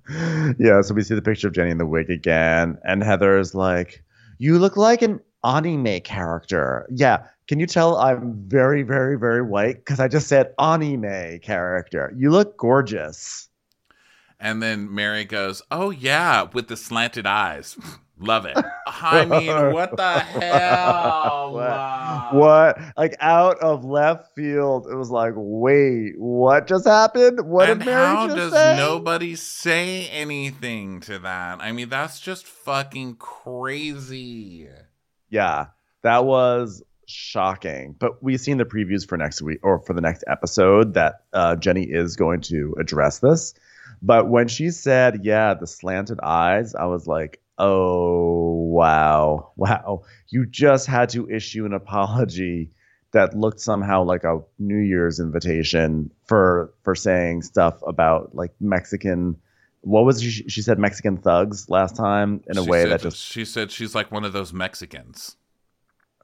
yeah, 0.59 0.81
so 0.81 0.95
we 0.95 1.03
see 1.03 1.15
the 1.15 1.23
picture 1.23 1.49
of 1.49 1.55
Jennie 1.55 1.71
in 1.71 1.79
the 1.79 1.87
wig 1.87 2.11
again. 2.11 2.79
And 2.85 3.03
Heather's 3.03 3.55
like, 3.55 4.05
you 4.39 4.59
look 4.59 4.77
like 4.77 5.03
an 5.03 5.21
anime 5.43 6.01
character. 6.01 6.87
Yeah. 6.91 7.27
Can 7.47 7.61
you 7.61 7.67
tell 7.67 7.97
I'm 7.99 8.43
very, 8.47 8.83
very, 8.83 9.19
very 9.19 9.43
white? 9.43 9.77
Because 9.77 10.01
I 10.01 10.09
just 10.09 10.29
said 10.29 10.55
anime 10.59 11.39
character. 11.41 12.13
You 12.17 12.31
look 12.31 12.57
gorgeous. 12.57 13.49
And 14.41 14.63
then 14.63 14.95
Mary 14.95 15.25
goes, 15.25 15.63
Oh, 15.71 15.91
yeah, 15.91 16.45
with 16.53 16.69
the 16.69 16.77
slanted 16.77 17.27
eyes. 17.27 17.77
Love 18.19 18.47
it. 18.47 18.57
I 18.87 19.25
mean, 19.25 19.47
what 19.73 19.97
the 19.97 20.19
hell? 20.21 21.53
What? 21.53 22.35
what? 22.35 22.79
Like 22.97 23.17
out 23.21 23.59
of 23.59 23.85
left 23.85 24.35
field, 24.37 24.87
it 24.91 24.95
was 24.95 25.11
like, 25.11 25.33
wait, 25.37 26.13
what 26.19 26.69
just 26.69 26.87
happened? 26.87 27.41
What 27.41 27.69
and 27.69 27.81
did 27.81 27.87
Mary 27.87 28.07
how 28.07 28.27
just 28.27 28.37
does 28.37 28.53
say? 28.53 28.77
nobody 28.77 29.35
say 29.35 30.07
anything 30.09 31.01
to 31.01 31.19
that? 31.21 31.61
I 31.61 31.73
mean, 31.73 31.89
that's 31.89 32.21
just 32.21 32.47
fucking 32.47 33.17
crazy. 33.17 34.69
Yeah, 35.29 35.67
that 36.03 36.25
was 36.25 36.85
shocking. 37.07 37.97
But 37.99 38.23
we've 38.23 38.41
seen 38.41 38.59
the 38.59 38.65
previews 38.65 39.07
for 39.07 39.17
next 39.17 39.43
week 39.43 39.59
or 39.63 39.81
for 39.81 39.93
the 39.93 40.01
next 40.01 40.23
episode 40.29 40.95
that 40.95 41.23
uh, 41.33 41.57
Jennie 41.57 41.91
is 41.91 42.15
going 42.15 42.43
to 42.43 42.77
address 42.79 43.19
this. 43.19 43.55
But 44.03 44.29
when 44.29 44.49
she 44.49 44.71
said, 44.71 45.25
"Yeah, 45.25 45.55
the 45.55 45.67
slanted 45.67 46.21
eyes," 46.23 46.75
I 46.75 46.85
was 46.85 47.07
like, 47.07 47.41
Oh, 47.59 48.53
wow. 48.71 49.53
Wow. 49.57 50.03
You 50.29 50.47
just 50.47 50.87
had 50.87 51.09
to 51.11 51.29
issue 51.29 51.65
an 51.65 51.73
apology 51.73 52.71
that 53.13 53.37
looked 53.37 53.61
somehow 53.61 54.03
like 54.03 54.25
a 54.25 54.41
New 54.59 54.79
Year's 54.79 55.21
invitation 55.21 56.11
for 56.27 56.75
for 56.83 56.95
saying 56.95 57.43
stuff 57.43 57.81
about 57.87 58.35
like 58.35 58.53
Mexican 58.61 59.37
what 59.83 60.05
was 60.05 60.21
she, 60.21 60.49
she 60.49 60.63
said 60.63 60.79
Mexican 60.79 61.19
thugs 61.19 61.69
last 61.69 61.95
time 61.95 62.43
in 62.49 62.59
a 62.59 62.65
she 62.65 62.69
way 62.69 62.89
that 62.89 63.03
just 63.03 63.19
she 63.19 63.45
said 63.45 63.71
she's 63.71 63.95
like 63.95 64.11
one 64.11 64.25
of 64.25 64.33
those 64.33 64.53
Mexicans. 64.53 65.37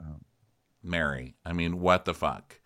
Oh. 0.00 0.16
Mary, 0.82 1.36
I 1.44 1.52
mean, 1.52 1.80
what 1.80 2.06
the 2.06 2.14
fuck? 2.14 2.58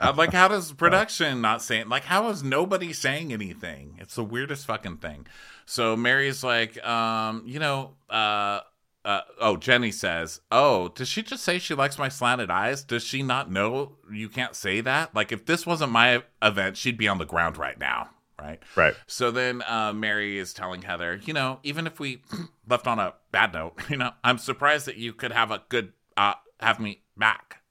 Uh, 0.00 0.12
like, 0.16 0.32
how 0.32 0.48
does 0.48 0.72
production 0.84 1.40
not 1.40 1.62
saying 1.62 1.88
like 1.88 2.04
how 2.04 2.28
is 2.28 2.42
nobody 2.42 2.92
saying 2.92 3.32
anything? 3.32 3.96
It's 3.98 4.14
the 4.14 4.24
weirdest 4.24 4.66
fucking 4.66 4.98
thing. 4.98 5.26
So 5.66 5.96
Mary's 5.96 6.42
like, 6.42 6.84
um, 6.86 7.42
you 7.46 7.58
know, 7.58 7.92
uh, 8.10 8.60
uh, 9.04 9.22
oh, 9.40 9.56
Jennie 9.56 9.90
says, 9.90 10.40
"Oh, 10.50 10.88
does 10.88 11.08
she 11.08 11.22
just 11.22 11.42
say 11.42 11.58
she 11.58 11.74
likes 11.74 11.98
my 11.98 12.08
slanted 12.08 12.50
eyes? 12.50 12.84
Does 12.84 13.02
she 13.02 13.22
not 13.22 13.50
know 13.50 13.96
you 14.10 14.28
can't 14.28 14.54
say 14.54 14.80
that? 14.80 15.14
Like, 15.14 15.32
if 15.32 15.44
this 15.44 15.66
wasn't 15.66 15.92
my 15.92 16.22
event, 16.40 16.76
she'd 16.76 16.98
be 16.98 17.08
on 17.08 17.18
the 17.18 17.24
ground 17.24 17.56
right 17.56 17.78
now, 17.78 18.10
right? 18.38 18.62
Right. 18.76 18.94
So 19.08 19.30
then 19.32 19.62
uh, 19.66 19.92
Mary 19.92 20.38
is 20.38 20.54
telling 20.54 20.82
Heather, 20.82 21.20
you 21.24 21.32
know, 21.32 21.58
even 21.64 21.86
if 21.86 21.98
we 21.98 22.22
left 22.68 22.86
on 22.86 23.00
a 23.00 23.14
bad 23.32 23.52
note, 23.52 23.74
you 23.90 23.96
know, 23.96 24.12
I'm 24.22 24.38
surprised 24.38 24.86
that 24.86 24.96
you 24.96 25.12
could 25.12 25.32
have 25.32 25.50
a 25.50 25.62
good 25.68 25.92
uh, 26.16 26.34
have 26.60 26.78
me 26.78 27.02
back, 27.16 27.61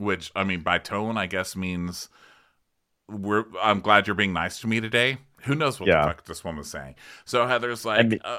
which 0.00 0.32
I 0.34 0.44
mean 0.44 0.60
by 0.62 0.78
tone, 0.78 1.16
I 1.18 1.26
guess 1.26 1.54
means 1.54 2.08
we're. 3.08 3.44
I'm 3.62 3.80
glad 3.80 4.06
you're 4.06 4.14
being 4.16 4.32
nice 4.32 4.58
to 4.60 4.66
me 4.66 4.80
today. 4.80 5.18
Who 5.42 5.54
knows 5.54 5.78
what 5.78 5.88
Yeah. 5.88 6.02
the 6.02 6.08
fuck 6.08 6.24
this 6.24 6.42
woman's 6.44 6.70
saying? 6.70 6.94
So 7.24 7.46
Heather's 7.46 7.84
like, 7.84 8.18
uh, 8.24 8.38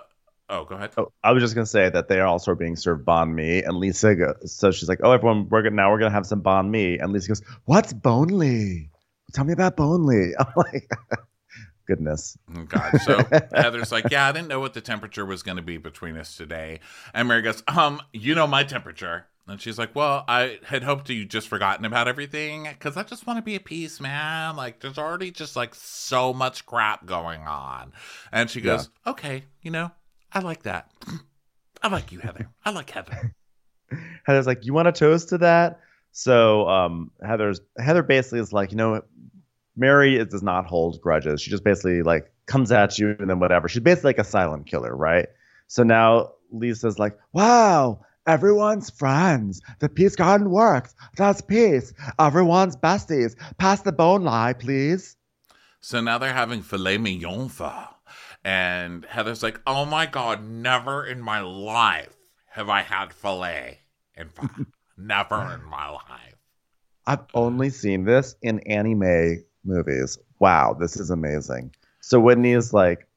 oh, 0.49 0.65
go 0.65 0.75
ahead. 0.75 0.91
Oh, 0.97 1.11
I 1.23 1.31
was 1.31 1.41
just 1.41 1.55
gonna 1.55 1.65
say 1.65 1.89
that 1.89 2.07
they 2.07 2.19
are 2.19 2.27
also 2.27 2.55
being 2.55 2.75
served 2.75 3.05
banh 3.05 3.33
mi, 3.33 3.63
and 3.63 3.77
Lisa 3.77 4.15
goes, 4.15 4.51
so 4.53 4.71
she's 4.71 4.89
like, 4.89 4.99
"Oh, 5.03 5.11
everyone, 5.11 5.47
we're 5.49 5.61
gonna 5.61 5.75
now 5.75 5.91
we're 5.91 5.99
gonna 5.99 6.11
have 6.11 6.25
some 6.25 6.41
banh 6.41 6.69
mi," 6.69 6.97
and 6.97 7.11
Lisa 7.13 7.27
goes, 7.29 7.41
"What's 7.65 7.93
bonely? 7.93 8.89
Tell 9.33 9.45
me 9.45 9.53
about 9.53 9.77
bonely." 9.77 10.33
I'm 10.39 10.53
like, 10.55 10.89
goodness. 11.87 12.37
Oh, 12.55 12.63
God. 12.63 13.01
So 13.01 13.17
Heather's 13.53 13.91
like, 13.91 14.09
yeah, 14.11 14.27
I 14.27 14.31
didn't 14.31 14.47
know 14.47 14.59
what 14.59 14.73
the 14.73 14.81
temperature 14.81 15.25
was 15.25 15.43
going 15.43 15.57
to 15.57 15.63
be 15.63 15.77
between 15.77 16.15
us 16.17 16.37
today. 16.37 16.79
And 17.13 17.27
Mary 17.27 17.41
goes, 17.41 17.63
um, 17.67 18.01
you 18.13 18.33
know 18.35 18.47
my 18.47 18.63
temperature. 18.63 19.25
And 19.47 19.59
she's 19.59 19.77
like, 19.77 19.95
well, 19.95 20.23
I 20.27 20.59
had 20.63 20.83
hoped 20.83 21.09
you 21.09 21.25
just 21.25 21.47
forgotten 21.47 21.83
about 21.83 22.07
everything 22.07 22.63
because 22.63 22.95
I 22.95 23.03
just 23.03 23.27
want 23.27 23.37
to 23.37 23.41
be 23.41 23.55
at 23.55 23.65
peace, 23.65 23.99
man. 23.99 24.55
Like, 24.55 24.79
there's 24.79 24.97
already 24.97 25.31
just 25.31 25.55
like 25.55 25.75
so 25.75 26.31
much 26.33 26.65
crap 26.65 27.05
going 27.05 27.41
on. 27.41 27.91
And 28.31 28.49
she 28.49 28.61
goes, 28.61 28.89
okay, 29.05 29.43
you 29.61 29.71
know, 29.71 29.91
I 30.31 30.39
like 30.39 30.63
that. 30.63 30.91
I 31.83 31.87
like 31.87 32.11
you, 32.11 32.19
Heather. 32.19 32.47
I 32.63 32.71
like 32.71 32.89
Heather. 32.89 33.33
Heather's 34.23 34.47
like, 34.47 34.65
"You 34.65 34.73
want 34.73 34.87
to 34.87 34.91
toast 34.91 35.29
to 35.29 35.37
that?" 35.39 35.79
So 36.11 36.67
um, 36.67 37.11
Heather's 37.25 37.61
Heather 37.77 38.03
basically 38.03 38.39
is 38.39 38.53
like, 38.53 38.71
you 38.71 38.77
know, 38.77 39.01
Mary 39.75 40.17
is, 40.17 40.27
does 40.27 40.43
not 40.43 40.65
hold 40.65 41.01
grudges. 41.01 41.41
She 41.41 41.49
just 41.49 41.63
basically 41.63 42.03
like 42.03 42.31
comes 42.45 42.71
at 42.71 42.99
you 42.99 43.15
and 43.19 43.29
then 43.29 43.39
whatever. 43.39 43.67
She's 43.67 43.81
basically 43.81 44.09
like 44.09 44.19
a 44.19 44.23
silent 44.23 44.67
killer, 44.67 44.95
right? 44.95 45.27
So 45.67 45.83
now 45.83 46.33
Lisa's 46.51 46.99
like, 46.99 47.17
"Wow, 47.33 48.01
everyone's 48.31 48.89
friends. 48.89 49.61
The 49.79 49.89
peace 49.89 50.15
garden 50.15 50.49
works. 50.49 50.95
That's 51.17 51.41
peace. 51.41 51.93
Everyone's 52.17 52.77
besties. 52.77 53.35
Pass 53.57 53.81
the 53.81 53.91
bone 53.91 54.23
lie, 54.23 54.53
please." 54.53 55.17
So 55.81 55.99
now 55.99 56.19
they're 56.19 56.31
having 56.31 56.61
filet 56.61 56.99
mignon 56.99 57.49
pho. 57.49 57.71
And 58.43 59.03
Heather's 59.05 59.43
like, 59.43 59.59
oh 59.65 59.85
my 59.85 60.05
God, 60.05 60.43
never 60.43 61.05
in 61.05 61.21
my 61.21 61.41
life 61.41 62.15
have 62.47 62.69
I 62.69 62.81
had 62.81 63.13
filet 63.13 63.79
and 64.15 64.31
pho. 64.31 64.47
never 64.97 65.53
in 65.53 65.63
my 65.63 65.89
life. 65.89 66.35
I've 67.07 67.25
only 67.33 67.71
seen 67.71 68.05
this 68.05 68.35
in 68.43 68.59
anime 68.61 69.43
movies. 69.63 70.19
Wow, 70.39 70.75
this 70.79 70.97
is 70.97 71.09
amazing. 71.09 71.73
So 71.99 72.19
Whitney 72.19 72.51
is 72.51 72.73
like, 72.73 73.07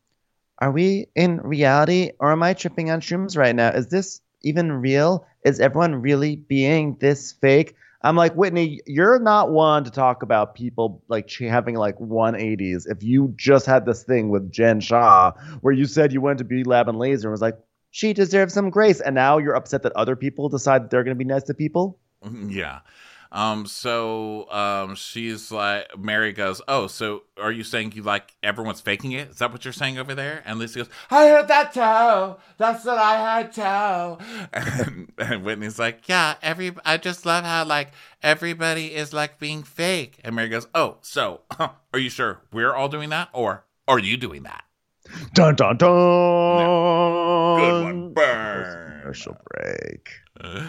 Are 0.58 0.70
we 0.70 1.08
in 1.14 1.40
reality 1.40 2.12
or 2.18 2.32
am 2.32 2.42
I 2.42 2.54
tripping 2.54 2.90
on 2.90 3.00
shrooms 3.00 3.36
right 3.36 3.54
now? 3.54 3.70
Is 3.70 3.88
this 3.88 4.20
even 4.44 4.72
real? 4.72 5.26
Is 5.44 5.60
everyone 5.60 5.96
really 5.96 6.36
being 6.36 6.96
this 7.00 7.32
fake? 7.32 7.76
I'm 8.02 8.16
like, 8.16 8.34
Whitney, 8.34 8.80
you're 8.86 9.18
not 9.18 9.50
one 9.50 9.84
to 9.84 9.90
talk 9.90 10.22
about 10.22 10.54
people 10.54 11.02
like 11.08 11.30
having 11.30 11.74
like 11.74 11.96
180s. 11.98 12.86
If 12.86 13.02
you 13.02 13.32
just 13.36 13.64
had 13.64 13.86
this 13.86 14.02
thing 14.02 14.28
with 14.28 14.52
Jen 14.52 14.80
Shah 14.80 15.32
where 15.62 15.72
you 15.72 15.86
said 15.86 16.12
you 16.12 16.20
went 16.20 16.38
to 16.38 16.44
Beauty 16.44 16.64
Lab 16.64 16.88
and 16.88 16.98
Laser 16.98 17.28
and 17.28 17.32
was 17.32 17.40
like, 17.40 17.58
she 17.90 18.12
deserves 18.12 18.52
some 18.52 18.68
grace. 18.68 19.00
And 19.00 19.14
now 19.14 19.38
you're 19.38 19.54
upset 19.54 19.84
that 19.84 19.92
other 19.92 20.16
people 20.16 20.50
decide 20.50 20.90
they're 20.90 21.02
going 21.02 21.16
to 21.16 21.18
be 21.18 21.24
nice 21.24 21.44
to 21.44 21.54
people? 21.54 21.98
Mm-hmm, 22.22 22.50
yeah. 22.50 22.80
Um, 23.34 23.66
so 23.66 24.48
um, 24.52 24.94
she's 24.94 25.50
like, 25.50 25.98
Mary 25.98 26.32
goes, 26.32 26.62
Oh, 26.68 26.86
so 26.86 27.24
are 27.36 27.50
you 27.50 27.64
saying 27.64 27.92
you 27.96 28.02
like 28.02 28.32
everyone's 28.44 28.80
faking 28.80 29.10
it? 29.10 29.30
Is 29.30 29.38
that 29.38 29.50
what 29.50 29.64
you're 29.64 29.72
saying 29.72 29.98
over 29.98 30.14
there? 30.14 30.44
And 30.46 30.60
Lisa 30.60 30.78
goes, 30.78 30.88
I 31.10 31.26
heard 31.26 31.48
that 31.48 31.74
too. 31.74 32.40
That's 32.58 32.84
what 32.84 32.96
I 32.96 33.42
heard 33.42 33.52
too. 33.52 34.24
And, 34.84 35.12
and 35.18 35.44
Whitney's 35.44 35.80
like, 35.80 36.08
Yeah, 36.08 36.36
every 36.42 36.76
I 36.84 36.96
just 36.96 37.26
love 37.26 37.44
how 37.44 37.64
like 37.64 37.90
everybody 38.22 38.94
is 38.94 39.12
like 39.12 39.40
being 39.40 39.64
fake. 39.64 40.20
And 40.22 40.36
Mary 40.36 40.48
goes, 40.48 40.68
Oh, 40.72 40.98
so 41.00 41.40
are 41.58 41.98
you 41.98 42.10
sure 42.10 42.40
we're 42.52 42.72
all 42.72 42.88
doing 42.88 43.10
that? 43.10 43.30
Or 43.32 43.64
are 43.88 43.98
you 43.98 44.16
doing 44.16 44.44
that? 44.44 44.62
Dun 45.34 45.56
dun 45.56 45.76
dun. 45.76 45.90
Good 47.58 47.82
one. 47.82 48.12
Burn. 48.14 49.00
Commercial 49.00 49.36
break. 49.50 50.08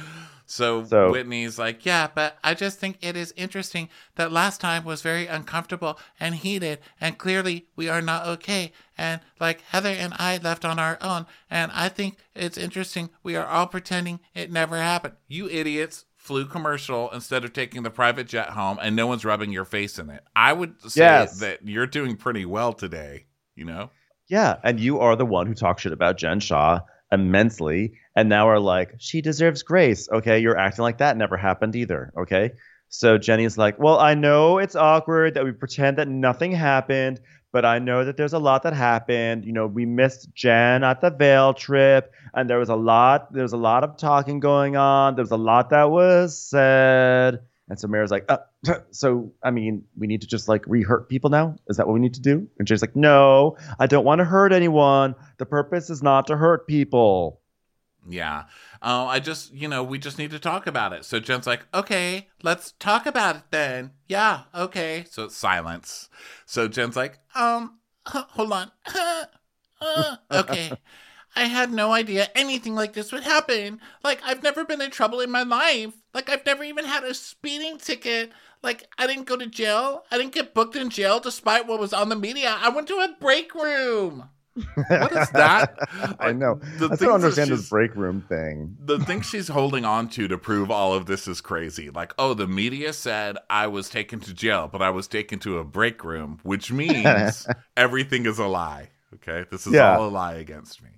So, 0.46 0.84
So- 0.86 1.12
Whitney's 1.12 1.58
like, 1.58 1.86
yeah, 1.86 2.08
but 2.14 2.38
I 2.44 2.54
just 2.54 2.80
think 2.80 2.98
it 3.02 3.16
is 3.16 3.34
interesting 3.36 3.90
that 4.16 4.32
last 4.32 4.62
time 4.62 4.84
was 4.84 5.02
very 5.02 5.28
uncomfortable 5.28 5.98
and 6.20 6.36
heated, 6.36 6.80
and 7.02 7.18
clearly 7.18 7.68
we 7.76 7.90
are 7.90 8.02
not 8.02 8.28
okay. 8.28 8.72
And 8.98 9.22
like 9.40 9.62
Heather 9.62 9.90
and 9.90 10.14
I 10.18 10.38
left 10.38 10.64
on 10.66 10.78
our 10.80 10.98
own, 11.02 11.26
and 11.50 11.72
I 11.74 11.90
think 11.90 12.18
it's 12.36 12.58
interesting 12.58 13.10
we 13.24 13.36
are 13.36 13.46
all 13.48 13.68
pretending 13.68 14.20
it 14.34 14.52
never 14.52 14.78
happened. 14.78 15.16
You 15.28 15.50
idiots 15.50 16.06
flew 16.16 16.46
commercial 16.46 17.12
instead 17.12 17.44
of 17.46 17.54
taking 17.54 17.84
the 17.84 17.90
private 17.92 18.28
jet 18.28 18.50
home, 18.50 18.80
and 18.82 18.96
no 18.96 19.06
one's 19.08 19.26
rubbing 19.26 19.52
your 19.52 19.66
face 19.66 20.00
in 20.00 20.10
it. 20.10 20.24
I 20.36 20.54
would 20.54 20.82
say 20.90 21.02
Yes. 21.02 21.40
that 21.40 21.60
you're 21.68 21.86
doing 21.88 22.18
pretty 22.18 22.46
well 22.46 22.74
today, 22.74 23.26
you 23.56 23.66
know? 23.66 23.92
Yeah, 24.28 24.56
and 24.64 24.80
you 24.80 25.00
are 25.00 25.16
the 25.16 25.26
one 25.26 25.46
who 25.46 25.54
talks 25.54 25.84
shit 25.84 25.92
about 25.92 26.18
Jen 26.18 26.40
Shah 26.40 26.80
immensely, 27.12 27.94
and 28.16 28.30
now 28.30 28.50
are 28.50 28.60
like, 28.60 28.96
she 28.98 29.22
deserves 29.22 29.64
grace. 29.64 30.10
Okay, 30.12 30.40
you're 30.40 30.58
acting 30.58 30.84
like 30.84 30.98
that 31.00 31.18
never 31.18 31.38
happened 31.38 31.76
either. 31.76 32.12
Okay, 32.18 32.52
so 32.90 33.18
Jennie's 33.18 33.58
like, 33.58 33.80
well, 33.80 34.00
I 34.00 34.14
know 34.14 34.58
it's 34.58 34.76
awkward 34.76 35.34
that 35.34 35.44
we 35.44 35.52
pretend 35.52 35.98
that 35.98 36.08
nothing 36.08 36.52
happened, 36.52 37.20
but 37.52 37.66
I 37.66 37.80
know 37.80 38.06
that 38.06 38.18
there's 38.18 38.34
a 38.34 38.40
lot 38.40 38.64
that 38.64 38.74
happened. 38.74 39.46
You 39.46 39.54
know, 39.54 39.68
we 39.68 39.86
missed 39.86 40.34
Jen 40.34 40.84
at 40.84 41.02
the 41.02 41.10
Vail 41.10 41.54
trip, 41.54 42.12
and 42.34 42.50
there 42.50 42.60
was 42.60 42.70
a 42.70 42.76
lot. 42.76 43.32
There 43.34 43.44
was 43.44 43.54
a 43.54 43.58
lot 43.58 43.84
of 43.84 43.98
talking 43.98 44.40
going 44.40 44.76
on. 44.76 45.16
There 45.16 45.24
was 45.24 45.32
a 45.32 45.38
lot 45.38 45.70
that 45.70 45.90
was 45.90 46.38
said. 46.38 47.40
And 47.68 47.80
so 47.80 47.88
Mary's 47.88 48.12
like, 48.12 48.26
uh, 48.30 48.38
so 48.92 49.32
I 49.44 49.52
mean, 49.52 49.84
we 49.98 50.08
need 50.08 50.22
to 50.22 50.28
just 50.28 50.48
like 50.48 50.64
re-hurt 50.68 51.10
people 51.10 51.30
now. 51.30 51.56
Is 51.68 51.78
that 51.78 51.88
what 51.88 51.94
we 51.94 52.00
need 52.00 52.14
to 52.16 52.22
do? 52.22 52.48
And 52.60 52.68
Jen's 52.68 52.82
like, 52.82 52.96
no, 52.96 53.58
I 53.80 53.88
don't 53.88 54.06
want 54.06 54.20
to 54.20 54.26
hurt 54.26 54.54
anyone. 54.54 55.16
The 55.38 55.46
purpose 55.46 55.90
is 55.90 56.04
not 56.04 56.28
to 56.28 56.38
hurt 56.38 56.68
people. 56.68 57.42
Yeah. 58.08 58.44
Uh, 58.82 59.06
I 59.06 59.20
just, 59.20 59.52
you 59.52 59.68
know, 59.68 59.84
we 59.84 59.98
just 59.98 60.18
need 60.18 60.32
to 60.32 60.40
talk 60.40 60.68
about 60.68 60.94
it. 60.94 61.06
So 61.06 61.20
Jen's 61.20 61.48
like, 61.48 61.66
okay, 61.74 62.28
let's 62.44 62.74
talk 62.74 63.06
about 63.06 63.36
it 63.38 63.44
then. 63.50 63.92
Yeah, 64.08 64.42
okay. 64.54 65.06
So 65.10 65.26
it's 65.26 65.36
silence. 65.36 66.10
So 66.46 66.68
Jen's 66.68 66.96
like, 66.96 67.20
um, 67.34 67.80
hold 68.08 68.52
on. 68.52 68.72
Uh, 69.82 70.16
okay. 70.32 70.72
I 71.36 71.46
had 71.46 71.72
no 71.72 71.92
idea 71.92 72.30
anything 72.36 72.76
like 72.76 72.94
this 72.94 73.12
would 73.12 73.24
happen. 73.24 73.82
Like, 74.04 74.22
I've 74.24 74.42
never 74.44 74.64
been 74.64 74.82
in 74.82 74.92
trouble 74.92 75.20
in 75.20 75.30
my 75.32 75.44
life. 75.44 75.94
Like, 76.14 76.30
I've 76.30 76.46
never 76.46 76.64
even 76.64 76.86
had 76.86 77.04
a 77.04 77.14
speeding 77.14 77.78
ticket. 77.78 78.32
Like, 78.64 78.88
I 78.98 79.06
didn't 79.08 79.26
go 79.26 79.36
to 79.38 79.46
jail. 79.48 80.06
I 80.12 80.18
didn't 80.18 80.34
get 80.34 80.54
booked 80.54 80.76
in 80.76 80.90
jail 80.90 81.20
despite 81.20 81.68
what 81.68 81.80
was 81.80 81.94
on 81.94 82.10
the 82.10 82.16
media. 82.16 82.56
I 82.60 82.70
went 82.70 82.88
to 82.88 82.96
a 82.96 83.16
break 83.20 83.54
room. 83.54 84.30
What 84.88 85.12
is 85.12 85.30
that? 85.32 85.76
I 86.22 86.32
know. 86.32 86.56
The 86.78 86.86
I 86.86 86.88
things 86.88 87.00
still 87.00 87.14
understand 87.14 87.50
this 87.52 87.68
break 87.70 87.94
room 87.94 88.22
thing. 88.30 88.78
the 88.80 89.00
thing 89.00 89.20
she's 89.20 89.50
holding 89.50 89.84
on 89.84 90.08
to 90.12 90.30
to 90.30 90.38
prove 90.38 90.72
all 90.72 90.94
of 90.94 91.08
this 91.08 91.28
is 91.28 91.42
crazy. 91.42 91.90
Like, 91.90 92.14
oh, 92.18 92.34
the 92.34 92.48
media 92.48 92.94
said 92.94 93.38
I 93.50 93.68
was 93.68 93.90
taken 93.90 94.22
to 94.22 94.34
jail, 94.34 94.70
but 94.72 94.82
I 94.82 94.92
was 94.92 95.08
taken 95.10 95.40
to 95.40 95.58
a 95.58 95.66
break 95.66 96.06
room, 96.06 96.40
which 96.44 96.72
means 96.72 97.46
everything 97.76 98.26
is 98.26 98.40
a 98.40 98.48
lie. 98.48 98.92
Okay, 99.16 99.44
this 99.52 99.68
is 99.68 99.74
Yeah. 99.74 99.98
all 99.98 100.08
a 100.08 100.10
lie 100.10 100.36
against 100.36 100.82
me. 100.82 100.90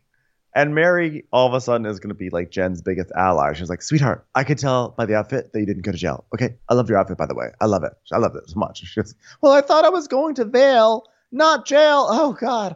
And 0.58 0.74
Mary 0.74 1.24
all 1.32 1.46
of 1.46 1.54
a 1.54 1.62
sudden 1.62 1.86
is 1.86 2.00
going 2.00 2.10
to 2.10 2.16
be 2.16 2.32
like 2.32 2.50
Jen's 2.50 2.82
biggest 2.82 3.12
ally. 3.16 3.54
She's 3.54 3.70
like, 3.70 3.84
sweetheart, 3.84 4.26
I 4.34 4.44
could 4.44 4.58
tell 4.58 4.90
by 4.90 5.06
the 5.06 5.14
outfit 5.14 5.54
that 5.54 5.60
you 5.60 5.68
didn't 5.68 5.84
go 5.84 5.92
to 5.92 5.98
jail. 6.00 6.26
Okay, 6.34 6.56
I 6.68 6.74
love 6.74 6.90
your 6.90 6.98
outfit, 6.98 7.16
by 7.16 7.28
the 7.28 7.36
way. 7.36 7.50
I 7.62 7.68
love 7.68 7.84
it. 7.84 7.94
I 8.12 8.18
love 8.18 8.36
it 8.36 8.50
so 8.50 8.60
much. 8.60 8.84
She 8.84 9.00
goes, 9.00 9.14
well, 9.40 9.54
I 9.54 9.62
thought 9.62 9.86
I 9.86 9.90
was 9.90 10.08
going 10.08 10.34
to 10.36 10.46
Vail, 10.46 11.04
not 11.32 11.68
jail. 11.68 12.08
Oh, 12.10 12.34
God. 12.34 12.76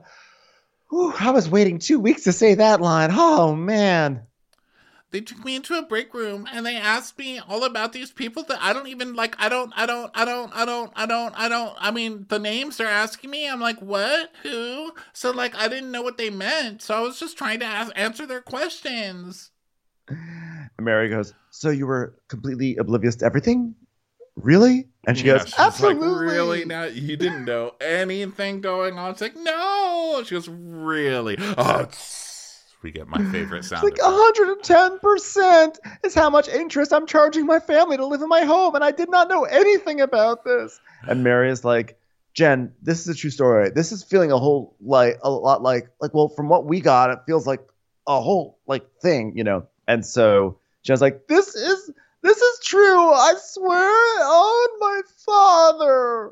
Whew, 0.91 1.11
I 1.19 1.31
was 1.31 1.49
waiting 1.49 1.79
two 1.79 1.99
weeks 1.99 2.25
to 2.25 2.33
say 2.33 2.53
that 2.53 2.81
line. 2.81 3.09
Oh, 3.11 3.55
man. 3.55 4.27
They 5.11 5.19
took 5.19 5.43
me 5.43 5.57
into 5.57 5.77
a 5.77 5.81
break 5.81 6.13
room 6.13 6.47
and 6.51 6.65
they 6.65 6.77
asked 6.77 7.19
me 7.19 7.37
all 7.37 7.65
about 7.65 7.91
these 7.91 8.11
people 8.11 8.43
that 8.43 8.59
I 8.61 8.71
don't 8.71 8.87
even 8.87 9.13
like. 9.13 9.35
I 9.37 9.49
don't, 9.49 9.73
I 9.75 9.85
don't, 9.85 10.09
I 10.15 10.23
don't, 10.23 10.55
I 10.55 10.63
don't, 10.63 10.93
I 10.95 11.05
don't, 11.05 11.37
I 11.37 11.49
don't. 11.49 11.75
I 11.79 11.91
mean, 11.91 12.25
the 12.29 12.39
names 12.39 12.77
they're 12.77 12.87
asking 12.87 13.29
me, 13.29 13.49
I'm 13.49 13.59
like, 13.59 13.81
what? 13.81 14.31
Who? 14.43 14.93
So, 15.11 15.31
like, 15.31 15.53
I 15.55 15.67
didn't 15.67 15.91
know 15.91 16.01
what 16.01 16.17
they 16.17 16.29
meant. 16.29 16.81
So 16.81 16.95
I 16.95 17.01
was 17.01 17.19
just 17.19 17.37
trying 17.37 17.59
to 17.59 17.65
ask, 17.65 17.91
answer 17.95 18.25
their 18.25 18.41
questions. 18.41 19.51
Mary 20.79 21.09
goes, 21.09 21.33
so 21.49 21.69
you 21.69 21.85
were 21.87 22.17
completely 22.29 22.77
oblivious 22.77 23.17
to 23.17 23.25
everything? 23.25 23.75
Really? 24.37 24.87
And 25.05 25.17
she 25.17 25.25
Yeah, 25.25 25.39
goes, 25.39 25.49
she's 25.49 25.59
like, 25.59 25.97
absolutely. 25.97 26.25
really? 26.25 26.65
Now 26.65 26.83
you 26.83 27.17
didn't 27.17 27.45
know 27.45 27.73
anything 27.81 28.61
going 28.61 28.97
on? 28.97 29.11
It's 29.11 29.21
like, 29.21 29.35
no. 29.35 30.23
She 30.25 30.35
goes, 30.35 30.47
really? 30.47 31.35
Oh, 31.57 31.79
it's 31.81 32.30
we 32.83 32.91
get 32.91 33.07
my 33.07 33.23
favorite 33.31 33.65
sound. 33.65 33.83
Like 33.83 33.95
110% 33.95 35.79
is 36.03 36.15
how 36.15 36.29
much 36.29 36.47
interest 36.47 36.93
I'm 36.93 37.05
charging 37.05 37.45
my 37.45 37.59
family 37.59 37.97
to 37.97 38.05
live 38.05 38.21
in 38.21 38.29
my 38.29 38.43
home, 38.43 38.75
and 38.75 38.83
I 38.83 38.91
did 38.91 39.09
not 39.09 39.29
know 39.29 39.43
anything 39.43 40.01
about 40.01 40.43
this. 40.43 40.79
And 41.07 41.23
Mary 41.23 41.49
is 41.49 41.63
like, 41.63 41.97
Jen, 42.33 42.73
this 42.81 43.01
is 43.01 43.07
a 43.15 43.15
true 43.17 43.29
story. 43.29 43.69
This 43.69 43.91
is 43.91 44.03
feeling 44.03 44.31
a 44.31 44.37
whole 44.37 44.75
like 44.79 45.19
a 45.21 45.29
lot 45.29 45.61
like 45.61 45.89
like 45.99 46.13
well, 46.13 46.29
from 46.29 46.49
what 46.49 46.65
we 46.65 46.79
got, 46.79 47.09
it 47.09 47.19
feels 47.25 47.45
like 47.45 47.61
a 48.07 48.21
whole 48.21 48.57
like 48.67 48.85
thing, 49.01 49.33
you 49.35 49.43
know. 49.43 49.67
And 49.87 50.05
so 50.05 50.57
Jen's 50.83 51.01
like, 51.01 51.27
this 51.27 51.55
is 51.55 51.91
this 52.21 52.37
is 52.37 52.59
true. 52.63 53.11
I 53.11 53.33
swear 53.37 54.23
on 54.23 54.79
my 54.79 55.01
father. 55.25 56.31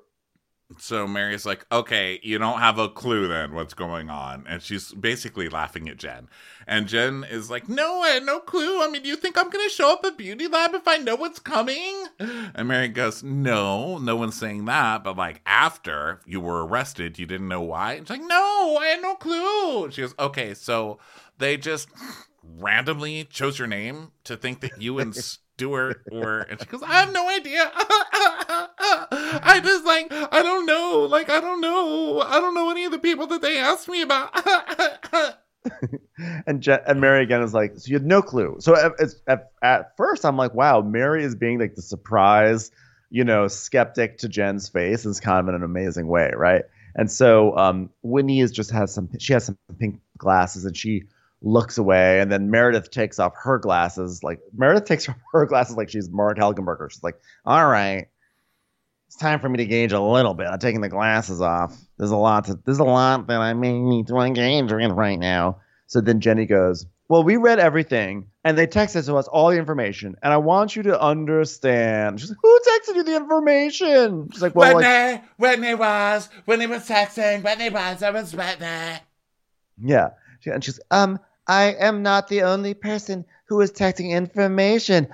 So 0.82 1.08
Mary's 1.08 1.46
like, 1.46 1.66
okay, 1.72 2.20
you 2.24 2.38
don't 2.38 2.60
have 2.60 2.78
a 2.78 2.90
clue 2.90 3.28
then 3.28 3.54
what's 3.54 3.74
going 3.74 4.10
on. 4.10 4.46
And 4.48 4.62
she's 4.62 4.94
basically 4.94 5.50
laughing 5.50 5.90
at 5.90 5.98
Jen. 5.98 6.30
And 6.68 6.88
Jen 6.88 7.26
is 7.30 7.50
like, 7.50 7.68
no, 7.68 8.02
I 8.02 8.10
had 8.10 8.24
no 8.24 8.40
clue. 8.40 8.82
I 8.82 8.90
mean, 8.90 9.02
do 9.02 9.10
you 9.10 9.16
think 9.16 9.38
I'm 9.38 9.50
going 9.50 9.68
to 9.68 9.74
show 9.74 9.94
up 9.94 10.06
at 10.06 10.18
Beauty 10.18 10.48
Lab 10.48 10.74
if 10.74 10.88
I 10.88 10.98
know 10.98 11.16
what's 11.16 11.40
coming? 11.40 12.06
And 12.20 12.68
Mary 12.68 12.88
goes, 12.88 13.24
no, 13.24 13.98
no 13.98 14.16
one's 14.16 14.38
saying 14.38 14.66
that. 14.66 15.04
But 15.04 15.18
like 15.18 15.42
after 15.46 16.22
you 16.26 16.40
were 16.40 16.66
arrested, 16.66 17.20
you 17.20 17.26
didn't 17.26 17.48
know 17.48 17.62
why? 17.62 17.94
And 17.94 18.08
she's 18.08 18.18
like, 18.18 18.28
no, 18.28 18.78
I 18.80 18.88
had 18.88 19.02
no 19.02 19.16
clue. 19.16 19.92
She 19.92 20.02
goes, 20.02 20.16
okay, 20.20 20.54
so 20.54 21.00
they 21.38 21.58
just 21.58 21.90
randomly 22.44 23.26
chose 23.26 23.60
your 23.60 23.68
name 23.68 24.12
to 24.26 24.38
think 24.38 24.62
that 24.62 24.82
you 24.82 25.00
and 25.00 25.16
Stuart 25.16 26.04
were. 26.12 26.42
And 26.42 26.60
she 26.60 26.66
goes, 26.66 26.84
I 26.84 26.94
have 27.02 27.12
no 27.12 27.30
idea. 27.30 27.72
I 29.12 29.62
just 29.64 29.86
like, 29.86 30.08
I 30.12 30.42
don't 30.42 30.66
know. 30.66 31.08
Like, 31.10 31.30
I 31.30 31.40
don't 31.40 31.62
know. 31.62 32.22
I 32.22 32.40
don't 32.40 32.54
know 32.54 32.70
any 32.72 32.86
of 32.86 32.92
the 32.92 33.00
people 33.00 33.28
that 33.28 33.42
they 33.42 33.58
asked 33.58 33.88
me 33.88 34.02
about. 34.02 34.32
and 36.48 36.62
Je- 36.62 36.80
and 36.88 37.02
Mary 37.02 37.24
again 37.24 37.42
is 37.42 37.54
like, 37.54 37.74
so 37.78 37.88
you 37.88 37.96
had 37.96 38.06
no 38.06 38.22
clue. 38.22 38.58
So 38.60 38.76
at, 38.76 38.94
at, 39.28 39.52
at 39.62 39.98
first, 39.98 40.26
I'm 40.26 40.38
like, 40.38 40.54
wow, 40.54 40.82
Mary 40.82 41.24
is 41.24 41.36
being 41.36 41.60
like 41.60 41.76
the 41.76 41.82
surprise, 41.82 42.72
you 43.10 43.24
know, 43.24 43.48
skeptic 43.48 44.20
to 44.20 44.30
Jen's 44.30 44.70
face 44.70 45.06
is 45.06 45.20
kind 45.20 45.40
of 45.40 45.50
in 45.50 45.56
an 45.56 45.64
amazing 45.64 46.08
way, 46.08 46.32
right? 46.36 46.64
And 46.96 47.12
so 47.12 47.56
um, 47.58 47.90
Whitney 48.04 48.40
is 48.42 48.52
just 48.52 48.72
has 48.72 48.94
some, 48.94 49.10
she 49.20 49.34
has 49.34 49.46
some 49.46 49.58
pink 49.80 50.02
glasses, 50.18 50.66
and 50.66 50.76
she 50.76 51.04
looks 51.42 51.78
away, 51.78 52.20
and 52.20 52.32
then 52.32 52.52
Meredith 52.52 52.92
takes 52.92 53.20
off 53.20 53.34
her 53.44 53.58
glasses, 53.58 54.24
like 54.24 54.40
Meredith 54.54 54.86
takes 54.86 55.08
off 55.08 55.16
her 55.34 55.46
glasses 55.46 55.78
like 55.78 55.90
she's 55.90 56.10
Marg 56.10 56.38
Helgenberger. 56.38 56.92
She's 56.92 57.04
like, 57.04 57.20
all 57.46 57.68
right, 57.68 58.08
it's 59.10 59.16
time 59.16 59.40
for 59.40 59.50
me 59.50 59.58
to 59.58 59.66
gauge 59.66 59.92
a 59.92 60.00
little 60.00 60.36
bit. 60.36 60.46
I'm 60.46 60.60
taking 60.60 60.82
the 60.82 60.88
glasses 60.88 61.42
off. 61.42 61.76
There's 61.98 62.12
a 62.12 62.16
lot 62.16 62.46
to 62.46 62.60
there's 62.64 62.78
a 62.78 62.84
lot 62.84 63.26
that 63.26 63.42
I 63.42 63.56
may 63.56 63.74
need 63.80 64.06
to 64.10 64.18
engage 64.18 64.72
in 64.72 64.92
right 64.92 65.18
now. 65.18 65.62
So 65.88 66.00
then 66.00 66.22
Jennie 66.22 66.46
goes, 66.46 66.86
Well, 67.08 67.24
we 67.24 67.36
read 67.36 67.58
everything 67.58 68.28
and 68.44 68.56
they 68.56 68.68
texted 68.68 69.08
to 69.08 69.16
us 69.16 69.28
all 69.28 69.50
the 69.50 69.58
information. 69.58 70.16
And 70.22 70.32
I 70.32 70.38
want 70.38 70.76
you 70.76 70.84
to 70.84 71.02
understand. 71.02 72.20
She's 72.20 72.30
like, 72.30 72.38
Who 72.40 72.60
texted 72.60 72.98
you 72.98 73.04
the 73.04 73.16
information? 73.16 74.30
She's 74.32 74.44
like, 74.44 74.54
Well, 74.54 74.76
Whitney, 74.76 74.88
like, 74.88 75.24
Whitney 75.40 75.74
was, 75.74 76.30
Whitney 76.46 76.68
was 76.68 76.88
texting, 76.88 77.44
Whitney 77.44 77.72
was, 77.72 78.04
I 78.04 78.12
was 78.12 78.36
Whitney. 78.36 79.00
Yeah. 79.84 80.10
And 80.46 80.64
she's 80.64 80.80
um, 80.92 81.20
I 81.48 81.74
am 81.80 82.04
not 82.04 82.28
the 82.28 82.44
only 82.44 82.76
person 82.76 83.26
who 83.46 83.60
is 83.62 83.72
texting 83.72 84.12
information 84.12 85.08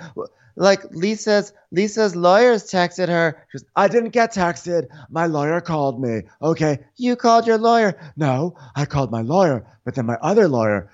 like 0.55 0.83
Lisa's 0.91 1.53
Lisa's 1.71 2.15
lawyers 2.15 2.63
texted 2.63 3.09
her. 3.09 3.45
She 3.51 3.57
goes, 3.57 3.65
I 3.75 3.87
didn't 3.87 4.11
get 4.11 4.33
texted. 4.33 4.87
My 5.09 5.25
lawyer 5.25 5.61
called 5.61 6.01
me. 6.01 6.21
Okay, 6.41 6.79
you 6.97 7.15
called 7.15 7.47
your 7.47 7.57
lawyer. 7.57 7.99
No, 8.15 8.55
I 8.75 8.85
called 8.85 9.11
my 9.11 9.21
lawyer, 9.21 9.65
but 9.83 9.95
then 9.95 10.05
my 10.05 10.17
other 10.21 10.47
lawyer 10.47 10.89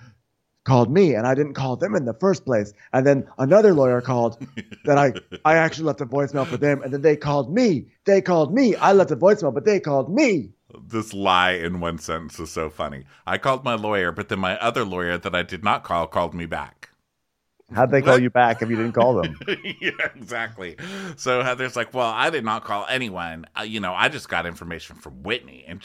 called 0.63 0.91
me 0.91 1.15
and 1.15 1.25
I 1.25 1.33
didn't 1.33 1.55
call 1.55 1.75
them 1.75 1.95
in 1.95 2.05
the 2.05 2.13
first 2.13 2.45
place. 2.45 2.73
And 2.93 3.05
then 3.05 3.27
another 3.37 3.73
lawyer 3.73 4.01
called 4.01 4.45
that 4.85 4.97
I 4.97 5.13
I 5.45 5.55
actually 5.55 5.85
left 5.85 6.01
a 6.01 6.05
voicemail 6.05 6.45
for 6.47 6.57
them 6.57 6.81
and 6.81 6.93
then 6.93 7.01
they 7.01 7.15
called 7.15 7.53
me. 7.53 7.87
They 8.05 8.21
called 8.21 8.53
me. 8.53 8.75
I 8.75 8.93
left 8.93 9.11
a 9.11 9.15
voicemail, 9.15 9.53
but 9.53 9.65
they 9.65 9.79
called 9.79 10.13
me. 10.13 10.51
This 10.87 11.13
lie 11.13 11.51
in 11.51 11.79
one 11.79 11.97
sentence 11.97 12.39
is 12.39 12.51
so 12.51 12.69
funny. 12.69 13.03
I 13.25 13.37
called 13.37 13.65
my 13.65 13.75
lawyer, 13.75 14.11
but 14.11 14.29
then 14.29 14.39
my 14.39 14.57
other 14.59 14.85
lawyer 14.85 15.17
that 15.17 15.35
I 15.35 15.43
did 15.43 15.63
not 15.63 15.83
call 15.83 16.07
called 16.07 16.33
me 16.33 16.45
back. 16.45 16.90
How'd 17.73 17.91
they 17.91 18.01
call 18.01 18.19
you 18.19 18.29
back 18.29 18.61
if 18.61 18.69
you 18.69 18.75
didn't 18.75 18.93
call 18.93 19.21
them? 19.21 19.37
yeah, 19.81 19.91
exactly. 20.15 20.75
So 21.15 21.41
Heather's 21.41 21.75
like, 21.75 21.93
"Well, 21.93 22.09
I 22.09 22.29
did 22.29 22.43
not 22.43 22.63
call 22.63 22.85
anyone. 22.89 23.45
Uh, 23.57 23.63
you 23.63 23.79
know, 23.79 23.93
I 23.93 24.09
just 24.09 24.29
got 24.29 24.45
information 24.45 24.95
from 24.97 25.23
Whitney." 25.23 25.65
And 25.67 25.81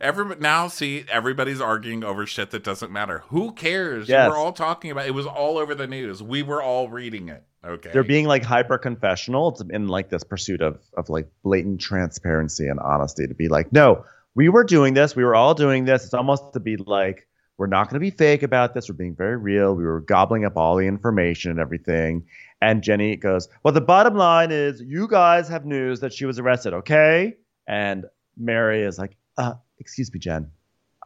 every 0.00 0.36
now, 0.36 0.68
see, 0.68 1.04
everybody's 1.10 1.60
arguing 1.60 2.04
over 2.04 2.26
shit 2.26 2.50
that 2.52 2.64
doesn't 2.64 2.90
matter. 2.90 3.24
Who 3.28 3.52
cares? 3.52 4.08
Yes. 4.08 4.30
We're 4.30 4.38
all 4.38 4.52
talking 4.52 4.90
about. 4.90 5.06
It 5.06 5.14
was 5.14 5.26
all 5.26 5.58
over 5.58 5.74
the 5.74 5.86
news. 5.86 6.22
We 6.22 6.42
were 6.42 6.62
all 6.62 6.88
reading 6.88 7.28
it. 7.28 7.44
Okay. 7.64 7.90
They're 7.92 8.04
being 8.04 8.26
like 8.26 8.44
hyper 8.44 8.78
confessional 8.78 9.60
in 9.70 9.88
like 9.88 10.10
this 10.10 10.24
pursuit 10.24 10.62
of 10.62 10.78
of 10.96 11.08
like 11.08 11.28
blatant 11.42 11.80
transparency 11.80 12.68
and 12.68 12.78
honesty 12.80 13.26
to 13.26 13.34
be 13.34 13.48
like, 13.48 13.72
no, 13.72 14.04
we 14.34 14.48
were 14.48 14.64
doing 14.64 14.94
this. 14.94 15.16
We 15.16 15.24
were 15.24 15.34
all 15.34 15.54
doing 15.54 15.84
this. 15.84 16.04
It's 16.04 16.14
almost 16.14 16.52
to 16.52 16.60
be 16.60 16.76
like 16.76 17.26
we're 17.58 17.66
not 17.66 17.90
going 17.90 17.94
to 17.94 18.00
be 18.00 18.10
fake 18.10 18.42
about 18.42 18.72
this. 18.72 18.88
We're 18.88 18.94
being 18.94 19.16
very 19.16 19.36
real. 19.36 19.74
We 19.74 19.84
were 19.84 20.00
gobbling 20.00 20.44
up 20.44 20.56
all 20.56 20.76
the 20.76 20.86
information 20.86 21.50
and 21.50 21.60
everything. 21.60 22.24
And 22.62 22.82
Jennie 22.82 23.16
goes, 23.16 23.48
Well, 23.62 23.74
the 23.74 23.80
bottom 23.80 24.14
line 24.14 24.50
is 24.52 24.80
you 24.80 25.08
guys 25.08 25.48
have 25.48 25.66
news 25.66 26.00
that 26.00 26.12
she 26.12 26.24
was 26.24 26.38
arrested, 26.38 26.72
okay? 26.72 27.36
And 27.66 28.06
Mary 28.36 28.82
is 28.82 28.98
like, 28.98 29.16
uh, 29.36 29.54
Excuse 29.78 30.12
me, 30.12 30.18
Jen. 30.18 30.50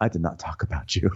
I 0.00 0.08
did 0.08 0.20
not 0.20 0.38
talk 0.38 0.62
about 0.62 0.96
you. 0.96 1.10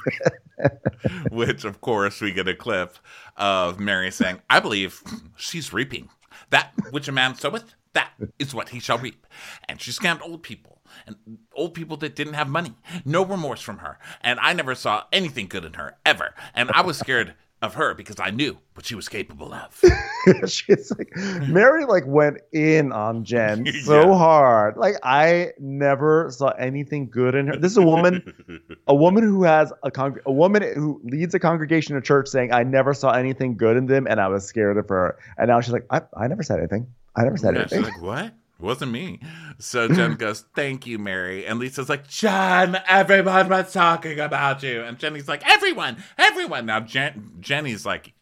Which, 1.30 1.64
of 1.64 1.80
course, 1.80 2.20
we 2.20 2.32
get 2.32 2.46
a 2.46 2.54
clip 2.54 2.96
of 3.36 3.80
Mary 3.80 4.10
saying, 4.10 4.40
I 4.48 4.60
believe 4.60 5.02
she's 5.36 5.72
reaping. 5.72 6.08
That 6.50 6.72
which 6.90 7.08
a 7.08 7.12
man 7.12 7.34
soweth, 7.34 7.74
that 7.96 8.12
is 8.38 8.54
what 8.54 8.70
he 8.70 8.80
shall 8.80 8.98
reap. 8.98 9.26
And 9.68 9.80
she 9.80 9.90
scammed 9.90 10.22
old 10.22 10.42
people 10.42 10.82
and 11.06 11.16
old 11.54 11.74
people 11.74 11.96
that 11.98 12.14
didn't 12.14 12.34
have 12.34 12.48
money. 12.48 12.74
No 13.04 13.24
remorse 13.24 13.60
from 13.60 13.78
her. 13.78 13.98
And 14.20 14.38
I 14.40 14.52
never 14.52 14.74
saw 14.74 15.04
anything 15.12 15.48
good 15.48 15.64
in 15.64 15.74
her 15.74 15.96
ever. 16.04 16.34
And 16.54 16.70
I 16.70 16.82
was 16.82 16.98
scared 16.98 17.34
of 17.62 17.74
her 17.74 17.94
because 17.94 18.16
I 18.20 18.30
knew 18.30 18.58
what 18.74 18.84
she 18.84 18.94
was 18.94 19.08
capable 19.08 19.52
of. 19.54 19.82
She's 20.50 20.92
like 20.96 21.10
Mary 21.48 21.86
like 21.86 22.04
went 22.06 22.38
in 22.52 22.92
on 22.92 23.24
Jen 23.24 23.66
so 23.84 24.10
yeah. 24.10 24.18
hard. 24.18 24.76
Like 24.76 24.96
I 25.02 25.52
never 25.58 26.30
saw 26.30 26.48
anything 26.50 27.08
good 27.08 27.34
in 27.34 27.46
her. 27.46 27.56
This 27.56 27.72
is 27.72 27.78
a 27.78 27.82
woman 27.82 28.62
a 28.86 28.94
woman 28.94 29.24
who 29.24 29.42
has 29.44 29.72
a 29.82 29.90
con- 29.90 30.20
a 30.26 30.32
woman 30.32 30.62
who 30.74 31.00
leads 31.04 31.34
a 31.34 31.38
congregation 31.38 31.96
in 31.96 32.02
church 32.02 32.28
saying 32.28 32.52
I 32.52 32.62
never 32.62 32.92
saw 32.92 33.12
anything 33.12 33.56
good 33.56 33.78
in 33.78 33.86
them 33.86 34.06
and 34.06 34.20
I 34.20 34.28
was 34.28 34.44
scared 34.44 34.76
of 34.76 34.88
her. 34.90 35.18
And 35.38 35.48
now 35.48 35.60
she's 35.62 35.72
like 35.72 35.86
I, 35.90 36.02
I 36.14 36.26
never 36.28 36.42
said 36.42 36.58
anything. 36.58 36.86
I 37.16 37.24
never 37.24 37.36
said 37.36 37.54
yeah, 37.54 37.60
anything. 37.60 37.82
like 37.82 38.02
what? 38.02 38.24
It 38.58 38.62
wasn't 38.62 38.92
me. 38.92 39.20
So 39.58 39.88
Jen 39.88 40.14
goes, 40.18 40.44
Thank 40.54 40.86
you, 40.86 40.98
Mary. 40.98 41.46
And 41.46 41.58
Lisa's 41.58 41.88
like, 41.88 42.08
Jen, 42.08 42.78
everyone 42.88 43.48
was 43.48 43.72
talking 43.72 44.18
about 44.20 44.62
you. 44.62 44.82
And 44.82 44.98
Jennie's 44.98 45.28
like, 45.28 45.46
Everyone, 45.50 46.02
everyone. 46.18 46.66
Now 46.66 46.80
Jen, 46.80 47.36
Jennie's 47.40 47.84
like 47.84 48.12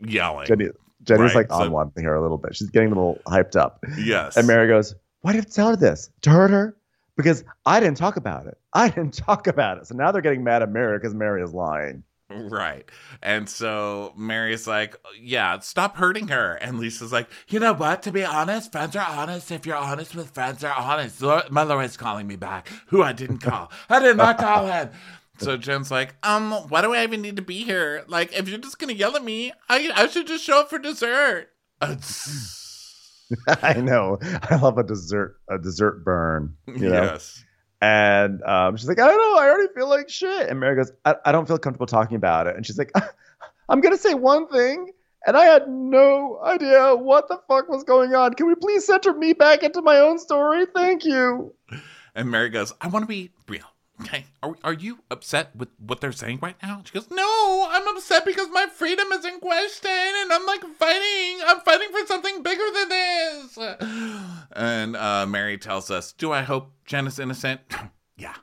yelling. 0.00 0.46
Jennie, 0.46 0.68
Jennie's 1.02 1.34
right? 1.34 1.48
like 1.48 1.52
on 1.52 1.66
so, 1.66 1.70
one 1.70 1.92
here 1.96 2.14
a 2.14 2.22
little 2.22 2.38
bit. 2.38 2.56
She's 2.56 2.70
getting 2.70 2.92
a 2.92 2.94
little 2.94 3.20
hyped 3.26 3.56
up. 3.56 3.84
Yes. 3.98 4.36
And 4.36 4.46
Mary 4.46 4.68
goes, 4.68 4.94
Why 5.22 5.32
did 5.32 5.44
you 5.44 5.50
tell 5.50 5.70
her 5.70 5.76
this? 5.76 6.10
To 6.22 6.30
hurt 6.30 6.50
her? 6.50 6.76
Because 7.16 7.44
I 7.66 7.78
didn't 7.80 7.96
talk 7.96 8.16
about 8.16 8.46
it. 8.46 8.58
I 8.72 8.88
didn't 8.88 9.14
talk 9.14 9.46
about 9.46 9.78
it. 9.78 9.86
So 9.86 9.94
now 9.94 10.12
they're 10.12 10.22
getting 10.22 10.44
mad 10.44 10.62
at 10.62 10.70
Mary 10.70 10.98
because 10.98 11.14
Mary 11.14 11.42
is 11.42 11.52
lying. 11.52 12.04
Right. 12.50 12.88
And 13.22 13.48
so 13.48 14.12
Mary's 14.16 14.66
like, 14.66 14.96
yeah, 15.20 15.58
stop 15.60 15.96
hurting 15.96 16.28
her. 16.28 16.54
And 16.54 16.78
Lisa's 16.78 17.12
like, 17.12 17.28
you 17.48 17.60
know 17.60 17.72
what? 17.72 18.02
To 18.02 18.12
be 18.12 18.24
honest, 18.24 18.72
friends 18.72 18.96
are 18.96 19.06
honest. 19.06 19.50
If 19.50 19.66
you're 19.66 19.76
honest 19.76 20.14
with 20.14 20.30
friends, 20.30 20.60
they're 20.60 20.74
honest. 20.74 21.22
My 21.50 21.62
lawyer's 21.62 21.96
calling 21.96 22.26
me 22.26 22.36
back, 22.36 22.68
who 22.86 23.02
I 23.02 23.12
didn't 23.12 23.38
call. 23.38 23.70
I 23.88 24.00
did 24.00 24.16
not 24.16 24.38
call 24.38 24.66
him. 24.66 24.90
So 25.38 25.56
Jen's 25.56 25.90
like, 25.90 26.14
um, 26.22 26.52
why 26.68 26.80
do 26.80 26.94
I 26.94 27.02
even 27.02 27.20
need 27.20 27.34
to 27.36 27.42
be 27.42 27.64
here? 27.64 28.04
Like, 28.06 28.32
if 28.38 28.48
you're 28.48 28.58
just 28.58 28.78
gonna 28.78 28.92
yell 28.92 29.16
at 29.16 29.24
me, 29.24 29.52
I 29.68 29.90
I 29.92 30.06
should 30.06 30.28
just 30.28 30.44
show 30.44 30.60
up 30.60 30.70
for 30.70 30.78
dessert. 30.78 31.48
I 31.80 33.74
know. 33.80 34.18
I 34.22 34.54
love 34.56 34.78
a 34.78 34.84
dessert 34.84 35.40
a 35.50 35.58
dessert 35.58 36.04
burn. 36.04 36.54
You 36.68 36.88
know? 36.88 37.02
Yes. 37.02 37.44
And 37.84 38.42
um, 38.44 38.78
she's 38.78 38.88
like, 38.88 38.98
I 38.98 39.06
don't 39.06 39.18
know, 39.18 39.38
I 39.38 39.50
already 39.50 39.68
feel 39.74 39.90
like 39.90 40.08
shit. 40.08 40.48
And 40.48 40.58
Mary 40.58 40.74
goes, 40.74 40.90
I, 41.04 41.16
I 41.26 41.32
don't 41.32 41.46
feel 41.46 41.58
comfortable 41.58 41.86
talking 41.86 42.16
about 42.16 42.46
it. 42.46 42.56
And 42.56 42.64
she's 42.64 42.78
like, 42.78 42.90
I'm 43.68 43.82
gonna 43.82 43.98
say 43.98 44.14
one 44.14 44.48
thing, 44.48 44.90
and 45.26 45.36
I 45.36 45.44
had 45.44 45.68
no 45.68 46.40
idea 46.42 46.96
what 46.96 47.28
the 47.28 47.38
fuck 47.46 47.68
was 47.68 47.84
going 47.84 48.14
on. 48.14 48.32
Can 48.34 48.46
we 48.46 48.54
please 48.54 48.86
center 48.86 49.12
me 49.12 49.34
back 49.34 49.62
into 49.62 49.82
my 49.82 49.98
own 49.98 50.18
story? 50.18 50.64
Thank 50.74 51.04
you. 51.04 51.54
And 52.14 52.30
Mary 52.30 52.48
goes, 52.48 52.72
I 52.80 52.88
want 52.88 53.02
to 53.02 53.06
be. 53.06 53.32
Okay, 54.00 54.24
are, 54.42 54.56
are 54.64 54.72
you 54.72 54.98
upset 55.08 55.54
with 55.54 55.68
what 55.78 56.00
they're 56.00 56.10
saying 56.10 56.40
right 56.42 56.56
now? 56.60 56.82
She 56.84 56.92
goes, 56.92 57.08
No, 57.10 57.68
I'm 57.70 57.86
upset 57.96 58.24
because 58.24 58.48
my 58.50 58.66
freedom 58.66 59.06
is 59.12 59.24
in 59.24 59.38
question 59.38 59.90
and 59.90 60.32
I'm 60.32 60.44
like 60.46 60.64
fighting. 60.76 61.40
I'm 61.46 61.60
fighting 61.60 61.88
for 61.92 62.04
something 62.06 62.42
bigger 62.42 62.64
than 62.74 62.88
this. 62.88 63.58
And 64.50 64.96
uh, 64.96 65.26
Mary 65.26 65.58
tells 65.58 65.92
us, 65.92 66.12
Do 66.12 66.32
I 66.32 66.42
hope 66.42 66.72
Jen 66.84 67.06
is 67.06 67.20
innocent? 67.20 67.60
yeah. 68.16 68.34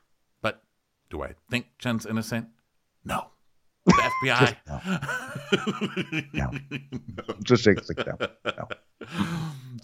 But 0.41 0.63
do 1.09 1.21
I 1.21 1.35
think 1.49 1.67
Jen's 1.77 2.05
innocent? 2.05 2.47
No. 3.03 3.27
The 3.85 3.93
FBI. 4.23 4.55
Just, 5.51 6.33
no. 6.33 6.51
no. 7.27 7.35
Just 7.43 7.67
like 7.67 8.07
no. 8.07 8.27
no. 8.45 8.67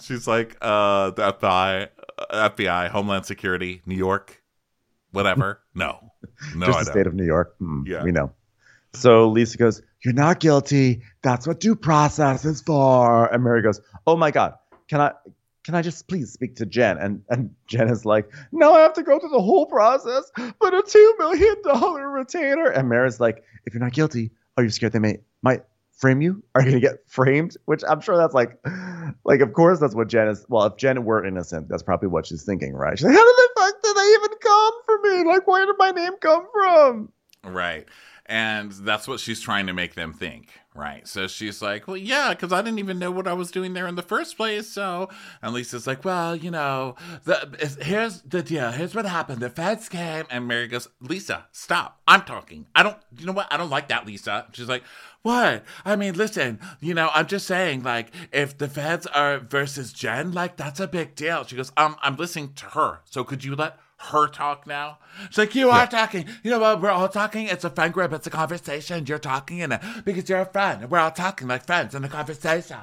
She's 0.02 0.27
like, 0.27 0.56
uh, 0.61 1.10
the 1.11 1.34
FBI, 1.34 1.89
uh, 2.30 2.49
FBI, 2.49 2.89
Homeland 2.89 3.26
Security, 3.26 3.81
New 3.85 3.95
York, 3.95 4.44
whatever. 5.18 5.60
No, 5.76 6.11
no, 6.56 6.65
Just 6.68 6.77
I 6.77 6.81
the 6.81 6.85
don't. 6.85 6.94
state 6.94 7.07
of 7.07 7.14
New 7.14 7.26
York. 7.26 7.56
Hmm, 7.60 7.84
Yeah. 7.85 8.03
We 8.03 8.11
know. 8.11 8.31
So 8.94 9.27
Lisa 9.27 9.57
goes, 9.57 9.81
You're 10.06 10.14
not 10.14 10.39
guilty. 10.39 11.02
That's 11.22 11.45
what 11.45 11.60
due 11.60 11.76
process 11.76 12.45
is 12.45 12.61
for. 12.61 13.26
And 13.34 13.44
Mary 13.44 13.61
goes, 13.61 13.81
Oh 14.06 14.15
my 14.15 14.31
God. 14.31 14.53
Can 14.88 15.02
I 15.02 15.11
can 15.65 15.76
I 15.76 15.81
just 15.81 16.07
please 16.07 16.31
speak 16.31 16.56
to 16.56 16.65
Jen? 16.65 16.98
And 16.98 17.22
and 17.30 17.53
Jen 17.68 17.89
is 17.89 18.06
like, 18.06 18.31
No, 18.52 18.73
I 18.73 18.80
have 18.80 18.94
to 18.94 19.03
go 19.03 19.19
through 19.19 19.30
the 19.31 19.41
whole 19.41 19.65
process, 19.65 20.31
but 20.60 20.73
a 20.73 20.81
two 20.88 21.15
million 21.19 21.56
dollar 21.64 22.10
retainer. 22.10 22.69
And 22.69 22.88
Mary's 22.89 23.19
like, 23.19 23.44
If 23.65 23.73
you're 23.73 23.84
not 23.84 23.94
guilty, 23.94 24.31
are 24.56 24.64
you 24.64 24.69
scared 24.69 24.94
they 24.94 24.99
may 24.99 25.18
might 25.41 25.64
frame 25.98 26.22
you? 26.22 26.44
Are 26.56 26.61
you 26.61 26.69
gonna 26.69 26.80
get 26.80 26.99
framed? 27.07 27.57
Which 27.65 27.84
I'm 27.88 27.99
sure 27.99 28.18
that's 28.18 28.34
like 28.34 28.57
like 29.26 29.41
of 29.41 29.53
course 29.53 29.80
that's 29.80 29.95
what 29.95 30.07
Jen 30.07 30.28
is 30.30 30.45
well, 30.48 30.65
if 30.65 30.78
Jen 30.78 31.03
were 31.03 31.26
innocent, 31.26 31.68
that's 31.68 31.84
probably 31.84 32.07
what 32.07 32.26
she's 32.26 32.44
thinking, 32.44 32.74
right? 32.74 32.98
She's 32.98 33.06
like, 33.06 33.15
How 33.15 33.26
did 33.26 33.36
the 33.36 33.49
fuck 33.57 33.84
did 33.84 33.95
they 33.98 34.14
even 34.14 34.38
come 34.41 34.74
for 34.86 34.99
me? 35.02 35.24
Like 35.26 35.48
where 35.48 35.65
did 35.65 35.76
my 35.78 35.91
name 35.91 36.14
come 36.22 36.48
from? 36.53 37.11
Right. 37.44 37.86
And 38.28 38.72
that's 38.72 39.07
what 39.07 39.19
she's 39.19 39.40
trying 39.40 39.68
to 39.68 39.74
make 39.74 39.95
them 39.95 40.14
think, 40.14 40.52
right? 40.78 41.08
So 41.08 41.28
she's 41.28 41.62
like, 41.62 41.88
well, 41.88 41.98
yeah, 41.98 42.30
because 42.30 42.54
I 42.54 42.62
didn't 42.62 42.80
even 42.80 42.99
know 42.99 43.12
what 43.12 43.28
I 43.28 43.34
was 43.34 43.52
doing 43.52 43.74
there 43.74 43.88
in 43.88 43.95
the 43.95 44.02
first 44.02 44.38
place. 44.38 44.68
So, 44.68 45.10
and 45.41 45.54
Lisa's 45.54 45.88
like, 45.88 46.06
well, 46.06 46.36
you 46.36 46.52
know, 46.52 46.95
the, 47.24 47.78
here's 47.82 48.22
the 48.22 48.44
deal. 48.44 48.72
Here's 48.72 48.95
what 48.95 49.06
happened. 49.06 49.41
The 49.41 49.49
feds 49.49 49.90
came, 49.90 50.26
and 50.30 50.48
Mary 50.48 50.68
goes, 50.68 50.88
Lisa, 51.02 51.48
stop. 51.52 51.99
I'm 52.08 52.22
talking. 52.22 52.68
I 52.76 52.84
don't, 52.84 52.98
you 53.18 53.26
know 53.26 53.34
what? 53.34 53.48
I 53.52 53.58
don't 53.58 53.70
like 53.70 53.90
that, 53.90 54.06
Lisa. 54.06 54.45
She's 54.54 54.70
like, 54.70 54.84
what? 55.24 55.66
I 55.84 55.95
mean, 55.95 56.14
listen, 56.14 56.60
you 56.80 56.94
know, 56.94 57.10
I'm 57.14 57.28
just 57.28 57.48
saying, 57.48 57.84
like, 57.84 58.14
if 58.32 58.58
the 58.58 58.70
feds 58.70 59.08
are 59.08 59.40
versus 59.40 59.91
Jen, 59.91 60.32
like, 60.32 60.56
that's 60.56 60.80
a 60.80 60.88
big 60.88 61.16
deal. 61.16 61.44
She 61.44 61.56
goes, 61.56 61.72
um, 61.76 61.98
I'm 62.02 62.16
listening 62.16 62.54
to 62.54 62.66
her. 62.68 63.02
So 63.04 63.24
could 63.24 63.44
you 63.44 63.56
let 63.56 63.78
her 63.98 64.28
talk 64.28 64.68
now? 64.68 64.99
She's 65.30 65.38
like, 65.38 65.56
you 65.56 65.69
are 65.69 65.88
talking. 65.88 66.26
You 66.44 66.52
know 66.52 66.60
what? 66.60 66.82
We're 66.82 66.90
all 66.91 67.10
talking. 67.10 67.48
It's 67.48 67.64
a 67.64 67.69
friend 67.69 67.94
group. 67.94 68.14
It's 68.14 68.28
a 68.28 68.30
conversation. 68.32 69.06
You're 69.06 69.19
talking 69.19 69.60
in 69.60 69.72
it 69.72 69.82
because 70.06 70.30
you're 70.30 70.41
a 70.41 70.45
friend. 70.45 70.90
We're 70.90 70.99
all 70.99 71.11
talking 71.11 71.48
like 71.48 71.65
friends 71.65 71.95
in 71.95 72.03
a 72.03 72.10
conversation. 72.10 72.78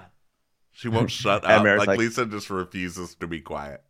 She 0.72 0.88
won't 0.88 1.10
shut 1.10 1.44
up. 1.44 1.64
Like, 1.64 1.86
like- 1.86 1.98
Lisa 1.98 2.26
just 2.26 2.50
refuses 2.50 3.14
to 3.16 3.26
be 3.26 3.40
quiet. 3.40 3.82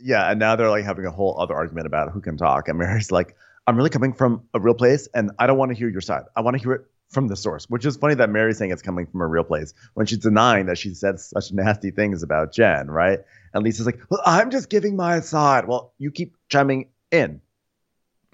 Yeah, 0.00 0.30
and 0.30 0.38
now 0.38 0.54
they're 0.54 0.70
like 0.70 0.84
having 0.84 1.04
a 1.06 1.10
whole 1.10 1.38
other 1.40 1.54
argument 1.54 1.86
about 1.86 2.12
who 2.12 2.20
can 2.20 2.36
talk. 2.36 2.68
And 2.68 2.78
Mary's 2.78 3.10
like, 3.10 3.34
I'm 3.66 3.76
really 3.76 3.90
coming 3.90 4.12
from 4.12 4.44
a 4.54 4.60
real 4.60 4.74
place, 4.74 5.08
and 5.12 5.32
I 5.40 5.48
don't 5.48 5.58
want 5.58 5.72
to 5.72 5.76
hear 5.76 5.88
your 5.88 6.00
side. 6.00 6.22
I 6.36 6.40
want 6.40 6.56
to 6.56 6.62
hear 6.62 6.72
it 6.72 6.84
from 7.08 7.28
the 7.28 7.36
source, 7.36 7.64
which 7.70 7.86
is 7.86 7.96
funny 7.96 8.14
that 8.14 8.30
Mary's 8.30 8.58
saying 8.58 8.70
it's 8.70 8.82
coming 8.82 9.06
from 9.06 9.20
a 9.20 9.26
real 9.26 9.44
place 9.44 9.72
when 9.94 10.06
she's 10.06 10.18
denying 10.18 10.66
that 10.66 10.78
she 10.78 10.94
said 10.94 11.18
such 11.18 11.52
nasty 11.52 11.90
things 11.90 12.22
about 12.22 12.52
Jen, 12.52 12.90
right? 12.90 13.20
And 13.54 13.64
Lisa's 13.64 13.86
like, 13.86 13.98
Well, 14.10 14.20
I'm 14.24 14.50
just 14.50 14.68
giving 14.68 14.96
my 14.96 15.20
side. 15.20 15.66
Well, 15.66 15.92
you 15.98 16.10
keep 16.10 16.36
chiming 16.48 16.88
in. 17.10 17.40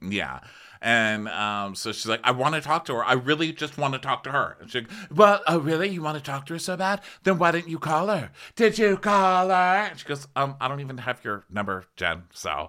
Yeah. 0.02 0.40
And 0.84 1.28
um, 1.28 1.74
so 1.74 1.92
she's 1.92 2.04
like, 2.04 2.20
I 2.24 2.32
want 2.32 2.54
to 2.56 2.60
talk 2.60 2.84
to 2.84 2.94
her. 2.94 3.02
I 3.02 3.14
really 3.14 3.54
just 3.54 3.78
want 3.78 3.94
to 3.94 3.98
talk 3.98 4.22
to 4.24 4.32
her. 4.32 4.58
And 4.60 4.70
she's 4.70 4.82
like, 4.82 4.90
Well, 5.10 5.40
oh, 5.48 5.58
really? 5.58 5.88
You 5.88 6.02
want 6.02 6.18
to 6.18 6.22
talk 6.22 6.44
to 6.46 6.52
her 6.52 6.58
so 6.58 6.76
bad? 6.76 7.00
Then 7.22 7.38
why 7.38 7.52
didn't 7.52 7.70
you 7.70 7.78
call 7.78 8.08
her? 8.08 8.30
Did 8.54 8.78
you 8.78 8.98
call 8.98 9.48
her? 9.48 9.88
And 9.88 9.98
she 9.98 10.04
goes, 10.04 10.28
um, 10.36 10.56
I 10.60 10.68
don't 10.68 10.80
even 10.80 10.98
have 10.98 11.24
your 11.24 11.46
number, 11.50 11.86
Jen. 11.96 12.24
So 12.34 12.68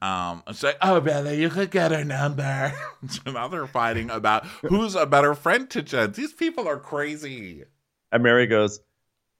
um, 0.00 0.44
she's 0.46 0.62
like, 0.62 0.78
Oh, 0.80 1.00
really? 1.00 1.42
You 1.42 1.50
could 1.50 1.72
get 1.72 1.90
her 1.90 2.04
number. 2.04 2.72
so 3.08 3.32
now 3.32 3.48
they're 3.48 3.66
fighting 3.66 4.10
about 4.10 4.46
who's 4.46 4.94
a 4.94 5.04
better 5.04 5.34
friend 5.34 5.68
to 5.70 5.82
Jen. 5.82 6.12
These 6.12 6.34
people 6.34 6.68
are 6.68 6.78
crazy. 6.78 7.64
And 8.12 8.22
Mary 8.22 8.46
goes, 8.46 8.78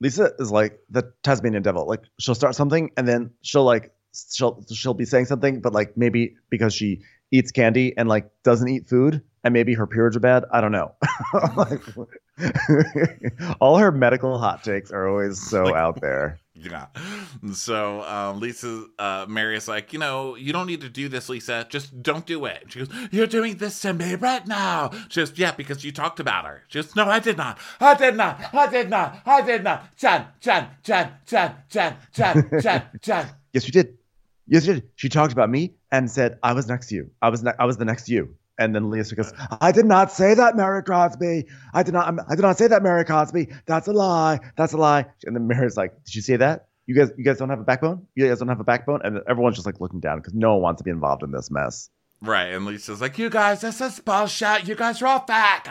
Lisa 0.01 0.33
is 0.41 0.51
like 0.51 0.81
the 0.91 1.13
Tasmanian 1.23 1.63
devil. 1.63 1.87
Like 1.87 2.03
she'll 2.19 2.35
start 2.35 2.57
something 2.57 2.91
and 2.97 3.07
then 3.07 3.31
she'll 3.43 3.63
like 3.63 3.93
she'll 4.33 4.65
she'll 4.73 4.95
be 4.95 5.05
saying 5.05 5.27
something, 5.27 5.61
but 5.61 5.73
like 5.73 5.97
maybe 5.97 6.35
because 6.51 6.75
she 6.75 7.03
eats 7.31 7.51
candy 7.51 7.97
and 7.97 8.09
like 8.09 8.31
doesn't 8.45 8.69
eat 8.69 8.87
food 8.89 9.23
and 9.45 9.53
maybe 9.53 9.75
her 9.75 9.87
periods 9.87 10.17
are 10.17 10.21
bad. 10.21 10.45
I 10.53 10.61
don't 10.61 10.73
know. 10.73 10.93
like, 11.57 11.81
all 13.61 13.79
her 13.79 13.93
medical 13.93 14.39
hot 14.39 14.63
takes 14.65 14.91
are 14.91 15.09
always 15.09 15.41
so 15.41 15.65
Like- 15.65 15.75
out 15.75 16.01
there. 16.01 16.39
Yeah. 16.59 16.87
So 17.53 18.01
um, 18.05 18.41
Lisa, 18.41 18.87
uh, 18.99 19.27
Mary 19.29 19.59
is 19.59 19.69
like, 19.69 19.93
you 19.93 19.99
know, 19.99 20.37
you 20.37 20.55
don't 20.55 20.67
need 20.67 20.81
to 20.81 20.89
do 20.89 21.07
this, 21.07 21.29
Lisa. 21.29 21.67
Just 21.69 22.03
don't 22.03 22.25
do 22.25 22.47
it. 22.47 22.65
She 22.69 22.79
goes, 22.79 22.89
You're 23.11 23.27
doing 23.27 23.59
this 23.59 23.79
to 23.81 23.93
me 23.93 24.15
right 24.15 24.45
now. 24.47 24.91
She 25.11 25.21
goes, 25.21 25.39
Yeah, 25.39 25.53
because 25.53 25.85
you 25.85 25.93
talked 25.93 26.19
about 26.19 26.47
her. 26.47 26.63
She 26.69 26.79
goes, 26.79 26.97
No, 26.97 27.05
I 27.11 27.19
did 27.19 27.37
not. 27.37 27.59
I 27.79 27.93
did 27.93 28.17
not. 28.17 28.41
I 28.55 28.67
did 28.69 28.89
not. 28.89 29.21
I 29.27 29.43
did 29.43 29.65
not. 29.65 29.95
Jen, 29.97 30.25
Jen, 30.41 30.69
Jen, 30.83 31.11
Jen, 31.27 31.57
Jen, 31.69 31.97
Jen, 32.15 32.49
Jen, 32.63 32.83
Jen. 33.03 33.27
Yes, 33.53 33.67
you 33.67 33.73
did. 33.73 33.99
Yes, 34.49 34.67
you 34.67 34.75
did. 34.77 34.89
She 34.95 35.11
talked 35.11 35.35
about 35.35 35.51
me 35.51 35.75
and 35.97 36.11
said 36.11 36.39
I 36.43 36.53
was 36.53 36.69
next 36.69 36.89
to 36.89 36.95
you. 36.95 37.11
I 37.23 37.31
was 37.31 37.43
ne- 37.43 37.59
I 37.59 37.65
was 37.65 37.77
the 37.79 37.85
next 37.85 38.09
you. 38.09 38.35
And 38.59 38.75
then 38.75 38.91
Lisa 38.91 39.15
goes, 39.15 39.35
I 39.61 39.71
did 39.71 39.85
not 39.85 40.11
say 40.11 40.33
that, 40.35 40.57
Mary 40.57 40.83
Cosby. 40.83 41.45
I 41.75 41.83
did 41.83 41.93
not. 41.93 42.09
Um, 42.09 42.21
I 42.29 42.35
did 42.35 42.43
not 42.43 42.57
say 42.57 42.67
that, 42.69 42.83
Mary 42.83 43.05
Cosby. 43.05 43.49
That's 43.67 43.87
a 43.87 43.93
lie. 43.93 44.41
That's 44.57 44.73
a 44.73 44.79
lie. 44.79 45.07
And 45.25 45.37
then 45.37 45.47
Mary's 45.47 45.77
like, 45.77 45.93
Did 46.05 46.15
you 46.15 46.23
say 46.23 46.37
that? 46.37 46.69
You 46.87 46.95
guys, 46.95 47.11
you 47.19 47.25
guys 47.25 47.39
don't 47.39 47.51
have 47.51 47.61
a 47.61 47.65
backbone. 47.65 48.07
You 48.15 48.29
guys 48.29 48.39
don't 48.39 48.49
have 48.49 48.61
a 48.61 48.65
backbone. 48.65 49.01
And 49.05 49.21
everyone's 49.29 49.57
just 49.57 49.67
like 49.67 49.81
looking 49.81 50.01
down 50.01 50.19
because 50.19 50.35
no 50.35 50.53
one 50.55 50.63
wants 50.63 50.81
to 50.81 50.85
be 50.85 50.91
involved 50.91 51.23
in 51.23 51.33
this 51.33 51.51
mess. 51.51 51.91
Right. 52.23 52.47
And 52.47 52.65
Lisa's 52.65 53.01
like, 53.01 53.19
You 53.19 53.29
guys, 53.29 53.61
this 53.61 53.81
is 53.81 54.01
bullshit. 54.01 54.67
You 54.67 54.75
guys 54.75 55.03
are 55.03 55.07
all 55.07 55.21
fake. 55.21 55.71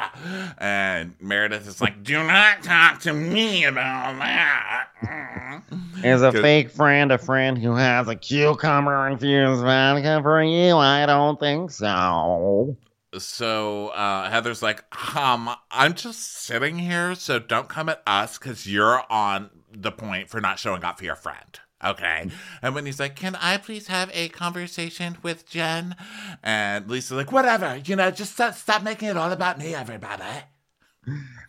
And 0.57 1.15
Meredith 1.19 1.67
is 1.67 1.81
like, 1.81 2.03
Do 2.03 2.23
not 2.23 2.63
talk 2.63 2.99
to 3.01 3.13
me 3.13 3.65
about 3.65 4.17
that. 4.19 5.61
Is 6.03 6.21
a 6.21 6.31
fake 6.31 6.69
friend 6.69 7.11
a 7.11 7.17
friend 7.17 7.57
who 7.57 7.75
has 7.75 8.07
a 8.07 8.15
cucumber 8.15 9.07
infused 9.07 9.63
vodka 9.63 10.19
for 10.21 10.43
you? 10.43 10.75
I 10.77 11.05
don't 11.05 11.39
think 11.39 11.71
so. 11.71 12.77
So 13.17 13.87
uh, 13.89 14.29
Heather's 14.29 14.61
like, 14.61 14.83
um, 15.15 15.49
I'm 15.71 15.93
just 15.93 16.43
sitting 16.43 16.77
here, 16.77 17.15
so 17.15 17.39
don't 17.39 17.69
come 17.69 17.89
at 17.89 18.03
us 18.05 18.37
because 18.37 18.67
you're 18.67 19.03
on 19.09 19.49
the 19.71 19.91
point 19.91 20.29
for 20.29 20.41
not 20.41 20.59
showing 20.59 20.83
up 20.83 20.99
for 20.99 21.05
your 21.05 21.15
friend. 21.15 21.59
Okay. 21.85 22.29
And 22.61 22.73
when 22.73 22.85
he's 22.85 22.99
like, 22.99 23.15
Can 23.15 23.35
I 23.35 23.57
please 23.57 23.87
have 23.87 24.09
a 24.13 24.29
conversation 24.29 25.17
with 25.21 25.47
Jen? 25.47 25.95
And 26.43 26.89
Lisa's 26.89 27.17
like, 27.17 27.31
Whatever, 27.31 27.77
you 27.85 27.95
know, 27.95 28.11
just 28.11 28.33
stop, 28.33 28.55
stop 28.55 28.83
making 28.83 29.09
it 29.09 29.17
all 29.17 29.31
about 29.31 29.59
me, 29.59 29.75
everybody. 29.75 30.23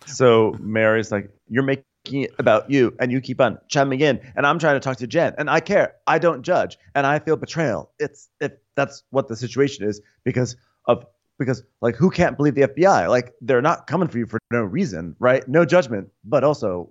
So 0.06 0.54
Mary's 0.60 1.10
like, 1.10 1.30
You're 1.48 1.62
making 1.62 1.84
it 2.12 2.34
about 2.38 2.70
you, 2.70 2.94
and 3.00 3.10
you 3.10 3.20
keep 3.20 3.40
on 3.40 3.58
chiming 3.68 4.00
in, 4.00 4.20
and 4.36 4.46
I'm 4.46 4.58
trying 4.58 4.76
to 4.76 4.80
talk 4.80 4.96
to 4.98 5.06
Jen, 5.06 5.34
and 5.38 5.50
I 5.50 5.60
care. 5.60 5.94
I 6.06 6.18
don't 6.18 6.42
judge, 6.42 6.78
and 6.94 7.06
I 7.06 7.18
feel 7.18 7.36
betrayal. 7.36 7.90
It's 7.98 8.28
if 8.40 8.52
that's 8.76 9.02
what 9.10 9.28
the 9.28 9.36
situation 9.36 9.88
is 9.88 10.00
because 10.24 10.56
of 10.86 11.04
because 11.38 11.62
like 11.80 11.96
who 11.96 12.10
can't 12.10 12.36
believe 12.36 12.54
the 12.54 12.62
FBI? 12.62 13.08
Like 13.08 13.34
they're 13.40 13.62
not 13.62 13.86
coming 13.86 14.08
for 14.08 14.18
you 14.18 14.26
for 14.26 14.38
no 14.50 14.62
reason, 14.62 15.16
right? 15.18 15.46
No 15.48 15.64
judgment, 15.64 16.08
but 16.24 16.44
also 16.44 16.90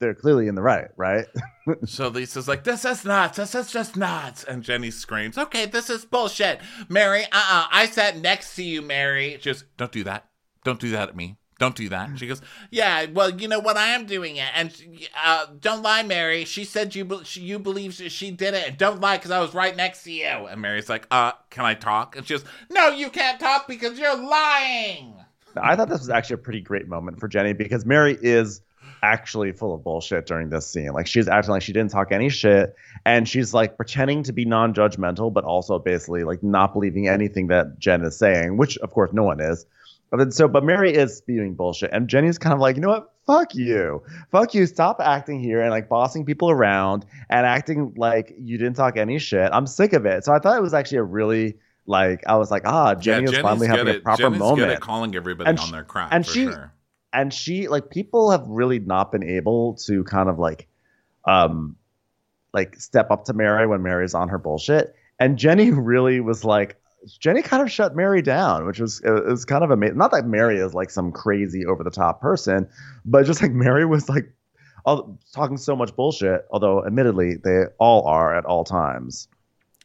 they're 0.00 0.14
clearly 0.14 0.48
in 0.48 0.54
the 0.54 0.62
right, 0.62 0.88
right? 0.96 1.26
So 1.84 2.08
Lisa's 2.08 2.48
like, 2.48 2.64
This 2.64 2.86
is 2.86 3.04
nuts. 3.04 3.36
This 3.36 3.54
is 3.54 3.70
just 3.70 3.94
nuts. 3.94 4.42
And 4.42 4.62
Jennie 4.62 4.90
screams, 4.90 5.36
Okay, 5.36 5.66
this 5.66 5.90
is 5.90 6.06
bullshit. 6.06 6.60
Mary, 6.88 7.24
uh 7.24 7.26
uh 7.32 7.66
I 7.70 7.84
sat 7.84 8.16
next 8.16 8.56
to 8.56 8.62
you, 8.62 8.80
Mary. 8.80 9.36
She 9.42 9.50
goes, 9.50 9.64
Don't 9.76 9.92
do 9.92 10.02
that. 10.04 10.24
Don't 10.64 10.80
do 10.80 10.92
that 10.92 11.10
at 11.10 11.16
me. 11.16 11.36
Don't 11.58 11.74
do 11.74 11.90
that. 11.90 12.08
And 12.08 12.18
she 12.18 12.26
goes, 12.26 12.40
Yeah, 12.70 13.04
well, 13.12 13.38
you 13.38 13.48
know 13.48 13.58
what? 13.58 13.76
I 13.76 13.88
am 13.88 14.06
doing 14.06 14.36
it. 14.36 14.48
And 14.54 14.74
uh, 15.22 15.44
don't 15.60 15.82
lie, 15.82 16.02
Mary. 16.04 16.46
She 16.46 16.64
said 16.64 16.94
you 16.94 17.04
be- 17.04 17.24
she, 17.24 17.42
you 17.42 17.58
believe 17.58 17.92
she, 17.92 18.08
she 18.08 18.30
did 18.30 18.54
it. 18.54 18.66
And 18.66 18.78
don't 18.78 19.02
lie 19.02 19.18
because 19.18 19.30
I 19.30 19.40
was 19.40 19.52
right 19.52 19.76
next 19.76 20.04
to 20.04 20.10
you. 20.12 20.24
And 20.24 20.62
Mary's 20.62 20.88
like, 20.88 21.06
Uh, 21.10 21.32
can 21.50 21.66
I 21.66 21.74
talk? 21.74 22.16
And 22.16 22.26
she 22.26 22.32
goes, 22.32 22.46
No, 22.70 22.88
you 22.88 23.10
can't 23.10 23.38
talk 23.38 23.68
because 23.68 23.98
you're 23.98 24.16
lying. 24.16 25.16
I 25.54 25.76
thought 25.76 25.90
this 25.90 26.00
was 26.00 26.08
actually 26.08 26.34
a 26.34 26.38
pretty 26.38 26.60
great 26.62 26.88
moment 26.88 27.20
for 27.20 27.28
Jennie 27.28 27.52
because 27.52 27.84
Mary 27.84 28.16
is 28.22 28.62
actually 29.02 29.52
full 29.52 29.74
of 29.74 29.82
bullshit 29.84 30.26
during 30.26 30.50
this 30.50 30.66
scene. 30.66 30.92
Like 30.92 31.06
she's 31.06 31.28
acting 31.28 31.52
like 31.52 31.62
she 31.62 31.72
didn't 31.72 31.90
talk 31.90 32.12
any 32.12 32.28
shit 32.28 32.74
and 33.04 33.28
she's 33.28 33.54
like 33.54 33.76
pretending 33.76 34.22
to 34.24 34.32
be 34.32 34.44
non-judgmental 34.44 35.32
but 35.32 35.44
also 35.44 35.78
basically 35.78 36.24
like 36.24 36.42
not 36.42 36.72
believing 36.72 37.08
anything 37.08 37.46
that 37.48 37.78
Jen 37.78 38.02
is 38.02 38.16
saying, 38.16 38.56
which 38.56 38.76
of 38.78 38.90
course 38.92 39.12
no 39.12 39.22
one 39.22 39.40
is. 39.40 39.66
But 40.10 40.16
then, 40.16 40.30
so 40.30 40.48
but 40.48 40.64
Mary 40.64 40.94
is 40.94 41.16
spewing 41.18 41.54
bullshit 41.54 41.90
and 41.92 42.08
Jennie's 42.08 42.38
kind 42.38 42.54
of 42.54 42.60
like, 42.60 42.76
"You 42.76 42.82
know 42.82 42.88
what? 42.88 43.12
Fuck 43.26 43.54
you. 43.54 44.02
Fuck 44.30 44.54
you. 44.54 44.64
Stop 44.64 45.00
acting 45.00 45.38
here 45.38 45.60
and 45.60 45.70
like 45.70 45.88
bossing 45.90 46.24
people 46.24 46.50
around 46.50 47.04
and 47.28 47.44
acting 47.44 47.92
like 47.94 48.34
you 48.40 48.56
didn't 48.56 48.76
talk 48.76 48.96
any 48.96 49.18
shit. 49.18 49.50
I'm 49.52 49.66
sick 49.66 49.92
of 49.92 50.06
it." 50.06 50.24
So 50.24 50.32
I 50.32 50.38
thought 50.38 50.56
it 50.56 50.62
was 50.62 50.72
actually 50.72 50.98
a 50.98 51.02
really 51.02 51.58
like 51.84 52.22
I 52.26 52.36
was 52.36 52.50
like, 52.50 52.62
"Ah, 52.64 52.94
Jennie 52.94 53.22
was 53.24 53.32
Jennie's 53.32 53.42
finally 53.42 53.66
having 53.66 53.96
a 53.96 54.00
proper 54.00 54.22
Jennie's 54.22 54.38
moment." 54.38 54.58
good 54.60 54.70
at 54.70 54.80
calling 54.80 55.14
everybody 55.14 55.50
And 55.50 55.58
on 55.58 55.66
sh- 55.66 55.72
their 55.72 55.84
crap 55.84 56.08
and 56.10 56.24
for 56.26 56.32
she- 56.32 56.44
sure. 56.44 56.72
And 57.12 57.32
she 57.32 57.68
like 57.68 57.90
people 57.90 58.30
have 58.30 58.46
really 58.46 58.78
not 58.78 59.12
been 59.12 59.22
able 59.24 59.74
to 59.86 60.04
kind 60.04 60.28
of 60.28 60.38
like 60.38 60.68
um 61.24 61.76
like 62.52 62.76
step 62.76 63.10
up 63.10 63.24
to 63.24 63.32
Mary 63.32 63.66
when 63.66 63.82
Mary's 63.82 64.14
on 64.14 64.28
her 64.28 64.38
bullshit. 64.38 64.94
And 65.18 65.38
Jennie 65.38 65.70
really 65.72 66.20
was 66.20 66.44
like 66.44 66.76
Jennie 67.20 67.42
kind 67.42 67.62
of 67.62 67.70
shut 67.70 67.94
Mary 67.94 68.22
down, 68.22 68.66
which 68.66 68.80
was 68.80 69.00
it 69.00 69.24
was 69.26 69.44
kind 69.44 69.64
of 69.64 69.70
amazing. 69.70 69.96
Not 69.96 70.10
that 70.10 70.26
Mary 70.26 70.58
is 70.58 70.74
like 70.74 70.90
some 70.90 71.12
crazy 71.12 71.64
over 71.64 71.84
the 71.84 71.90
top 71.90 72.20
person, 72.20 72.68
but 73.04 73.24
just 73.24 73.40
like 73.40 73.52
Mary 73.52 73.86
was 73.86 74.08
like 74.08 74.32
all, 74.84 75.18
talking 75.32 75.56
so 75.56 75.76
much 75.76 75.94
bullshit. 75.94 76.46
Although, 76.50 76.84
admittedly, 76.84 77.36
they 77.36 77.64
all 77.78 78.06
are 78.06 78.34
at 78.34 78.44
all 78.44 78.64
times. 78.64 79.28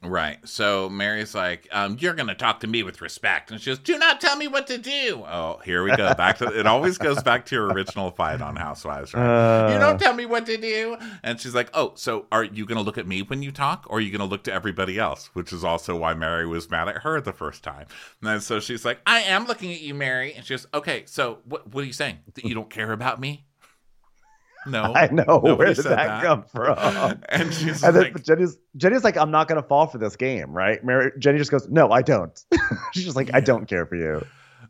Right. 0.04 0.38
So 0.48 0.90
Mary's 0.90 1.34
like, 1.34 1.68
um, 1.72 1.98
"You're 2.00 2.14
going 2.14 2.28
to 2.28 2.36
talk 2.36 2.60
to 2.62 2.68
me 2.68 2.84
with 2.84 3.02
respect," 3.02 3.52
and 3.52 3.60
she 3.60 3.70
goes, 3.72 3.80
"Do 3.80 3.98
not 3.98 4.20
tell 4.20 4.36
me 4.36 4.48
what 4.48 4.68
to 4.68 4.78
do." 4.78 5.24
Oh, 5.26 5.60
here 5.64 5.84
we 5.84 5.96
go. 5.96 6.14
Back 6.14 6.38
to 6.40 6.48
it. 6.48 6.68
Always 6.68 6.98
goes 6.98 7.22
back 7.24 7.46
to 7.48 7.56
your 7.56 7.68
original 7.68 8.12
fight 8.12 8.42
on 8.42 8.56
Housewives, 8.56 9.14
right? 9.14 9.24
Uh, 9.26 9.74
you 9.74 9.80
don't 9.80 10.00
tell 10.00 10.14
me 10.14 10.26
what 10.26 10.46
to 10.48 10.58
do. 10.58 10.98
And 11.24 11.40
she's 11.40 11.56
like, 11.56 11.70
"Oh, 11.74 11.94
so 11.96 12.26
are 12.32 12.44
you 12.44 12.66
going 12.66 12.78
to 12.78 12.84
look 12.84 12.98
at 12.98 13.08
me 13.08 13.22
when 13.22 13.42
you 13.42 13.52
talk, 13.52 13.86
or 13.88 13.98
are 13.98 14.02
you 14.02 14.12
going 14.12 14.20
to 14.20 14.26
look 14.26 14.44
to 14.44 14.54
everybody 14.54 15.00
else?" 15.00 15.30
Which 15.34 15.54
is 15.54 15.64
also 15.64 15.96
why 15.96 16.14
Mary 16.14 16.46
was 16.46 16.70
mad 16.70 16.88
at 16.88 16.98
her 16.98 17.22
the 17.22 17.34
first 17.34 17.64
time. 17.64 17.86
And 18.22 18.30
then 18.30 18.42
so 18.42 18.60
she's 18.60 18.86
like, 18.86 19.00
"I 19.06 19.22
am 19.22 19.46
looking 19.46 19.72
at 19.72 19.82
you, 19.82 19.94
Mary," 19.94 20.34
and 20.34 20.46
she 20.46 20.54
goes, 20.54 20.68
"Okay, 20.74 21.04
so 21.06 21.40
what? 21.46 21.74
What 21.74 21.84
are 21.84 21.88
you 21.88 21.94
saying? 21.94 22.20
That 22.34 22.46
you 22.46 22.54
don't 22.54 22.70
care 22.70 22.92
about 22.92 23.20
me?" 23.20 23.46
No, 24.68 24.84
I 24.96 25.08
know 25.08 25.40
where 25.40 25.68
did 25.68 25.78
said 25.78 25.98
that, 25.98 26.24
come 26.24 26.44
from. 26.54 27.22
and 27.30 27.54
she's 27.54 27.84
And 27.84 27.96
like, 27.98 28.24
Jennie's 28.24 28.58
Jennie's 28.78 29.04
like, 29.04 29.18
I'm 29.18 29.32
not 29.32 29.48
gonna 29.48 29.64
fall 29.64 29.88
for 29.88 29.98
this 29.98 30.16
game, 30.16 30.52
right? 30.52 30.84
Mary 30.84 31.12
Jennie 31.20 31.38
just 31.38 31.52
goes, 31.52 31.68
No, 31.70 31.92
I 31.92 32.02
don't. 32.02 32.44
She's 32.94 33.04
just 33.06 33.16
like, 33.16 33.32
I 33.34 33.40
don't 33.40 33.68
care 33.68 33.86
for 33.86 33.96
you. 33.96 34.26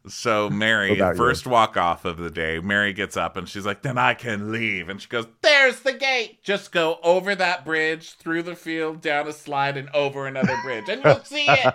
So 0.05 0.49
Mary, 0.49 0.97
about 0.97 1.11
you? 1.11 1.17
first 1.17 1.47
walk 1.47 1.77
off 1.77 2.03
of 2.03 2.17
the 2.17 2.29
day, 2.29 2.59
Mary 2.59 2.91
gets 2.91 3.15
up 3.15 3.37
and 3.37 3.47
she's 3.47 3.65
like, 3.65 3.83
"Then 3.83 3.97
I 3.97 4.13
can 4.15 4.51
leave." 4.51 4.89
And 4.89 5.01
she 5.01 5.07
goes, 5.07 5.25
"There's 5.41 5.79
the 5.79 5.93
gate. 5.93 6.43
Just 6.43 6.73
go 6.73 6.99
over 7.03 7.33
that 7.35 7.63
bridge, 7.63 8.15
through 8.15 8.43
the 8.43 8.53
field, 8.57 8.99
down 8.99 9.29
a 9.29 9.31
slide, 9.31 9.77
and 9.77 9.89
over 9.91 10.27
another 10.27 10.57
bridge, 10.61 10.89
and 10.89 11.01
you'll 11.05 11.23
see 11.23 11.45
it." 11.47 11.73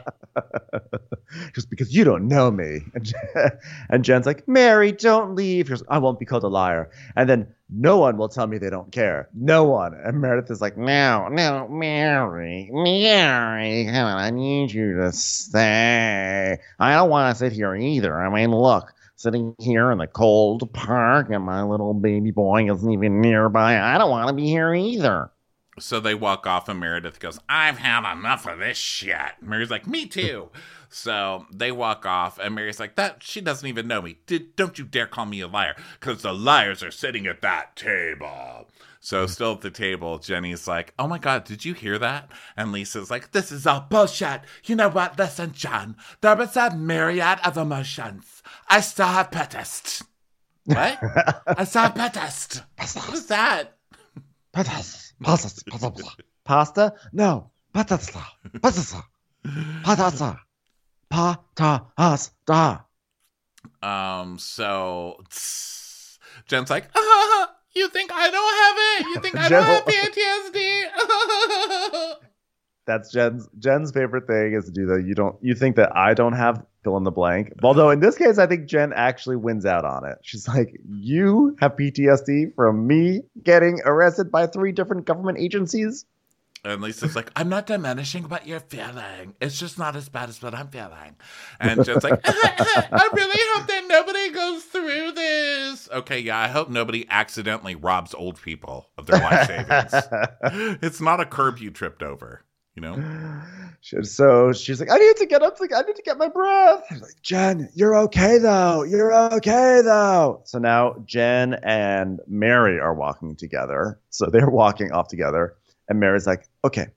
just 1.54 1.70
because 1.70 1.94
you 1.94 2.04
don't 2.04 2.28
know 2.28 2.50
me. 2.50 2.80
And, 2.94 3.04
Jen, 3.04 3.50
and 3.90 4.04
Jen's 4.04 4.26
like, 4.26 4.46
Mary, 4.46 4.92
don't 4.92 5.34
leave. 5.34 5.66
She 5.66 5.70
goes, 5.70 5.82
I 5.88 5.98
won't 5.98 6.18
be 6.18 6.24
called 6.26 6.44
a 6.44 6.48
liar. 6.48 6.90
And 7.16 7.28
then 7.28 7.46
no 7.70 7.98
one 7.98 8.16
will 8.16 8.28
tell 8.28 8.46
me 8.46 8.58
they 8.58 8.70
don't 8.70 8.90
care. 8.92 9.28
No 9.34 9.64
one. 9.64 9.94
And 9.94 10.20
Meredith 10.20 10.50
is 10.50 10.60
like, 10.60 10.76
No, 10.76 11.28
no, 11.28 11.68
Mary, 11.68 12.70
Mary, 12.72 13.84
come 13.84 14.06
on, 14.06 14.18
I 14.18 14.30
need 14.30 14.72
you 14.72 14.94
to 14.94 15.12
stay. 15.12 16.58
I 16.78 16.94
don't 16.94 17.10
want 17.10 17.34
to 17.34 17.38
sit 17.38 17.52
here 17.52 17.74
either. 17.74 18.18
I 18.20 18.30
mean, 18.30 18.52
look, 18.52 18.92
sitting 19.16 19.54
here 19.58 19.90
in 19.90 19.98
the 19.98 20.06
cold 20.06 20.72
park 20.72 21.28
and 21.30 21.44
my 21.44 21.62
little 21.62 21.92
baby 21.92 22.30
boy 22.30 22.72
isn't 22.72 22.90
even 22.90 23.20
nearby. 23.20 23.78
I 23.78 23.98
don't 23.98 24.10
want 24.10 24.28
to 24.28 24.34
be 24.34 24.46
here 24.46 24.74
either. 24.74 25.30
So 25.80 26.00
they 26.00 26.14
walk 26.14 26.46
off, 26.46 26.68
and 26.68 26.80
Meredith 26.80 27.20
goes, 27.20 27.38
I've 27.48 27.78
had 27.78 28.10
enough 28.10 28.46
of 28.46 28.58
this 28.58 28.78
shit. 28.78 29.32
Mary's 29.40 29.70
like, 29.70 29.86
Me 29.86 30.06
too. 30.06 30.50
so 30.88 31.46
they 31.52 31.72
walk 31.72 32.06
off, 32.06 32.38
and 32.38 32.54
Mary's 32.54 32.80
like, 32.80 32.96
That 32.96 33.22
she 33.22 33.40
doesn't 33.40 33.68
even 33.68 33.88
know 33.88 34.02
me. 34.02 34.18
Did, 34.26 34.56
don't 34.56 34.78
you 34.78 34.84
dare 34.84 35.06
call 35.06 35.26
me 35.26 35.40
a 35.40 35.48
liar, 35.48 35.76
because 35.98 36.22
the 36.22 36.32
liars 36.32 36.82
are 36.82 36.90
sitting 36.90 37.26
at 37.26 37.42
that 37.42 37.76
table. 37.76 38.68
So 39.00 39.22
hmm. 39.22 39.30
still 39.30 39.52
at 39.52 39.60
the 39.60 39.70
table, 39.70 40.18
Jennie's 40.18 40.68
like, 40.68 40.92
Oh 40.98 41.08
my 41.08 41.18
god, 41.18 41.44
did 41.44 41.64
you 41.64 41.74
hear 41.74 41.98
that? 41.98 42.30
And 42.56 42.72
Lisa's 42.72 43.10
like, 43.10 43.32
This 43.32 43.52
is 43.52 43.66
all 43.66 43.86
bullshit. 43.88 44.42
You 44.64 44.76
know 44.76 44.88
what? 44.88 45.18
Listen, 45.18 45.52
John, 45.52 45.96
there 46.20 46.36
was 46.36 46.56
a 46.56 46.74
myriad 46.74 47.38
of 47.44 47.56
emotions. 47.56 48.42
I 48.68 48.80
saw 48.80 49.20
a 49.20 49.24
petist. 49.24 50.04
What? 50.64 50.98
I 51.46 51.64
saw 51.64 51.86
a 51.86 51.90
petist. 51.90 52.62
What 52.76 53.14
is 53.14 53.26
that? 53.26 53.77
Patas, 54.52 55.14
patas, 55.22 55.62
patas, 55.64 56.16
Pasta? 56.44 56.94
No. 57.12 57.50
patas, 57.74 58.10
patas, 58.60 58.94
patas, 59.84 60.36
Pasta. 61.08 61.92
Pasta. 61.96 62.84
Um, 63.82 64.38
so 64.38 65.16
tss, 65.30 66.18
Jen's 66.46 66.70
like, 66.70 66.88
ah, 66.94 67.54
you 67.74 67.88
think 67.88 68.10
I 68.12 68.30
don't 68.30 68.54
have 68.56 68.76
it? 68.78 69.06
You 69.06 69.20
think 69.20 69.36
I 69.36 69.48
don't 69.48 69.64
have 69.64 69.84
PTSD? 69.84 70.84
That's 72.86 73.12
Jen's 73.12 73.48
Jen's 73.58 73.92
favorite 73.92 74.26
thing 74.26 74.54
is 74.54 74.64
to 74.64 74.70
do 74.70 74.86
the 74.86 74.96
you 74.96 75.14
don't 75.14 75.36
you 75.42 75.54
think 75.54 75.76
that 75.76 75.94
I 75.94 76.14
don't 76.14 76.32
have 76.32 76.64
fill 76.88 76.96
in 76.96 77.04
the 77.04 77.10
blank. 77.10 77.52
Although 77.62 77.90
in 77.90 78.00
this 78.00 78.16
case 78.16 78.38
I 78.38 78.46
think 78.46 78.66
Jen 78.66 78.92
actually 78.94 79.36
wins 79.36 79.66
out 79.66 79.84
on 79.84 80.04
it. 80.04 80.18
She's 80.22 80.48
like, 80.48 80.74
You 80.88 81.56
have 81.60 81.76
PTSD 81.76 82.54
from 82.54 82.86
me 82.86 83.22
getting 83.42 83.80
arrested 83.84 84.30
by 84.30 84.46
three 84.46 84.72
different 84.72 85.04
government 85.04 85.38
agencies? 85.38 86.04
and 86.64 86.82
Lisa's 86.82 87.14
like, 87.14 87.30
I'm 87.36 87.48
not 87.48 87.66
diminishing 87.66 88.24
what 88.24 88.46
you're 88.46 88.60
feeling. 88.60 89.34
It's 89.40 89.58
just 89.58 89.78
not 89.78 89.96
as 89.96 90.08
bad 90.08 90.28
as 90.28 90.42
what 90.42 90.54
I'm 90.54 90.68
feeling. 90.68 91.16
And 91.60 91.84
Jen's 91.84 92.04
like, 92.04 92.20
I 92.24 93.08
really 93.12 93.40
hope 93.54 93.68
that 93.68 93.84
nobody 93.88 94.30
goes 94.30 94.64
through 94.64 95.12
this. 95.12 95.88
Okay, 95.90 96.18
yeah, 96.18 96.38
I 96.38 96.48
hope 96.48 96.68
nobody 96.68 97.06
accidentally 97.10 97.74
robs 97.74 98.14
old 98.14 98.40
people 98.42 98.90
of 98.98 99.06
their 99.06 99.20
life 99.20 99.46
savings. 99.46 100.04
it's 100.82 101.00
not 101.00 101.20
a 101.20 101.24
curb 101.26 101.58
you 101.58 101.70
tripped 101.70 102.02
over, 102.02 102.44
you 102.78 102.80
know? 102.80 103.42
So 104.02 104.52
she's 104.52 104.80
like, 104.80 104.90
I 104.90 104.96
need 104.98 105.16
to 105.16 105.26
get 105.26 105.40
up. 105.40 105.56
To, 105.56 105.68
I 105.74 105.82
need 105.82 105.94
to 105.96 106.02
get 106.02 106.18
my 106.18 106.28
breath. 106.28 106.84
I'm 106.90 107.00
like, 107.00 107.22
Jen, 107.22 107.70
you're 107.74 107.96
okay 108.00 108.36
though. 108.38 108.82
You're 108.82 109.14
okay 109.36 109.80
though. 109.82 110.42
So 110.44 110.58
now 110.58 110.96
Jen 111.06 111.54
and 111.62 112.20
Mary 112.26 112.80
are 112.80 112.92
walking 112.92 113.36
together. 113.36 113.98
So 114.10 114.26
they're 114.26 114.50
walking 114.50 114.90
off 114.90 115.08
together. 115.08 115.54
And 115.88 116.00
Mary's 116.00 116.26
like, 116.26 116.48
okay, 116.64 116.88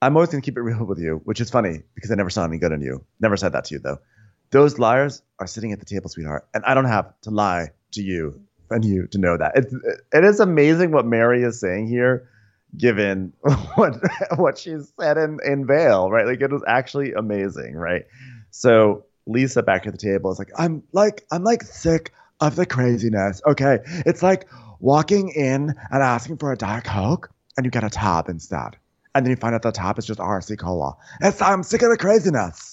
I'm 0.00 0.16
always 0.16 0.30
to 0.30 0.40
keep 0.40 0.56
it 0.56 0.62
real 0.62 0.84
with 0.84 0.98
you, 0.98 1.20
which 1.24 1.40
is 1.40 1.50
funny 1.50 1.82
because 1.94 2.10
I 2.10 2.14
never 2.14 2.30
saw 2.30 2.44
any 2.44 2.58
good 2.58 2.72
in 2.72 2.80
you. 2.80 3.04
Never 3.20 3.36
said 3.36 3.52
that 3.52 3.66
to 3.66 3.74
you 3.74 3.78
though. 3.78 3.98
Those 4.50 4.78
liars 4.78 5.22
are 5.38 5.46
sitting 5.46 5.72
at 5.72 5.78
the 5.78 5.86
table, 5.86 6.08
sweetheart. 6.08 6.48
And 6.54 6.64
I 6.64 6.74
don't 6.74 6.86
have 6.86 7.12
to 7.22 7.30
lie 7.30 7.68
to 7.92 8.02
you 8.02 8.40
and 8.70 8.84
you 8.84 9.06
to 9.08 9.18
know 9.18 9.36
that. 9.36 9.52
It's, 9.56 9.74
it 10.12 10.24
is 10.24 10.40
amazing 10.40 10.90
what 10.90 11.06
Mary 11.06 11.42
is 11.42 11.60
saying 11.60 11.86
here 11.86 12.28
given 12.76 13.32
what 13.74 13.96
what 14.36 14.58
she 14.58 14.76
said 14.98 15.16
in 15.18 15.38
in 15.44 15.66
Vail, 15.66 16.10
right? 16.10 16.26
Like 16.26 16.40
it 16.40 16.50
was 16.50 16.62
actually 16.66 17.12
amazing, 17.12 17.74
right? 17.74 18.04
So 18.50 19.04
Lisa 19.26 19.62
back 19.62 19.86
at 19.86 19.92
the 19.92 19.98
table 19.98 20.32
is 20.32 20.38
like, 20.38 20.50
I'm 20.56 20.82
like 20.92 21.24
I'm 21.30 21.44
like 21.44 21.62
sick 21.62 22.12
of 22.40 22.56
the 22.56 22.66
craziness. 22.66 23.40
Okay, 23.46 23.78
it's 24.06 24.22
like 24.22 24.48
walking 24.80 25.30
in 25.30 25.74
and 25.90 26.02
asking 26.02 26.38
for 26.38 26.52
a 26.52 26.56
diet 26.56 26.84
coke, 26.84 27.30
and 27.56 27.64
you 27.64 27.70
get 27.70 27.84
a 27.84 27.90
tab 27.90 28.28
instead, 28.28 28.76
and 29.14 29.24
then 29.24 29.30
you 29.30 29.36
find 29.36 29.54
out 29.54 29.62
the 29.62 29.72
tab 29.72 29.98
is 29.98 30.06
just 30.06 30.20
RC 30.20 30.58
cola. 30.58 30.96
It's 31.20 31.40
I'm 31.40 31.62
sick 31.62 31.82
of 31.82 31.90
the 31.90 31.96
craziness. 31.96 32.71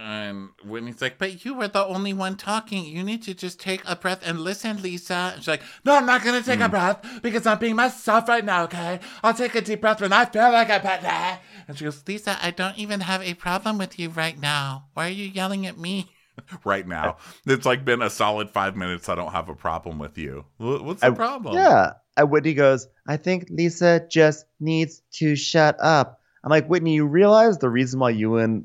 And 0.00 0.50
Whitney's 0.64 1.02
like, 1.02 1.18
but 1.18 1.44
you 1.44 1.54
were 1.54 1.66
the 1.66 1.84
only 1.84 2.12
one 2.12 2.36
talking. 2.36 2.84
You 2.84 3.02
need 3.02 3.24
to 3.24 3.34
just 3.34 3.58
take 3.58 3.82
a 3.84 3.96
breath 3.96 4.20
and 4.24 4.40
listen, 4.40 4.80
Lisa. 4.80 5.32
And 5.34 5.42
she's 5.42 5.48
like, 5.48 5.62
no, 5.84 5.96
I'm 5.96 6.06
not 6.06 6.22
going 6.22 6.40
to 6.40 6.46
take 6.46 6.60
a 6.60 6.66
hmm. 6.66 6.70
breath 6.70 7.20
because 7.20 7.46
I'm 7.46 7.58
being 7.58 7.74
myself 7.74 8.28
right 8.28 8.44
now, 8.44 8.62
okay? 8.64 9.00
I'll 9.24 9.34
take 9.34 9.56
a 9.56 9.60
deep 9.60 9.80
breath 9.80 10.00
when 10.00 10.12
I 10.12 10.26
feel 10.26 10.52
like 10.52 10.68
a 10.68 10.78
pet. 10.78 11.42
And 11.66 11.76
she 11.76 11.84
goes, 11.84 12.04
Lisa, 12.06 12.38
I 12.40 12.52
don't 12.52 12.78
even 12.78 13.00
have 13.00 13.22
a 13.22 13.34
problem 13.34 13.76
with 13.76 13.98
you 13.98 14.08
right 14.10 14.38
now. 14.38 14.84
Why 14.94 15.08
are 15.08 15.10
you 15.10 15.26
yelling 15.26 15.66
at 15.66 15.76
me? 15.76 16.06
right 16.64 16.86
now. 16.86 17.16
It's 17.44 17.66
like 17.66 17.84
been 17.84 18.00
a 18.00 18.08
solid 18.10 18.50
five 18.50 18.76
minutes. 18.76 19.08
I 19.08 19.16
don't 19.16 19.32
have 19.32 19.48
a 19.48 19.54
problem 19.56 19.98
with 19.98 20.16
you. 20.16 20.44
What's 20.58 21.00
the 21.00 21.08
I- 21.08 21.10
problem? 21.10 21.54
Yeah. 21.54 21.94
And 22.16 22.30
Whitney 22.30 22.54
goes, 22.54 22.86
I 23.08 23.16
think 23.16 23.48
Lisa 23.50 24.06
just 24.08 24.44
needs 24.60 25.02
to 25.14 25.34
shut 25.34 25.76
up. 25.80 26.20
I'm 26.44 26.50
like, 26.50 26.68
Whitney, 26.68 26.94
you 26.94 27.06
realize 27.06 27.58
the 27.58 27.68
reason 27.68 27.98
why 27.98 28.10
you 28.10 28.36
and 28.36 28.64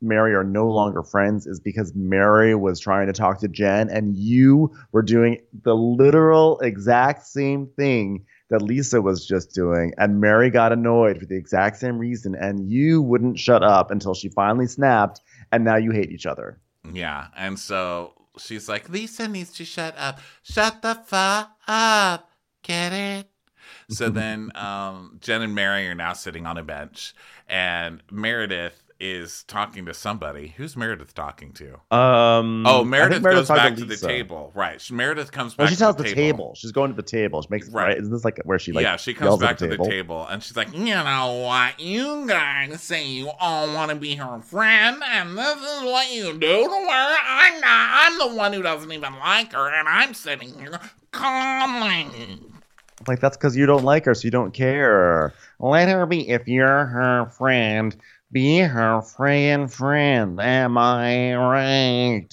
Mary 0.00 0.34
are 0.34 0.44
no 0.44 0.68
longer 0.68 1.02
friends 1.02 1.46
is 1.46 1.60
because 1.60 1.94
Mary 1.94 2.54
was 2.54 2.80
trying 2.80 3.06
to 3.06 3.12
talk 3.12 3.40
to 3.40 3.48
Jen 3.48 3.88
and 3.90 4.16
you 4.16 4.74
were 4.92 5.02
doing 5.02 5.40
the 5.62 5.74
literal 5.74 6.58
exact 6.60 7.26
same 7.26 7.66
thing 7.76 8.24
that 8.50 8.62
Lisa 8.62 9.00
was 9.00 9.26
just 9.26 9.54
doing. 9.54 9.92
And 9.96 10.20
Mary 10.20 10.50
got 10.50 10.72
annoyed 10.72 11.18
for 11.18 11.26
the 11.26 11.36
exact 11.36 11.76
same 11.76 11.98
reason. 11.98 12.34
And 12.34 12.70
you 12.70 13.00
wouldn't 13.00 13.38
shut 13.38 13.62
up 13.62 13.90
until 13.90 14.14
she 14.14 14.28
finally 14.28 14.66
snapped. 14.66 15.20
And 15.52 15.64
now 15.64 15.76
you 15.76 15.92
hate 15.92 16.10
each 16.10 16.26
other. 16.26 16.58
Yeah. 16.92 17.28
And 17.36 17.58
so 17.58 18.12
she's 18.38 18.68
like, 18.68 18.88
Lisa 18.88 19.28
needs 19.28 19.52
to 19.54 19.64
shut 19.64 19.94
up. 19.96 20.20
Shut 20.42 20.82
the 20.82 20.94
fuck 20.94 21.50
up. 21.68 22.30
Get 22.62 22.92
it? 22.92 23.28
So 23.88 24.08
then 24.10 24.50
um, 24.54 25.18
Jen 25.20 25.42
and 25.42 25.54
Mary 25.54 25.86
are 25.88 25.94
now 25.94 26.12
sitting 26.12 26.46
on 26.46 26.56
a 26.56 26.62
bench, 26.62 27.14
and 27.48 28.02
Meredith 28.10 28.89
is 29.00 29.44
talking 29.44 29.86
to 29.86 29.94
somebody. 29.94 30.54
Who's 30.56 30.76
Meredith 30.76 31.14
talking 31.14 31.52
to? 31.54 31.74
Um, 31.96 32.66
Oh, 32.66 32.84
Meredith 32.84 33.22
goes 33.22 33.48
back 33.48 33.74
to 33.76 33.84
the 33.84 33.96
table. 33.96 34.52
Right. 34.54 34.80
She- 34.80 34.92
Meredith 34.94 35.32
comes 35.32 35.54
back 35.54 35.58
Well, 35.64 35.68
she 35.68 35.74
to 35.76 35.78
tells 35.80 35.96
the, 35.96 36.02
the 36.02 36.08
table. 36.14 36.20
table. 36.46 36.54
She's 36.56 36.72
going 36.72 36.90
to 36.90 36.96
the 36.96 37.02
table. 37.02 37.40
She 37.42 37.48
makes 37.50 37.68
Right. 37.70 37.84
right. 37.88 37.98
Isn't 37.98 38.12
this 38.12 38.24
like 38.24 38.38
where 38.44 38.58
she 38.58 38.72
like 38.72 38.82
yeah, 38.82 38.96
she 38.96 39.14
comes 39.14 39.38
back 39.40 39.52
at 39.52 39.58
to 39.60 39.66
the 39.68 39.78
table 39.78 40.26
and 40.28 40.42
she's 40.42 40.56
like, 40.56 40.72
You 40.74 40.84
know 40.94 41.42
what? 41.46 41.80
You 41.80 42.26
guys 42.28 42.82
say 42.82 43.06
you 43.06 43.30
all 43.40 43.72
want 43.74 43.90
to 43.90 43.96
be 43.96 44.14
her 44.16 44.40
friend, 44.42 45.02
and 45.06 45.36
this 45.38 45.56
is 45.56 45.82
what 45.84 46.12
you 46.12 46.32
do 46.34 46.38
to 46.38 46.70
her. 46.70 47.16
I'm 47.26 47.60
not. 47.60 47.62
I'm 47.64 48.18
the 48.18 48.36
one 48.36 48.52
who 48.52 48.62
doesn't 48.62 48.92
even 48.92 49.14
like 49.18 49.52
her, 49.52 49.68
and 49.72 49.88
I'm 49.88 50.12
sitting 50.14 50.52
here 50.58 50.78
calmly. 51.12 52.06
Like 53.08 53.20
that's 53.20 53.36
because 53.36 53.56
you 53.56 53.64
don't 53.66 53.84
like 53.84 54.04
her, 54.04 54.14
so 54.14 54.24
you 54.26 54.30
don't 54.30 54.52
care. 54.52 55.32
Let 55.58 55.88
her 55.88 56.04
be 56.06 56.28
if 56.28 56.46
you're 56.46 56.84
her 56.86 57.26
friend. 57.36 57.96
Be 58.32 58.58
her 58.60 59.02
friend 59.02 59.72
friend. 59.72 60.40
Am 60.40 60.78
I 60.78 61.34
right? 61.34 62.26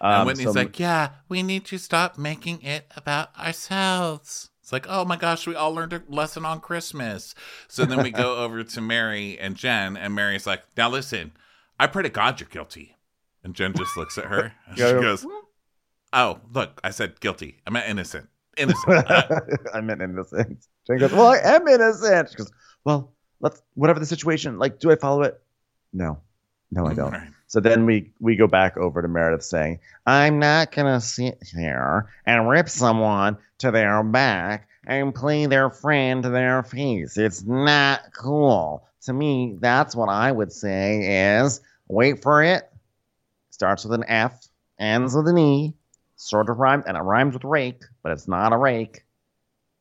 And 0.00 0.12
Um, 0.20 0.26
Whitney's 0.26 0.46
so- 0.46 0.52
like, 0.52 0.78
yeah, 0.78 1.10
we 1.28 1.42
need 1.42 1.64
to 1.66 1.78
stop 1.78 2.16
making 2.18 2.62
it 2.62 2.90
about 2.96 3.36
ourselves. 3.38 4.50
It's 4.62 4.72
like, 4.72 4.86
oh 4.88 5.04
my 5.04 5.16
gosh, 5.16 5.46
we 5.46 5.54
all 5.54 5.72
learned 5.74 5.92
a 5.94 6.02
lesson 6.08 6.44
on 6.44 6.60
Christmas. 6.60 7.34
So 7.68 7.84
then 7.84 8.02
we 8.02 8.10
go 8.10 8.36
over 8.44 8.62
to 8.62 8.80
Mary 8.80 9.38
and 9.38 9.56
Jen, 9.56 9.96
and 9.96 10.14
Mary's 10.14 10.46
like, 10.46 10.62
now 10.76 10.90
listen, 10.90 11.32
I 11.80 11.86
pray 11.86 12.02
to 12.02 12.10
God 12.10 12.38
you're 12.40 12.48
guilty. 12.48 12.96
And 13.42 13.54
Jen 13.54 13.72
just 13.74 13.96
looks 13.96 14.18
at 14.18 14.26
her 14.26 14.52
and 14.66 14.76
she 14.76 14.82
goes, 14.84 15.26
oh, 16.12 16.40
look, 16.52 16.80
I 16.84 16.90
said 16.90 17.18
guilty. 17.20 17.60
I 17.66 17.70
meant 17.70 17.88
innocent. 17.88 18.28
Innocent. 18.56 19.06
I 19.74 19.80
meant 19.80 20.02
innocent. 20.02 20.66
Jen 20.86 20.98
goes, 20.98 21.12
Well, 21.12 21.28
I 21.28 21.38
am 21.38 21.66
innocent. 21.68 22.30
She 22.30 22.36
goes, 22.36 22.50
Well, 22.84 23.14
let's 23.40 23.62
whatever 23.74 24.00
the 24.00 24.06
situation, 24.06 24.58
like, 24.58 24.78
do 24.78 24.90
I 24.90 24.96
follow 24.96 25.22
it? 25.22 25.40
No. 25.92 26.18
No, 26.70 26.86
I 26.86 26.94
don't. 26.94 27.12
right. 27.12 27.28
So 27.46 27.60
then 27.60 27.86
we 27.86 28.12
we 28.20 28.36
go 28.36 28.46
back 28.46 28.76
over 28.76 29.00
to 29.00 29.08
Meredith 29.08 29.42
saying, 29.42 29.80
I'm 30.06 30.38
not 30.38 30.70
gonna 30.70 31.00
sit 31.00 31.42
here 31.54 32.10
and 32.26 32.48
rip 32.48 32.68
someone 32.68 33.38
to 33.58 33.70
their 33.70 34.02
back 34.02 34.68
and 34.86 35.14
play 35.14 35.46
their 35.46 35.70
friend 35.70 36.22
to 36.22 36.28
their 36.28 36.62
face. 36.62 37.16
It's 37.16 37.44
not 37.44 38.12
cool. 38.14 38.86
To 39.02 39.14
me, 39.14 39.56
that's 39.60 39.96
what 39.96 40.10
I 40.10 40.30
would 40.30 40.52
say 40.52 41.38
is 41.40 41.62
wait 41.88 42.22
for 42.22 42.42
it. 42.42 42.70
Starts 43.50 43.84
with 43.84 43.94
an 43.94 44.04
F, 44.06 44.46
ends 44.78 45.16
with 45.16 45.26
an 45.28 45.38
E, 45.38 45.74
sort 46.16 46.50
of 46.50 46.58
rhymes, 46.58 46.84
and 46.86 46.96
it 46.98 47.00
rhymes 47.00 47.32
with 47.32 47.44
rake, 47.44 47.82
but 48.02 48.12
it's 48.12 48.28
not 48.28 48.52
a 48.52 48.58
rake. 48.58 49.04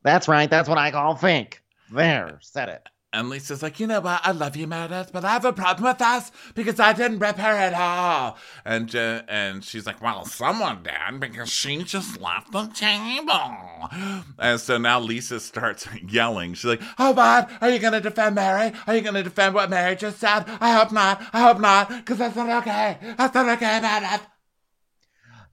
That's 0.03 0.29
right, 0.29 0.49
that's 0.49 0.69
what 0.69 0.77
I 0.77 0.91
call 0.91 1.15
fake. 1.15 1.61
There, 1.91 2.39
said 2.41 2.69
it. 2.69 2.88
And 3.13 3.29
Lisa's 3.29 3.63
like, 3.63 3.79
you 3.79 3.88
know 3.88 4.01
what? 4.01 4.19
I 4.23 4.31
love 4.31 4.57
you, 4.57 4.67
Meredith, 4.67 5.11
but 5.13 5.23
I 5.23 5.31
have 5.31 5.45
a 5.45 5.53
problem 5.53 5.85
with 5.89 6.01
us 6.01 6.29
because 6.55 6.77
I 6.77 6.91
didn't 6.91 7.19
rip 7.19 7.38
her 7.38 7.49
at 7.49 7.73
all. 7.73 8.38
And 8.65 8.89
Je- 8.89 9.21
and 9.29 9.63
she's 9.63 9.85
like, 9.85 10.01
well, 10.01 10.25
someone 10.25 10.84
did 10.84 11.19
because 11.21 11.49
she 11.49 11.84
just 11.84 12.19
left 12.19 12.51
the 12.51 12.67
table. 12.67 13.89
And 14.38 14.59
so 14.59 14.77
now 14.77 14.99
Lisa 14.99 15.39
starts 15.39 15.88
yelling. 16.07 16.53
She's 16.53 16.65
like, 16.65 16.81
oh, 16.99 17.11
what? 17.11 17.49
Are 17.61 17.69
you 17.69 17.79
going 17.79 17.93
to 17.93 18.01
defend 18.01 18.35
Mary? 18.35 18.73
Are 18.85 18.95
you 18.95 19.01
going 19.01 19.15
to 19.15 19.23
defend 19.23 19.55
what 19.55 19.69
Mary 19.69 19.95
just 19.95 20.19
said? 20.19 20.43
I 20.59 20.73
hope 20.73 20.91
not. 20.91 21.21
I 21.31 21.41
hope 21.41 21.59
not 21.61 21.89
because 21.89 22.17
that's 22.17 22.35
not 22.35 22.49
okay. 22.61 22.97
That's 23.17 23.34
not 23.34 23.47
okay, 23.57 23.79
Meredith. 23.79 24.27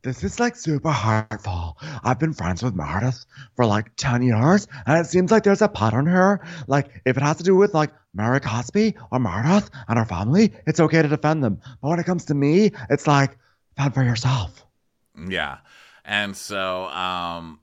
This 0.05 0.23
is 0.23 0.39
like 0.39 0.55
super 0.55 0.93
hurtful. 0.93 1.79
I've 2.05 2.19
been 2.19 2.35
friends 2.35 2.63
with 2.63 2.75
Meredith 2.75 3.25
for 3.57 3.65
like 3.65 3.97
10 3.97 4.21
years, 4.21 4.69
and 4.87 4.99
it 4.99 5.09
seems 5.09 5.31
like 5.31 5.45
there's 5.45 5.63
a 5.63 5.69
pattern 5.69 6.07
here. 6.07 6.47
Like, 6.67 7.01
if 7.07 7.17
it 7.17 7.23
has 7.23 7.39
to 7.39 7.43
do 7.43 7.57
with 7.57 7.73
like 7.73 7.91
Mary 8.13 8.39
Cosby 8.39 8.97
or 9.11 9.19
Meredith 9.19 9.71
and 9.89 9.99
her 9.99 10.05
family, 10.05 10.53
it's 10.67 10.79
okay 10.79 11.01
to 11.01 11.09
defend 11.09 11.43
them. 11.43 11.59
But 11.81 11.89
when 11.89 11.99
it 11.99 12.05
comes 12.05 12.27
to 12.27 12.35
me, 12.35 12.73
it's 12.91 13.07
like, 13.07 13.39
fend 13.79 13.95
for 13.95 14.05
yourself. 14.05 14.67
Yeah. 15.27 15.59
And 16.05 16.37
so, 16.37 16.85
um, 16.89 17.61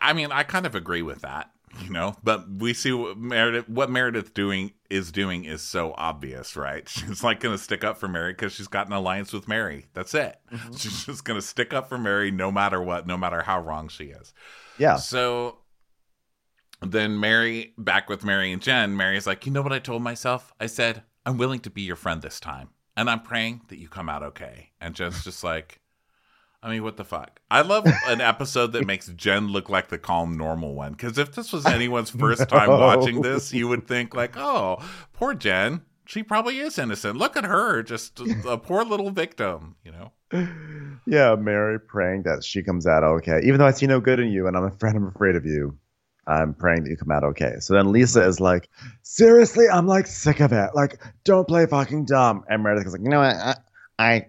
I 0.00 0.14
mean, 0.14 0.32
I 0.32 0.42
kind 0.42 0.66
of 0.66 0.74
agree 0.74 1.02
with 1.02 1.20
that, 1.20 1.51
you 1.80 1.90
know, 1.90 2.16
but 2.22 2.50
we 2.50 2.74
see 2.74 2.92
what 2.92 3.16
Meredith, 3.16 3.68
what 3.68 3.90
Meredith 3.90 4.34
doing 4.34 4.72
is 4.90 5.10
doing 5.10 5.44
is 5.44 5.62
so 5.62 5.94
obvious, 5.96 6.56
right? 6.56 6.88
She's 6.88 7.24
like 7.24 7.40
going 7.40 7.56
to 7.56 7.62
stick 7.62 7.82
up 7.84 7.98
for 7.98 8.08
Mary 8.08 8.32
because 8.32 8.52
she's 8.52 8.68
got 8.68 8.86
an 8.86 8.92
alliance 8.92 9.32
with 9.32 9.48
Mary. 9.48 9.86
That's 9.94 10.14
it. 10.14 10.38
Mm-hmm. 10.52 10.74
She's 10.74 11.06
just 11.06 11.24
going 11.24 11.40
to 11.40 11.46
stick 11.46 11.72
up 11.72 11.88
for 11.88 11.98
Mary 11.98 12.30
no 12.30 12.52
matter 12.52 12.80
what, 12.82 13.06
no 13.06 13.16
matter 13.16 13.42
how 13.42 13.60
wrong 13.60 13.88
she 13.88 14.04
is. 14.06 14.34
Yeah. 14.78 14.96
So 14.96 15.58
then 16.82 17.18
Mary, 17.18 17.74
back 17.78 18.08
with 18.08 18.24
Mary 18.24 18.52
and 18.52 18.60
Jen, 18.60 18.96
Mary's 18.96 19.26
like, 19.26 19.46
you 19.46 19.52
know 19.52 19.62
what 19.62 19.72
I 19.72 19.78
told 19.78 20.02
myself? 20.02 20.52
I 20.60 20.66
said, 20.66 21.02
I'm 21.24 21.38
willing 21.38 21.60
to 21.60 21.70
be 21.70 21.82
your 21.82 21.96
friend 21.96 22.20
this 22.20 22.40
time. 22.40 22.70
And 22.96 23.08
I'm 23.08 23.22
praying 23.22 23.62
that 23.68 23.78
you 23.78 23.88
come 23.88 24.08
out 24.08 24.22
okay. 24.22 24.70
And 24.80 24.94
Jen's 24.94 25.24
just 25.24 25.42
like, 25.42 25.80
I 26.62 26.70
mean, 26.70 26.84
what 26.84 26.96
the 26.96 27.04
fuck? 27.04 27.40
I 27.50 27.62
love 27.62 27.84
an 28.06 28.20
episode 28.20 28.72
that 28.74 28.86
makes 28.86 29.08
Jen 29.08 29.48
look 29.48 29.68
like 29.68 29.88
the 29.88 29.98
calm, 29.98 30.36
normal 30.36 30.74
one. 30.74 30.92
Because 30.92 31.18
if 31.18 31.34
this 31.34 31.52
was 31.52 31.66
anyone's 31.66 32.10
first 32.24 32.48
time 32.48 32.68
No. 32.68 32.78
watching 32.78 33.20
this, 33.20 33.52
you 33.52 33.66
would 33.68 33.88
think, 33.88 34.14
like, 34.14 34.36
oh, 34.36 34.78
poor 35.12 35.34
Jen. 35.34 35.82
She 36.04 36.22
probably 36.22 36.58
is 36.58 36.78
innocent. 36.78 37.16
Look 37.16 37.36
at 37.36 37.44
her, 37.44 37.82
just 37.82 38.20
a, 38.20 38.50
a 38.50 38.58
poor 38.58 38.84
little 38.84 39.10
victim, 39.10 39.76
you 39.84 39.92
know? 39.92 40.12
Yeah, 41.06 41.34
Mary 41.36 41.78
praying 41.80 42.22
that 42.24 42.44
she 42.44 42.62
comes 42.62 42.86
out 42.86 43.02
okay. 43.04 43.40
Even 43.44 43.58
though 43.58 43.66
I 43.66 43.70
see 43.70 43.86
no 43.86 44.00
good 44.00 44.18
in 44.20 44.28
you 44.30 44.46
and 44.46 44.56
I'm 44.56 44.64
afraid 44.64 44.94
I'm 44.96 45.06
afraid 45.06 45.36
of 45.36 45.44
you, 45.46 45.76
I'm 46.26 46.54
praying 46.54 46.84
that 46.84 46.90
you 46.90 46.96
come 46.96 47.10
out 47.10 47.24
okay. 47.24 47.54
So 47.60 47.74
then 47.74 47.92
Lisa 47.92 48.22
is 48.26 48.40
like, 48.40 48.68
seriously, 49.02 49.66
I'm 49.72 49.86
like 49.86 50.06
sick 50.06 50.40
of 50.40 50.52
it. 50.52 50.70
Like, 50.74 51.00
don't 51.24 51.46
play 51.46 51.66
fucking 51.66 52.04
dumb. 52.06 52.44
And 52.48 52.62
Meredith 52.62 52.86
is 52.86 52.92
like, 52.92 53.02
You 53.02 53.08
know 53.10 53.20
what? 53.20 53.36
I, 53.36 53.56
I, 53.98 54.26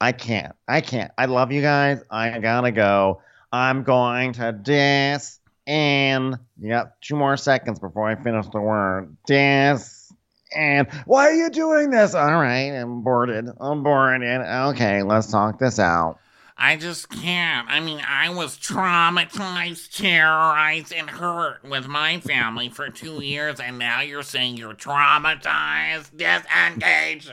I 0.00 0.12
can't. 0.12 0.54
I 0.66 0.80
can't. 0.80 1.10
I 1.18 1.26
love 1.26 1.52
you 1.52 1.60
guys. 1.60 2.02
I 2.10 2.38
gotta 2.38 2.72
go. 2.72 3.22
I'm 3.52 3.82
going 3.82 4.32
to 4.34 4.52
dis 4.52 5.40
and 5.66 6.38
yep, 6.60 7.00
two 7.00 7.16
more 7.16 7.36
seconds 7.36 7.78
before 7.78 8.08
I 8.08 8.16
finish 8.16 8.46
the 8.48 8.60
word. 8.60 9.16
Dis 9.26 10.12
and 10.56 10.88
why 11.06 11.28
are 11.28 11.34
you 11.34 11.50
doing 11.50 11.90
this? 11.90 12.14
All 12.14 12.32
right, 12.32 12.70
I'm 12.72 13.02
boarded. 13.02 13.48
I'm 13.60 13.82
boarded. 13.82 14.40
Okay, 14.40 15.02
let's 15.02 15.30
talk 15.30 15.58
this 15.58 15.78
out. 15.78 16.18
I 16.62 16.76
just 16.76 17.08
can't. 17.08 17.70
I 17.70 17.80
mean, 17.80 18.02
I 18.06 18.28
was 18.28 18.58
traumatized, 18.58 19.96
terrorized, 19.96 20.92
and 20.92 21.08
hurt 21.08 21.64
with 21.64 21.86
my 21.86 22.20
family 22.20 22.68
for 22.68 22.90
two 22.90 23.24
years, 23.24 23.60
and 23.60 23.78
now 23.78 24.02
you're 24.02 24.22
saying 24.22 24.58
you're 24.58 24.74
traumatized? 24.74 26.14
Disengage. 26.18 27.30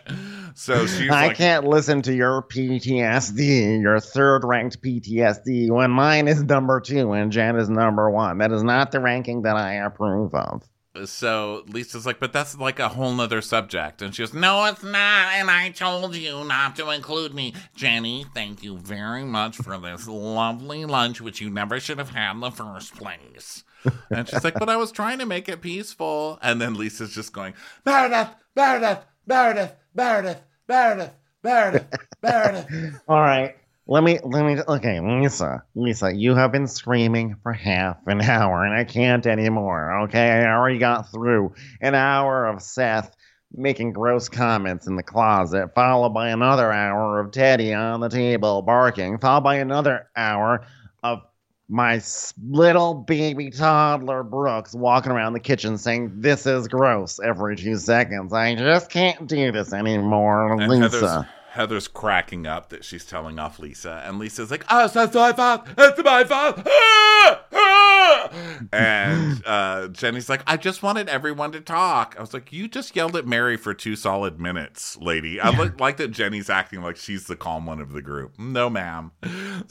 So 0.55 0.87
she's 0.87 1.11
I 1.11 1.27
like, 1.27 1.37
can't 1.37 1.67
listen 1.67 2.01
to 2.03 2.15
your 2.15 2.41
PTSD, 2.41 3.81
your 3.81 3.99
third 3.99 4.45
ranked 4.45 4.81
PTSD, 4.81 5.71
when 5.71 5.91
mine 5.91 6.29
is 6.29 6.41
number 6.43 6.79
two 6.79 7.11
and 7.11 7.29
Jen 7.29 7.57
is 7.57 7.69
number 7.69 8.09
one. 8.09 8.37
That 8.37 8.53
is 8.53 8.63
not 8.63 8.93
the 8.93 9.01
ranking 9.01 9.41
that 9.41 9.57
I 9.57 9.73
approve 9.73 10.33
of. 10.33 10.63
So 11.05 11.63
Lisa's 11.67 12.05
like, 12.05 12.19
but 12.19 12.33
that's 12.33 12.57
like 12.57 12.79
a 12.79 12.89
whole 12.89 13.13
nother 13.13 13.41
subject. 13.41 14.01
And 14.01 14.13
she 14.13 14.21
goes, 14.21 14.33
no, 14.33 14.65
it's 14.65 14.83
not, 14.83 15.33
and 15.33 15.49
I 15.49 15.69
told 15.69 16.15
you 16.15 16.43
not 16.43 16.75
to 16.77 16.89
include 16.89 17.33
me. 17.33 17.53
Jennie, 17.75 18.25
thank 18.33 18.63
you 18.63 18.77
very 18.77 19.23
much 19.23 19.57
for 19.57 19.77
this 19.77 20.07
lovely 20.07 20.85
lunch, 20.85 21.21
which 21.21 21.41
you 21.41 21.49
never 21.49 21.79
should 21.79 21.97
have 21.97 22.09
had 22.09 22.33
in 22.33 22.39
the 22.39 22.51
first 22.51 22.95
place. 22.95 23.63
and 24.09 24.27
she's 24.27 24.43
like, 24.43 24.55
but 24.55 24.69
I 24.69 24.77
was 24.77 24.91
trying 24.91 25.19
to 25.19 25.25
make 25.25 25.47
it 25.49 25.61
peaceful. 25.61 26.39
And 26.41 26.59
then 26.61 26.73
Lisa's 26.73 27.13
just 27.13 27.33
going, 27.33 27.53
Meredith, 27.85 28.29
Meredith, 28.55 29.05
Meredith, 29.25 29.75
Meredith, 29.93 30.41
Meredith, 30.67 31.13
Meredith, 31.43 31.93
Meredith. 32.21 33.01
All 33.07 33.21
right. 33.21 33.55
Let 33.89 34.03
me, 34.03 34.19
let 34.21 34.45
me, 34.45 34.61
okay, 34.67 34.99
Lisa, 34.99 35.63
Lisa, 35.73 36.13
you 36.13 36.35
have 36.35 36.51
been 36.51 36.67
screaming 36.67 37.37
for 37.41 37.53
half 37.53 37.97
an 38.05 38.19
hour 38.21 38.65
and 38.65 38.75
I 38.75 38.83
can't 38.83 39.25
anymore, 39.25 40.01
okay? 40.03 40.43
I 40.43 40.51
already 40.51 40.77
got 40.77 41.09
through 41.09 41.53
an 41.79 41.95
hour 41.95 42.47
of 42.47 42.61
Seth 42.61 43.15
making 43.53 43.93
gross 43.93 44.27
comments 44.27 44.87
in 44.87 44.97
the 44.97 45.03
closet, 45.03 45.69
followed 45.73 46.09
by 46.09 46.29
another 46.29 46.69
hour 46.69 47.19
of 47.21 47.31
Teddy 47.31 47.73
on 47.73 48.01
the 48.01 48.09
table 48.09 48.61
barking, 48.61 49.19
followed 49.19 49.45
by 49.45 49.55
another 49.55 50.09
hour 50.17 50.65
of 51.03 51.21
my 51.69 52.01
little 52.45 52.93
baby 52.93 53.51
toddler 53.51 54.23
Brooks 54.23 54.73
walking 54.73 55.13
around 55.13 55.31
the 55.31 55.39
kitchen 55.39 55.77
saying, 55.77 56.11
This 56.15 56.45
is 56.45 56.67
gross 56.67 57.19
every 57.23 57.55
two 57.55 57.77
seconds. 57.77 58.33
I 58.33 58.55
just 58.55 58.89
can't 58.89 59.27
do 59.27 59.51
this 59.51 59.71
anymore, 59.71 60.51
And 60.53 60.69
Lisa. 60.69 60.83
Heather's, 60.83 61.25
Heather's 61.49 61.87
cracking 61.87 62.45
up 62.45 62.69
that 62.69 62.83
she's 62.83 63.05
telling 63.05 63.39
off 63.39 63.57
Lisa. 63.57 64.03
And 64.05 64.19
Lisa's 64.19 64.51
like, 64.51 64.65
oh, 64.69 64.87
so 64.87 65.05
that's 65.05 65.15
my 65.15 65.33
fault. 65.33 65.67
It's 65.77 66.03
my 66.03 66.23
fault. 66.23 66.61
Ah! 66.67 67.41
Ah! 67.53 68.29
And 68.71 69.41
uh, 69.45 69.87
Jennie's 69.87 70.29
like, 70.29 70.41
I 70.45 70.57
just 70.57 70.83
wanted 70.83 71.09
everyone 71.09 71.51
to 71.53 71.61
talk. 71.61 72.15
I 72.17 72.21
was 72.21 72.33
like, 72.33 72.51
you 72.51 72.67
just 72.67 72.95
yelled 72.95 73.15
at 73.15 73.25
Mary 73.25 73.57
for 73.57 73.73
two 73.73 73.95
solid 73.95 74.39
minutes, 74.39 74.97
lady. 74.97 75.39
I 75.39 75.49
like, 75.49 75.79
like 75.79 75.97
that 75.97 76.11
Jennie's 76.11 76.49
acting 76.49 76.81
like 76.81 76.97
she's 76.97 77.25
the 77.27 77.35
calm 77.35 77.65
one 77.65 77.79
of 77.79 77.91
the 77.91 78.01
group. 78.01 78.37
No, 78.37 78.69
ma'am. 78.69 79.11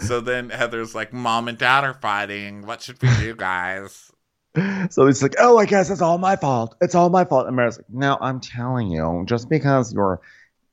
So 0.01 0.21
then 0.21 0.51
Heather's 0.51 0.95
like, 0.95 1.13
mom 1.13 1.49
and 1.49 1.59
dad 1.59 1.85
are 1.85 1.95
fighting. 1.95 2.67
What 2.67 2.83
should 2.83 3.01
we 3.03 3.09
do, 3.19 3.35
guys? 3.37 4.11
so 4.91 5.07
he's 5.07 5.23
like, 5.23 5.35
oh, 5.39 5.59
I 5.59 5.67
guess 5.67 5.91
it's 5.91 6.01
all 6.03 6.19
my 6.19 6.37
fault. 6.37 6.77
It's 6.81 6.95
all 6.95 7.11
my 7.11 7.25
fault. 7.25 7.47
And 7.47 7.57
Mary's 7.57 7.77
like, 7.79 7.87
No, 7.91 8.17
I'm 8.21 8.41
telling 8.41 8.89
you, 8.89 9.25
just 9.27 9.49
because 9.49 9.93
you're, 9.93 10.21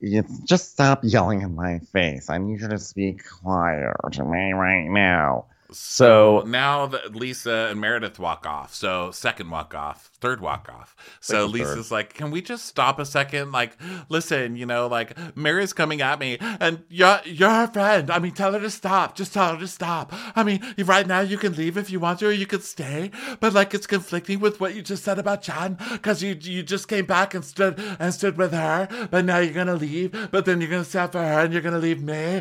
you 0.04 0.26
just 0.44 0.72
stop 0.72 1.00
yelling 1.04 1.42
in 1.42 1.56
my 1.56 1.80
face. 1.80 2.30
I 2.30 2.38
need 2.38 2.60
you 2.60 2.68
to 2.68 2.78
speak 2.78 3.24
quieter 3.42 3.96
to 4.12 4.24
me 4.26 4.52
right 4.52 4.88
now. 4.88 5.46
So 5.72 6.44
now 6.46 6.86
that 6.88 7.16
Lisa 7.16 7.70
and 7.72 7.80
Meredith 7.80 8.20
walk 8.20 8.46
off. 8.46 8.74
So 8.74 9.12
second 9.12 9.50
walk 9.50 9.74
off, 9.74 10.12
third 10.24 10.40
walk 10.40 10.70
off. 10.74 10.96
So 11.20 11.34
Second, 11.34 11.52
Lisa's 11.52 11.92
like, 11.92 12.14
"Can 12.14 12.32
we 12.32 12.42
just 12.42 12.66
stop 12.66 12.98
a 12.98 13.06
second? 13.06 13.52
Like, 13.52 13.78
listen, 14.08 14.56
you 14.56 14.66
know, 14.66 14.88
like 14.88 15.18
Mary's 15.36 15.74
coming 15.74 16.02
at 16.02 16.18
me, 16.18 16.38
and 16.40 16.84
you're 16.90 17.20
you're 17.26 17.50
her 17.50 17.68
friend. 17.68 18.10
I 18.10 18.20
mean, 18.20 18.32
tell 18.32 18.54
her 18.54 18.60
to 18.62 18.70
stop. 18.70 19.16
Just 19.16 19.34
tell 19.34 19.54
her 19.54 19.60
to 19.60 19.68
stop. 19.68 20.14
I 20.34 20.44
mean, 20.44 20.62
right 20.86 21.06
now 21.06 21.20
you 21.20 21.38
can 21.38 21.54
leave 21.54 21.78
if 21.78 21.90
you 21.92 22.00
want 22.00 22.20
to, 22.20 22.28
or 22.28 22.32
you 22.32 22.48
could 22.48 22.64
stay. 22.64 23.12
But 23.42 23.54
like, 23.54 23.74
it's 23.74 23.86
conflicting 23.86 24.40
with 24.40 24.62
what 24.62 24.74
you 24.76 24.82
just 24.82 25.04
said 25.04 25.20
about 25.20 25.42
John, 25.42 25.78
because 25.92 26.24
you 26.24 26.38
you 26.40 26.64
just 26.64 26.88
came 26.88 27.06
back 27.06 27.34
and 27.34 27.44
stood 27.44 27.78
and 28.00 28.14
stood 28.14 28.38
with 28.38 28.54
her, 28.54 28.88
but 29.12 29.26
now 29.26 29.40
you're 29.40 29.54
gonna 29.54 29.76
leave. 29.76 30.30
But 30.32 30.46
then 30.46 30.62
you're 30.62 30.70
gonna 30.70 30.86
stand 30.86 31.12
for 31.12 31.20
her, 31.20 31.42
and 31.42 31.52
you're 31.52 31.62
gonna 31.62 31.80
leave 31.80 32.02
me. 32.02 32.40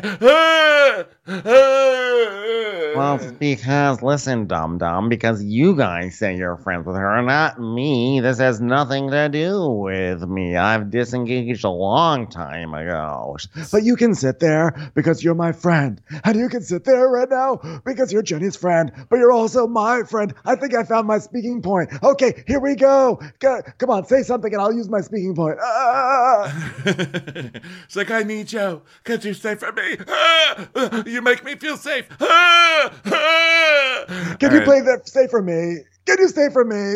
Well, 2.95 3.19
because, 3.39 4.01
listen, 4.03 4.45
dum 4.45 4.77
dum, 4.77 5.09
because 5.09 5.43
you 5.43 5.75
guys 5.75 6.17
say 6.17 6.37
you're 6.37 6.57
friends 6.57 6.85
with 6.85 6.95
her, 6.95 7.15
and 7.17 7.27
not 7.27 7.59
me. 7.73 8.19
This 8.19 8.37
has 8.39 8.61
nothing 8.61 9.09
to 9.11 9.29
do 9.29 9.67
with 9.69 10.23
me. 10.27 10.55
I've 10.55 10.89
disengaged 10.89 11.63
a 11.63 11.69
long 11.69 12.27
time 12.27 12.73
ago. 12.73 13.37
But 13.71 13.83
you 13.83 13.95
can 13.95 14.13
sit 14.15 14.39
there 14.39 14.91
because 14.95 15.23
you're 15.23 15.35
my 15.35 15.51
friend. 15.51 16.01
And 16.23 16.37
you 16.37 16.49
can 16.49 16.61
sit 16.61 16.83
there 16.85 17.07
right 17.09 17.29
now 17.29 17.59
because 17.85 18.11
you're 18.13 18.21
Jennie's 18.21 18.55
friend, 18.55 18.91
but 19.09 19.17
you're 19.17 19.31
also 19.31 19.67
my 19.67 20.03
friend. 20.03 20.33
I 20.45 20.55
think 20.55 20.73
I 20.75 20.83
found 20.83 21.07
my 21.07 21.19
speaking 21.19 21.61
point. 21.61 21.89
Okay, 22.03 22.43
here 22.47 22.59
we 22.59 22.75
go. 22.75 23.19
Go- 23.39 23.61
Come 23.77 23.89
on, 23.89 24.05
say 24.05 24.23
something 24.23 24.53
and 24.53 24.61
I'll 24.61 24.73
use 24.73 24.89
my 24.89 25.01
speaking 25.01 25.35
point. 25.35 25.57
Ah! 25.61 26.81
it's 26.85 27.95
like 27.95 28.11
I 28.11 28.23
need 28.23 28.51
you. 28.51 28.81
Could 29.03 29.23
you 29.25 29.33
stay 29.33 29.55
for 29.55 29.71
me? 29.71 29.97
Ah! 30.07 31.03
You 31.05 31.21
make 31.21 31.43
me 31.43 31.55
feel 31.55 31.77
safe. 31.77 32.07
Ah! 32.19 32.91
Ah! 33.05 34.05
Can 34.39 34.49
All 34.49 34.53
you 34.53 34.59
right. 34.59 34.65
play 34.65 34.81
that? 34.81 35.07
Stay 35.07 35.27
for 35.27 35.41
me. 35.41 35.79
Can 36.05 36.17
you 36.19 36.27
stay 36.27 36.49
for 36.51 36.65
me? 36.65 36.95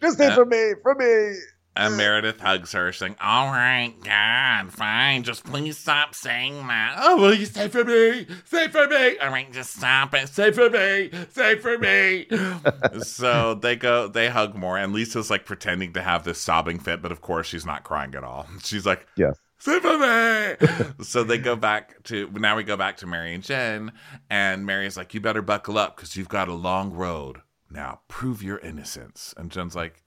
Just 0.00 0.16
stay 0.16 0.26
Uh, 0.26 0.34
for 0.34 0.44
me, 0.46 0.72
for 0.82 0.94
me. 0.94 1.38
And 1.76 1.96
Meredith 1.96 2.40
hugs 2.40 2.72
her, 2.72 2.92
saying, 2.92 3.16
All 3.20 3.46
right, 3.46 3.94
God, 4.04 4.72
fine. 4.72 5.22
Just 5.22 5.44
please 5.44 5.78
stop 5.78 6.16
saying 6.16 6.66
that. 6.66 6.96
"Oh, 6.98 7.16
will 7.16 7.32
you 7.32 7.46
stay 7.46 7.68
for 7.68 7.84
me? 7.84 8.26
Stay 8.44 8.66
for 8.68 8.88
me. 8.88 9.16
All 9.18 9.30
right, 9.30 9.50
just 9.52 9.76
stop 9.76 10.12
it. 10.14 10.28
Stay 10.28 10.50
for 10.50 10.68
me. 10.68 11.10
Stay 11.30 11.56
for 11.56 11.78
me." 11.78 12.26
so 13.02 13.54
they 13.54 13.76
go, 13.76 14.08
they 14.08 14.28
hug 14.28 14.56
more, 14.56 14.76
and 14.76 14.92
Lisa's 14.92 15.30
like 15.30 15.46
pretending 15.46 15.92
to 15.92 16.02
have 16.02 16.24
this 16.24 16.40
sobbing 16.40 16.80
fit, 16.80 17.00
but 17.00 17.12
of 17.12 17.20
course 17.20 17.46
she's 17.46 17.64
not 17.64 17.84
crying 17.84 18.14
at 18.16 18.24
all. 18.24 18.46
She's 18.64 18.84
like, 18.84 19.06
yes. 19.16 19.38
Stay 19.58 19.78
for 19.78 19.96
me. 19.96 21.04
so 21.04 21.22
they 21.22 21.38
go 21.38 21.54
back 21.54 22.02
to 22.04 22.28
now 22.32 22.56
we 22.56 22.64
go 22.64 22.76
back 22.76 22.96
to 22.98 23.06
Mary 23.06 23.32
and 23.32 23.44
Jen, 23.44 23.92
and 24.28 24.66
Mary's 24.66 24.96
like, 24.96 25.14
"You 25.14 25.20
better 25.20 25.42
buckle 25.42 25.78
up 25.78 25.96
because 25.96 26.16
you've 26.16 26.28
got 26.28 26.48
a 26.48 26.54
long 26.54 26.92
road. 26.92 27.42
Now 27.70 28.00
prove 28.08 28.42
your 28.42 28.58
innocence." 28.58 29.34
And 29.36 29.50
Jen's 29.50 29.76
like, 29.76 30.02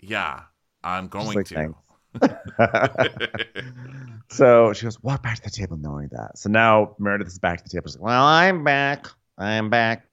"Yeah, 0.00 0.42
I'm 0.82 1.08
going 1.08 1.36
like, 1.36 1.46
to." 1.46 1.74
So 4.30 4.72
she 4.72 4.84
goes, 4.84 5.02
walk 5.02 5.22
back 5.22 5.36
to 5.36 5.42
the 5.42 5.50
table 5.50 5.76
knowing 5.76 6.08
that. 6.12 6.36
So 6.36 6.50
now 6.50 6.94
Meredith 6.98 7.28
is 7.28 7.38
back 7.38 7.58
to 7.58 7.64
the 7.64 7.70
table. 7.70 7.88
She's 7.88 7.96
like, 7.96 8.04
Well, 8.04 8.24
I'm 8.24 8.62
back. 8.62 9.06
I'm 9.38 9.70
back. 9.70 10.04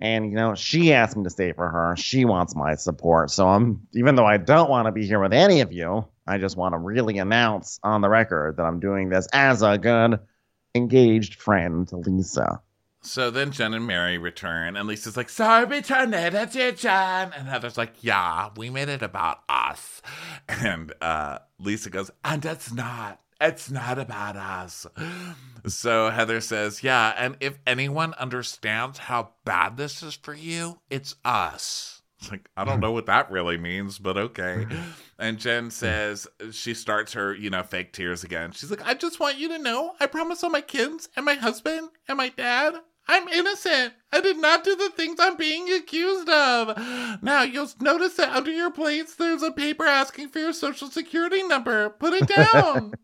And, 0.00 0.30
you 0.30 0.36
know, 0.36 0.54
she 0.54 0.94
asked 0.94 1.16
me 1.16 1.24
to 1.24 1.30
stay 1.30 1.52
for 1.52 1.68
her. 1.68 1.94
She 1.96 2.24
wants 2.24 2.56
my 2.56 2.74
support. 2.74 3.30
So 3.30 3.46
I'm, 3.46 3.86
even 3.92 4.14
though 4.14 4.24
I 4.24 4.38
don't 4.38 4.70
want 4.70 4.86
to 4.86 4.92
be 4.92 5.06
here 5.06 5.20
with 5.20 5.34
any 5.34 5.60
of 5.60 5.72
you, 5.72 6.06
I 6.26 6.38
just 6.38 6.56
want 6.56 6.72
to 6.72 6.78
really 6.78 7.18
announce 7.18 7.78
on 7.82 8.00
the 8.00 8.08
record 8.08 8.56
that 8.56 8.62
I'm 8.62 8.80
doing 8.80 9.10
this 9.10 9.28
as 9.34 9.60
a 9.60 9.76
good, 9.76 10.18
engaged 10.74 11.34
friend 11.34 11.86
to 11.88 11.98
Lisa. 11.98 12.62
So 13.02 13.30
then 13.30 13.50
Jen 13.50 13.72
and 13.72 13.86
Mary 13.86 14.18
return, 14.18 14.76
and 14.76 14.86
Lisa's 14.86 15.16
like, 15.16 15.30
"Sorry, 15.30 15.64
we 15.64 15.80
turned 15.80 16.14
it. 16.14 16.32
That's 16.32 16.54
it, 16.54 16.76
Jen." 16.76 17.32
And 17.32 17.48
Heather's 17.48 17.78
like, 17.78 17.94
"Yeah, 18.02 18.50
we 18.56 18.68
made 18.70 18.88
it 18.88 19.02
about 19.02 19.40
us." 19.48 20.02
And 20.48 20.92
uh, 21.00 21.38
Lisa 21.58 21.88
goes, 21.90 22.10
"And 22.24 22.44
it's 22.44 22.72
not. 22.72 23.20
It's 23.40 23.70
not 23.70 23.98
about 23.98 24.36
us." 24.36 24.86
So 25.66 26.10
Heather 26.10 26.40
says, 26.40 26.82
"Yeah, 26.82 27.14
and 27.16 27.36
if 27.40 27.58
anyone 27.66 28.14
understands 28.14 28.98
how 28.98 29.30
bad 29.44 29.76
this 29.76 30.02
is 30.02 30.14
for 30.14 30.34
you, 30.34 30.78
it's 30.90 31.16
us." 31.24 32.00
It's 32.20 32.30
like 32.30 32.50
I 32.54 32.64
don't 32.66 32.80
know 32.80 32.92
what 32.92 33.06
that 33.06 33.30
really 33.30 33.56
means, 33.56 33.98
but 33.98 34.18
okay. 34.18 34.66
And 35.18 35.38
Jen 35.38 35.70
says 35.70 36.26
she 36.50 36.74
starts 36.74 37.14
her, 37.14 37.34
you 37.34 37.48
know, 37.48 37.62
fake 37.62 37.92
tears 37.94 38.24
again. 38.24 38.52
She's 38.52 38.70
like, 38.70 38.86
I 38.86 38.92
just 38.92 39.20
want 39.20 39.38
you 39.38 39.48
to 39.48 39.58
know, 39.58 39.94
I 40.00 40.06
promise 40.06 40.44
all 40.44 40.50
my 40.50 40.60
kids 40.60 41.08
and 41.16 41.24
my 41.24 41.34
husband 41.34 41.88
and 42.08 42.18
my 42.18 42.28
dad, 42.28 42.74
I'm 43.10 43.26
innocent. 43.26 43.92
I 44.12 44.20
did 44.20 44.38
not 44.38 44.62
do 44.62 44.76
the 44.76 44.90
things 44.90 45.18
I'm 45.18 45.36
being 45.36 45.68
accused 45.72 46.28
of. 46.28 46.78
Now 47.22 47.42
you'll 47.42 47.68
notice 47.80 48.14
that 48.14 48.28
under 48.28 48.52
your 48.52 48.70
plates 48.70 49.16
there's 49.16 49.42
a 49.42 49.50
paper 49.50 49.84
asking 49.84 50.28
for 50.28 50.38
your 50.38 50.52
social 50.52 50.88
security 50.88 51.42
number. 51.42 51.90
Put 51.90 52.12
it 52.12 52.28
down. 52.28 52.94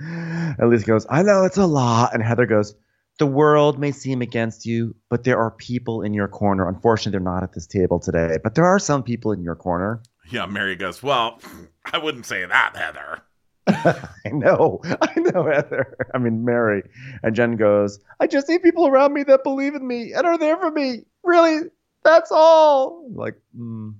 and 0.00 0.70
Lisa 0.70 0.84
goes, 0.84 1.06
I 1.08 1.22
know 1.22 1.44
it's 1.44 1.56
a 1.56 1.66
lot. 1.66 2.14
And 2.14 2.22
Heather 2.22 2.46
goes, 2.46 2.74
the 3.20 3.26
world 3.26 3.78
may 3.78 3.92
seem 3.92 4.22
against 4.22 4.66
you, 4.66 4.96
but 5.08 5.22
there 5.22 5.38
are 5.38 5.52
people 5.52 6.02
in 6.02 6.12
your 6.12 6.26
corner. 6.26 6.68
Unfortunately, 6.68 7.12
they're 7.12 7.20
not 7.20 7.44
at 7.44 7.52
this 7.52 7.68
table 7.68 8.00
today, 8.00 8.38
but 8.42 8.56
there 8.56 8.66
are 8.66 8.80
some 8.80 9.04
people 9.04 9.30
in 9.30 9.40
your 9.40 9.54
corner. 9.54 10.02
yeah, 10.30 10.46
Mary 10.46 10.74
goes, 10.74 11.00
Well, 11.00 11.38
I 11.92 11.98
wouldn't 11.98 12.26
say 12.26 12.44
that, 12.44 12.74
Heather. 12.74 13.22
I 14.26 14.30
know. 14.30 14.80
I 14.84 15.12
know, 15.16 15.44
Heather. 15.46 15.96
I 16.14 16.18
mean, 16.18 16.44
Mary. 16.44 16.82
And 17.22 17.34
Jen 17.34 17.56
goes, 17.56 18.00
I 18.18 18.26
just 18.26 18.48
need 18.48 18.62
people 18.62 18.86
around 18.86 19.12
me 19.12 19.22
that 19.24 19.44
believe 19.44 19.74
in 19.74 19.86
me 19.86 20.12
and 20.12 20.26
are 20.26 20.38
there 20.38 20.56
for 20.56 20.70
me. 20.70 21.04
Really? 21.22 21.60
That's 22.02 22.30
all. 22.32 23.08
Like, 23.12 23.36
mm, 23.56 23.94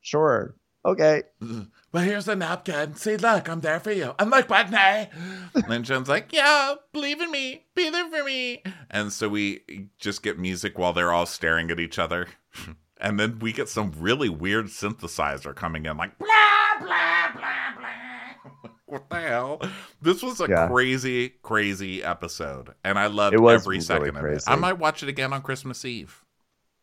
sure. 0.00 0.54
Okay. 0.84 1.22
Well, 1.92 2.04
here's 2.04 2.28
a 2.28 2.36
napkin. 2.36 2.94
See, 2.94 3.16
look, 3.16 3.48
I'm 3.48 3.62
there 3.62 3.80
for 3.80 3.90
you. 3.90 4.14
I'm 4.16 4.30
like, 4.30 4.48
what 4.48 4.72
and 4.72 5.84
Jen's 5.84 6.08
like, 6.08 6.32
yeah, 6.32 6.74
believe 6.92 7.20
in 7.20 7.32
me. 7.32 7.64
Be 7.74 7.90
there 7.90 8.08
for 8.08 8.22
me. 8.22 8.62
And 8.88 9.12
so 9.12 9.28
we 9.28 9.88
just 9.98 10.22
get 10.22 10.38
music 10.38 10.78
while 10.78 10.92
they're 10.92 11.12
all 11.12 11.26
staring 11.26 11.68
at 11.72 11.80
each 11.80 11.98
other. 11.98 12.28
and 13.00 13.18
then 13.18 13.40
we 13.40 13.52
get 13.52 13.68
some 13.68 13.92
really 13.98 14.28
weird 14.28 14.66
synthesizer 14.66 15.52
coming 15.52 15.84
in, 15.84 15.96
like, 15.96 16.16
blah, 16.16 16.78
blah, 16.78 17.32
blah, 17.32 17.80
blah. 17.80 18.70
What 18.90 19.08
the 19.10 19.20
hell? 19.20 19.60
This 20.02 20.22
was 20.22 20.40
a 20.40 20.48
Yeah. 20.48 20.66
crazy, 20.68 21.30
crazy 21.42 22.02
episode. 22.02 22.74
And 22.84 22.98
I 22.98 23.06
loved 23.06 23.34
every 23.34 23.50
really 23.76 23.80
second 23.80 24.16
of 24.16 24.24
it. 24.24 24.42
I 24.46 24.56
might 24.56 24.78
watch 24.78 25.02
it 25.02 25.08
again 25.08 25.32
on 25.32 25.42
Christmas 25.42 25.84
Eve. 25.84 26.22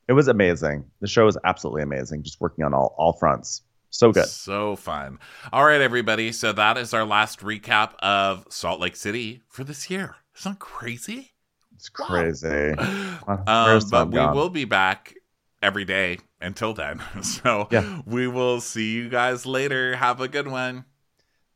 It 0.07 0.13
was 0.13 0.27
amazing. 0.27 0.85
The 1.01 1.07
show 1.07 1.25
was 1.25 1.37
absolutely 1.43 1.83
amazing. 1.83 2.23
Just 2.23 2.39
working 2.39 2.63
on 2.63 2.73
all, 2.73 2.95
all 2.97 3.13
fronts. 3.13 3.63
So 3.89 4.11
good. 4.11 4.25
So 4.27 4.75
fun. 4.75 5.19
All 5.51 5.65
right, 5.65 5.81
everybody. 5.81 6.31
So 6.31 6.51
that 6.53 6.77
is 6.77 6.93
our 6.93 7.05
last 7.05 7.39
recap 7.41 7.95
of 7.99 8.45
Salt 8.49 8.79
Lake 8.79 8.95
City 8.95 9.41
for 9.49 9.63
this 9.63 9.89
year. 9.89 10.15
Isn't 10.37 10.53
that 10.53 10.59
crazy? 10.59 11.31
It's 11.75 11.89
crazy. 11.89 12.71
um, 12.77 13.81
but 13.91 14.07
we 14.09 14.13
gone? 14.15 14.35
will 14.35 14.49
be 14.49 14.65
back 14.65 15.13
every 15.61 15.85
day 15.85 16.19
until 16.41 16.73
then. 16.73 17.01
So 17.23 17.67
Yeah. 17.71 18.01
we 18.05 18.27
will 18.27 18.61
see 18.61 18.93
you 18.93 19.09
guys 19.09 19.45
later. 19.45 19.95
Have 19.95 20.21
a 20.21 20.27
good 20.27 20.47
one. 20.47 20.85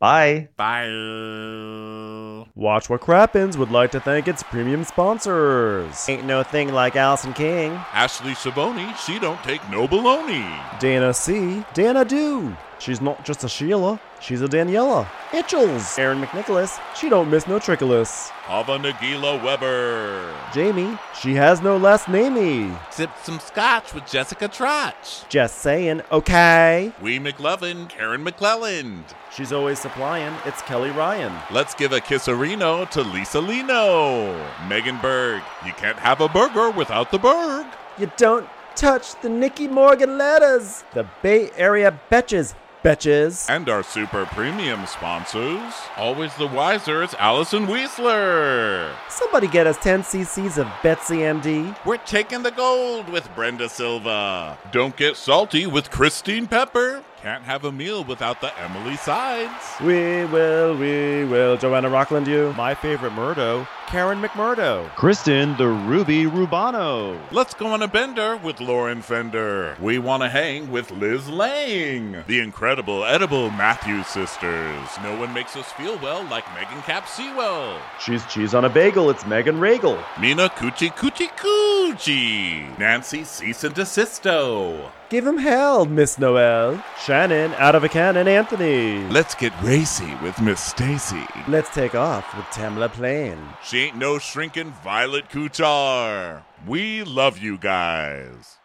Bye. 0.01 0.49
Bye. 0.57 0.87
Watch 2.55 2.89
What 2.89 3.01
Crappens 3.01 3.55
would 3.55 3.69
like 3.69 3.91
to 3.91 3.99
thank 3.99 4.27
its 4.27 4.41
premium 4.41 4.83
sponsors. 4.83 6.09
Ain't 6.09 6.25
no 6.25 6.41
thing 6.41 6.73
like 6.73 6.95
Allison 6.95 7.33
King. 7.33 7.73
Ashley 7.93 8.31
Savoni, 8.31 8.97
she 8.97 9.19
don't 9.19 9.41
take 9.43 9.61
no 9.69 9.87
baloney. 9.87 10.59
Dana 10.79 11.13
C. 11.13 11.63
Dana 11.75 12.03
Do. 12.03 12.57
She's 12.81 12.99
not 12.99 13.23
just 13.23 13.43
a 13.43 13.47
Sheila, 13.47 14.01
she's 14.19 14.41
a 14.41 14.47
Daniela. 14.47 15.07
Itchels. 15.29 15.99
Aaron 15.99 16.19
McNicholas. 16.19 16.79
She 16.95 17.09
don't 17.09 17.29
miss 17.29 17.45
no 17.47 17.59
trickolas. 17.59 18.31
Ava 18.49 18.79
Nagila 18.79 19.39
Weber. 19.43 20.33
Jamie. 20.51 20.97
She 21.21 21.35
has 21.35 21.61
no 21.61 21.77
last 21.77 22.07
namey. 22.07 22.75
Sipped 22.91 23.23
some 23.23 23.39
scotch 23.39 23.93
with 23.93 24.07
Jessica 24.07 24.47
Trotch. 24.47 25.29
Just 25.29 25.59
saying, 25.59 26.01
okay. 26.11 26.91
We 26.99 27.19
McLovin, 27.19 27.87
Karen 27.87 28.25
McClelland. 28.25 29.03
She's 29.31 29.53
always 29.53 29.77
supplying. 29.77 30.33
It's 30.47 30.63
Kelly 30.63 30.89
Ryan. 30.89 31.33
Let's 31.51 31.75
give 31.75 31.91
a 31.91 31.99
kisserino 31.99 32.89
to 32.89 33.03
Lisa 33.03 33.41
Lino. 33.41 34.33
Megan 34.67 34.97
Berg, 34.97 35.43
you 35.67 35.73
can't 35.73 35.99
have 35.99 36.19
a 36.19 36.27
burger 36.27 36.71
without 36.71 37.11
the 37.11 37.19
Berg. 37.19 37.67
You 37.99 38.11
don't 38.17 38.49
touch 38.75 39.21
the 39.21 39.29
Nicky 39.29 39.67
Morgan 39.67 40.17
letters. 40.17 40.83
The 40.95 41.05
Bay 41.21 41.51
Area 41.55 41.99
betches. 42.09 42.55
Betches. 42.83 43.47
And 43.47 43.69
our 43.69 43.83
super 43.83 44.25
premium 44.25 44.87
sponsors. 44.87 45.73
Always 45.97 46.33
the 46.35 46.47
wiser, 46.47 47.03
it's 47.03 47.13
Allison 47.19 47.67
Weisler. 47.67 48.91
Somebody 49.07 49.47
get 49.47 49.67
us 49.67 49.77
10 49.77 50.01
cc's 50.01 50.57
of 50.57 50.67
Betsy 50.81 51.17
MD. 51.17 51.75
We're 51.85 51.97
taking 51.97 52.41
the 52.41 52.51
gold 52.51 53.07
with 53.09 53.29
Brenda 53.35 53.69
Silva. 53.69 54.57
Don't 54.71 54.95
get 54.97 55.15
salty 55.15 55.67
with 55.67 55.91
Christine 55.91 56.47
Pepper. 56.47 57.03
Can't 57.22 57.43
have 57.43 57.65
a 57.65 57.72
meal 57.72 58.03
without 58.03 58.41
the 58.41 58.52
Emily 58.60 58.98
sides. 58.98 59.64
We 59.80 60.26
will, 60.26 60.76
we 60.76 61.23
will. 61.26 61.56
Joanna 61.56 61.88
Rockland, 61.88 62.26
you. 62.26 62.52
My 62.57 62.73
favorite 62.73 63.14
Murdo, 63.14 63.68
Karen 63.85 64.19
McMurdo. 64.19 64.89
Kristen, 64.95 65.56
the 65.57 65.68
Ruby 65.68 66.23
Rubano. 66.23 67.22
Let's 67.31 67.53
go 67.53 67.68
on 67.68 67.84
a 67.84 67.88
bender 67.88 68.38
with 68.38 68.60
Lauren 68.60 69.03
Fender. 69.03 69.77
We 69.80 69.99
want 69.99 70.23
to 70.23 70.30
hang 70.30 70.72
with 70.72 70.89
Liz 70.89 71.30
Lang. 71.30 72.23
The 72.26 72.39
incredible 72.39 73.06
edible 73.06 73.52
Matthews 73.52 74.07
sisters. 74.07 74.88
No 75.03 75.15
one 75.19 75.31
makes 75.31 75.56
us 75.56 75.72
feel 75.73 75.99
well 75.99 76.23
like 76.23 76.52
Megan 76.56 76.81
Cap 76.81 77.07
Sewell. 77.07 77.77
She's 77.99 78.26
cheese 78.26 78.56
on 78.56 78.65
a 78.65 78.69
bagel. 78.69 79.11
It's 79.11 79.27
Megan 79.27 79.60
Regal. 79.60 79.99
Mina 80.19 80.49
Coochie 80.49 80.89
Coochie 80.89 81.30
Coochie. 81.38 82.80
Nancy 82.80 83.23
Cease 83.23 83.64
and 83.64 83.76
Desisto. 83.76 84.89
Give 85.11 85.27
him 85.27 85.39
hell, 85.39 85.83
Miss 85.83 86.17
Noel. 86.17 86.81
Shannon, 87.03 87.53
out 87.55 87.75
of 87.75 87.83
a 87.83 87.89
cannon, 87.89 88.29
Anthony. 88.29 89.03
Let's 89.09 89.35
get 89.35 89.51
racy 89.61 90.15
with 90.23 90.39
Miss 90.39 90.61
Stacy. 90.61 91.25
Let's 91.49 91.69
take 91.71 91.95
off 91.95 92.33
with 92.33 92.45
Tamla 92.45 92.89
Plain. 92.93 93.38
She 93.61 93.79
ain't 93.79 93.97
no 93.97 94.19
shrinking 94.19 94.71
Violet 94.71 95.27
Kuchar. 95.27 96.43
We 96.65 97.03
love 97.03 97.39
you 97.39 97.57
guys. 97.57 98.60